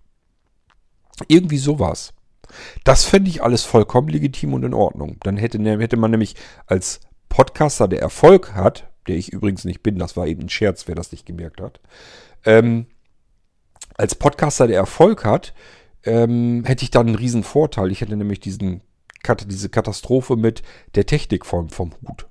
Irgendwie 1.27 1.59
sowas. 1.59 2.15
Das 2.85 3.05
fände 3.05 3.31
ich 3.31 3.43
alles 3.43 3.65
vollkommen 3.65 4.09
legitim 4.09 4.55
und 4.55 4.65
in 4.65 4.75
Ordnung. 4.75 5.17
Dann 5.23 5.37
hätte, 5.37 5.59
ne, 5.59 5.79
hätte 5.79 5.97
man 5.97 6.11
nämlich 6.11 6.37
als 6.67 7.01
Podcaster, 7.29 7.89
der 7.89 8.01
Erfolg 8.01 8.55
hat, 8.55 8.89
der 9.07 9.17
ich 9.17 9.33
übrigens 9.33 9.65
nicht 9.65 9.83
bin, 9.83 9.99
das 9.99 10.17
war 10.17 10.27
eben 10.27 10.43
ein 10.43 10.49
Scherz, 10.49 10.89
wer 10.89 10.95
das 10.95 11.13
nicht 11.13 11.27
gemerkt 11.27 11.61
hat, 11.61 11.81
ähm, 12.45 12.87
als 13.97 14.15
Podcaster, 14.15 14.67
der 14.67 14.79
Erfolg 14.79 15.25
hat, 15.25 15.55
ähm, 16.05 16.65
hätte 16.65 16.85
ich 16.85 16.91
dann 16.91 17.07
einen 17.07 17.17
riesen 17.17 17.43
Vorteil. 17.43 17.91
Ich 17.91 18.01
hätte 18.01 18.17
nämlich 18.17 18.41
diesen, 18.41 18.83
diese 19.47 19.69
Katastrophe 19.69 20.37
mit 20.37 20.63
der 20.95 21.07
Technik 21.07 21.45
vom, 21.45 21.69
vom 21.69 21.93
Hut. 22.07 22.27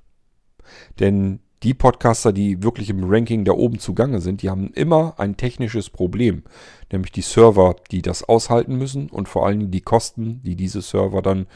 Denn 0.98 1.40
die 1.62 1.74
Podcaster, 1.74 2.32
die 2.32 2.62
wirklich 2.62 2.88
im 2.88 3.04
Ranking 3.04 3.44
da 3.44 3.52
oben 3.52 3.78
zugange 3.78 4.20
sind, 4.20 4.42
die 4.42 4.50
haben 4.50 4.72
immer 4.72 5.14
ein 5.18 5.36
technisches 5.36 5.90
Problem. 5.90 6.42
Nämlich 6.90 7.12
die 7.12 7.20
Server, 7.20 7.76
die 7.90 8.02
das 8.02 8.22
aushalten 8.22 8.76
müssen 8.76 9.10
und 9.10 9.28
vor 9.28 9.46
allen 9.46 9.60
Dingen 9.60 9.70
die 9.70 9.82
Kosten, 9.82 10.40
die 10.42 10.56
diese 10.56 10.80
Server 10.80 11.20
dann 11.20 11.46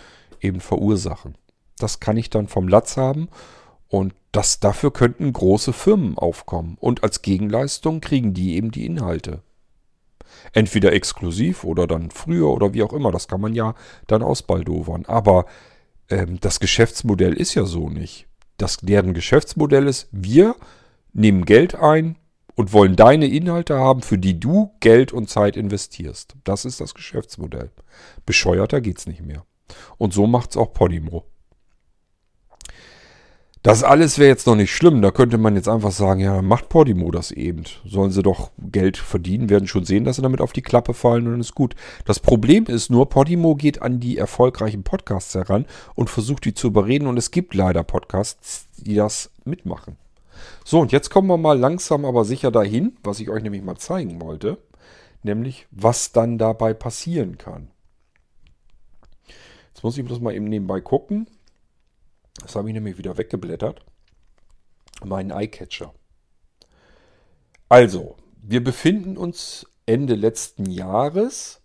eben 0.40 0.60
verursachen. 0.60 1.36
Das 1.78 2.00
kann 2.00 2.18
ich 2.18 2.28
dann 2.28 2.48
vom 2.48 2.68
Latz 2.68 2.96
haben 2.96 3.28
und 3.88 4.14
das, 4.30 4.60
dafür 4.60 4.92
könnten 4.92 5.32
große 5.32 5.72
Firmen 5.72 6.18
aufkommen. 6.18 6.76
Und 6.80 7.02
als 7.02 7.22
Gegenleistung 7.22 8.00
kriegen 8.00 8.34
die 8.34 8.56
eben 8.56 8.70
die 8.70 8.84
Inhalte. 8.84 9.42
Entweder 10.52 10.92
exklusiv 10.92 11.64
oder 11.64 11.86
dann 11.86 12.10
früher 12.10 12.48
oder 12.48 12.74
wie 12.74 12.82
auch 12.82 12.92
immer. 12.92 13.10
Das 13.12 13.28
kann 13.28 13.40
man 13.40 13.54
ja 13.54 13.74
dann 14.06 14.22
ausbaldowern. 14.22 15.06
Aber 15.06 15.46
ähm, 16.10 16.40
das 16.40 16.60
Geschäftsmodell 16.60 17.34
ist 17.34 17.54
ja 17.54 17.64
so 17.64 17.88
nicht 17.88 18.26
das 18.56 18.78
deren 18.78 19.14
Geschäftsmodell 19.14 19.86
ist, 19.86 20.08
wir 20.12 20.56
nehmen 21.12 21.44
Geld 21.44 21.74
ein 21.74 22.16
und 22.54 22.72
wollen 22.72 22.96
deine 22.96 23.26
Inhalte 23.26 23.76
haben, 23.76 24.02
für 24.02 24.18
die 24.18 24.38
du 24.38 24.72
Geld 24.80 25.12
und 25.12 25.28
Zeit 25.28 25.56
investierst. 25.56 26.36
Das 26.44 26.64
ist 26.64 26.80
das 26.80 26.94
Geschäftsmodell. 26.94 27.70
Bescheuerter 28.26 28.80
geht's 28.80 29.06
nicht 29.06 29.22
mehr. 29.22 29.44
Und 29.98 30.12
so 30.12 30.26
macht's 30.26 30.56
auch 30.56 30.72
Podimo. 30.72 31.24
Das 33.64 33.82
alles 33.82 34.18
wäre 34.18 34.28
jetzt 34.28 34.46
noch 34.46 34.56
nicht 34.56 34.74
schlimm. 34.74 35.00
Da 35.00 35.10
könnte 35.10 35.38
man 35.38 35.56
jetzt 35.56 35.70
einfach 35.70 35.90
sagen, 35.90 36.20
ja, 36.20 36.42
macht 36.42 36.68
Podimo 36.68 37.10
das 37.10 37.30
eben. 37.30 37.64
Sollen 37.86 38.10
sie 38.10 38.22
doch 38.22 38.50
Geld 38.58 38.98
verdienen, 38.98 39.48
werden 39.48 39.66
schon 39.66 39.86
sehen, 39.86 40.04
dass 40.04 40.16
sie 40.16 40.22
damit 40.22 40.42
auf 40.42 40.52
die 40.52 40.60
Klappe 40.60 40.92
fallen 40.92 41.24
und 41.24 41.32
dann 41.32 41.40
ist 41.40 41.54
gut. 41.54 41.74
Das 42.04 42.20
Problem 42.20 42.66
ist 42.66 42.90
nur, 42.90 43.08
Podimo 43.08 43.54
geht 43.54 43.80
an 43.80 44.00
die 44.00 44.18
erfolgreichen 44.18 44.82
Podcasts 44.82 45.34
heran 45.34 45.64
und 45.94 46.10
versucht 46.10 46.44
die 46.44 46.52
zu 46.52 46.66
überreden 46.66 47.06
und 47.06 47.16
es 47.16 47.30
gibt 47.30 47.54
leider 47.54 47.82
Podcasts, 47.84 48.66
die 48.76 48.96
das 48.96 49.30
mitmachen. 49.46 49.96
So, 50.62 50.80
und 50.80 50.92
jetzt 50.92 51.08
kommen 51.08 51.28
wir 51.28 51.38
mal 51.38 51.58
langsam 51.58 52.04
aber 52.04 52.26
sicher 52.26 52.50
dahin, 52.50 52.98
was 53.02 53.18
ich 53.18 53.30
euch 53.30 53.42
nämlich 53.42 53.62
mal 53.62 53.78
zeigen 53.78 54.20
wollte, 54.20 54.58
nämlich 55.22 55.66
was 55.70 56.12
dann 56.12 56.36
dabei 56.36 56.74
passieren 56.74 57.38
kann. 57.38 57.68
Jetzt 59.72 59.82
muss 59.82 59.96
ich 59.96 60.04
bloß 60.04 60.20
mal 60.20 60.34
eben 60.34 60.44
nebenbei 60.44 60.82
gucken. 60.82 61.28
Das 62.40 62.56
habe 62.56 62.68
ich 62.68 62.74
nämlich 62.74 62.98
wieder 62.98 63.16
weggeblättert. 63.16 63.84
Meinen 65.04 65.30
Eyecatcher. 65.30 65.92
Also, 67.68 68.16
wir 68.42 68.62
befinden 68.62 69.16
uns 69.16 69.66
Ende 69.86 70.14
letzten 70.14 70.66
Jahres. 70.66 71.60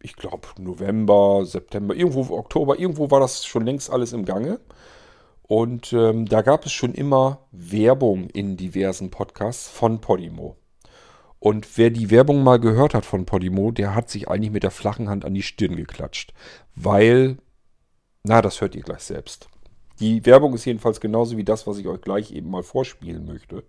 Ich 0.00 0.16
glaube 0.16 0.48
November, 0.58 1.44
September, 1.44 1.94
irgendwo 1.94 2.36
Oktober, 2.36 2.78
irgendwo 2.78 3.10
war 3.10 3.20
das 3.20 3.46
schon 3.46 3.64
längst 3.64 3.90
alles 3.90 4.12
im 4.12 4.24
Gange. 4.24 4.60
Und 5.42 5.92
ähm, 5.92 6.26
da 6.26 6.42
gab 6.42 6.66
es 6.66 6.72
schon 6.72 6.94
immer 6.94 7.46
Werbung 7.52 8.30
in 8.30 8.56
diversen 8.56 9.10
Podcasts 9.10 9.68
von 9.68 10.00
Podimo. 10.00 10.56
Und 11.38 11.76
wer 11.76 11.90
die 11.90 12.10
Werbung 12.10 12.42
mal 12.42 12.58
gehört 12.58 12.94
hat 12.94 13.04
von 13.04 13.26
Podimo, 13.26 13.70
der 13.70 13.94
hat 13.94 14.08
sich 14.08 14.28
eigentlich 14.28 14.50
mit 14.50 14.62
der 14.62 14.70
flachen 14.70 15.10
Hand 15.10 15.26
an 15.26 15.34
die 15.34 15.42
Stirn 15.42 15.76
geklatscht. 15.76 16.32
Weil, 16.74 17.36
na, 18.22 18.40
das 18.40 18.62
hört 18.62 18.74
ihr 18.74 18.82
gleich 18.82 19.02
selbst. 19.02 19.48
Die 20.00 20.24
Werbung 20.26 20.54
ist 20.54 20.64
jedenfalls 20.64 21.00
genauso 21.00 21.36
wie 21.36 21.44
das, 21.44 21.66
was 21.66 21.78
ich 21.78 21.86
euch 21.86 22.00
gleich 22.00 22.32
eben 22.32 22.50
mal 22.50 22.62
vorspielen 22.62 23.26
möchte. 23.26 23.62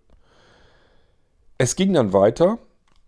Es 1.57 1.75
ging 1.75 1.93
dann 1.93 2.13
weiter. 2.13 2.57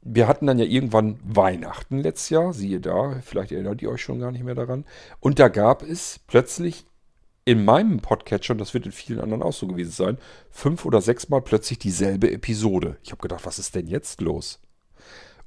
Wir 0.01 0.27
hatten 0.27 0.47
dann 0.47 0.59
ja 0.59 0.65
irgendwann 0.65 1.19
Weihnachten 1.23 1.99
letztes 1.99 2.29
Jahr, 2.29 2.53
siehe 2.53 2.79
da, 2.79 3.19
vielleicht 3.23 3.51
erinnert 3.51 3.81
ihr 3.81 3.89
euch 3.89 4.01
schon 4.01 4.19
gar 4.19 4.31
nicht 4.31 4.43
mehr 4.43 4.55
daran. 4.55 4.85
Und 5.19 5.39
da 5.39 5.49
gab 5.49 5.83
es 5.83 6.19
plötzlich 6.27 6.85
in 7.43 7.65
meinem 7.65 7.99
Podcatcher, 7.99 8.53
und 8.53 8.59
das 8.59 8.73
wird 8.73 8.85
in 8.85 8.91
vielen 8.91 9.19
anderen 9.19 9.41
auch 9.41 9.53
so 9.53 9.67
gewesen 9.67 9.91
sein, 9.91 10.17
fünf 10.49 10.85
oder 10.85 11.01
sechs 11.01 11.29
Mal 11.29 11.41
plötzlich 11.41 11.79
dieselbe 11.79 12.31
Episode. 12.31 12.97
Ich 13.03 13.11
habe 13.11 13.21
gedacht, 13.21 13.45
was 13.45 13.59
ist 13.59 13.75
denn 13.75 13.87
jetzt 13.87 14.21
los? 14.21 14.59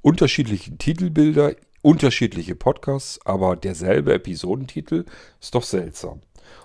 Unterschiedliche 0.01 0.75
Titelbilder, 0.77 1.55
unterschiedliche 1.81 2.55
Podcasts, 2.55 3.19
aber 3.25 3.55
derselbe 3.55 4.13
Episodentitel 4.13 5.05
ist 5.39 5.55
doch 5.55 5.63
seltsam. 5.63 6.21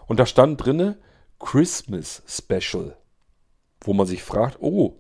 Und 0.06 0.18
da 0.20 0.26
stand 0.26 0.64
drinne 0.64 0.98
Christmas 1.38 2.22
Special, 2.26 2.96
wo 3.80 3.92
man 3.92 4.06
sich 4.06 4.22
fragt, 4.22 4.58
oh, 4.60 4.96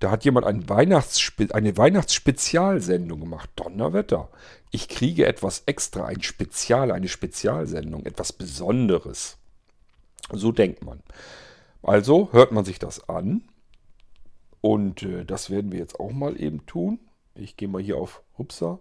da 0.00 0.10
hat 0.10 0.24
jemand 0.24 0.46
ein 0.46 0.68
Weihnachtsspe 0.68 1.48
eine 1.54 1.76
Weihnachtsspezialsendung 1.76 3.20
gemacht. 3.20 3.50
Donnerwetter. 3.56 4.30
Ich 4.70 4.88
kriege 4.88 5.26
etwas 5.26 5.62
extra, 5.66 6.06
ein 6.06 6.22
Spezial, 6.22 6.90
eine 6.90 7.08
Spezialsendung, 7.08 8.04
etwas 8.04 8.32
Besonderes. 8.32 9.38
So 10.30 10.52
denkt 10.52 10.84
man. 10.84 11.02
Also 11.82 12.32
hört 12.32 12.52
man 12.52 12.64
sich 12.64 12.78
das 12.78 13.08
an. 13.08 13.48
Und 14.60 15.02
äh, 15.02 15.24
das 15.24 15.50
werden 15.50 15.72
wir 15.72 15.78
jetzt 15.78 16.00
auch 16.00 16.12
mal 16.12 16.40
eben 16.40 16.64
tun. 16.66 16.98
Ich 17.34 17.56
gehe 17.56 17.68
mal 17.68 17.82
hier 17.82 17.96
auf 17.96 18.22
Hupsa. 18.38 18.78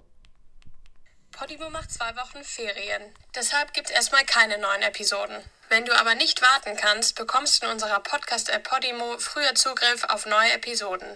Podimo 1.32 1.70
macht 1.70 1.92
zwei 1.92 2.16
Wochen 2.16 2.44
Ferien. 2.44 3.02
Deshalb 3.36 3.74
gibt 3.74 3.90
es 3.90 3.96
erstmal 3.96 4.24
keine 4.24 4.60
neuen 4.60 4.82
Episoden. 4.84 5.38
Wenn 5.74 5.86
du 5.86 6.00
aber 6.00 6.14
nicht 6.14 6.44
warten 6.44 6.78
kannst, 6.78 7.16
bekommst 7.16 7.64
du 7.64 7.66
in 7.66 7.74
unserer 7.74 8.00
Podcast-App 8.00 8.64
Podimo 8.64 9.18
früher 9.18 9.56
Zugriff 9.56 10.04
auf 10.08 10.28
neue 10.28 10.54
Episoden. 10.54 11.08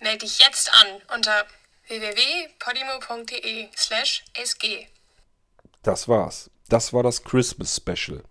Melde 0.00 0.24
dich 0.24 0.38
jetzt 0.38 0.72
an 0.72 0.86
unter 1.14 1.44
www.podimo.de/sg. 1.86 4.86
Das 5.82 6.08
war's. 6.08 6.50
Das 6.70 6.94
war 6.94 7.02
das 7.02 7.24
Christmas 7.24 7.76
Special. 7.76 8.24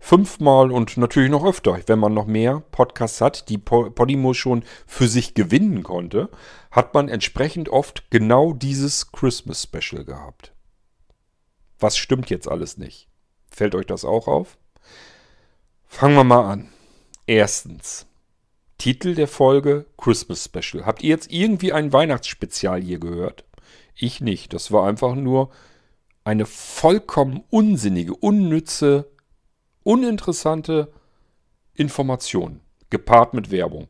Fünfmal 0.00 0.72
und 0.72 0.96
natürlich 0.96 1.30
noch 1.30 1.44
öfter, 1.44 1.80
wenn 1.86 2.00
man 2.00 2.14
noch 2.14 2.26
mehr 2.26 2.64
Podcasts 2.72 3.20
hat, 3.20 3.48
die 3.48 3.58
Podimo 3.58 4.34
schon 4.34 4.64
für 4.88 5.06
sich 5.06 5.34
gewinnen 5.34 5.84
konnte, 5.84 6.30
hat 6.72 6.94
man 6.94 7.08
entsprechend 7.08 7.68
oft 7.68 8.10
genau 8.10 8.54
dieses 8.54 9.12
Christmas 9.12 9.62
Special 9.62 10.04
gehabt. 10.04 10.50
Was 11.78 11.96
stimmt 11.96 12.28
jetzt 12.28 12.48
alles 12.48 12.76
nicht? 12.76 13.06
Fällt 13.52 13.76
euch 13.76 13.86
das 13.86 14.04
auch 14.04 14.26
auf? 14.26 14.58
Fangen 15.94 16.16
wir 16.16 16.24
mal 16.24 16.50
an. 16.50 16.68
Erstens. 17.26 18.06
Titel 18.78 19.14
der 19.14 19.28
Folge 19.28 19.84
Christmas 19.98 20.42
Special. 20.42 20.84
Habt 20.84 21.02
ihr 21.02 21.10
jetzt 21.10 21.30
irgendwie 21.30 21.72
ein 21.72 21.92
Weihnachtsspezial 21.92 22.80
hier 22.80 22.98
gehört? 22.98 23.44
Ich 23.94 24.20
nicht. 24.20 24.52
Das 24.52 24.72
war 24.72 24.88
einfach 24.88 25.14
nur 25.14 25.50
eine 26.24 26.46
vollkommen 26.46 27.44
unsinnige, 27.50 28.14
unnütze, 28.16 29.12
uninteressante 29.84 30.90
Information, 31.74 32.60
gepaart 32.90 33.34
mit 33.34 33.50
Werbung. 33.52 33.86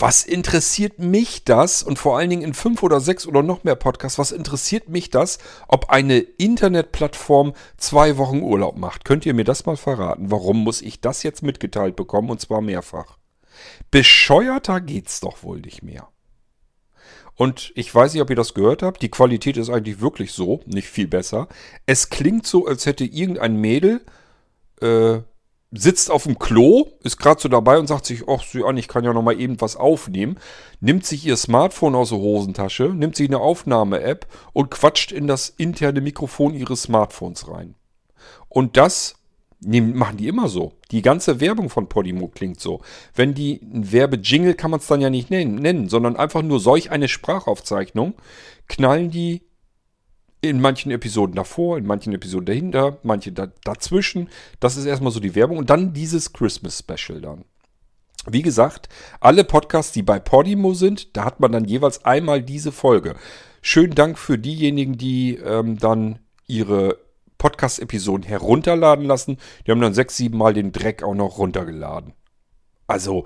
Was 0.00 0.24
interessiert 0.24 1.00
mich 1.00 1.42
das, 1.42 1.82
und 1.82 1.98
vor 1.98 2.16
allen 2.16 2.30
Dingen 2.30 2.42
in 2.42 2.54
fünf 2.54 2.84
oder 2.84 3.00
sechs 3.00 3.26
oder 3.26 3.42
noch 3.42 3.64
mehr 3.64 3.74
Podcasts, 3.74 4.16
was 4.16 4.30
interessiert 4.30 4.88
mich 4.88 5.10
das, 5.10 5.38
ob 5.66 5.90
eine 5.90 6.18
Internetplattform 6.18 7.52
zwei 7.78 8.16
Wochen 8.16 8.40
Urlaub 8.40 8.78
macht? 8.78 9.04
Könnt 9.04 9.26
ihr 9.26 9.34
mir 9.34 9.44
das 9.44 9.66
mal 9.66 9.76
verraten? 9.76 10.30
Warum 10.30 10.62
muss 10.62 10.82
ich 10.82 11.00
das 11.00 11.24
jetzt 11.24 11.42
mitgeteilt 11.42 11.96
bekommen, 11.96 12.30
und 12.30 12.40
zwar 12.40 12.60
mehrfach? 12.60 13.18
Bescheuerter 13.90 14.80
geht's 14.80 15.18
doch 15.18 15.42
wohl 15.42 15.60
nicht 15.60 15.82
mehr. 15.82 16.06
Und 17.34 17.72
ich 17.74 17.92
weiß 17.92 18.12
nicht, 18.12 18.22
ob 18.22 18.30
ihr 18.30 18.36
das 18.36 18.54
gehört 18.54 18.84
habt. 18.84 19.02
Die 19.02 19.10
Qualität 19.10 19.56
ist 19.56 19.68
eigentlich 19.68 20.00
wirklich 20.00 20.32
so, 20.32 20.60
nicht 20.66 20.88
viel 20.88 21.08
besser. 21.08 21.48
Es 21.86 22.08
klingt 22.08 22.46
so, 22.46 22.66
als 22.66 22.86
hätte 22.86 23.04
irgendein 23.04 23.56
Mädel 23.56 24.04
äh, 24.80 25.18
sitzt 25.70 26.10
auf 26.10 26.24
dem 26.24 26.38
Klo, 26.38 26.88
ist 27.02 27.18
gerade 27.18 27.40
so 27.40 27.48
dabei 27.48 27.78
und 27.78 27.86
sagt 27.86 28.06
sich, 28.06 28.24
ach, 28.28 28.42
an, 28.64 28.76
ich 28.76 28.88
kann 28.88 29.04
ja 29.04 29.12
noch 29.12 29.22
mal 29.22 29.38
eben 29.38 29.60
was 29.60 29.76
aufnehmen, 29.76 30.38
nimmt 30.80 31.04
sich 31.04 31.26
ihr 31.26 31.36
Smartphone 31.36 31.94
aus 31.94 32.08
der 32.08 32.18
Hosentasche, 32.18 32.84
nimmt 32.84 33.16
sich 33.16 33.28
eine 33.28 33.38
Aufnahme-App 33.38 34.26
und 34.52 34.70
quatscht 34.70 35.12
in 35.12 35.26
das 35.26 35.50
interne 35.50 36.00
Mikrofon 36.00 36.54
ihres 36.54 36.82
Smartphones 36.82 37.48
rein. 37.48 37.74
Und 38.48 38.76
das 38.76 39.16
nehmen, 39.60 39.96
machen 39.96 40.16
die 40.16 40.28
immer 40.28 40.48
so. 40.48 40.72
Die 40.90 41.02
ganze 41.02 41.40
Werbung 41.40 41.68
von 41.68 41.88
Podimo 41.88 42.28
klingt 42.28 42.60
so. 42.60 42.80
Wenn 43.14 43.34
die 43.34 43.60
ein 43.62 43.92
Werbejingle 43.92 44.54
kann 44.54 44.70
man 44.70 44.80
es 44.80 44.86
dann 44.86 45.00
ja 45.00 45.10
nicht 45.10 45.30
nennen, 45.30 45.56
nennen, 45.56 45.88
sondern 45.88 46.16
einfach 46.16 46.42
nur 46.42 46.60
solch 46.60 46.90
eine 46.90 47.08
Sprachaufzeichnung 47.08 48.14
knallen 48.68 49.10
die 49.10 49.42
in 50.40 50.60
manchen 50.60 50.90
Episoden 50.90 51.34
davor, 51.34 51.78
in 51.78 51.86
manchen 51.86 52.12
Episoden 52.12 52.46
dahinter, 52.46 52.98
manche 53.02 53.32
da, 53.32 53.48
dazwischen. 53.64 54.28
Das 54.60 54.76
ist 54.76 54.84
erstmal 54.84 55.12
so 55.12 55.20
die 55.20 55.34
Werbung 55.34 55.58
und 55.58 55.70
dann 55.70 55.92
dieses 55.92 56.32
Christmas 56.32 56.78
Special 56.78 57.20
dann. 57.20 57.44
Wie 58.26 58.42
gesagt, 58.42 58.88
alle 59.20 59.44
Podcasts, 59.44 59.92
die 59.92 60.02
bei 60.02 60.18
Podimo 60.18 60.74
sind, 60.74 61.16
da 61.16 61.24
hat 61.24 61.40
man 61.40 61.52
dann 61.52 61.64
jeweils 61.64 62.04
einmal 62.04 62.42
diese 62.42 62.72
Folge. 62.72 63.14
Schönen 63.62 63.94
Dank 63.94 64.18
für 64.18 64.38
diejenigen, 64.38 64.98
die 64.98 65.36
ähm, 65.36 65.78
dann 65.78 66.18
ihre 66.46 66.98
Podcast-Episoden 67.38 68.26
herunterladen 68.26 69.04
lassen. 69.04 69.38
Die 69.66 69.70
haben 69.70 69.80
dann 69.80 69.94
sechs, 69.94 70.16
sieben 70.16 70.38
Mal 70.38 70.54
den 70.54 70.72
Dreck 70.72 71.02
auch 71.02 71.14
noch 71.14 71.38
runtergeladen. 71.38 72.12
Also, 72.86 73.24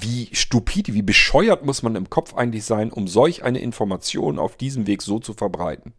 wie 0.00 0.28
stupide, 0.32 0.94
wie 0.94 1.02
bescheuert 1.02 1.64
muss 1.64 1.82
man 1.82 1.96
im 1.96 2.10
Kopf 2.10 2.34
eigentlich 2.34 2.64
sein, 2.64 2.92
um 2.92 3.08
solch 3.08 3.42
eine 3.42 3.58
Information 3.58 4.38
auf 4.38 4.56
diesem 4.56 4.86
Weg 4.86 5.02
so 5.02 5.18
zu 5.18 5.34
verbreiten. 5.34 5.92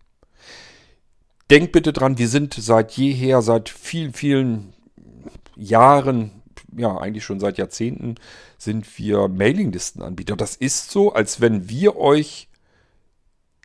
Denkt 1.49 1.71
bitte 1.71 1.93
dran, 1.93 2.17
wir 2.17 2.27
sind 2.27 2.53
seit 2.55 2.93
jeher, 2.93 3.41
seit 3.41 3.69
vielen, 3.69 4.13
vielen 4.13 4.73
Jahren, 5.55 6.41
ja 6.75 6.97
eigentlich 6.97 7.23
schon 7.23 7.39
seit 7.39 7.57
Jahrzehnten, 7.57 8.15
sind 8.57 8.97
wir 8.97 9.27
Mailinglistenanbieter. 9.27 10.35
Das 10.35 10.55
ist 10.55 10.89
so, 10.89 11.13
als 11.13 11.41
wenn 11.41 11.69
wir 11.69 11.97
euch 11.97 12.47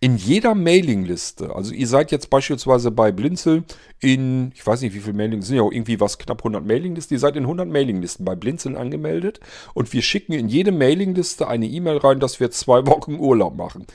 in 0.03 0.17
jeder 0.17 0.55
Mailingliste, 0.55 1.55
also 1.55 1.75
ihr 1.75 1.87
seid 1.87 2.11
jetzt 2.11 2.31
beispielsweise 2.31 2.91
bei 2.91 3.13
Blinzel 3.13 3.65
in, 4.01 4.51
ich 4.55 4.67
weiß 4.67 4.81
nicht 4.81 4.95
wie 4.95 5.01
viele 5.01 5.13
Mailinglisten, 5.13 5.49
sind 5.49 5.57
ja 5.59 5.63
auch 5.63 5.73
irgendwie 5.73 6.01
was 6.01 6.17
knapp 6.17 6.39
100 6.39 6.65
Mailinglisten, 6.65 7.15
ihr 7.15 7.21
seid 7.21 7.37
in 7.37 7.43
100 7.43 7.69
Mailinglisten 7.69 8.25
bei 8.25 8.35
Blinzeln 8.35 8.77
angemeldet 8.77 9.41
und 9.75 9.93
wir 9.93 10.01
schicken 10.01 10.33
in 10.33 10.49
jede 10.49 10.73
Mailingliste 10.73 11.47
eine 11.47 11.67
E-Mail 11.67 11.99
rein, 11.99 12.19
dass 12.19 12.41
wir 12.41 12.51
zwei 12.51 12.87
Wochen 12.87 13.17
Urlaub 13.17 13.57
machen. 13.57 13.87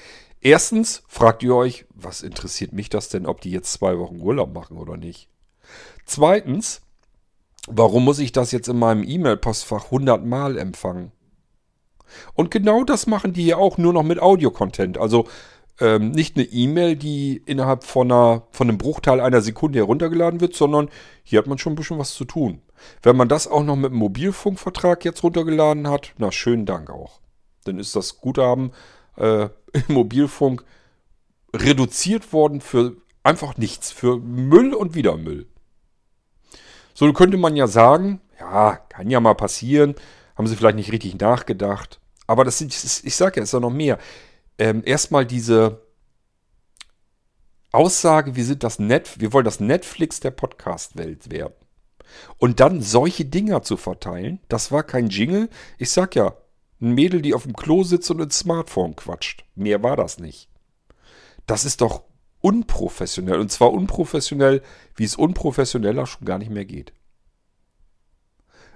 Erstens 0.41 1.01
fragt 1.07 1.41
ihr 1.41 1.55
euch, 1.55 1.85
was 1.95 2.21
interessiert 2.21 2.71
mich 2.71 2.89
das 2.89 3.09
denn, 3.09 3.25
ob 3.25 3.41
die 3.41 3.49
jetzt 3.49 3.73
zwei 3.73 3.97
Wochen 3.97 4.21
Urlaub 4.21 4.53
machen 4.53 4.77
oder 4.77 4.97
nicht? 4.97 5.27
Zweitens, 6.05 6.81
warum 7.67 8.05
muss 8.05 8.19
ich 8.19 8.31
das 8.31 8.51
jetzt 8.51 8.67
in 8.67 8.77
meinem 8.77 9.03
E-Mail-Postfach 9.03 9.85
100 9.85 10.23
Mal 10.23 10.59
empfangen? 10.59 11.11
Und 12.35 12.51
genau 12.51 12.83
das 12.83 13.07
machen 13.07 13.33
die 13.33 13.47
ja 13.47 13.57
auch 13.57 13.79
nur 13.79 13.91
noch 13.91 14.03
mit 14.03 14.21
Audio-Content. 14.21 14.99
Also 14.99 15.27
ähm, 15.79 16.11
nicht 16.11 16.37
eine 16.37 16.45
E-Mail, 16.45 16.95
die 16.95 17.41
innerhalb 17.45 17.83
von, 17.83 18.11
einer, 18.11 18.43
von 18.51 18.69
einem 18.69 18.77
Bruchteil 18.77 19.19
einer 19.19 19.41
Sekunde 19.41 19.79
heruntergeladen 19.79 20.39
wird, 20.39 20.55
sondern 20.55 20.89
hier 21.23 21.39
hat 21.39 21.47
man 21.47 21.57
schon 21.57 21.73
ein 21.73 21.75
bisschen 21.75 21.99
was 21.99 22.13
zu 22.13 22.25
tun. 22.25 22.61
Wenn 23.01 23.15
man 23.17 23.27
das 23.27 23.47
auch 23.47 23.63
noch 23.63 23.75
mit 23.75 23.91
einem 23.91 23.99
Mobilfunkvertrag 23.99 25.03
jetzt 25.03 25.23
runtergeladen 25.23 25.89
hat, 25.89 26.13
na 26.17 26.31
schönen 26.31 26.65
Dank 26.65 26.89
auch. 26.89 27.19
Dann 27.65 27.79
ist 27.79 27.95
das 27.95 28.19
Guthaben 28.19 28.71
äh, 29.17 29.45
im 29.73 29.83
Mobilfunk 29.89 30.63
reduziert 31.53 32.31
worden 32.33 32.61
für 32.61 32.97
einfach 33.23 33.57
nichts, 33.57 33.91
für 33.91 34.19
Müll 34.19 34.73
und 34.73 34.95
wieder 34.95 35.17
Müll. 35.17 35.47
So 36.93 37.11
könnte 37.11 37.37
man 37.37 37.55
ja 37.55 37.67
sagen, 37.67 38.21
ja, 38.39 38.77
kann 38.89 39.09
ja 39.09 39.19
mal 39.19 39.33
passieren, 39.33 39.95
haben 40.37 40.47
sie 40.47 40.55
vielleicht 40.55 40.77
nicht 40.77 40.91
richtig 40.91 41.19
nachgedacht. 41.19 41.99
Aber 42.27 42.43
das 42.43 42.57
sind, 42.57 42.73
ich 42.73 43.15
sage 43.15 43.37
ja, 43.37 43.43
es 43.43 43.49
ist 43.49 43.53
ja 43.53 43.59
noch 43.59 43.69
mehr 43.69 43.99
ähm, 44.57 44.83
erstmal 44.85 45.25
diese 45.25 45.81
Aussage, 47.71 48.35
wir 48.35 48.45
sind 48.45 48.63
das 48.63 48.79
Net, 48.79 49.19
wir 49.19 49.33
wollen 49.33 49.45
das 49.45 49.59
Netflix 49.59 50.19
der 50.19 50.31
Podcast-Welt 50.31 51.29
werden. 51.31 51.53
Und 52.37 52.59
dann 52.59 52.81
solche 52.81 53.25
Dinger 53.25 53.63
zu 53.63 53.75
verteilen, 53.77 54.39
das 54.47 54.71
war 54.71 54.83
kein 54.83 55.09
Jingle. 55.09 55.49
Ich 55.77 55.91
sag 55.91 56.15
ja, 56.15 56.35
ein 56.81 56.91
Mädel, 56.91 57.21
die 57.21 57.33
auf 57.33 57.43
dem 57.43 57.53
Klo 57.53 57.83
sitzt 57.83 58.09
und 58.11 58.21
ins 58.21 58.39
Smartphone 58.39 58.95
quatscht. 58.95 59.43
Mehr 59.55 59.83
war 59.83 59.97
das 59.97 60.19
nicht. 60.19 60.49
Das 61.47 61.65
ist 61.65 61.81
doch 61.81 62.03
unprofessionell. 62.41 63.39
Und 63.39 63.51
zwar 63.51 63.73
unprofessionell, 63.73 64.61
wie 64.95 65.03
es 65.03 65.15
unprofessioneller 65.15 66.05
schon 66.05 66.25
gar 66.25 66.37
nicht 66.37 66.51
mehr 66.51 66.65
geht. 66.65 66.93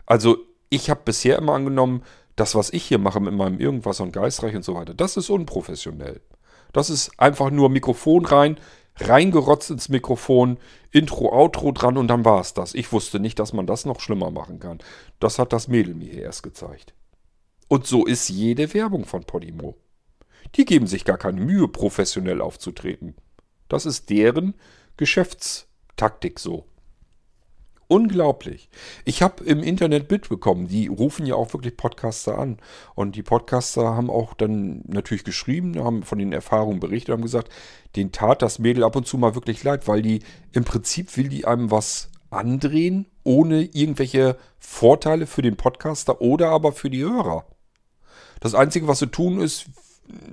Also, 0.06 0.38
ich 0.70 0.90
habe 0.90 1.02
bisher 1.06 1.38
immer 1.38 1.54
angenommen, 1.54 2.04
das, 2.40 2.56
was 2.56 2.72
ich 2.72 2.84
hier 2.84 3.00
mache 3.00 3.20
mit 3.20 3.34
meinem 3.34 3.60
Irgendwas 3.60 4.00
und 4.00 4.14
Geistreich 4.14 4.56
und 4.56 4.64
so 4.64 4.76
weiter, 4.76 4.94
das 4.94 5.18
ist 5.18 5.30
unprofessionell. 5.30 6.22
Das 6.72 6.90
ist 6.90 7.12
einfach 7.20 7.50
nur 7.50 7.70
Mikrofon 7.70 8.26
rein, 8.26 8.60
reingerotzt 8.98 9.72
ins 9.72 9.90
Mikrofon, 9.90 10.58
Intro, 10.92 11.32
Outro 11.34 11.72
dran 11.72 11.98
und 11.98 12.08
dann 12.08 12.26
war 12.26 12.42
es 12.42 12.54
das. 12.54 12.74
Ich 12.74 12.92
wusste 12.92 13.20
nicht, 13.20 13.40
dass 13.40 13.54
man 13.54 13.68
das 13.68 13.86
noch 13.86 14.00
schlimmer 14.00 14.32
machen 14.32 14.60
kann. 14.60 14.80
Das 15.20 15.40
hat 15.40 15.54
das 15.54 15.68
Mädel 15.68 15.96
mir 15.96 16.12
hier 16.12 16.24
erst 16.24 16.44
gezeigt. 16.44 16.94
Und 17.68 17.86
so 17.88 18.06
ist 18.06 18.30
jede 18.30 18.74
Werbung 18.74 19.06
von 19.06 19.24
Podimo. 19.24 19.76
Die 20.56 20.66
geben 20.66 20.88
sich 20.88 21.06
gar 21.06 21.18
keine 21.18 21.42
Mühe, 21.42 21.68
professionell 21.68 22.42
aufzutreten. 22.42 23.16
Das 23.68 23.86
ist 23.86 24.10
deren 24.10 24.56
Geschäftstaktik 24.98 26.40
so. 26.40 26.66
Unglaublich. 27.92 28.70
Ich 29.04 29.24
habe 29.24 29.44
im 29.44 29.64
Internet 29.64 30.12
mitbekommen, 30.12 30.68
die 30.68 30.86
rufen 30.86 31.26
ja 31.26 31.34
auch 31.34 31.54
wirklich 31.54 31.76
Podcaster 31.76 32.38
an. 32.38 32.60
Und 32.94 33.16
die 33.16 33.24
Podcaster 33.24 33.96
haben 33.96 34.12
auch 34.12 34.36
dann 34.36 34.84
natürlich 34.86 35.24
geschrieben, 35.24 35.84
haben 35.84 36.04
von 36.04 36.20
den 36.20 36.32
Erfahrungen 36.32 36.80
berichtet, 36.80 37.14
haben 37.14 37.24
gesagt, 37.24 37.52
den 37.96 38.12
tat 38.12 38.44
das 38.44 38.60
Mädel 38.60 38.84
ab 38.84 38.96
und 38.96 39.08
zu 39.08 39.18
mal 39.18 39.34
wirklich 39.34 39.64
leid, 39.64 39.88
weil 39.88 40.04
die 40.04 40.20
im 40.52 40.66
Prinzip 40.66 41.18
will 41.18 41.30
die 41.30 41.46
einem 41.46 41.72
was 41.72 42.12
andrehen, 42.30 43.08
ohne 43.24 43.64
irgendwelche 43.64 44.38
Vorteile 44.60 45.26
für 45.26 45.42
den 45.42 45.58
Podcaster 45.58 46.22
oder 46.22 46.50
aber 46.50 46.74
für 46.74 46.92
die 46.92 47.02
Hörer. 47.02 47.48
Das 48.40 48.54
Einzige, 48.54 48.88
was 48.88 49.00
sie 49.00 49.08
tun, 49.08 49.42
ist 49.42 49.66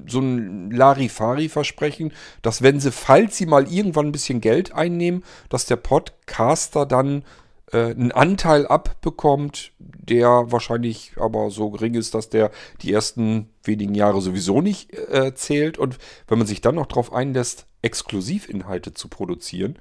so 0.07 0.21
ein 0.21 0.71
Larifari-Versprechen, 0.73 2.13
dass 2.43 2.61
wenn 2.61 2.81
sie, 2.81 2.93
falls 2.93 3.39
sie 3.39 3.47
mal 3.47 3.73
irgendwann 3.73 4.09
ein 4.09 4.13
bisschen 4.13 4.43
Geld 4.43 4.75
einnehmen, 4.75 5.25
dass 5.49 5.65
der 5.65 5.77
Podcaster 5.77 6.85
dann 6.85 7.25
äh, 7.73 7.91
einen 7.91 8.13
Anteil 8.13 8.67
abbekommt, 8.67 9.73
der 9.79 10.53
wahrscheinlich 10.53 11.13
aber 11.17 11.51
so 11.51 11.71
gering 11.71 11.95
ist, 11.95 12.15
dass 12.15 12.29
der 12.29 12.51
die 12.83 12.93
ersten 12.93 13.51
wenigen 13.65 13.95
Jahre 13.95 14.21
sowieso 14.21 14.61
nicht 14.61 14.93
äh, 14.93 15.35
zählt. 15.35 15.79
Und 15.79 15.99
wenn 16.29 16.39
man 16.39 16.47
sich 16.47 16.61
dann 16.61 16.77
noch 16.77 16.87
darauf 16.87 17.13
einlässt, 17.13 17.67
Exklusivinhalte 17.83 18.95
zu 18.95 19.09
produzieren, 19.09 19.79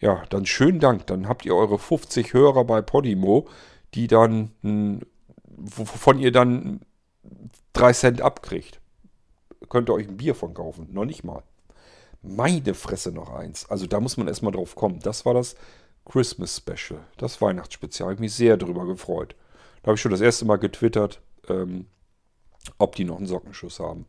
ja, 0.00 0.22
dann 0.28 0.46
schönen 0.46 0.80
Dank. 0.80 1.06
Dann 1.06 1.28
habt 1.28 1.44
ihr 1.46 1.54
eure 1.54 1.78
50 1.78 2.32
Hörer 2.32 2.64
bei 2.64 2.82
Podimo, 2.82 3.48
die 3.94 4.06
dann, 4.06 4.50
wovon 5.46 6.18
ihr 6.18 6.32
dann 6.32 6.80
3 7.72 7.92
Cent 7.92 8.20
abkriegt. 8.20 8.80
Könnt 9.68 9.88
ihr 9.88 9.94
euch 9.94 10.08
ein 10.08 10.16
Bier 10.16 10.34
von 10.34 10.52
kaufen. 10.52 10.88
Noch 10.92 11.04
nicht 11.04 11.24
mal. 11.24 11.42
Meine 12.22 12.74
Fresse 12.74 13.12
noch 13.12 13.30
eins. 13.30 13.68
Also 13.70 13.86
da 13.86 14.00
muss 14.00 14.16
man 14.16 14.28
erstmal 14.28 14.52
drauf 14.52 14.74
kommen. 14.74 15.00
Das 15.00 15.24
war 15.24 15.34
das 15.34 15.56
Christmas 16.04 16.56
Special, 16.56 17.00
das 17.16 17.40
Weihnachtsspezial. 17.40 18.06
Habe 18.06 18.14
ich 18.14 18.20
mich 18.20 18.34
sehr 18.34 18.56
darüber 18.56 18.86
gefreut. 18.86 19.34
Da 19.82 19.88
habe 19.88 19.96
ich 19.96 20.00
schon 20.00 20.10
das 20.10 20.20
erste 20.20 20.44
Mal 20.44 20.56
getwittert, 20.56 21.20
ähm, 21.48 21.86
ob 22.78 22.96
die 22.96 23.04
noch 23.04 23.16
einen 23.16 23.26
Sockenschuss 23.26 23.80
haben. 23.80 24.06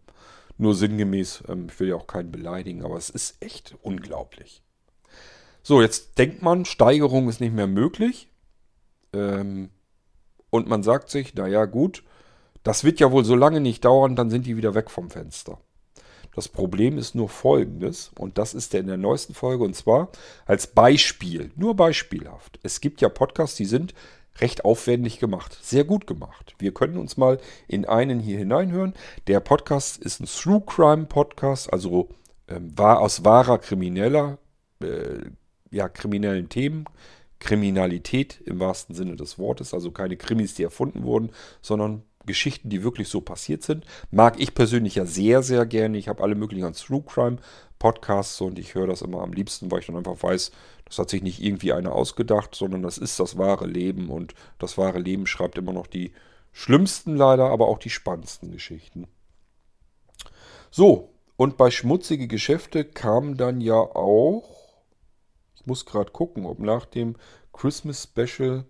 Nur 0.57 0.75
sinngemäß, 0.75 1.43
ähm, 1.47 1.67
ich 1.69 1.79
will 1.79 1.89
ja 1.89 1.95
auch 1.95 2.07
keinen 2.07 2.31
beleidigen, 2.31 2.83
aber 2.83 2.97
es 2.97 3.09
ist 3.09 3.41
echt 3.41 3.75
unglaublich. 3.81 4.63
So, 5.63 5.81
jetzt 5.81 6.17
denkt 6.17 6.41
man, 6.41 6.65
Steigerung 6.65 7.27
ist 7.27 7.41
nicht 7.41 7.53
mehr 7.53 7.67
möglich. 7.67 8.29
Ähm, 9.13 9.71
und 10.49 10.67
man 10.67 10.83
sagt 10.83 11.09
sich, 11.09 11.33
naja 11.33 11.65
gut, 11.65 12.03
das 12.63 12.83
wird 12.83 12.99
ja 12.99 13.11
wohl 13.11 13.25
so 13.25 13.35
lange 13.35 13.59
nicht 13.59 13.83
dauern, 13.83 14.15
dann 14.15 14.29
sind 14.29 14.45
die 14.45 14.57
wieder 14.57 14.75
weg 14.75 14.89
vom 14.89 15.09
Fenster. 15.09 15.59
Das 16.35 16.49
Problem 16.49 16.97
ist 16.97 17.15
nur 17.15 17.29
folgendes, 17.29 18.11
und 18.19 18.37
das 18.37 18.53
ist 18.53 18.73
in 18.73 18.87
der 18.87 18.97
neuesten 18.97 19.33
Folge, 19.33 19.63
und 19.63 19.75
zwar 19.75 20.09
als 20.45 20.67
Beispiel, 20.67 21.51
nur 21.55 21.75
beispielhaft. 21.75 22.59
Es 22.61 22.81
gibt 22.81 23.01
ja 23.01 23.07
Podcasts, 23.07 23.55
die 23.55 23.65
sind 23.65 23.93
recht 24.39 24.65
aufwendig 24.65 25.19
gemacht, 25.19 25.57
sehr 25.61 25.85
gut 25.85 26.07
gemacht. 26.07 26.55
Wir 26.59 26.73
können 26.73 26.97
uns 26.97 27.15
mal 27.15 27.39
in 27.69 27.85
einen 27.85 28.19
hier 28.19 28.37
hineinhören. 28.37 28.93
Der 29.27 29.39
Podcast 29.39 29.97
ist 29.97 30.19
ein 30.19 30.25
True 30.25 30.61
Crime 30.65 31.05
Podcast, 31.05 31.71
also 31.71 32.09
ähm, 32.49 32.77
war 32.77 32.99
aus 32.99 33.23
wahrer 33.23 33.57
krimineller, 33.59 34.37
äh, 34.81 35.21
ja, 35.71 35.87
kriminellen 35.87 36.49
Themen, 36.49 36.85
Kriminalität 37.39 38.41
im 38.45 38.59
wahrsten 38.59 38.93
Sinne 38.93 39.15
des 39.15 39.39
Wortes, 39.39 39.73
also 39.73 39.91
keine 39.91 40.17
Krimis, 40.17 40.53
die 40.55 40.63
erfunden 40.63 41.03
wurden, 41.03 41.31
sondern 41.61 42.03
Geschichten, 42.25 42.69
die 42.69 42.83
wirklich 42.83 43.09
so 43.09 43.21
passiert 43.21 43.63
sind. 43.63 43.85
Mag 44.11 44.39
ich 44.39 44.53
persönlich 44.53 44.95
ja 44.95 45.05
sehr, 45.05 45.43
sehr 45.43 45.65
gerne. 45.65 45.97
Ich 45.97 46.07
habe 46.07 46.23
alle 46.23 46.35
möglichen 46.35 46.73
True 46.73 47.03
Crime 47.05 47.37
Podcasts 47.79 48.39
und 48.41 48.57
ich 48.57 48.75
höre 48.75 48.87
das 48.87 49.01
immer 49.01 49.21
am 49.21 49.33
liebsten, 49.33 49.69
weil 49.71 49.79
ich 49.79 49.87
dann 49.87 49.97
einfach 49.97 50.21
weiß, 50.21 50.51
das 50.85 50.99
hat 50.99 51.09
sich 51.09 51.21
nicht 51.21 51.41
irgendwie 51.41 51.73
einer 51.73 51.93
ausgedacht, 51.93 52.55
sondern 52.55 52.83
das 52.83 52.97
ist 52.97 53.19
das 53.19 53.37
wahre 53.37 53.65
Leben 53.65 54.09
und 54.09 54.33
das 54.59 54.77
wahre 54.77 54.99
Leben 54.99 55.27
schreibt 55.27 55.57
immer 55.57 55.73
noch 55.73 55.87
die 55.87 56.13
schlimmsten 56.51 57.17
leider, 57.17 57.49
aber 57.49 57.67
auch 57.67 57.79
die 57.79 57.89
spannendsten 57.89 58.51
Geschichten. 58.51 59.07
So, 60.71 61.13
und 61.37 61.57
bei 61.57 61.69
schmutzige 61.69 62.27
Geschäfte 62.27 62.85
kam 62.85 63.35
dann 63.35 63.59
ja 63.59 63.75
auch, 63.75 64.43
ich 65.55 65.65
muss 65.65 65.85
gerade 65.85 66.11
gucken, 66.11 66.45
ob 66.45 66.59
nach 66.59 66.85
dem 66.85 67.17
Christmas 67.51 68.03
Special 68.03 68.65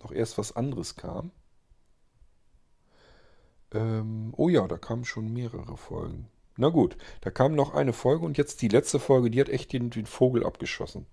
noch 0.00 0.12
erst 0.12 0.38
was 0.38 0.54
anderes 0.54 0.96
kam. 0.96 1.32
Ähm, 3.72 4.34
oh 4.36 4.48
ja, 4.48 4.66
da 4.68 4.76
kamen 4.76 5.04
schon 5.04 5.32
mehrere 5.32 5.76
Folgen. 5.76 6.28
Na 6.56 6.68
gut, 6.68 6.96
da 7.22 7.30
kam 7.30 7.54
noch 7.54 7.74
eine 7.74 7.92
Folge 7.92 8.24
und 8.26 8.36
jetzt 8.36 8.62
die 8.62 8.68
letzte 8.68 9.00
Folge, 9.00 9.30
die 9.30 9.40
hat 9.40 9.48
echt 9.48 9.72
den, 9.72 9.90
den 9.90 10.06
Vogel 10.06 10.44
abgeschossen. 10.44 11.06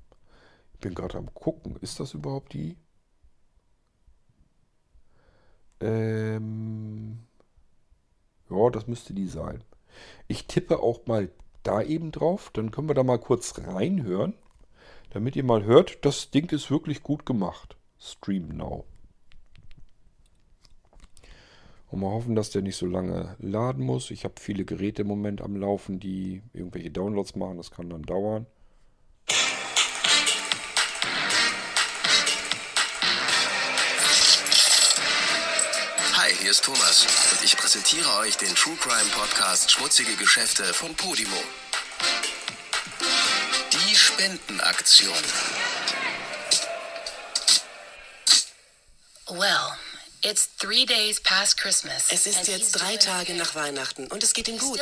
Ich 0.74 0.80
bin 0.80 0.96
gerade 0.96 1.18
am 1.18 1.34
gucken. 1.34 1.78
Ist 1.78 2.00
das 2.00 2.14
überhaupt 2.14 2.54
die? 2.54 2.78
Ähm, 5.82 7.20
ja, 8.50 8.70
das 8.70 8.88
müsste 8.88 9.14
die 9.14 9.28
sein. 9.28 9.64
Ich 10.28 10.48
tippe 10.48 10.80
auch 10.80 11.06
mal 11.06 11.32
da 11.64 11.82
eben 11.82 12.12
drauf. 12.12 12.50
Dann 12.54 12.72
können 12.72 12.90
wir 12.90 12.96
da 12.96 13.04
mal 13.04 13.20
kurz 13.20 13.60
reinhören. 13.60 14.34
Damit 15.12 15.36
ihr 15.36 15.44
mal 15.44 15.64
hört, 15.64 16.06
das 16.06 16.32
Ding 16.32 16.50
ist 16.52 16.70
wirklich 16.70 17.02
gut 17.02 17.26
gemacht. 17.26 17.78
Stream 17.98 18.50
Now. 18.50 18.86
Und 21.92 22.02
mal 22.02 22.12
hoffen, 22.12 22.36
dass 22.36 22.52
der 22.52 22.62
nicht 22.62 22.78
so 22.78 22.86
lange 22.86 23.36
laden 23.40 23.84
muss. 23.84 24.12
Ich 24.12 24.24
habe 24.24 24.36
viele 24.40 24.64
Geräte 24.64 25.02
im 25.02 25.08
Moment 25.08 25.42
am 25.42 25.56
Laufen, 25.56 26.00
die 26.00 26.44
irgendwelche 26.54 26.92
Downloads 26.92 27.36
machen. 27.36 27.58
Das 27.58 27.72
kann 27.72 27.90
dann 27.90 28.04
dauern. 28.04 28.46
Hi, 36.14 36.32
hier 36.42 36.52
ist 36.52 36.64
Thomas 36.64 37.08
und 37.32 37.44
ich 37.44 37.58
präsentiere 37.58 38.18
euch 38.20 38.38
den 38.38 38.54
True 38.54 38.76
Crime 38.80 39.10
Podcast 39.16 39.72
Schmutzige 39.72 40.16
Geschäfte 40.16 40.64
von 40.76 40.94
Podimo. 40.94 41.38
Die 43.74 43.96
Spendenaktion. 43.96 45.14
Well, 49.32 49.78
it's 50.24 50.56
three 50.58 50.86
days 50.86 51.20
past 51.22 51.58
Christmas. 51.58 52.08
Es 52.12 52.26
ist 52.26 52.40
and 52.40 52.48
jetzt 52.48 52.72
drei 52.74 52.98
Tage 52.98 53.34
nach 53.36 53.56
Weihnachten 53.56 54.08
und 54.08 54.24
es 54.24 54.34
geht 54.34 54.48
ihm 54.48 54.58
gut. 54.58 54.80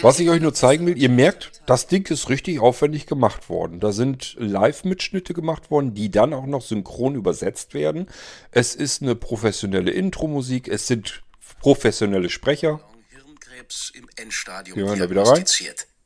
Was 0.00 0.18
ich 0.18 0.28
euch 0.28 0.40
nur 0.40 0.54
zeigen 0.54 0.86
will, 0.86 0.96
ihr 0.96 1.08
merkt, 1.08 1.62
das 1.66 1.86
Ding 1.86 2.06
ist 2.10 2.28
richtig 2.28 2.60
aufwendig 2.60 3.06
gemacht 3.06 3.48
worden. 3.48 3.80
Da 3.80 3.92
sind 3.92 4.36
Live-Mitschnitte 4.38 5.34
gemacht 5.34 5.70
worden, 5.70 5.94
die 5.94 6.10
dann 6.10 6.34
auch 6.34 6.46
noch 6.46 6.62
synchron 6.62 7.14
übersetzt 7.14 7.74
werden. 7.74 8.08
Es 8.50 8.74
ist 8.74 9.02
eine 9.02 9.14
professionelle 9.14 9.90
Intro-Musik, 9.90 10.68
es 10.68 10.86
sind 10.86 11.22
professionelle 11.60 12.30
Sprecher. 12.30 12.80
Hirnkrebs 13.08 13.90
im 13.94 14.08
Endstadium 14.16 14.76
Wir 14.76 14.86
hören 14.86 14.98
da 14.98 15.10
wieder 15.10 15.22
rein. 15.22 15.44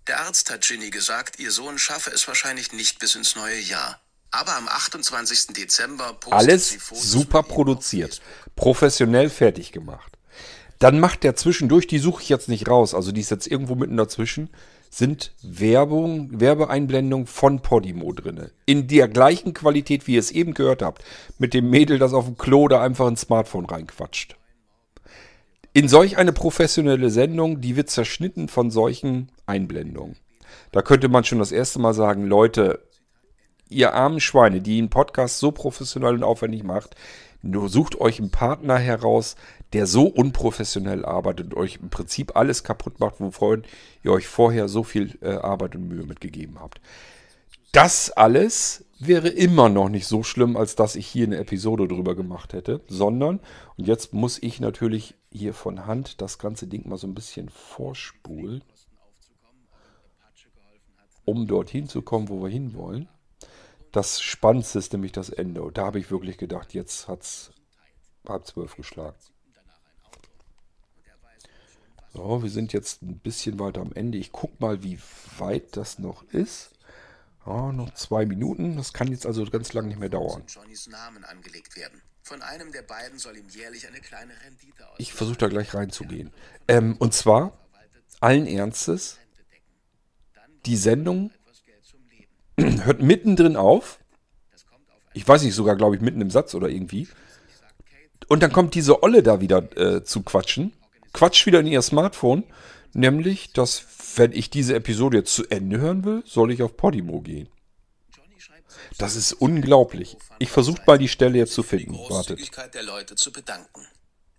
Der 0.07 0.21
Arzt 0.21 0.51
hat 0.51 0.61
Ginny 0.67 0.91
gesagt, 0.91 1.39
ihr 1.39 1.51
Sohn 1.51 1.79
schaffe 1.79 2.11
es 2.11 2.29
wahrscheinlich 2.29 2.73
nicht 2.73 2.99
bis 2.99 3.15
ins 3.15 3.37
neue 3.37 3.59
Jahr. 3.59 4.04
Aber 4.37 4.57
am 4.57 4.67
28. 4.67 5.55
Dezember 5.55 6.17
Alles 6.31 6.77
super 6.93 7.45
produziert, 7.45 8.21
professionell 8.57 9.31
fertig 9.31 9.71
gemacht. 9.71 10.19
Dann 10.81 10.99
macht 10.99 11.23
der 11.23 11.37
zwischendurch, 11.37 11.87
die 11.87 12.01
suche 12.01 12.21
ich 12.23 12.29
jetzt 12.31 12.49
nicht 12.49 12.69
raus, 12.69 12.95
also 12.95 13.13
die 13.13 13.21
ist 13.21 13.31
jetzt 13.31 13.47
irgendwo 13.47 13.77
mitten 13.77 13.97
dazwischen, 13.97 14.51
sind 14.91 15.33
Werbung, 15.43 16.41
Werbeeinblendungen 16.41 17.29
von 17.29 17.63
Podimo 17.63 18.13
drinne. 18.13 18.51
In 18.67 18.89
der 18.89 19.07
gleichen 19.07 19.55
Qualität, 19.55 20.09
wie 20.09 20.15
ihr 20.15 20.21
es 20.21 20.33
eben 20.33 20.55
gehört 20.55 20.83
habt. 20.83 21.05
Mit 21.39 21.55
dem 21.55 21.71
Mädel, 21.71 22.01
das 22.01 22.13
auf 22.13 22.25
dem 22.25 22.37
Klo 22.37 22.67
da 22.67 22.83
einfach 22.83 23.07
ins 23.07 23.23
Smartphone 23.23 23.67
reinquatscht. 23.67 24.37
In 25.73 25.89
solch 25.89 26.17
eine 26.17 26.33
professionelle 26.33 27.11
Sendung, 27.11 27.61
die 27.61 27.77
wird 27.77 27.89
zerschnitten 27.89 28.49
von 28.49 28.73
solchen 28.73 29.31
Einblendungen. 29.47 30.17
Da 30.73 30.83
könnte 30.83 31.09
man 31.09 31.23
schon 31.23 31.39
das 31.39 31.53
erste 31.53 31.79
Mal 31.79 31.95
sagen, 31.95 32.27
Leute, 32.27 32.81
ihr 33.69 33.95
armen 33.95 34.21
Schweine, 34.21 34.61
die 34.61 34.79
einen 34.79 34.91
Podcast 34.91 35.39
so 35.39 35.53
professionell 35.53 36.15
und 36.15 36.23
aufwendig 36.23 36.63
macht, 36.63 36.97
nur 37.43 37.69
sucht 37.69 38.01
euch 38.01 38.21
einen 38.21 38.31
Partner 38.31 38.79
heraus, 38.79 39.37
der 39.75 39.87
so 39.87 40.07
unprofessionell 40.07 41.05
arbeitet 41.05 41.53
und 41.53 41.61
euch 41.61 41.79
im 41.83 41.91
Prinzip 41.91 42.37
alles 42.37 42.65
kaputt 42.65 43.01
macht, 43.01 43.21
wovon 43.21 43.65
ihr 44.03 44.13
euch 44.13 44.27
vorher 44.27 44.69
so 44.69 44.83
viel 44.83 45.19
äh, 45.21 45.35
Arbeit 45.35 45.75
und 45.75 45.89
Mühe 45.89 46.05
mitgegeben 46.05 46.59
habt. 46.61 46.81
Das 47.73 48.11
alles 48.13 48.85
wäre 48.99 49.29
immer 49.29 49.69
noch 49.69 49.89
nicht 49.89 50.07
so 50.07 50.23
schlimm, 50.23 50.57
als 50.57 50.77
dass 50.77 50.97
ich 50.97 51.07
hier 51.07 51.27
eine 51.27 51.39
Episode 51.39 51.89
drüber 51.89 52.15
gemacht 52.15 52.53
hätte, 52.53 52.81
sondern, 52.87 53.41
und 53.77 53.87
jetzt 53.87 54.15
muss 54.15 54.41
ich 54.41 54.61
natürlich 54.61 55.15
hier 55.31 55.53
von 55.53 55.87
Hand 55.87 56.23
das 56.23 56.39
ganze 56.39 56.67
Ding 56.67 56.89
mal 56.89 56.97
so 56.97 57.07
ein 57.07 57.15
bisschen 57.15 57.49
vorspulen, 57.49 58.63
um 61.25 61.47
dorthin 61.47 61.89
zu 61.89 62.03
kommen, 62.03 62.29
wo 62.29 62.43
wir 62.43 62.49
hinwollen. 62.49 63.09
Das 63.95 64.21
Spannendste 64.21 64.81
ist 64.81 64.93
nämlich 64.93 65.13
das 65.13 65.29
Ende. 65.29 65.63
Und 65.63 65.79
da 65.79 65.87
habe 65.87 66.01
ich 66.01 66.11
wirklich 66.11 66.37
gedacht, 66.37 66.75
jetzt 66.75 67.07
hat 67.07 67.23
es 67.23 67.53
halb 68.27 68.45
zwölf 68.45 68.75
geschlagen. 68.75 69.17
So, 72.13 72.43
wir 72.43 72.51
sind 72.51 72.73
jetzt 72.73 73.03
ein 73.03 73.21
bisschen 73.21 73.61
weiter 73.61 73.83
am 73.83 73.93
Ende. 73.93 74.19
Ich 74.19 74.33
gucke 74.33 74.57
mal, 74.59 74.83
wie 74.83 74.99
weit 75.39 75.77
das 75.77 76.01
noch 76.01 76.25
ist. 76.33 76.73
Ja, 77.47 77.71
noch 77.71 77.95
zwei 77.95 78.27
Minuten. 78.27 78.77
Das 78.77 78.93
kann 78.93 79.13
jetzt 79.13 79.27
also 79.27 79.45
ganz 79.45 79.73
lange 79.75 79.87
nicht 79.87 80.01
mehr 80.01 80.09
dauern. 80.09 80.41
In 80.41 80.47
Johnnys 80.49 80.89
Namen 80.89 81.25
angelegt 81.25 81.77
werden. 81.77 82.03
Von 82.23 82.43
einem 82.43 82.73
der 82.73 82.83
beiden 82.83 83.21
soll 83.21 83.37
ihm 83.37 83.49
jährlich 83.49 83.87
eine 83.87 84.01
kleine 84.01 84.33
Rendite 84.45 84.89
aus. 84.89 84.97
Ich 84.99 85.13
versuche 85.13 85.39
da 85.39 85.47
gleich 85.47 85.73
reinzugehen. 85.73 86.33
Ähm, 86.67 86.97
und 86.99 87.15
zwar, 87.15 87.57
allen 88.19 88.49
Ernstes, 88.49 89.21
die 90.67 90.77
Sendung 90.77 91.31
hört 92.85 93.03
mittendrin 93.03 93.57
auf. 93.57 93.99
Ich 95.13 95.27
weiß 95.27 95.43
nicht, 95.43 95.55
sogar, 95.55 95.77
glaube 95.77 95.97
ich, 95.97 96.03
mitten 96.03 96.21
im 96.21 96.31
Satz 96.31 96.55
oder 96.55 96.69
irgendwie. 96.69 97.09
Und 98.29 98.43
dann 98.43 98.53
kommt 98.53 98.75
diese 98.75 99.03
Olle 99.03 99.23
da 99.23 99.41
wieder 99.41 99.77
äh, 99.77 100.05
zu 100.05 100.23
quatschen. 100.23 100.73
Quatscht 101.13 101.47
wieder 101.47 101.61
in 101.61 101.67
ihr 101.67 101.83
Smartphone. 101.83 102.45
Nämlich, 102.93 103.53
dass, 103.53 103.85
wenn 104.17 104.33
ich 104.33 104.51
diese 104.51 104.75
Episode 104.75 105.19
jetzt 105.19 105.35
zu 105.35 105.45
Ende 105.51 105.79
hören 105.79 106.05
will, 106.05 106.23
soll 106.27 106.53
ich 106.53 106.63
auf 106.63 106.77
Podimo 106.77 107.21
gehen. 107.21 107.49
Das 108.99 109.17
ist 109.17 109.33
unglaublich. 109.33 110.17
Ich 110.39 110.51
versuche 110.51 110.83
mal 110.87 110.99
die 110.99 111.09
Stelle 111.09 111.39
jetzt 111.39 111.55
zu 111.55 111.63
finden. 111.63 111.95
Wartet. 111.95 112.41
Der 112.75 112.83
Leute 112.83 113.17
zu 113.17 113.33
bedanken. 113.33 113.87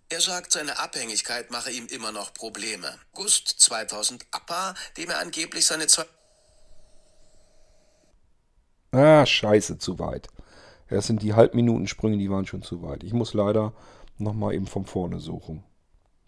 Er 0.08 0.20
sagt, 0.20 0.52
seine 0.52 0.78
Abhängigkeit 0.78 1.50
mache 1.50 1.70
ihm 1.70 1.86
immer 1.86 2.12
noch 2.12 2.32
Probleme. 2.32 2.96
August 3.12 3.48
2000 3.48 4.24
Appa, 4.30 4.74
dem 4.96 5.10
er 5.10 5.18
angeblich 5.18 5.66
seine 5.66 5.88
zwei 5.88 6.04
Ah, 8.96 9.26
scheiße, 9.26 9.76
zu 9.76 9.98
weit. 9.98 10.28
Das 10.88 11.06
sind 11.06 11.20
die 11.20 11.34
Halbminutensprünge, 11.34 12.16
die 12.16 12.30
waren 12.30 12.46
schon 12.46 12.62
zu 12.62 12.82
weit. 12.82 13.04
Ich 13.04 13.12
muss 13.12 13.34
leider 13.34 13.74
nochmal 14.16 14.54
eben 14.54 14.66
von 14.66 14.86
vorne 14.86 15.20
suchen. 15.20 15.62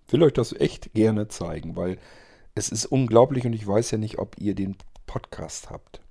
Will 0.08 0.22
euch 0.22 0.34
das 0.34 0.52
echt 0.52 0.92
gerne 0.92 1.28
zeigen, 1.28 1.76
weil 1.76 1.96
es 2.54 2.68
ist 2.68 2.84
unglaublich 2.84 3.46
und 3.46 3.54
ich 3.54 3.66
weiß 3.66 3.90
ja 3.92 3.96
nicht, 3.96 4.18
ob 4.18 4.36
ihr 4.38 4.54
den 4.54 4.76
Podcast 5.06 5.70
habt. 5.70 6.02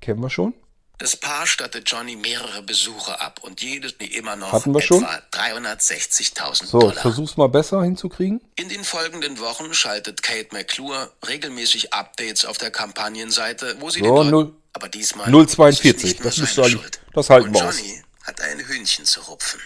Kennen 0.00 0.20
wir 0.20 0.30
schon? 0.30 0.52
Das 1.00 1.16
Paar 1.16 1.46
stattet 1.46 1.90
Johnny 1.90 2.14
mehrere 2.14 2.62
Besuche 2.62 3.18
ab 3.20 3.40
und 3.42 3.62
jedes 3.62 3.92
immer 3.92 4.36
noch 4.36 4.52
Hatten 4.52 4.74
wir 4.74 4.82
schon? 4.82 5.02
etwa 5.02 5.18
360.000 5.32 6.66
So, 6.66 6.78
Dollar. 6.78 6.94
versuch's 7.00 7.38
mal 7.38 7.48
besser 7.48 7.82
hinzukriegen. 7.82 8.42
In 8.56 8.68
den 8.68 8.84
folgenden 8.84 9.38
Wochen 9.40 9.72
schaltet 9.72 10.22
Kate 10.22 10.48
McClure 10.52 11.10
regelmäßig 11.26 11.94
Updates 11.94 12.44
auf 12.44 12.58
der 12.58 12.70
Kampagnenseite, 12.70 13.76
wo 13.80 13.88
sie 13.88 14.00
So, 14.00 14.04
den 14.04 14.14
Leuten, 14.14 14.30
null- 14.30 14.54
aber 14.74 14.88
diesmal 14.90 15.26
0,42, 15.30 15.84
ist 15.88 15.96
es 15.96 16.04
nicht 16.04 16.20
nur 16.20 16.24
das 16.30 16.36
müsste 16.36 16.62
eigentlich- 16.64 16.90
das 17.14 17.30
halten 17.30 17.48
und 17.48 17.54
wir 17.54 17.64
aus. 17.66 17.78
Johnny 17.78 18.02
hat 18.24 18.40
ein 18.42 18.58
Hühnchen 18.60 19.06
zu 19.06 19.20
rupfen. 19.22 19.60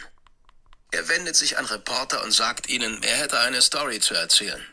Er 0.93 1.09
wendet 1.09 1.35
sich 1.35 1.59
an 1.59 1.65
Reporter 1.67 2.23
und 2.23 2.31
sagt 2.31 2.69
ihnen, 2.69 3.03
er 3.03 3.17
hätte 3.17 3.41
eine 3.41 3.61
Story 3.61 3.99
zu 3.99 4.15
erzählen. 4.15 4.65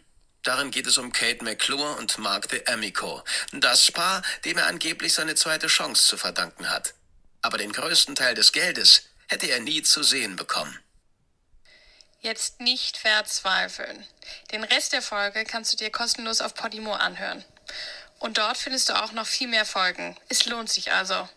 Darin 0.44 0.72
geht 0.72 0.88
es 0.88 0.98
um 0.98 1.12
Kate 1.12 1.44
McClure 1.44 1.98
und 1.98 2.18
Mark 2.18 2.50
de 2.50 2.66
Amico, 2.68 3.24
das 3.52 3.92
Paar, 3.92 4.24
dem 4.44 4.58
er 4.58 4.68
angeblich 4.68 5.14
seine 5.14 5.36
zweite 5.36 5.68
Chance 5.68 6.08
zu 6.08 6.18
verdanken 6.18 6.70
hat. 6.70 6.94
Aber 7.42 7.58
den 7.58 7.72
größten 7.72 8.16
Teil 8.16 8.34
des 8.34 8.52
Geldes 8.52 9.04
hätte 9.28 9.48
er 9.48 9.60
nie 9.60 9.84
zu 9.84 10.04
sehen 10.04 10.36
bekommen. 10.36 10.78
Jetzt 12.22 12.60
nicht 12.60 12.98
verzweifeln. 12.98 14.06
Den 14.52 14.64
Rest 14.64 14.94
der 14.94 15.02
Folge 15.02 15.44
kannst 15.44 15.74
du 15.74 15.78
dir 15.78 15.92
kostenlos 15.92 16.42
auf 16.42 16.54
Podimo 16.54 16.94
anhören. 16.94 17.44
Und 18.20 18.38
dort 18.38 18.58
findest 18.58 18.90
du 18.90 18.94
auch 18.94 19.12
noch 19.12 19.26
viel 19.26 19.48
mehr 19.48 19.66
Folgen. 19.66 20.16
Es 20.30 20.46
lohnt 20.46 20.70
sich 20.70 20.92
also. 20.92 21.28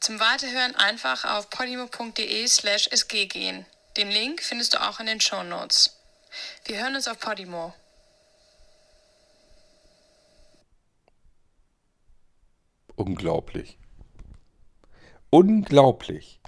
Zum 0.00 0.18
Weiterhören 0.18 0.74
einfach 0.74 1.24
auf 1.24 1.50
podimo.de 1.50 2.48
slash 2.48 2.88
sg 2.90 3.26
gehen. 3.26 3.64
Den 3.96 4.10
Link 4.10 4.42
findest 4.42 4.74
du 4.74 4.82
auch 4.82 4.98
in 4.98 5.06
den 5.06 5.20
Shownotes. 5.20 5.96
Wir 6.64 6.78
hören 6.78 6.96
uns 6.96 7.06
auf 7.06 7.20
Podimo. 7.20 7.72
Unglaublich. 12.96 13.78
Unglaublich. 15.30 16.40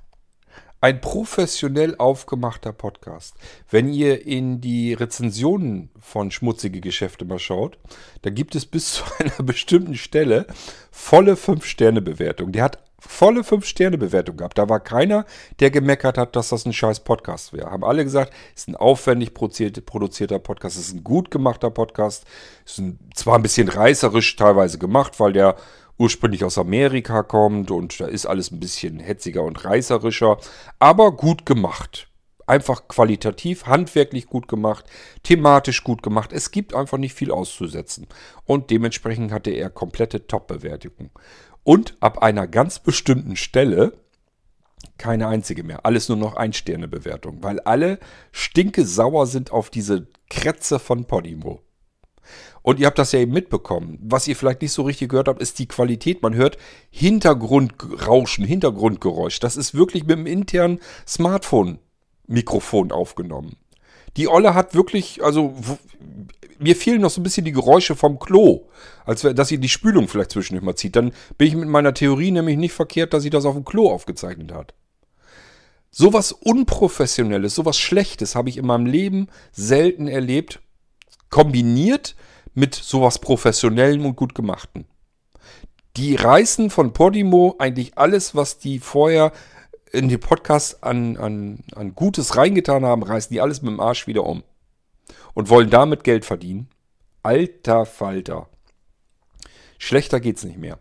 Ein 0.80 1.00
professionell 1.00 1.96
aufgemachter 1.96 2.74
Podcast. 2.74 3.36
Wenn 3.70 3.88
ihr 3.88 4.26
in 4.26 4.60
die 4.60 4.92
Rezensionen 4.92 5.88
von 5.98 6.30
Schmutzige 6.30 6.82
Geschäfte 6.82 7.24
mal 7.24 7.38
schaut, 7.38 7.78
da 8.20 8.28
gibt 8.28 8.54
es 8.54 8.66
bis 8.66 8.92
zu 8.94 9.04
einer 9.18 9.42
bestimmten 9.42 9.94
Stelle 9.96 10.46
volle 10.90 11.34
5-Sterne-Bewertung. 11.34 12.52
Der 12.52 12.64
hat 12.64 12.78
volle 12.98 13.40
5-Sterne-Bewertung 13.40 14.36
gehabt. 14.36 14.58
Da 14.58 14.68
war 14.68 14.80
keiner, 14.80 15.24
der 15.60 15.70
gemeckert 15.70 16.18
hat, 16.18 16.36
dass 16.36 16.50
das 16.50 16.66
ein 16.66 16.72
scheiß 16.74 17.00
Podcast 17.00 17.54
wäre. 17.54 17.70
Haben 17.70 17.84
alle 17.84 18.04
gesagt, 18.04 18.34
ist 18.54 18.68
ein 18.68 18.76
aufwendig 18.76 19.30
produzierte- 19.32 19.80
produzierter 19.82 20.38
Podcast, 20.38 20.76
ist 20.78 20.92
ein 20.92 21.04
gut 21.04 21.30
gemachter 21.30 21.70
Podcast, 21.70 22.26
ist 22.66 22.78
ein, 22.78 22.98
zwar 23.14 23.36
ein 23.36 23.42
bisschen 23.42 23.68
reißerisch 23.68 24.36
teilweise 24.36 24.78
gemacht, 24.78 25.18
weil 25.18 25.32
der 25.32 25.56
ursprünglich 25.98 26.44
aus 26.44 26.58
Amerika 26.58 27.22
kommt 27.22 27.70
und 27.70 28.00
da 28.00 28.06
ist 28.06 28.26
alles 28.26 28.50
ein 28.50 28.60
bisschen 28.60 28.98
hetziger 28.98 29.42
und 29.42 29.64
reißerischer, 29.64 30.38
aber 30.78 31.12
gut 31.12 31.46
gemacht. 31.46 32.08
Einfach 32.46 32.88
qualitativ, 32.88 33.66
handwerklich 33.66 34.26
gut 34.26 34.48
gemacht, 34.48 34.84
thematisch 35.22 35.82
gut 35.82 36.02
gemacht. 36.02 36.30
Es 36.32 36.50
gibt 36.50 36.74
einfach 36.74 36.98
nicht 36.98 37.14
viel 37.14 37.30
auszusetzen. 37.30 38.06
Und 38.44 38.68
dementsprechend 38.68 39.32
hatte 39.32 39.50
er 39.50 39.70
komplette 39.70 40.26
Top-Bewertungen. 40.26 41.10
Und 41.62 41.96
ab 42.00 42.18
einer 42.18 42.46
ganz 42.46 42.80
bestimmten 42.80 43.36
Stelle 43.36 43.94
keine 44.98 45.28
einzige 45.28 45.64
mehr. 45.64 45.84
Alles 45.84 46.08
nur 46.08 46.18
noch 46.18 46.36
Ein-Sterne-Bewertung, 46.36 47.42
weil 47.42 47.60
alle 47.60 47.98
stinke 48.32 48.84
sauer 48.84 49.26
sind 49.26 49.50
auf 49.50 49.70
diese 49.70 50.06
Krätze 50.30 50.78
von 50.78 51.06
Podimo. 51.06 51.60
Und 52.64 52.80
ihr 52.80 52.86
habt 52.86 52.98
das 52.98 53.12
ja 53.12 53.18
eben 53.18 53.34
mitbekommen. 53.34 53.98
Was 54.00 54.26
ihr 54.26 54.34
vielleicht 54.34 54.62
nicht 54.62 54.72
so 54.72 54.84
richtig 54.84 55.10
gehört 55.10 55.28
habt, 55.28 55.42
ist 55.42 55.58
die 55.58 55.68
Qualität. 55.68 56.22
Man 56.22 56.34
hört 56.34 56.56
Hintergrundrauschen, 56.88 58.42
Hintergrundgeräusch. 58.46 59.38
Das 59.38 59.58
ist 59.58 59.74
wirklich 59.74 60.06
mit 60.06 60.16
dem 60.16 60.26
internen 60.26 60.80
Smartphone-Mikrofon 61.06 62.90
aufgenommen. 62.90 63.56
Die 64.16 64.28
Olle 64.28 64.54
hat 64.54 64.74
wirklich, 64.74 65.22
also 65.22 65.54
mir 66.58 66.74
fehlen 66.74 67.02
noch 67.02 67.10
so 67.10 67.20
ein 67.20 67.24
bisschen 67.24 67.44
die 67.44 67.52
Geräusche 67.52 67.96
vom 67.96 68.18
Klo, 68.18 68.66
als 69.04 69.20
dass 69.20 69.48
sie 69.48 69.58
die 69.58 69.68
Spülung 69.68 70.08
vielleicht 70.08 70.30
zwischendurch 70.30 70.64
mal 70.64 70.74
zieht. 70.74 70.96
Dann 70.96 71.12
bin 71.36 71.48
ich 71.48 71.56
mit 71.56 71.68
meiner 71.68 71.92
Theorie 71.92 72.30
nämlich 72.30 72.56
nicht 72.56 72.72
verkehrt, 72.72 73.12
dass 73.12 73.24
sie 73.24 73.30
das 73.30 73.44
auf 73.44 73.56
dem 73.56 73.66
Klo 73.66 73.90
aufgezeichnet 73.90 74.54
hat. 74.54 74.72
Sowas 75.90 76.32
Unprofessionelles, 76.32 77.54
sowas 77.54 77.76
Schlechtes 77.76 78.34
habe 78.34 78.48
ich 78.48 78.56
in 78.56 78.64
meinem 78.66 78.86
Leben 78.86 79.28
selten 79.52 80.08
erlebt, 80.08 80.60
kombiniert 81.28 82.16
mit 82.55 82.74
sowas 82.74 83.18
Professionellem 83.18 84.06
und 84.06 84.16
gut 84.16 84.35
gemachten. 84.35 84.86
Die 85.97 86.14
reißen 86.16 86.70
von 86.70 86.93
Podimo 86.93 87.55
eigentlich 87.59 87.97
alles, 87.98 88.35
was 88.35 88.59
die 88.59 88.78
vorher 88.78 89.32
in 89.93 90.09
den 90.09 90.18
Podcast 90.18 90.82
an, 90.82 91.16
an, 91.16 91.60
an 91.74 91.94
Gutes 91.94 92.36
reingetan 92.36 92.85
haben, 92.85 93.02
reißen 93.02 93.32
die 93.32 93.40
alles 93.40 93.62
mit 93.62 93.70
dem 93.70 93.81
Arsch 93.81 94.06
wieder 94.06 94.24
um. 94.24 94.43
Und 95.35 95.48
wollen 95.48 95.70
damit 95.70 96.05
Geld 96.05 96.24
verdienen. 96.24 96.68
Alter 97.22 97.86
Falter. 97.86 98.48
Schlechter 99.78 100.20
geht's 100.20 100.44
nicht 100.44 100.59
mehr. 100.59 100.78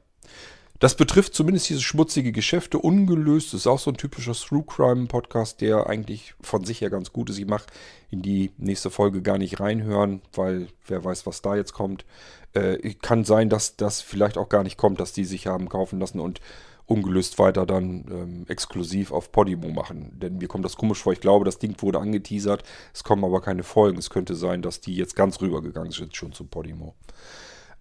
Das 0.84 0.96
betrifft 0.96 1.34
zumindest 1.34 1.70
diese 1.70 1.80
schmutzige 1.80 2.34
Geschäfte 2.34 2.78
ungelöst. 2.78 3.54
Das 3.54 3.62
ist 3.62 3.68
auch 3.68 3.80
so 3.80 3.90
ein 3.90 3.96
typischer 3.96 4.34
True 4.34 4.66
Crime 4.68 5.06
Podcast, 5.06 5.62
der 5.62 5.88
eigentlich 5.88 6.36
von 6.42 6.66
sich 6.66 6.82
her 6.82 6.90
ganz 6.90 7.14
gut 7.14 7.30
ist. 7.30 7.38
Ich 7.38 7.48
mache 7.48 7.68
in 8.12 8.22
die 8.22 8.52
nächste 8.58 8.90
Folge 8.90 9.22
gar 9.22 9.38
nicht 9.38 9.62
reinhören, 9.62 10.22
weil 10.34 10.68
wer 10.86 11.02
weiß, 11.02 11.26
was 11.26 11.42
da 11.42 11.56
jetzt 11.56 11.72
kommt. 11.72 12.04
Äh, 12.52 12.96
kann 12.96 13.24
sein, 13.24 13.48
dass 13.48 13.78
das 13.78 14.02
vielleicht 14.02 14.38
auch 14.38 14.50
gar 14.50 14.64
nicht 14.64 14.76
kommt, 14.76 15.00
dass 15.00 15.14
die 15.14 15.24
sich 15.24 15.48
haben 15.48 15.70
kaufen 15.70 16.02
lassen 16.02 16.20
und 16.20 16.42
ungelöst 16.86 17.40
weiter 17.40 17.66
dann 17.66 18.04
ähm, 18.12 18.46
exklusiv 18.50 19.14
auf 19.14 19.32
Podimo 19.32 19.70
machen. 19.70 20.20
Denn 20.20 20.38
mir 20.40 20.50
kommt 20.50 20.66
das 20.66 20.76
komisch 20.76 21.02
vor. 21.02 21.14
Ich 21.14 21.22
glaube, 21.22 21.46
das 21.46 21.60
Ding 21.60 21.82
wurde 21.82 22.00
angeteasert. 22.00 22.64
Es 22.94 23.06
kommen 23.06 23.24
aber 23.24 23.40
keine 23.40 23.64
Folgen. 23.64 24.00
Es 24.00 24.10
könnte 24.10 24.36
sein, 24.36 24.62
dass 24.62 24.82
die 24.82 24.98
jetzt 24.98 25.16
ganz 25.16 25.40
rübergegangen 25.40 25.94
sind 25.94 26.14
schon 26.14 26.34
zu 26.34 26.44
Podimo. 26.44 26.94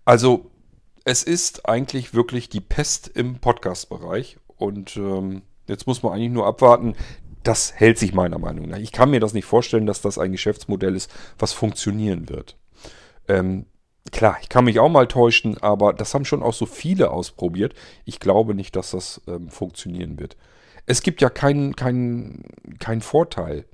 Also 0.04 0.51
es 1.04 1.22
ist 1.22 1.68
eigentlich 1.68 2.14
wirklich 2.14 2.48
die 2.48 2.60
Pest 2.60 3.08
im 3.08 3.38
Podcast-Bereich. 3.38 4.38
Und 4.56 4.96
ähm, 4.96 5.42
jetzt 5.66 5.86
muss 5.86 6.02
man 6.02 6.12
eigentlich 6.12 6.30
nur 6.30 6.46
abwarten. 6.46 6.94
Das 7.42 7.72
hält 7.74 7.98
sich 7.98 8.14
meiner 8.14 8.38
Meinung 8.38 8.68
nach. 8.68 8.78
Ich 8.78 8.92
kann 8.92 9.10
mir 9.10 9.20
das 9.20 9.34
nicht 9.34 9.44
vorstellen, 9.44 9.86
dass 9.86 10.00
das 10.00 10.18
ein 10.18 10.32
Geschäftsmodell 10.32 10.94
ist, 10.94 11.10
was 11.38 11.52
funktionieren 11.52 12.28
wird. 12.28 12.56
Ähm, 13.26 13.66
klar, 14.12 14.36
ich 14.40 14.48
kann 14.48 14.64
mich 14.64 14.78
auch 14.78 14.88
mal 14.88 15.08
täuschen, 15.08 15.58
aber 15.58 15.92
das 15.92 16.14
haben 16.14 16.24
schon 16.24 16.42
auch 16.42 16.54
so 16.54 16.66
viele 16.66 17.10
ausprobiert. 17.10 17.74
Ich 18.04 18.20
glaube 18.20 18.54
nicht, 18.54 18.76
dass 18.76 18.92
das 18.92 19.20
ähm, 19.26 19.48
funktionieren 19.50 20.20
wird. 20.20 20.36
Es 20.86 21.02
gibt 21.02 21.20
ja 21.20 21.30
keinen 21.30 21.76
keinen 21.76 22.44
keinen 22.78 23.00
Vorteil. 23.00 23.64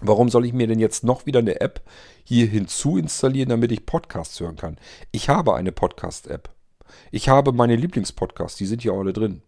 Warum 0.00 0.28
soll 0.28 0.44
ich 0.44 0.52
mir 0.52 0.66
denn 0.66 0.78
jetzt 0.78 1.04
noch 1.04 1.26
wieder 1.26 1.38
eine 1.38 1.60
App 1.60 1.82
hier 2.22 2.46
hinzu 2.46 2.98
installieren, 2.98 3.48
damit 3.48 3.72
ich 3.72 3.86
Podcasts 3.86 4.38
hören 4.40 4.56
kann? 4.56 4.78
Ich 5.10 5.28
habe 5.28 5.54
eine 5.54 5.72
Podcast-App. 5.72 6.50
Ich 7.10 7.28
habe 7.28 7.52
meine 7.52 7.76
Lieblingspodcasts, 7.76 8.58
die 8.58 8.66
sind 8.66 8.82
hier 8.82 8.92
alle 8.92 9.12
drin. 9.12 9.42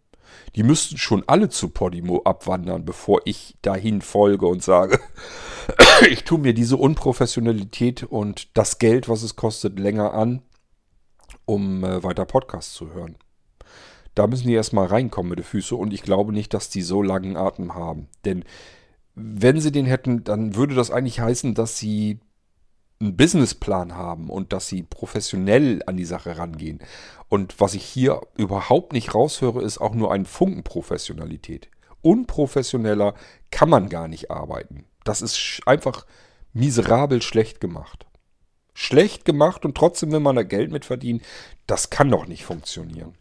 Die 0.57 0.63
müssten 0.63 0.99
schon 0.99 1.25
alle 1.27 1.49
zu 1.49 1.71
Podimo 1.71 2.23
abwandern, 2.25 2.85
bevor 2.85 3.21
ich 3.25 3.57
dahin 3.63 4.03
folge 4.03 4.47
und 4.47 4.63
sage, 4.63 5.01
ich 6.11 6.25
tue 6.25 6.39
mir 6.39 6.55
diese 6.55 6.77
Unprofessionalität 6.77 8.03
und 8.03 8.57
das 8.57 8.79
Geld, 8.79 9.09
was 9.09 9.23
es 9.23 9.37
kostet, 9.37 9.79
länger 9.79 10.15
an, 10.15 10.43
um 11.45 11.85
äh, 11.85 12.03
weiter 12.03 12.25
Podcasts 12.25 12.75
zu 12.75 12.93
hören. 12.93 13.17
Da 14.15 14.27
müssen 14.27 14.49
die 14.49 14.55
erstmal 14.55 14.87
reinkommen 14.87 15.31
mit 15.31 15.39
den 15.39 15.45
Füßen 15.45 15.79
und 15.79 15.93
ich 15.93 16.03
glaube 16.03 16.33
nicht, 16.33 16.53
dass 16.53 16.71
die 16.71 16.83
so 16.83 17.03
langen 17.03 17.37
Atem 17.37 17.75
haben. 17.75 18.09
Denn 18.25 18.45
wenn 19.19 19.61
sie 19.61 19.73
den 19.73 19.87
hätten, 19.87 20.25
dann 20.25 20.55
würde 20.55 20.75
das 20.75 20.91
eigentlich 20.91 21.21
heißen, 21.21 21.55
dass 21.55 21.79
sie 21.79 22.21
einen 23.01 23.17
Businessplan 23.17 23.95
haben 23.95 24.29
und 24.29 24.53
dass 24.53 24.67
sie 24.67 24.83
professionell 24.83 25.83
an 25.87 25.97
die 25.97 26.05
Sache 26.05 26.37
rangehen. 26.37 26.81
Und 27.29 27.61
was 27.61 27.75
ich 27.75 27.85
hier 27.85 28.23
überhaupt 28.37 28.93
nicht 28.93 29.15
raushöre, 29.15 29.63
ist 29.63 29.79
auch 29.79 29.95
nur 29.95 30.13
ein 30.13 30.25
Funken 30.25 30.65
Professionalität. 30.65 31.69
Unprofessioneller 32.03 33.15
kann 33.51 33.69
man 33.69 33.89
gar 33.89 34.09
nicht 34.09 34.31
arbeiten. 34.31 34.85
Das 35.05 35.23
ist 35.23 35.61
einfach 35.67 36.07
miserabel 36.53 37.23
schlecht 37.23 37.61
gemacht. 37.61 38.07
Schlecht 38.75 39.25
gemacht 39.25 39.65
und 39.65 39.77
trotzdem 39.77 40.13
will 40.13 40.21
man 40.21 40.37
da 40.37 40.43
Geld 40.43 40.71
mit 40.71 40.85
verdienen. 40.85 41.23
Das 41.67 41.91
kann 41.91 42.11
doch 42.11 42.27
nicht 42.27 42.45
funktionieren. 42.45 43.15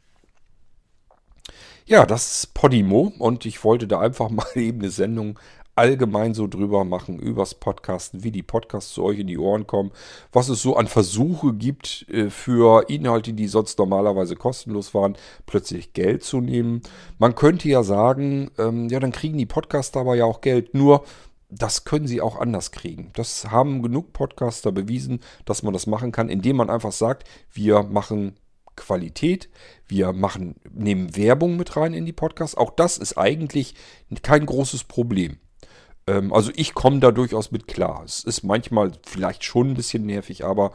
Ja, 1.86 2.06
das 2.06 2.44
ist 2.44 2.54
Podimo 2.54 3.14
und 3.18 3.46
ich 3.46 3.64
wollte 3.64 3.88
da 3.88 4.02
einfach 4.02 4.30
mal 4.30 4.46
eben 4.56 4.80
eine 4.80 4.90
Sendung 4.90 5.40
allgemein 5.78 6.34
so 6.34 6.48
drüber 6.48 6.84
machen, 6.84 7.20
übers 7.20 7.56
Podcasten, 7.56 8.24
wie 8.24 8.32
die 8.32 8.44
Podcasts 8.44 8.94
zu 8.94 9.04
euch 9.04 9.20
in 9.20 9.28
die 9.28 9.38
Ohren 9.38 9.68
kommen, 9.68 9.92
was 10.32 10.50
es 10.50 10.62
so 10.62 10.76
an 10.76 10.88
Versuche 10.88 11.54
gibt 11.54 12.06
äh, 12.10 12.30
für 12.30 12.90
Inhalte, 12.90 13.34
die 13.34 13.48
sonst 13.48 13.78
normalerweise 13.80 14.36
kostenlos 14.36 14.94
waren, 14.94 15.18
plötzlich 15.46 15.94
Geld 15.94 16.24
zu 16.24 16.42
nehmen. 16.42 16.82
Man 17.20 17.36
könnte 17.36 17.70
ja 17.70 17.84
sagen, 17.84 18.52
ähm, 18.58 18.90
ja, 18.90 19.00
dann 19.00 19.12
kriegen 19.12 19.38
die 19.38 19.46
Podcaster 19.46 20.00
aber 20.00 20.16
ja 20.16 20.26
auch 20.26 20.42
Geld, 20.42 20.74
nur 20.74 21.04
das 21.50 21.86
können 21.86 22.08
sie 22.08 22.22
auch 22.22 22.40
anders 22.40 22.72
kriegen. 22.72 23.12
Das 23.16 23.52
haben 23.52 23.82
genug 23.82 24.12
Podcaster 24.12 24.72
bewiesen, 24.72 25.22
dass 25.46 25.64
man 25.64 25.74
das 25.74 25.88
machen 25.88 26.12
kann, 26.12 26.28
indem 26.28 26.58
man 26.58 26.70
einfach 26.70 26.92
sagt, 26.92 27.26
wir 27.54 27.84
machen 27.84 28.36
Qualität. 28.78 29.50
Wir 29.88 30.14
machen, 30.14 30.56
nehmen 30.72 31.18
Werbung 31.18 31.58
mit 31.58 31.76
rein 31.76 31.94
in 31.94 32.06
die 32.06 32.14
Podcasts. 32.14 32.56
Auch 32.56 32.72
das 32.72 32.98
ist 32.98 33.18
eigentlich 33.18 33.76
kein 34.22 34.46
großes 34.46 34.86
Problem. 34.86 35.38
Ähm, 36.08 36.34
also 36.34 36.52
ich 36.56 36.74
komme 36.74 37.00
da 37.00 37.12
durchaus 37.12 37.52
mit 37.52 37.68
klar. 37.68 38.04
Es 38.06 38.24
ist 38.24 38.44
manchmal 38.44 38.92
vielleicht 39.06 39.44
schon 39.44 39.72
ein 39.72 39.76
bisschen 39.76 40.06
nervig, 40.06 40.46
aber 40.46 40.72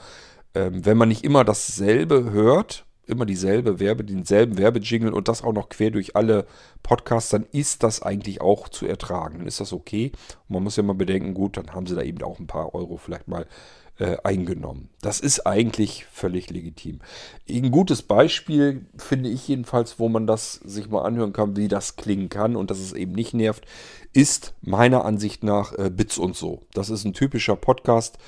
ähm, 0.54 0.84
wenn 0.84 0.96
man 0.96 1.08
nicht 1.08 1.24
immer 1.24 1.44
dasselbe 1.44 2.30
hört, 2.30 2.84
immer 3.06 3.26
dieselbe 3.26 3.80
Werbe, 3.80 4.04
denselben 4.04 4.58
Werbejingle 4.58 5.12
und 5.12 5.28
das 5.28 5.42
auch 5.42 5.52
noch 5.52 5.68
quer 5.68 5.90
durch 5.90 6.14
alle 6.14 6.46
Podcasts, 6.82 7.30
dann 7.30 7.46
ist 7.50 7.82
das 7.82 8.02
eigentlich 8.02 8.40
auch 8.40 8.68
zu 8.68 8.86
ertragen. 8.86 9.38
Dann 9.38 9.48
ist 9.48 9.60
das 9.60 9.72
okay. 9.72 10.12
Und 10.48 10.54
man 10.54 10.62
muss 10.62 10.76
ja 10.76 10.82
mal 10.82 10.94
bedenken, 10.94 11.34
gut, 11.34 11.56
dann 11.56 11.72
haben 11.72 11.86
sie 11.86 11.96
da 11.96 12.02
eben 12.02 12.22
auch 12.22 12.38
ein 12.38 12.46
paar 12.46 12.74
Euro 12.74 12.96
vielleicht 12.96 13.28
mal 13.28 13.46
äh, 13.98 14.16
eingenommen. 14.24 14.88
Das 15.00 15.20
ist 15.20 15.46
eigentlich 15.46 16.06
völlig 16.10 16.50
legitim. 16.50 17.00
Ein 17.48 17.70
gutes 17.70 18.02
Beispiel 18.02 18.86
finde 18.96 19.28
ich 19.28 19.46
jedenfalls, 19.48 19.98
wo 19.98 20.08
man 20.08 20.26
das 20.26 20.54
sich 20.54 20.88
mal 20.88 21.02
anhören 21.02 21.32
kann, 21.32 21.56
wie 21.56 21.68
das 21.68 21.96
klingen 21.96 22.28
kann 22.28 22.56
und 22.56 22.70
dass 22.70 22.78
es 22.78 22.92
eben 22.92 23.12
nicht 23.12 23.34
nervt, 23.34 23.66
ist 24.12 24.54
meiner 24.60 25.04
Ansicht 25.04 25.44
nach 25.44 25.72
äh, 25.78 25.90
Bits 25.90 26.18
und 26.18 26.36
so. 26.36 26.66
Das 26.72 26.90
ist 26.90 27.04
ein 27.04 27.14
typischer 27.14 27.56
Podcast. 27.56 28.18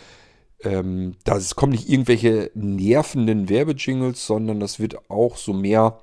Ähm, 0.61 1.17
da 1.25 1.39
kommen 1.57 1.73
nicht 1.73 1.89
irgendwelche 1.89 2.51
nervenden 2.55 3.49
Werbejingles, 3.49 4.27
sondern 4.27 4.61
das 4.61 4.79
wird 4.79 5.11
auch 5.11 5.37
so 5.37 5.53
mehr 5.53 6.01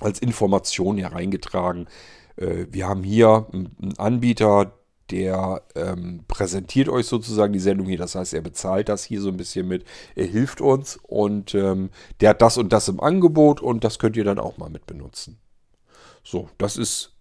als 0.00 0.18
Information 0.18 0.98
hereingetragen. 0.98 1.88
Äh, 2.36 2.66
wir 2.70 2.88
haben 2.88 3.04
hier 3.04 3.46
einen 3.52 3.94
Anbieter, 3.98 4.72
der 5.10 5.62
ähm, 5.74 6.24
präsentiert 6.28 6.88
euch 6.88 7.06
sozusagen 7.06 7.52
die 7.52 7.58
Sendung 7.58 7.86
hier. 7.86 7.98
Das 7.98 8.14
heißt, 8.14 8.34
er 8.34 8.40
bezahlt 8.40 8.88
das 8.88 9.04
hier 9.04 9.20
so 9.20 9.28
ein 9.28 9.36
bisschen 9.36 9.68
mit. 9.68 9.84
Er 10.14 10.26
hilft 10.26 10.60
uns 10.60 10.98
und 11.02 11.54
ähm, 11.54 11.90
der 12.20 12.30
hat 12.30 12.42
das 12.42 12.56
und 12.56 12.72
das 12.72 12.88
im 12.88 13.00
Angebot 13.00 13.60
und 13.60 13.84
das 13.84 13.98
könnt 13.98 14.16
ihr 14.16 14.24
dann 14.24 14.38
auch 14.38 14.56
mal 14.56 14.70
mit 14.70 14.86
benutzen. 14.86 15.38
So, 16.22 16.48
das 16.58 16.76
ist 16.76 17.12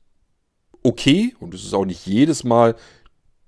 okay 0.81 1.35
und 1.39 1.53
es 1.53 1.63
ist 1.63 1.73
auch 1.73 1.85
nicht 1.85 2.05
jedes 2.05 2.43
Mal 2.43 2.75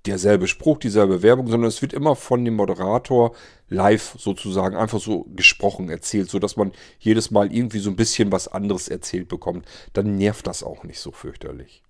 derselbe 0.06 0.46
Spruch, 0.46 0.78
dieselbe 0.78 1.22
Werbung, 1.22 1.48
sondern 1.48 1.68
es 1.68 1.82
wird 1.82 1.92
immer 1.92 2.14
von 2.14 2.44
dem 2.44 2.54
Moderator 2.54 3.34
live 3.68 4.14
sozusagen 4.18 4.76
einfach 4.76 5.00
so 5.00 5.26
gesprochen 5.34 5.88
erzählt, 5.88 6.30
sodass 6.30 6.56
man 6.56 6.72
jedes 6.98 7.30
Mal 7.30 7.52
irgendwie 7.52 7.80
so 7.80 7.90
ein 7.90 7.96
bisschen 7.96 8.30
was 8.30 8.48
anderes 8.48 8.88
erzählt 8.88 9.28
bekommt. 9.28 9.66
Dann 9.94 10.16
nervt 10.16 10.46
das 10.46 10.62
auch 10.62 10.84
nicht 10.84 11.00
so 11.00 11.10
fürchterlich. 11.10 11.82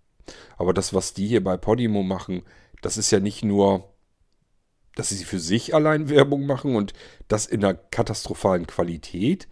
Aber 0.56 0.72
das, 0.72 0.94
was 0.94 1.14
die 1.14 1.26
hier 1.26 1.42
bei 1.42 1.56
Podimo 1.56 2.02
machen, 2.02 2.42
das 2.82 2.96
ist 2.96 3.10
ja 3.10 3.20
nicht 3.20 3.44
nur, 3.44 3.92
dass 4.94 5.10
sie 5.10 5.24
für 5.24 5.40
sich 5.40 5.74
allein 5.74 6.08
Werbung 6.08 6.46
machen 6.46 6.76
und 6.76 6.92
das 7.28 7.46
in 7.46 7.64
einer 7.64 7.74
katastrophalen 7.74 8.66
Qualität, 8.66 9.48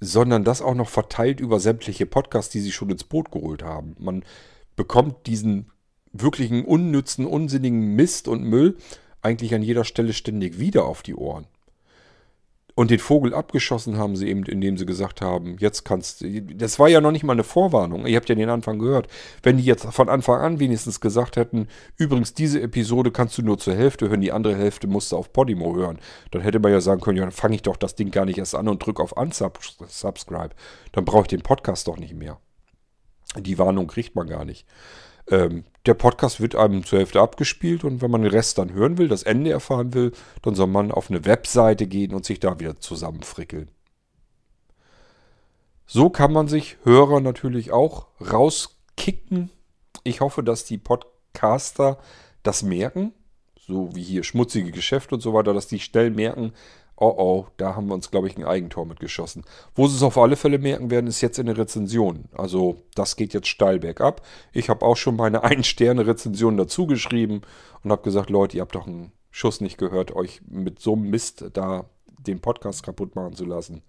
sondern 0.00 0.44
das 0.44 0.62
auch 0.62 0.74
noch 0.74 0.88
verteilt 0.88 1.40
über 1.40 1.60
sämtliche 1.60 2.06
Podcasts, 2.06 2.50
die 2.50 2.60
sie 2.60 2.72
schon 2.72 2.90
ins 2.90 3.04
Boot 3.04 3.30
geholt 3.30 3.62
haben. 3.62 3.94
Man 3.98 4.24
bekommt 4.76 5.26
diesen 5.26 5.70
wirklichen 6.12 6.64
unnützen, 6.64 7.26
unsinnigen 7.26 7.94
Mist 7.94 8.26
und 8.26 8.42
Müll 8.42 8.76
eigentlich 9.22 9.54
an 9.54 9.62
jeder 9.62 9.84
Stelle 9.84 10.12
ständig 10.12 10.58
wieder 10.58 10.86
auf 10.86 11.02
die 11.02 11.14
Ohren. 11.14 11.46
Und 12.80 12.90
den 12.90 12.98
Vogel 12.98 13.34
abgeschossen 13.34 13.98
haben 13.98 14.16
sie 14.16 14.30
eben, 14.30 14.42
indem 14.44 14.78
sie 14.78 14.86
gesagt 14.86 15.20
haben, 15.20 15.58
jetzt 15.58 15.84
kannst 15.84 16.22
du. 16.22 16.40
Das 16.40 16.78
war 16.78 16.88
ja 16.88 17.02
noch 17.02 17.10
nicht 17.10 17.24
mal 17.24 17.34
eine 17.34 17.44
Vorwarnung. 17.44 18.06
Ihr 18.06 18.16
habt 18.16 18.30
ja 18.30 18.34
den 18.34 18.48
Anfang 18.48 18.78
gehört. 18.78 19.06
Wenn 19.42 19.58
die 19.58 19.64
jetzt 19.64 19.84
von 19.84 20.08
Anfang 20.08 20.40
an 20.40 20.60
wenigstens 20.60 20.98
gesagt 20.98 21.36
hätten, 21.36 21.68
übrigens, 21.98 22.32
diese 22.32 22.62
Episode 22.62 23.10
kannst 23.10 23.36
du 23.36 23.42
nur 23.42 23.58
zur 23.58 23.74
Hälfte 23.74 24.08
hören, 24.08 24.22
die 24.22 24.32
andere 24.32 24.56
Hälfte 24.56 24.86
musst 24.86 25.12
du 25.12 25.18
auf 25.18 25.30
Podimo 25.30 25.76
hören, 25.76 25.98
dann 26.30 26.40
hätte 26.40 26.58
man 26.58 26.72
ja 26.72 26.80
sagen 26.80 27.02
können, 27.02 27.18
ja, 27.18 27.24
dann 27.24 27.32
fange 27.32 27.56
ich 27.56 27.60
doch 27.60 27.76
das 27.76 27.96
Ding 27.96 28.10
gar 28.12 28.24
nicht 28.24 28.38
erst 28.38 28.54
an 28.54 28.66
und 28.66 28.78
drücke 28.78 29.02
auf 29.02 29.12
Unsubscribe. 29.12 30.54
Dann 30.92 31.04
brauche 31.04 31.24
ich 31.24 31.28
den 31.28 31.42
Podcast 31.42 31.86
doch 31.86 31.98
nicht 31.98 32.14
mehr. 32.14 32.38
Die 33.36 33.58
Warnung 33.58 33.88
kriegt 33.88 34.16
man 34.16 34.26
gar 34.26 34.46
nicht. 34.46 34.66
Ähm, 35.28 35.64
der 35.86 35.94
Podcast 35.94 36.40
wird 36.40 36.54
einem 36.54 36.84
zur 36.84 36.98
Hälfte 36.98 37.20
abgespielt 37.20 37.84
und 37.84 38.02
wenn 38.02 38.10
man 38.10 38.22
den 38.22 38.30
Rest 38.30 38.58
dann 38.58 38.72
hören 38.72 38.98
will, 38.98 39.08
das 39.08 39.22
Ende 39.22 39.50
erfahren 39.50 39.94
will, 39.94 40.12
dann 40.42 40.54
soll 40.54 40.66
man 40.66 40.92
auf 40.92 41.10
eine 41.10 41.24
Webseite 41.24 41.86
gehen 41.86 42.14
und 42.14 42.24
sich 42.24 42.40
da 42.40 42.60
wieder 42.60 42.78
zusammenfrickeln. 42.78 43.70
So 45.86 46.10
kann 46.10 46.32
man 46.32 46.48
sich 46.48 46.76
Hörer 46.84 47.20
natürlich 47.20 47.72
auch 47.72 48.06
rauskicken. 48.20 49.50
Ich 50.04 50.20
hoffe, 50.20 50.42
dass 50.42 50.64
die 50.64 50.78
Podcaster 50.78 51.98
das 52.42 52.62
merken, 52.62 53.12
so 53.56 53.94
wie 53.94 54.02
hier 54.02 54.22
schmutzige 54.22 54.70
Geschäfte 54.70 55.14
und 55.14 55.20
so 55.20 55.34
weiter, 55.34 55.54
dass 55.54 55.66
die 55.66 55.80
schnell 55.80 56.10
merken, 56.10 56.52
oh 57.00 57.14
oh, 57.16 57.46
da 57.56 57.74
haben 57.74 57.88
wir 57.88 57.94
uns, 57.94 58.10
glaube 58.10 58.28
ich, 58.28 58.36
ein 58.36 58.44
Eigentor 58.44 58.86
mitgeschossen. 58.86 59.42
Wo 59.74 59.88
sie 59.88 59.96
es 59.96 60.02
auf 60.02 60.18
alle 60.18 60.36
Fälle 60.36 60.58
merken 60.58 60.90
werden, 60.90 61.06
ist 61.06 61.22
jetzt 61.22 61.38
in 61.38 61.46
der 61.46 61.58
Rezension. 61.58 62.26
Also 62.32 62.76
das 62.94 63.16
geht 63.16 63.32
jetzt 63.32 63.48
steil 63.48 63.80
bergab. 63.80 64.22
Ich 64.52 64.68
habe 64.68 64.84
auch 64.84 64.96
schon 64.96 65.16
meine 65.16 65.42
Ein-Sterne-Rezension 65.44 66.56
dazu 66.56 66.86
geschrieben 66.86 67.40
und 67.82 67.90
habe 67.90 68.02
gesagt, 68.02 68.30
Leute, 68.30 68.58
ihr 68.58 68.60
habt 68.60 68.74
doch 68.74 68.86
einen 68.86 69.12
Schuss 69.30 69.60
nicht 69.60 69.78
gehört, 69.78 70.14
euch 70.14 70.42
mit 70.48 70.78
so 70.78 70.92
einem 70.92 71.08
Mist 71.08 71.44
da 71.54 71.86
den 72.18 72.40
Podcast 72.40 72.82
kaputt 72.82 73.16
machen 73.16 73.34
zu 73.34 73.46
lassen. 73.46 73.82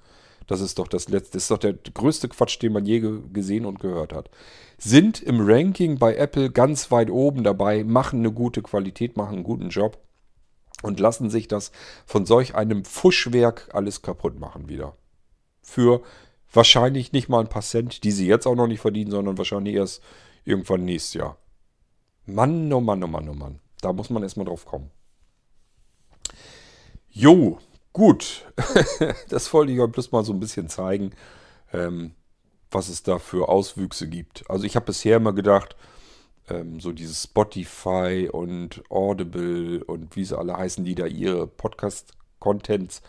Das 0.47 0.61
ist 0.61 0.79
doch 0.79 0.87
das 0.87 1.09
letzte, 1.09 1.33
das 1.33 1.43
ist 1.43 1.51
doch 1.51 1.57
der 1.57 1.73
größte 1.73 2.29
Quatsch, 2.29 2.61
den 2.61 2.73
man 2.73 2.85
je 2.85 3.19
gesehen 3.31 3.65
und 3.65 3.79
gehört 3.79 4.13
hat. 4.13 4.29
Sind 4.77 5.21
im 5.21 5.39
Ranking 5.41 5.99
bei 5.99 6.15
Apple 6.15 6.49
ganz 6.49 6.91
weit 6.91 7.09
oben 7.09 7.43
dabei, 7.43 7.83
machen 7.83 8.19
eine 8.19 8.31
gute 8.31 8.61
Qualität, 8.61 9.17
machen 9.17 9.35
einen 9.35 9.43
guten 9.43 9.69
Job 9.69 9.97
und 10.81 10.99
lassen 10.99 11.29
sich 11.29 11.47
das 11.47 11.71
von 12.05 12.25
solch 12.25 12.55
einem 12.55 12.85
Fuschwerk 12.85 13.69
alles 13.73 14.01
kaputt 14.01 14.39
machen 14.39 14.69
wieder. 14.69 14.95
Für 15.61 16.01
wahrscheinlich 16.51 17.11
nicht 17.11 17.29
mal 17.29 17.39
ein 17.39 17.49
paar 17.49 17.61
Cent, 17.61 18.03
die 18.03 18.11
sie 18.11 18.27
jetzt 18.27 18.45
auch 18.45 18.55
noch 18.55 18.67
nicht 18.67 18.81
verdienen, 18.81 19.11
sondern 19.11 19.37
wahrscheinlich 19.37 19.75
erst 19.75 20.01
irgendwann 20.43 20.85
nächstes 20.85 21.15
Jahr. 21.15 21.37
Mann, 22.25 22.71
oh 22.71 22.81
Mann, 22.81 23.03
oh 23.03 23.07
Mann, 23.07 23.29
oh 23.29 23.33
Mann. 23.33 23.59
Da 23.81 23.93
muss 23.93 24.09
man 24.09 24.23
erstmal 24.23 24.45
drauf 24.45 24.65
kommen. 24.65 24.91
Jo, 27.09 27.57
gut. 27.93 28.45
das 29.29 29.51
wollte 29.53 29.71
ich 29.71 29.79
euch 29.79 29.91
bloß 29.91 30.11
mal 30.11 30.23
so 30.23 30.33
ein 30.33 30.39
bisschen 30.39 30.69
zeigen, 30.69 31.11
ähm, 31.73 32.13
was 32.69 32.89
es 32.89 33.03
da 33.03 33.19
für 33.19 33.49
Auswüchse 33.49 34.07
gibt. 34.07 34.49
Also 34.49 34.65
ich 34.65 34.75
habe 34.75 34.85
bisher 34.85 35.17
immer 35.17 35.33
gedacht, 35.33 35.75
ähm, 36.49 36.79
so 36.79 36.91
dieses 36.91 37.23
Spotify 37.23 38.29
und 38.31 38.83
Audible 38.89 39.83
und 39.83 40.15
wie 40.15 40.25
sie 40.25 40.37
alle 40.37 40.57
heißen, 40.57 40.83
die 40.83 40.95
da 40.95 41.05
ihre 41.05 41.47
Podcast-Contents 41.47 43.01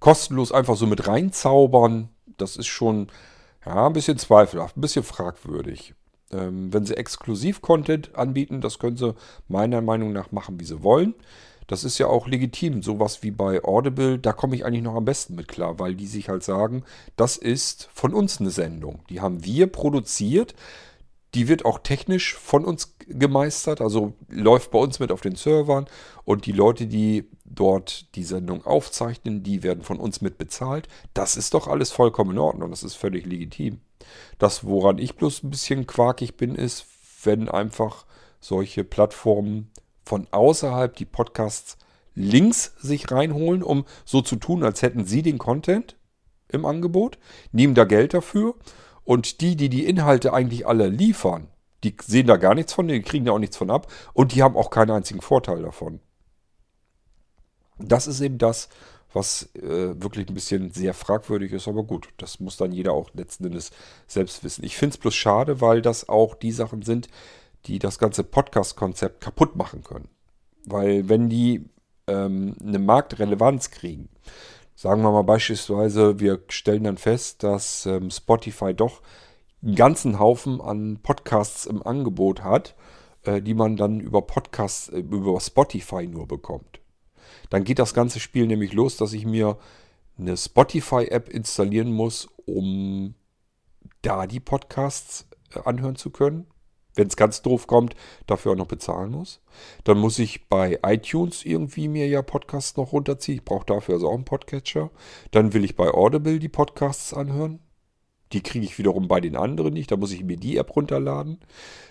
kostenlos 0.00 0.52
einfach 0.52 0.76
so 0.76 0.86
mit 0.86 1.06
reinzaubern, 1.06 2.08
das 2.36 2.56
ist 2.56 2.68
schon 2.68 3.08
ja, 3.64 3.86
ein 3.86 3.92
bisschen 3.92 4.18
zweifelhaft, 4.18 4.76
ein 4.76 4.80
bisschen 4.80 5.02
fragwürdig. 5.02 5.94
Ähm, 6.30 6.72
wenn 6.72 6.84
sie 6.84 6.96
Exklusiv-Content 6.96 8.14
anbieten, 8.14 8.60
das 8.60 8.78
können 8.78 8.96
sie 8.96 9.14
meiner 9.48 9.80
Meinung 9.80 10.12
nach 10.12 10.30
machen, 10.30 10.60
wie 10.60 10.64
sie 10.64 10.82
wollen. 10.82 11.14
Das 11.66 11.84
ist 11.84 11.98
ja 11.98 12.06
auch 12.06 12.26
legitim. 12.26 12.82
Sowas 12.82 13.22
wie 13.22 13.30
bei 13.30 13.62
Audible, 13.62 14.18
da 14.18 14.32
komme 14.32 14.56
ich 14.56 14.64
eigentlich 14.64 14.82
noch 14.82 14.94
am 14.94 15.04
besten 15.04 15.34
mit 15.34 15.48
klar, 15.48 15.78
weil 15.78 15.94
die 15.94 16.06
sich 16.06 16.28
halt 16.28 16.42
sagen, 16.42 16.82
das 17.16 17.36
ist 17.36 17.90
von 17.92 18.14
uns 18.14 18.40
eine 18.40 18.50
Sendung. 18.50 19.00
Die 19.10 19.20
haben 19.20 19.44
wir 19.44 19.66
produziert. 19.66 20.54
Die 21.34 21.48
wird 21.48 21.64
auch 21.64 21.80
technisch 21.80 22.34
von 22.34 22.64
uns 22.64 22.96
gemeistert, 23.06 23.80
also 23.80 24.14
läuft 24.28 24.70
bei 24.70 24.78
uns 24.78 24.98
mit 24.98 25.12
auf 25.12 25.20
den 25.20 25.36
Servern 25.36 25.86
und 26.24 26.46
die 26.46 26.52
Leute, 26.52 26.86
die 26.86 27.28
dort 27.44 28.14
die 28.14 28.24
Sendung 28.24 28.64
aufzeichnen, 28.64 29.42
die 29.42 29.62
werden 29.62 29.82
von 29.82 29.98
uns 29.98 30.20
mit 30.20 30.38
bezahlt. 30.38 30.88
Das 31.12 31.36
ist 31.36 31.54
doch 31.54 31.68
alles 31.68 31.90
vollkommen 31.90 32.32
in 32.32 32.38
Ordnung, 32.38 32.70
das 32.70 32.82
ist 32.82 32.94
völlig 32.94 33.26
legitim. 33.26 33.80
Das, 34.38 34.64
woran 34.64 34.98
ich 34.98 35.16
bloß 35.16 35.42
ein 35.42 35.50
bisschen 35.50 35.86
quakig 35.86 36.36
bin, 36.36 36.54
ist, 36.54 36.86
wenn 37.24 37.48
einfach 37.48 38.06
solche 38.40 38.84
Plattformen 38.84 39.70
von 40.04 40.26
außerhalb 40.30 40.94
die 40.96 41.04
Podcasts 41.04 41.76
links 42.14 42.74
sich 42.80 43.10
reinholen, 43.10 43.62
um 43.62 43.84
so 44.04 44.22
zu 44.22 44.36
tun, 44.36 44.64
als 44.64 44.82
hätten 44.82 45.04
sie 45.04 45.22
den 45.22 45.38
Content 45.38 45.96
im 46.48 46.64
Angebot, 46.64 47.18
nehmen 47.52 47.74
da 47.74 47.84
Geld 47.84 48.14
dafür 48.14 48.54
und 49.08 49.40
die, 49.40 49.56
die 49.56 49.70
die 49.70 49.86
Inhalte 49.86 50.34
eigentlich 50.34 50.66
alle 50.66 50.90
liefern, 50.90 51.48
die 51.82 51.96
sehen 52.04 52.26
da 52.26 52.36
gar 52.36 52.54
nichts 52.54 52.74
von, 52.74 52.88
die 52.88 53.00
kriegen 53.00 53.24
da 53.24 53.32
auch 53.32 53.38
nichts 53.38 53.56
von 53.56 53.70
ab 53.70 53.90
und 54.12 54.34
die 54.34 54.42
haben 54.42 54.54
auch 54.54 54.68
keinen 54.68 54.90
einzigen 54.90 55.22
Vorteil 55.22 55.62
davon. 55.62 56.00
Das 57.78 58.06
ist 58.06 58.20
eben 58.20 58.36
das, 58.36 58.68
was 59.10 59.48
äh, 59.54 59.98
wirklich 59.98 60.28
ein 60.28 60.34
bisschen 60.34 60.72
sehr 60.72 60.92
fragwürdig 60.92 61.52
ist, 61.52 61.68
aber 61.68 61.84
gut, 61.84 62.10
das 62.18 62.38
muss 62.38 62.58
dann 62.58 62.70
jeder 62.70 62.92
auch 62.92 63.08
letzten 63.14 63.46
Endes 63.46 63.70
selbst 64.06 64.44
wissen. 64.44 64.62
Ich 64.62 64.76
finde 64.76 64.92
es 64.92 64.98
bloß 64.98 65.14
schade, 65.14 65.62
weil 65.62 65.80
das 65.80 66.10
auch 66.10 66.34
die 66.34 66.52
Sachen 66.52 66.82
sind, 66.82 67.08
die 67.64 67.78
das 67.78 67.98
ganze 67.98 68.24
Podcast-Konzept 68.24 69.22
kaputt 69.22 69.56
machen 69.56 69.84
können. 69.84 70.08
Weil 70.66 71.08
wenn 71.08 71.30
die 71.30 71.64
ähm, 72.08 72.56
eine 72.62 72.78
Marktrelevanz 72.78 73.70
kriegen, 73.70 74.10
Sagen 74.80 75.02
wir 75.02 75.10
mal 75.10 75.22
beispielsweise, 75.22 76.20
wir 76.20 76.40
stellen 76.50 76.84
dann 76.84 76.98
fest, 76.98 77.42
dass 77.42 77.84
ähm, 77.84 78.12
Spotify 78.12 78.72
doch 78.72 79.02
einen 79.60 79.74
ganzen 79.74 80.20
Haufen 80.20 80.60
an 80.60 81.00
Podcasts 81.02 81.66
im 81.66 81.84
Angebot 81.84 82.44
hat, 82.44 82.76
äh, 83.24 83.42
die 83.42 83.54
man 83.54 83.76
dann 83.76 83.98
über 83.98 84.22
Podcasts, 84.22 84.88
äh, 84.90 85.00
über 85.00 85.40
Spotify 85.40 86.06
nur 86.06 86.28
bekommt. 86.28 86.78
Dann 87.50 87.64
geht 87.64 87.80
das 87.80 87.92
ganze 87.92 88.20
Spiel 88.20 88.46
nämlich 88.46 88.72
los, 88.72 88.96
dass 88.96 89.14
ich 89.14 89.26
mir 89.26 89.58
eine 90.16 90.36
Spotify-App 90.36 91.28
installieren 91.28 91.90
muss, 91.90 92.28
um 92.46 93.16
da 94.02 94.28
die 94.28 94.38
Podcasts 94.38 95.26
äh, 95.56 95.60
anhören 95.64 95.96
zu 95.96 96.10
können. 96.10 96.46
Wenn 96.94 97.08
es 97.08 97.16
ganz 97.16 97.42
doof 97.42 97.66
kommt, 97.66 97.94
dafür 98.26 98.52
auch 98.52 98.56
noch 98.56 98.66
bezahlen 98.66 99.12
muss. 99.12 99.40
Dann 99.84 99.98
muss 99.98 100.18
ich 100.18 100.48
bei 100.48 100.80
iTunes 100.84 101.44
irgendwie 101.44 101.88
mir 101.88 102.08
ja 102.08 102.22
Podcasts 102.22 102.76
noch 102.76 102.92
runterziehen. 102.92 103.38
Ich 103.38 103.44
brauche 103.44 103.66
dafür 103.66 103.94
also 103.94 104.08
auch 104.08 104.14
einen 104.14 104.24
Podcatcher. 104.24 104.90
Dann 105.30 105.54
will 105.54 105.64
ich 105.64 105.76
bei 105.76 105.88
Audible 105.88 106.38
die 106.38 106.48
Podcasts 106.48 107.14
anhören. 107.14 107.60
Die 108.32 108.42
kriege 108.42 108.64
ich 108.64 108.78
wiederum 108.78 109.08
bei 109.08 109.20
den 109.20 109.36
anderen 109.36 109.74
nicht. 109.74 109.90
Da 109.90 109.96
muss 109.96 110.12
ich 110.12 110.24
mir 110.24 110.36
die 110.36 110.56
App 110.56 110.74
runterladen. 110.76 111.38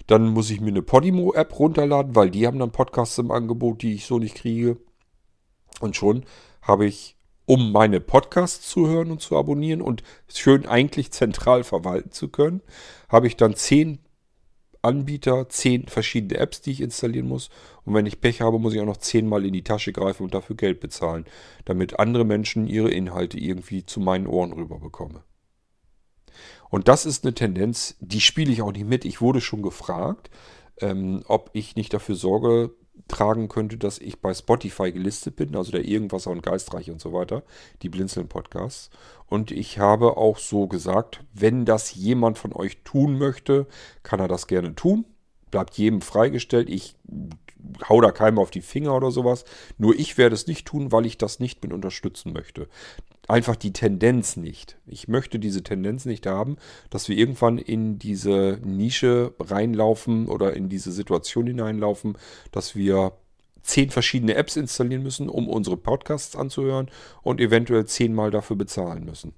Dann 0.07 0.29
muss 0.29 0.49
ich 0.49 0.61
mir 0.61 0.69
eine 0.69 0.81
Podimo-App 0.81 1.57
runterladen, 1.57 2.15
weil 2.15 2.29
die 2.29 2.45
haben 2.45 2.59
dann 2.59 2.71
Podcasts 2.71 3.17
im 3.17 3.31
Angebot, 3.31 3.81
die 3.81 3.93
ich 3.93 4.05
so 4.05 4.19
nicht 4.19 4.35
kriege. 4.35 4.77
Und 5.79 5.95
schon 5.95 6.25
habe 6.61 6.85
ich, 6.85 7.15
um 7.45 7.71
meine 7.71 7.99
Podcasts 8.01 8.67
zu 8.67 8.87
hören 8.87 9.11
und 9.11 9.21
zu 9.21 9.37
abonnieren 9.37 9.81
und 9.81 10.03
schön 10.27 10.65
eigentlich 10.65 11.11
zentral 11.11 11.63
verwalten 11.63 12.11
zu 12.11 12.29
können, 12.29 12.61
habe 13.09 13.27
ich 13.27 13.37
dann 13.37 13.55
zehn 13.55 13.99
Anbieter, 14.81 15.49
zehn 15.49 15.87
verschiedene 15.87 16.39
Apps, 16.39 16.61
die 16.61 16.71
ich 16.71 16.81
installieren 16.81 17.27
muss. 17.27 17.49
Und 17.85 17.93
wenn 17.93 18.05
ich 18.05 18.21
Pech 18.21 18.41
habe, 18.41 18.59
muss 18.59 18.73
ich 18.73 18.79
auch 18.79 18.85
noch 18.85 18.97
zehnmal 18.97 19.45
in 19.45 19.53
die 19.53 19.63
Tasche 19.63 19.93
greifen 19.93 20.23
und 20.23 20.33
dafür 20.33 20.55
Geld 20.55 20.79
bezahlen, 20.79 21.25
damit 21.65 21.99
andere 21.99 22.25
Menschen 22.25 22.67
ihre 22.67 22.89
Inhalte 22.89 23.39
irgendwie 23.39 23.85
zu 23.85 23.99
meinen 23.99 24.27
Ohren 24.27 24.53
rüber 24.53 24.79
bekommen. 24.79 25.19
Und 26.69 26.87
das 26.87 27.05
ist 27.05 27.23
eine 27.23 27.33
Tendenz, 27.33 27.95
die 27.99 28.21
spiele 28.21 28.51
ich 28.51 28.61
auch 28.61 28.71
nicht 28.71 28.87
mit. 28.87 29.05
Ich 29.05 29.21
wurde 29.21 29.41
schon 29.41 29.61
gefragt, 29.61 30.29
ähm, 30.79 31.23
ob 31.27 31.49
ich 31.53 31.75
nicht 31.75 31.93
dafür 31.93 32.15
Sorge 32.15 32.75
tragen 33.07 33.47
könnte, 33.47 33.77
dass 33.77 33.99
ich 33.99 34.19
bei 34.19 34.33
Spotify 34.33 34.91
gelistet 34.91 35.35
bin, 35.35 35.55
also 35.55 35.71
der 35.71 35.85
Irgendwasser 35.85 36.31
und 36.31 36.43
Geistreich 36.43 36.91
und 36.91 37.01
so 37.01 37.13
weiter, 37.13 37.43
die 37.81 37.89
Blinzeln-Podcasts. 37.89 38.89
Und 39.27 39.51
ich 39.51 39.79
habe 39.79 40.17
auch 40.17 40.37
so 40.37 40.67
gesagt, 40.67 41.23
wenn 41.33 41.65
das 41.65 41.95
jemand 41.95 42.37
von 42.37 42.53
euch 42.53 42.83
tun 42.83 43.17
möchte, 43.17 43.67
kann 44.03 44.19
er 44.19 44.27
das 44.27 44.47
gerne 44.47 44.75
tun. 44.75 45.05
Bleibt 45.51 45.77
jedem 45.77 46.01
freigestellt. 46.01 46.69
Ich 46.69 46.95
hau 47.89 48.01
da 48.01 48.11
keinem 48.11 48.39
auf 48.39 48.51
die 48.51 48.61
Finger 48.61 48.95
oder 48.95 49.11
sowas. 49.11 49.45
Nur 49.77 49.97
ich 49.97 50.17
werde 50.17 50.35
es 50.35 50.47
nicht 50.47 50.65
tun, 50.65 50.91
weil 50.91 51.05
ich 51.05 51.17
das 51.17 51.39
nicht 51.39 51.63
mit 51.63 51.73
unterstützen 51.73 52.33
möchte 52.33 52.67
einfach 53.27 53.55
die 53.55 53.73
Tendenz 53.73 54.37
nicht. 54.37 54.77
Ich 54.85 55.07
möchte 55.07 55.39
diese 55.39 55.63
Tendenz 55.63 56.05
nicht 56.05 56.25
haben, 56.25 56.57
dass 56.89 57.09
wir 57.09 57.17
irgendwann 57.17 57.57
in 57.57 57.99
diese 57.99 58.59
Nische 58.63 59.33
reinlaufen 59.39 60.27
oder 60.27 60.53
in 60.53 60.69
diese 60.69 60.91
Situation 60.91 61.47
hineinlaufen, 61.47 62.17
dass 62.51 62.75
wir 62.75 63.13
zehn 63.63 63.89
verschiedene 63.89 64.35
Apps 64.35 64.55
installieren 64.55 65.03
müssen, 65.03 65.27
um 65.27 65.49
unsere 65.49 65.77
Podcasts 65.77 66.35
anzuhören 66.35 66.89
und 67.21 67.41
eventuell 67.41 67.85
zehnmal 67.85 68.31
dafür 68.31 68.55
bezahlen 68.55 69.03
müssen. 69.03 69.33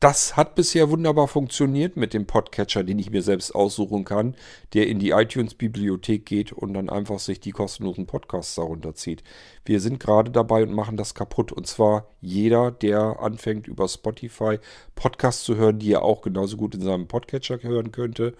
Das 0.00 0.34
hat 0.34 0.54
bisher 0.54 0.88
wunderbar 0.88 1.28
funktioniert 1.28 1.98
mit 1.98 2.14
dem 2.14 2.24
Podcatcher, 2.26 2.82
den 2.82 2.98
ich 2.98 3.10
mir 3.10 3.20
selbst 3.20 3.54
aussuchen 3.54 4.04
kann, 4.04 4.34
der 4.72 4.86
in 4.86 4.98
die 4.98 5.10
iTunes-Bibliothek 5.10 6.24
geht 6.24 6.52
und 6.52 6.72
dann 6.72 6.88
einfach 6.88 7.18
sich 7.18 7.38
die 7.38 7.50
kostenlosen 7.50 8.06
Podcasts 8.06 8.54
darunter 8.54 8.94
zieht. 8.94 9.22
Wir 9.66 9.78
sind 9.78 10.00
gerade 10.00 10.30
dabei 10.30 10.62
und 10.62 10.72
machen 10.72 10.96
das 10.96 11.14
kaputt. 11.14 11.52
Und 11.52 11.66
zwar 11.66 12.08
jeder, 12.22 12.70
der 12.70 13.20
anfängt 13.20 13.68
über 13.68 13.86
Spotify 13.88 14.58
Podcasts 14.94 15.44
zu 15.44 15.56
hören, 15.56 15.78
die 15.78 15.92
er 15.92 16.02
auch 16.02 16.22
genauso 16.22 16.56
gut 16.56 16.74
in 16.74 16.80
seinem 16.80 17.06
Podcatcher 17.06 17.62
hören 17.62 17.92
könnte, 17.92 18.34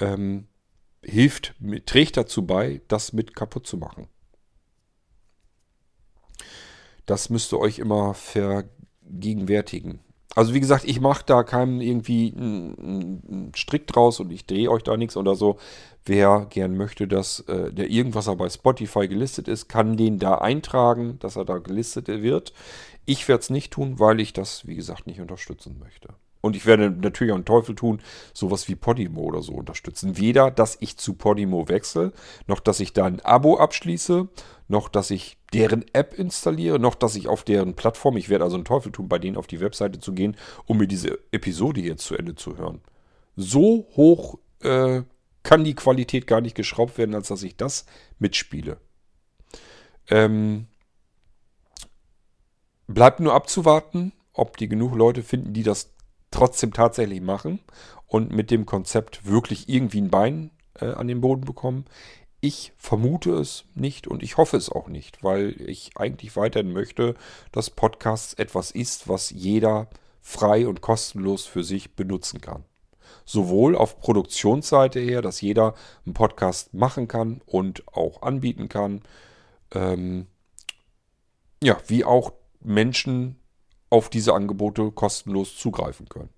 ähm, 0.00 0.48
hilft, 1.04 1.54
trägt 1.86 2.16
dazu 2.16 2.44
bei, 2.44 2.80
das 2.88 3.12
mit 3.12 3.36
kaputt 3.36 3.68
zu 3.68 3.76
machen. 3.76 4.08
Das 7.06 7.30
müsst 7.30 7.52
ihr 7.52 7.60
euch 7.60 7.78
immer 7.78 8.14
vergegenwärtigen. 8.14 10.00
Also 10.34 10.54
wie 10.54 10.60
gesagt, 10.60 10.84
ich 10.84 11.00
mache 11.00 11.24
da 11.26 11.42
keinen 11.42 11.80
irgendwie 11.80 12.32
einen 12.36 13.52
Strick 13.56 13.86
draus 13.86 14.20
und 14.20 14.30
ich 14.30 14.46
drehe 14.46 14.70
euch 14.70 14.82
da 14.82 14.96
nichts 14.96 15.16
oder 15.16 15.34
so. 15.34 15.58
Wer 16.04 16.46
gern 16.50 16.76
möchte, 16.76 17.08
dass 17.08 17.40
äh, 17.40 17.72
der 17.72 17.90
irgendwas 17.90 18.26
bei 18.36 18.48
Spotify 18.48 19.08
gelistet 19.08 19.48
ist, 19.48 19.68
kann 19.68 19.96
den 19.96 20.18
da 20.18 20.36
eintragen, 20.36 21.18
dass 21.20 21.36
er 21.36 21.44
da 21.44 21.58
gelistet 21.58 22.08
wird. 22.08 22.52
Ich 23.04 23.26
werde 23.26 23.40
es 23.40 23.50
nicht 23.50 23.72
tun, 23.72 23.98
weil 23.98 24.20
ich 24.20 24.32
das, 24.32 24.66
wie 24.66 24.76
gesagt, 24.76 25.06
nicht 25.06 25.20
unterstützen 25.20 25.78
möchte. 25.78 26.14
Und 26.40 26.56
ich 26.56 26.66
werde 26.66 26.90
natürlich 26.90 27.32
auch 27.32 27.36
einen 27.36 27.44
Teufel 27.44 27.74
tun, 27.74 28.00
sowas 28.32 28.68
wie 28.68 28.76
Podimo 28.76 29.22
oder 29.22 29.42
so 29.42 29.52
unterstützen. 29.52 30.18
Weder, 30.18 30.50
dass 30.50 30.76
ich 30.80 30.96
zu 30.96 31.14
Podimo 31.14 31.68
wechsle, 31.68 32.12
noch 32.46 32.60
dass 32.60 32.80
ich 32.80 32.92
da 32.92 33.06
ein 33.06 33.20
Abo 33.20 33.58
abschließe, 33.58 34.28
noch 34.68 34.88
dass 34.88 35.10
ich 35.10 35.38
deren 35.52 35.84
App 35.94 36.14
installiere, 36.14 36.78
noch 36.78 36.94
dass 36.94 37.16
ich 37.16 37.26
auf 37.26 37.42
deren 37.42 37.74
Plattform, 37.74 38.16
ich 38.16 38.28
werde 38.28 38.44
also 38.44 38.56
einen 38.56 38.64
Teufel 38.64 38.92
tun, 38.92 39.08
bei 39.08 39.18
denen 39.18 39.36
auf 39.36 39.46
die 39.46 39.60
Webseite 39.60 39.98
zu 39.98 40.12
gehen, 40.12 40.36
um 40.66 40.78
mir 40.78 40.86
diese 40.86 41.18
Episode 41.32 41.80
jetzt 41.80 42.04
zu 42.04 42.16
Ende 42.16 42.34
zu 42.34 42.56
hören. 42.56 42.80
So 43.34 43.88
hoch 43.96 44.38
äh, 44.60 45.02
kann 45.42 45.64
die 45.64 45.74
Qualität 45.74 46.26
gar 46.26 46.40
nicht 46.40 46.54
geschraubt 46.54 46.98
werden, 46.98 47.14
als 47.14 47.28
dass 47.28 47.42
ich 47.42 47.56
das 47.56 47.86
mitspiele. 48.18 48.78
Ähm, 50.10 50.66
bleibt 52.86 53.20
nur 53.20 53.34
abzuwarten, 53.34 54.12
ob 54.32 54.56
die 54.56 54.68
genug 54.68 54.94
Leute 54.94 55.22
finden, 55.22 55.52
die 55.52 55.62
das 55.62 55.94
trotzdem 56.30 56.72
tatsächlich 56.72 57.20
machen 57.20 57.60
und 58.06 58.32
mit 58.32 58.50
dem 58.50 58.66
Konzept 58.66 59.26
wirklich 59.26 59.68
irgendwie 59.68 60.00
ein 60.00 60.10
Bein 60.10 60.50
äh, 60.80 60.86
an 60.86 61.08
den 61.08 61.20
Boden 61.20 61.42
bekommen. 61.42 61.84
Ich 62.40 62.72
vermute 62.76 63.32
es 63.32 63.64
nicht 63.74 64.06
und 64.06 64.22
ich 64.22 64.36
hoffe 64.36 64.56
es 64.56 64.70
auch 64.70 64.88
nicht, 64.88 65.24
weil 65.24 65.60
ich 65.60 65.90
eigentlich 65.96 66.36
weiterhin 66.36 66.72
möchte, 66.72 67.14
dass 67.50 67.70
Podcasts 67.70 68.34
etwas 68.34 68.70
ist, 68.70 69.08
was 69.08 69.30
jeder 69.30 69.88
frei 70.20 70.68
und 70.68 70.80
kostenlos 70.80 71.46
für 71.46 71.64
sich 71.64 71.96
benutzen 71.96 72.40
kann. 72.40 72.64
Sowohl 73.24 73.76
auf 73.76 73.98
Produktionsseite 73.98 75.00
her, 75.00 75.20
dass 75.20 75.40
jeder 75.40 75.74
einen 76.06 76.14
Podcast 76.14 76.74
machen 76.74 77.08
kann 77.08 77.40
und 77.46 77.86
auch 77.88 78.22
anbieten 78.22 78.68
kann, 78.68 79.02
ähm, 79.72 80.26
ja, 81.62 81.76
wie 81.88 82.04
auch 82.04 82.32
Menschen 82.60 83.37
auf 83.90 84.08
diese 84.08 84.34
Angebote 84.34 84.90
kostenlos 84.90 85.56
zugreifen 85.56 86.08
können. 86.08 86.30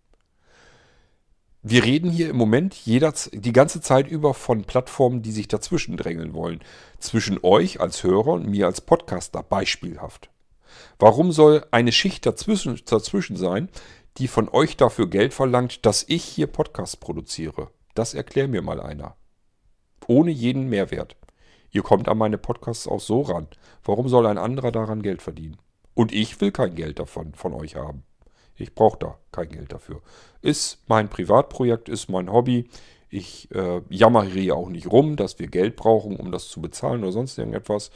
Wir 1.63 1.85
reden 1.85 2.11
hier 2.11 2.31
im 2.31 2.37
Moment 2.37 2.75
jeder, 2.75 3.13
die 3.33 3.53
ganze 3.53 3.83
Zeit 3.83 4.09
über 4.09 4.33
von 4.33 4.65
Plattformen, 4.65 5.21
die 5.21 5.33
sich 5.33 5.47
dazwischen 5.47 5.99
drängeln 5.99 6.33
wollen. 6.33 6.61
Zwischen 6.99 7.39
euch 7.43 7.81
als 7.81 8.03
Hörer 8.03 8.33
und 8.33 8.47
mir 8.47 8.65
als 8.65 8.81
Podcaster 8.81 9.43
beispielhaft. 9.43 10.31
Warum 10.99 11.33
soll 11.33 11.67
eine 11.71 11.93
Schicht 11.93 12.25
dazwischen, 12.25 12.81
dazwischen 12.87 13.37
sein, 13.37 13.69
die 14.17 14.27
von 14.27 14.49
euch 14.49 14.79
dafür 14.79 15.09
Geld 15.09 15.35
verlangt, 15.35 15.85
dass 15.85 16.05
ich 16.09 16.25
hier 16.25 16.47
Podcasts 16.47 16.97
produziere? 16.97 17.69
Das 17.95 18.15
erklär 18.15 18.49
mir 18.49 18.63
mal 18.63 18.81
einer. 18.81 19.17
Ohne 20.07 20.31
jeden 20.31 20.71
Mehrwert. 20.71 21.17
Ihr 21.73 21.83
kommt 21.83 22.09
an 22.09 22.17
meine 22.17 22.39
Podcasts 22.39 22.89
auch 22.89 23.01
so 23.01 23.21
ran. 23.21 23.49
Warum 23.85 24.09
soll 24.09 24.27
ein 24.27 24.39
anderer 24.39 24.73
daran 24.73 25.03
Geld 25.03 25.21
verdienen? 25.21 25.59
Und 25.95 26.13
ich 26.13 26.41
will 26.41 26.53
kein 26.53 26.75
Geld 26.75 26.99
davon 26.99 27.35
von 27.35 27.53
euch 27.53 27.77
haben. 27.77 28.05
Ich 28.57 28.75
brauche 28.75 28.99
da 28.99 29.19
kein 29.33 29.49
Geld 29.49 29.73
dafür. 29.73 30.03
Ist 30.43 30.79
mein 30.87 31.09
Privatprojekt, 31.09 31.89
ist 31.89 32.09
mein 32.09 32.31
Hobby. 32.31 32.69
Ich 33.09 33.51
äh, 33.53 33.81
jammere 33.89 34.27
hier 34.27 34.57
auch 34.57 34.69
nicht 34.69 34.91
rum, 34.91 35.17
dass 35.17 35.39
wir 35.39 35.49
Geld 35.49 35.77
brauchen, 35.77 36.17
um 36.17 36.31
das 36.31 36.49
zu 36.49 36.61
bezahlen 36.61 37.03
oder 37.03 37.13
sonst 37.13 37.39
irgendetwas. 37.39 37.91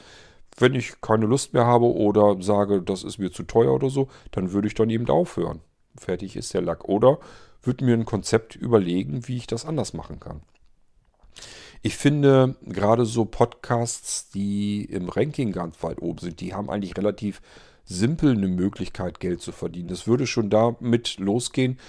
Wenn 0.57 0.73
ich 0.73 1.01
keine 1.01 1.25
Lust 1.25 1.53
mehr 1.53 1.65
habe 1.65 1.85
oder 1.85 2.41
sage, 2.41 2.81
das 2.81 3.03
ist 3.03 3.17
mir 3.17 3.31
zu 3.31 3.43
teuer 3.43 3.73
oder 3.73 3.89
so, 3.89 4.07
dann 4.31 4.51
würde 4.51 4.67
ich 4.67 4.73
dann 4.73 4.89
eben 4.89 5.07
aufhören. 5.09 5.61
Fertig 5.97 6.35
ist 6.35 6.53
der 6.53 6.61
Lack. 6.61 6.85
Oder 6.85 7.19
würde 7.61 7.85
mir 7.85 7.93
ein 7.93 8.05
Konzept 8.05 8.55
überlegen, 8.55 9.27
wie 9.27 9.37
ich 9.37 9.47
das 9.47 9.65
anders 9.65 9.93
machen 9.93 10.19
kann. 10.19 10.41
Ich 11.81 11.97
finde 11.97 12.55
gerade 12.63 13.05
so 13.05 13.25
Podcasts, 13.25 14.29
die 14.29 14.85
im 14.85 15.09
Ranking 15.09 15.51
ganz 15.51 15.81
weit 15.83 16.01
oben 16.01 16.19
sind, 16.19 16.41
die 16.41 16.53
haben 16.53 16.69
eigentlich 16.69 16.97
relativ 16.97 17.41
simpel 17.85 18.31
eine 18.31 18.47
Möglichkeit, 18.47 19.19
Geld 19.19 19.41
zu 19.41 19.51
verdienen. 19.51 19.87
Das 19.87 20.07
würde 20.07 20.27
schon 20.27 20.49
damit 20.49 21.17
losgehen. 21.19 21.79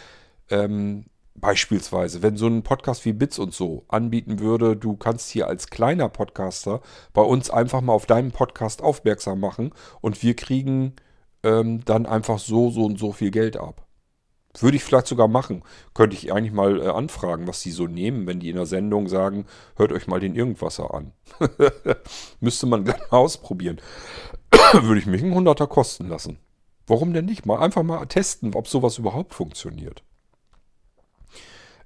Ähm, 0.50 1.06
beispielsweise, 1.34 2.22
wenn 2.22 2.36
so 2.36 2.46
ein 2.46 2.62
Podcast 2.62 3.04
wie 3.04 3.12
Bits 3.12 3.38
und 3.38 3.52
so 3.52 3.84
anbieten 3.88 4.38
würde, 4.38 4.76
du 4.76 4.96
kannst 4.96 5.30
hier 5.30 5.48
als 5.48 5.68
kleiner 5.68 6.08
Podcaster 6.08 6.80
bei 7.12 7.22
uns 7.22 7.50
einfach 7.50 7.80
mal 7.80 7.92
auf 7.92 8.06
deinen 8.06 8.32
Podcast 8.32 8.82
aufmerksam 8.82 9.40
machen 9.40 9.72
und 10.00 10.22
wir 10.22 10.34
kriegen 10.34 10.94
ähm, 11.42 11.84
dann 11.84 12.06
einfach 12.06 12.38
so, 12.38 12.70
so 12.70 12.84
und 12.84 12.98
so 12.98 13.12
viel 13.12 13.30
Geld 13.30 13.56
ab. 13.56 13.85
Würde 14.62 14.76
ich 14.76 14.84
vielleicht 14.84 15.06
sogar 15.06 15.28
machen. 15.28 15.62
Könnte 15.94 16.16
ich 16.16 16.32
eigentlich 16.32 16.52
mal 16.52 16.80
äh, 16.80 16.88
anfragen, 16.88 17.46
was 17.46 17.62
die 17.62 17.70
so 17.70 17.86
nehmen, 17.86 18.26
wenn 18.26 18.40
die 18.40 18.50
in 18.50 18.56
der 18.56 18.66
Sendung 18.66 19.08
sagen, 19.08 19.46
hört 19.76 19.92
euch 19.92 20.06
mal 20.06 20.20
den 20.20 20.34
Irgendwasser 20.34 20.94
an. 20.94 21.12
Müsste 22.40 22.66
man 22.66 22.84
mal 22.84 22.98
ausprobieren. 23.10 23.80
würde 24.72 25.00
ich 25.00 25.06
mich 25.06 25.22
einen 25.22 25.34
Hunderter 25.34 25.66
kosten 25.66 26.08
lassen. 26.08 26.38
Warum 26.86 27.12
denn 27.12 27.24
nicht? 27.24 27.46
Mal 27.46 27.58
einfach 27.58 27.82
mal 27.82 28.06
testen, 28.06 28.54
ob 28.54 28.68
sowas 28.68 28.98
überhaupt 28.98 29.34
funktioniert. 29.34 30.02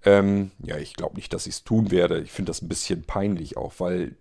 Ähm, 0.05 0.51
ja, 0.63 0.77
ich 0.77 0.95
glaube 0.95 1.17
nicht, 1.17 1.33
dass 1.33 1.47
ich 1.47 1.55
es 1.55 1.65
tun 1.65 1.91
werde. 1.91 2.21
Ich 2.21 2.33
finde 2.33 2.51
das 2.51 2.63
ein 2.63 2.69
bisschen 2.69 3.05
peinlich 3.05 3.57
auch, 3.57 3.75
weil 3.79 4.17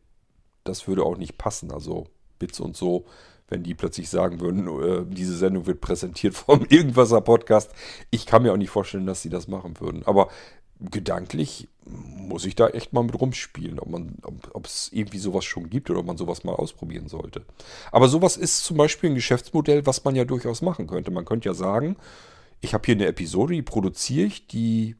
das 0.63 0.87
würde 0.87 1.03
auch 1.03 1.17
nicht 1.17 1.37
passen. 1.37 1.71
Also 1.71 2.07
Bits 2.37 2.59
und 2.59 2.75
so 2.75 3.05
wenn 3.49 3.63
die 3.63 3.73
plötzlich 3.73 4.09
sagen 4.09 4.39
würden, 4.39 4.67
äh, 4.67 5.05
diese 5.07 5.35
Sendung 5.35 5.65
wird 5.67 5.81
präsentiert 5.81 6.33
vom 6.35 6.65
Irgendwaser 6.69 7.21
Podcast. 7.21 7.71
Ich 8.11 8.25
kann 8.25 8.43
mir 8.43 8.53
auch 8.53 8.57
nicht 8.57 8.69
vorstellen, 8.69 9.05
dass 9.05 9.21
sie 9.21 9.29
das 9.29 9.47
machen 9.47 9.79
würden. 9.79 10.03
Aber 10.05 10.29
gedanklich 10.79 11.67
muss 11.85 12.45
ich 12.45 12.55
da 12.55 12.67
echt 12.67 12.93
mal 12.93 13.03
mit 13.03 13.19
rumspielen, 13.19 13.79
ob 13.79 13.89
man, 13.89 14.17
ob 14.53 14.65
es 14.65 14.89
irgendwie 14.93 15.17
sowas 15.17 15.43
schon 15.43 15.69
gibt 15.69 15.89
oder 15.89 15.99
ob 15.99 16.05
man 16.05 16.17
sowas 16.17 16.43
mal 16.43 16.53
ausprobieren 16.53 17.07
sollte. 17.07 17.43
Aber 17.91 18.07
sowas 18.07 18.37
ist 18.37 18.63
zum 18.63 18.77
Beispiel 18.77 19.09
ein 19.09 19.15
Geschäftsmodell, 19.15 19.85
was 19.85 20.03
man 20.03 20.15
ja 20.15 20.25
durchaus 20.25 20.61
machen 20.61 20.87
könnte. 20.87 21.11
Man 21.11 21.25
könnte 21.25 21.49
ja 21.49 21.53
sagen, 21.53 21.97
ich 22.61 22.73
habe 22.73 22.85
hier 22.85 22.95
eine 22.95 23.07
Episode, 23.07 23.53
die 23.55 23.61
produziere 23.61 24.27
ich, 24.27 24.47
die 24.47 24.95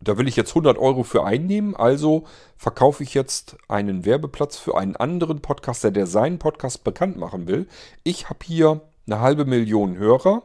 da 0.00 0.16
will 0.16 0.28
ich 0.28 0.36
jetzt 0.36 0.50
100 0.50 0.78
Euro 0.78 1.02
für 1.02 1.24
einnehmen, 1.24 1.76
also 1.76 2.24
verkaufe 2.56 3.02
ich 3.02 3.12
jetzt 3.12 3.56
einen 3.68 4.04
Werbeplatz 4.06 4.56
für 4.56 4.76
einen 4.76 4.96
anderen 4.96 5.40
Podcaster, 5.40 5.90
der 5.90 6.06
seinen 6.06 6.38
Podcast 6.38 6.84
bekannt 6.84 7.16
machen 7.18 7.46
will. 7.46 7.66
Ich 8.02 8.30
habe 8.30 8.38
hier 8.44 8.80
eine 9.06 9.20
halbe 9.20 9.44
Million 9.44 9.98
Hörer 9.98 10.42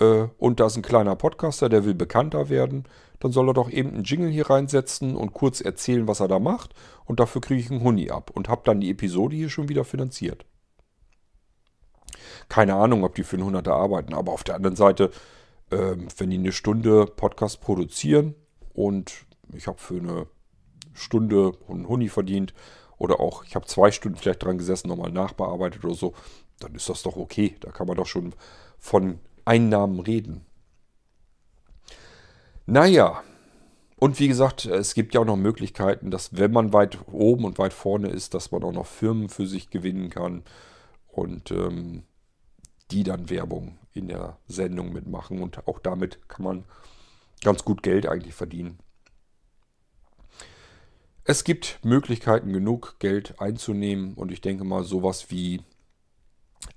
äh, 0.00 0.28
und 0.38 0.60
da 0.60 0.66
ist 0.66 0.76
ein 0.76 0.82
kleiner 0.82 1.14
Podcaster, 1.14 1.68
der 1.68 1.84
will 1.84 1.94
bekannter 1.94 2.48
werden. 2.48 2.84
Dann 3.20 3.32
soll 3.32 3.50
er 3.50 3.54
doch 3.54 3.70
eben 3.70 3.90
einen 3.90 4.04
Jingle 4.04 4.30
hier 4.30 4.48
reinsetzen 4.48 5.14
und 5.14 5.34
kurz 5.34 5.60
erzählen, 5.60 6.08
was 6.08 6.20
er 6.20 6.28
da 6.28 6.38
macht. 6.38 6.74
Und 7.04 7.20
dafür 7.20 7.40
kriege 7.40 7.60
ich 7.60 7.70
einen 7.70 7.82
Huni 7.82 8.10
ab 8.10 8.30
und 8.34 8.48
habe 8.48 8.62
dann 8.64 8.80
die 8.80 8.90
Episode 8.90 9.36
hier 9.36 9.50
schon 9.50 9.68
wieder 9.68 9.84
finanziert. 9.84 10.46
Keine 12.48 12.74
Ahnung, 12.74 13.04
ob 13.04 13.14
die 13.14 13.24
für 13.24 13.36
einen 13.36 13.54
100er 13.54 13.72
arbeiten, 13.72 14.14
aber 14.14 14.32
auf 14.32 14.44
der 14.44 14.54
anderen 14.54 14.76
Seite, 14.76 15.10
äh, 15.70 15.96
wenn 16.16 16.30
die 16.30 16.38
eine 16.38 16.52
Stunde 16.52 17.06
Podcast 17.06 17.60
produzieren, 17.60 18.34
und 18.74 19.24
ich 19.54 19.66
habe 19.66 19.78
für 19.78 19.96
eine 19.96 20.26
Stunde 20.92 21.52
einen 21.68 21.88
Huni 21.88 22.08
verdient 22.08 22.52
oder 22.98 23.20
auch 23.20 23.44
ich 23.44 23.54
habe 23.54 23.66
zwei 23.66 23.90
Stunden 23.90 24.18
vielleicht 24.18 24.44
dran 24.44 24.58
gesessen, 24.58 24.88
nochmal 24.88 25.10
nachbearbeitet 25.10 25.84
oder 25.84 25.94
so, 25.94 26.12
dann 26.60 26.74
ist 26.74 26.88
das 26.88 27.02
doch 27.02 27.16
okay. 27.16 27.56
Da 27.60 27.70
kann 27.70 27.86
man 27.86 27.96
doch 27.96 28.06
schon 28.06 28.34
von 28.78 29.18
Einnahmen 29.44 30.00
reden. 30.00 30.44
Naja, 32.66 33.22
und 33.96 34.18
wie 34.18 34.28
gesagt, 34.28 34.66
es 34.66 34.94
gibt 34.94 35.14
ja 35.14 35.20
auch 35.20 35.26
noch 35.26 35.36
Möglichkeiten, 35.36 36.10
dass 36.10 36.36
wenn 36.36 36.52
man 36.52 36.72
weit 36.72 36.98
oben 37.10 37.44
und 37.44 37.58
weit 37.58 37.72
vorne 37.72 38.08
ist, 38.08 38.34
dass 38.34 38.50
man 38.50 38.62
auch 38.64 38.72
noch 38.72 38.86
Firmen 38.86 39.28
für 39.28 39.46
sich 39.46 39.70
gewinnen 39.70 40.10
kann 40.10 40.44
und 41.08 41.50
ähm, 41.50 42.04
die 42.90 43.02
dann 43.02 43.30
Werbung 43.30 43.78
in 43.92 44.08
der 44.08 44.38
Sendung 44.46 44.92
mitmachen. 44.92 45.40
Und 45.40 45.66
auch 45.68 45.78
damit 45.78 46.28
kann 46.28 46.44
man 46.44 46.64
ganz 47.44 47.64
gut 47.64 47.82
Geld 47.82 48.06
eigentlich 48.06 48.34
verdienen. 48.34 48.78
Es 51.22 51.44
gibt 51.44 51.78
Möglichkeiten 51.82 52.52
genug, 52.52 52.96
Geld 52.98 53.40
einzunehmen 53.40 54.14
und 54.14 54.30
ich 54.30 54.40
denke 54.42 54.64
mal 54.64 54.84
sowas 54.84 55.30
wie 55.30 55.62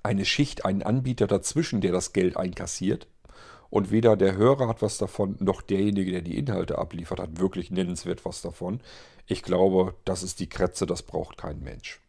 eine 0.03 0.25
Schicht, 0.25 0.65
einen 0.65 0.83
Anbieter 0.83 1.27
dazwischen, 1.27 1.81
der 1.81 1.91
das 1.91 2.13
Geld 2.13 2.37
einkassiert. 2.37 3.07
Und 3.69 3.91
weder 3.91 4.15
der 4.15 4.37
Hörer 4.37 4.69
hat 4.69 4.81
was 4.81 4.97
davon, 4.97 5.35
noch 5.39 5.61
derjenige, 5.61 6.11
der 6.11 6.21
die 6.21 6.37
Inhalte 6.37 6.77
abliefert, 6.77 7.19
hat 7.19 7.39
wirklich 7.39 7.71
nennenswert 7.71 8.23
was 8.23 8.41
davon. 8.41 8.79
Ich 9.25 9.43
glaube, 9.43 9.95
das 10.05 10.23
ist 10.23 10.39
die 10.39 10.47
Kretze, 10.47 10.85
das 10.85 11.03
braucht 11.03 11.37
kein 11.37 11.59
Mensch. 11.59 11.99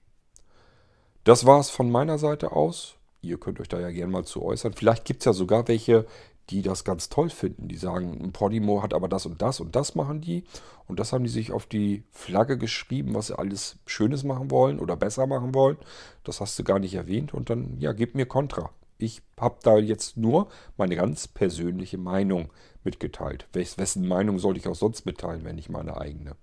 Das 1.25 1.47
war 1.47 1.59
es 1.59 1.71
von 1.71 1.91
meiner 1.91 2.19
Seite 2.19 2.53
aus. 2.53 2.95
Ihr 3.21 3.39
könnt 3.41 3.59
euch 3.59 3.69
da 3.69 3.81
ja 3.81 3.91
gerne 3.91 4.13
mal 4.13 4.25
zu 4.25 4.43
äußern. 4.43 4.75
Vielleicht 4.75 5.05
gibt 5.05 5.23
es 5.23 5.25
ja 5.25 5.33
sogar 5.33 5.67
welche, 5.67 6.07
die 6.51 6.63
das 6.63 6.85
ganz 6.85 7.09
toll 7.09 7.31
finden. 7.31 7.69
Die 7.69 7.77
sagen, 7.77 8.33
Podimo 8.33 8.83
hat 8.83 8.95
aber 8.95 9.09
das 9.09 9.27
und 9.27 9.43
das 9.43 9.61
und 9.61 9.77
das 9.77 9.95
machen 9.95 10.21
die. 10.21 10.45
Und 10.87 10.99
das 11.01 11.13
haben 11.13 11.25
die 11.25 11.31
sich 11.31 11.53
auf 11.53 11.67
die 11.67 12.05
Flagge 12.11 12.59
geschrieben, 12.59 13.15
was 13.15 13.29
sie 13.29 13.39
alles 13.39 13.79
Schönes 13.87 14.25
machen 14.25 14.51
wollen 14.51 14.81
oder 14.81 14.97
besser 14.97 15.27
machen 15.27 15.55
wollen. 15.55 15.77
Das 16.25 16.41
hast 16.41 16.59
du 16.59 16.65
gar 16.65 16.79
nicht 16.79 16.95
erwähnt. 16.95 17.35
Und 17.35 17.51
dann, 17.51 17.79
ja, 17.79 17.93
gib 17.93 18.15
mir 18.15 18.27
Kontra. 18.27 18.71
Ich 18.97 19.23
habe 19.39 19.59
da 19.63 19.79
jetzt 19.79 20.17
nur 20.17 20.49
meine 20.77 20.97
ganz 20.97 21.29
persönliche 21.29 21.99
Meinung 21.99 22.51
mitgeteilt. 22.83 23.47
wessen 23.53 24.09
Meinung 24.09 24.39
sollte 24.39 24.61
ich 24.61 24.67
auch 24.67 24.75
sonst 24.75 25.07
mitteilen, 25.07 25.45
wenn 25.45 25.57
nicht 25.57 25.69
meine 25.69 26.01
eigene? 26.01 26.37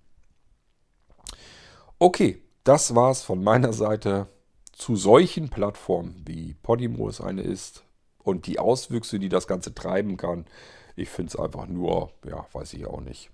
Okay, 2.00 2.42
das 2.64 2.96
war 2.96 3.12
es 3.12 3.24
von 3.24 3.44
meiner 3.44 3.74
Seite 3.74 4.28
zu 4.76 4.96
solchen 4.96 5.50
Plattformen 5.50 6.22
wie 6.26 6.54
Podimo 6.56 7.08
es 7.08 7.22
eine 7.22 7.42
ist, 7.42 7.85
und 8.26 8.48
die 8.48 8.60
Auswüchse, 8.60 9.20
die 9.20 9.30
das 9.30 9.48
Ganze 9.48 9.74
treiben 9.74 10.18
kann, 10.18 10.46
ich 10.96 11.10
finde 11.10 11.30
es 11.30 11.40
einfach 11.40 11.68
nur, 11.68 12.12
ja, 12.26 12.46
weiß 12.52 12.74
ich 12.74 12.86
auch 12.86 13.02
nicht. 13.02 13.30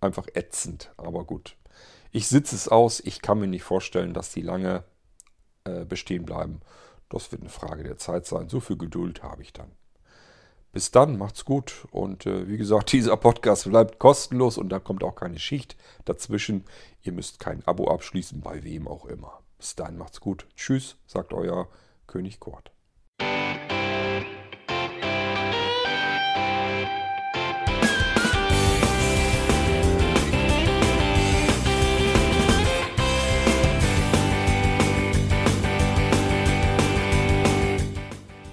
Einfach 0.00 0.26
ätzend, 0.34 0.92
aber 0.96 1.24
gut. 1.24 1.56
Ich 2.12 2.28
sitze 2.28 2.54
es 2.54 2.68
aus, 2.68 3.00
ich 3.00 3.22
kann 3.22 3.40
mir 3.40 3.46
nicht 3.46 3.62
vorstellen, 3.62 4.12
dass 4.12 4.30
die 4.30 4.42
lange 4.42 4.84
äh, 5.64 5.84
bestehen 5.84 6.24
bleiben. 6.24 6.60
Das 7.08 7.32
wird 7.32 7.42
eine 7.42 7.50
Frage 7.50 7.82
der 7.82 7.96
Zeit 7.96 8.26
sein. 8.26 8.48
So 8.48 8.60
viel 8.60 8.76
Geduld 8.76 9.22
habe 9.22 9.42
ich 9.42 9.52
dann. 9.52 9.72
Bis 10.72 10.90
dann, 10.90 11.16
macht's 11.16 11.44
gut. 11.44 11.86
Und 11.90 12.26
äh, 12.26 12.48
wie 12.48 12.58
gesagt, 12.58 12.92
dieser 12.92 13.16
Podcast 13.16 13.68
bleibt 13.68 13.98
kostenlos 13.98 14.58
und 14.58 14.68
da 14.68 14.80
kommt 14.80 15.02
auch 15.02 15.14
keine 15.14 15.38
Schicht 15.38 15.76
dazwischen. 16.04 16.64
Ihr 17.02 17.12
müsst 17.12 17.40
kein 17.40 17.66
Abo 17.66 17.88
abschließen, 17.88 18.42
bei 18.42 18.62
wem 18.64 18.86
auch 18.86 19.06
immer. 19.06 19.40
Bis 19.56 19.74
dann, 19.74 19.96
macht's 19.96 20.20
gut. 20.20 20.46
Tschüss, 20.56 20.96
sagt 21.06 21.32
euer 21.32 21.68
König 22.06 22.38
Kurt. 22.40 22.70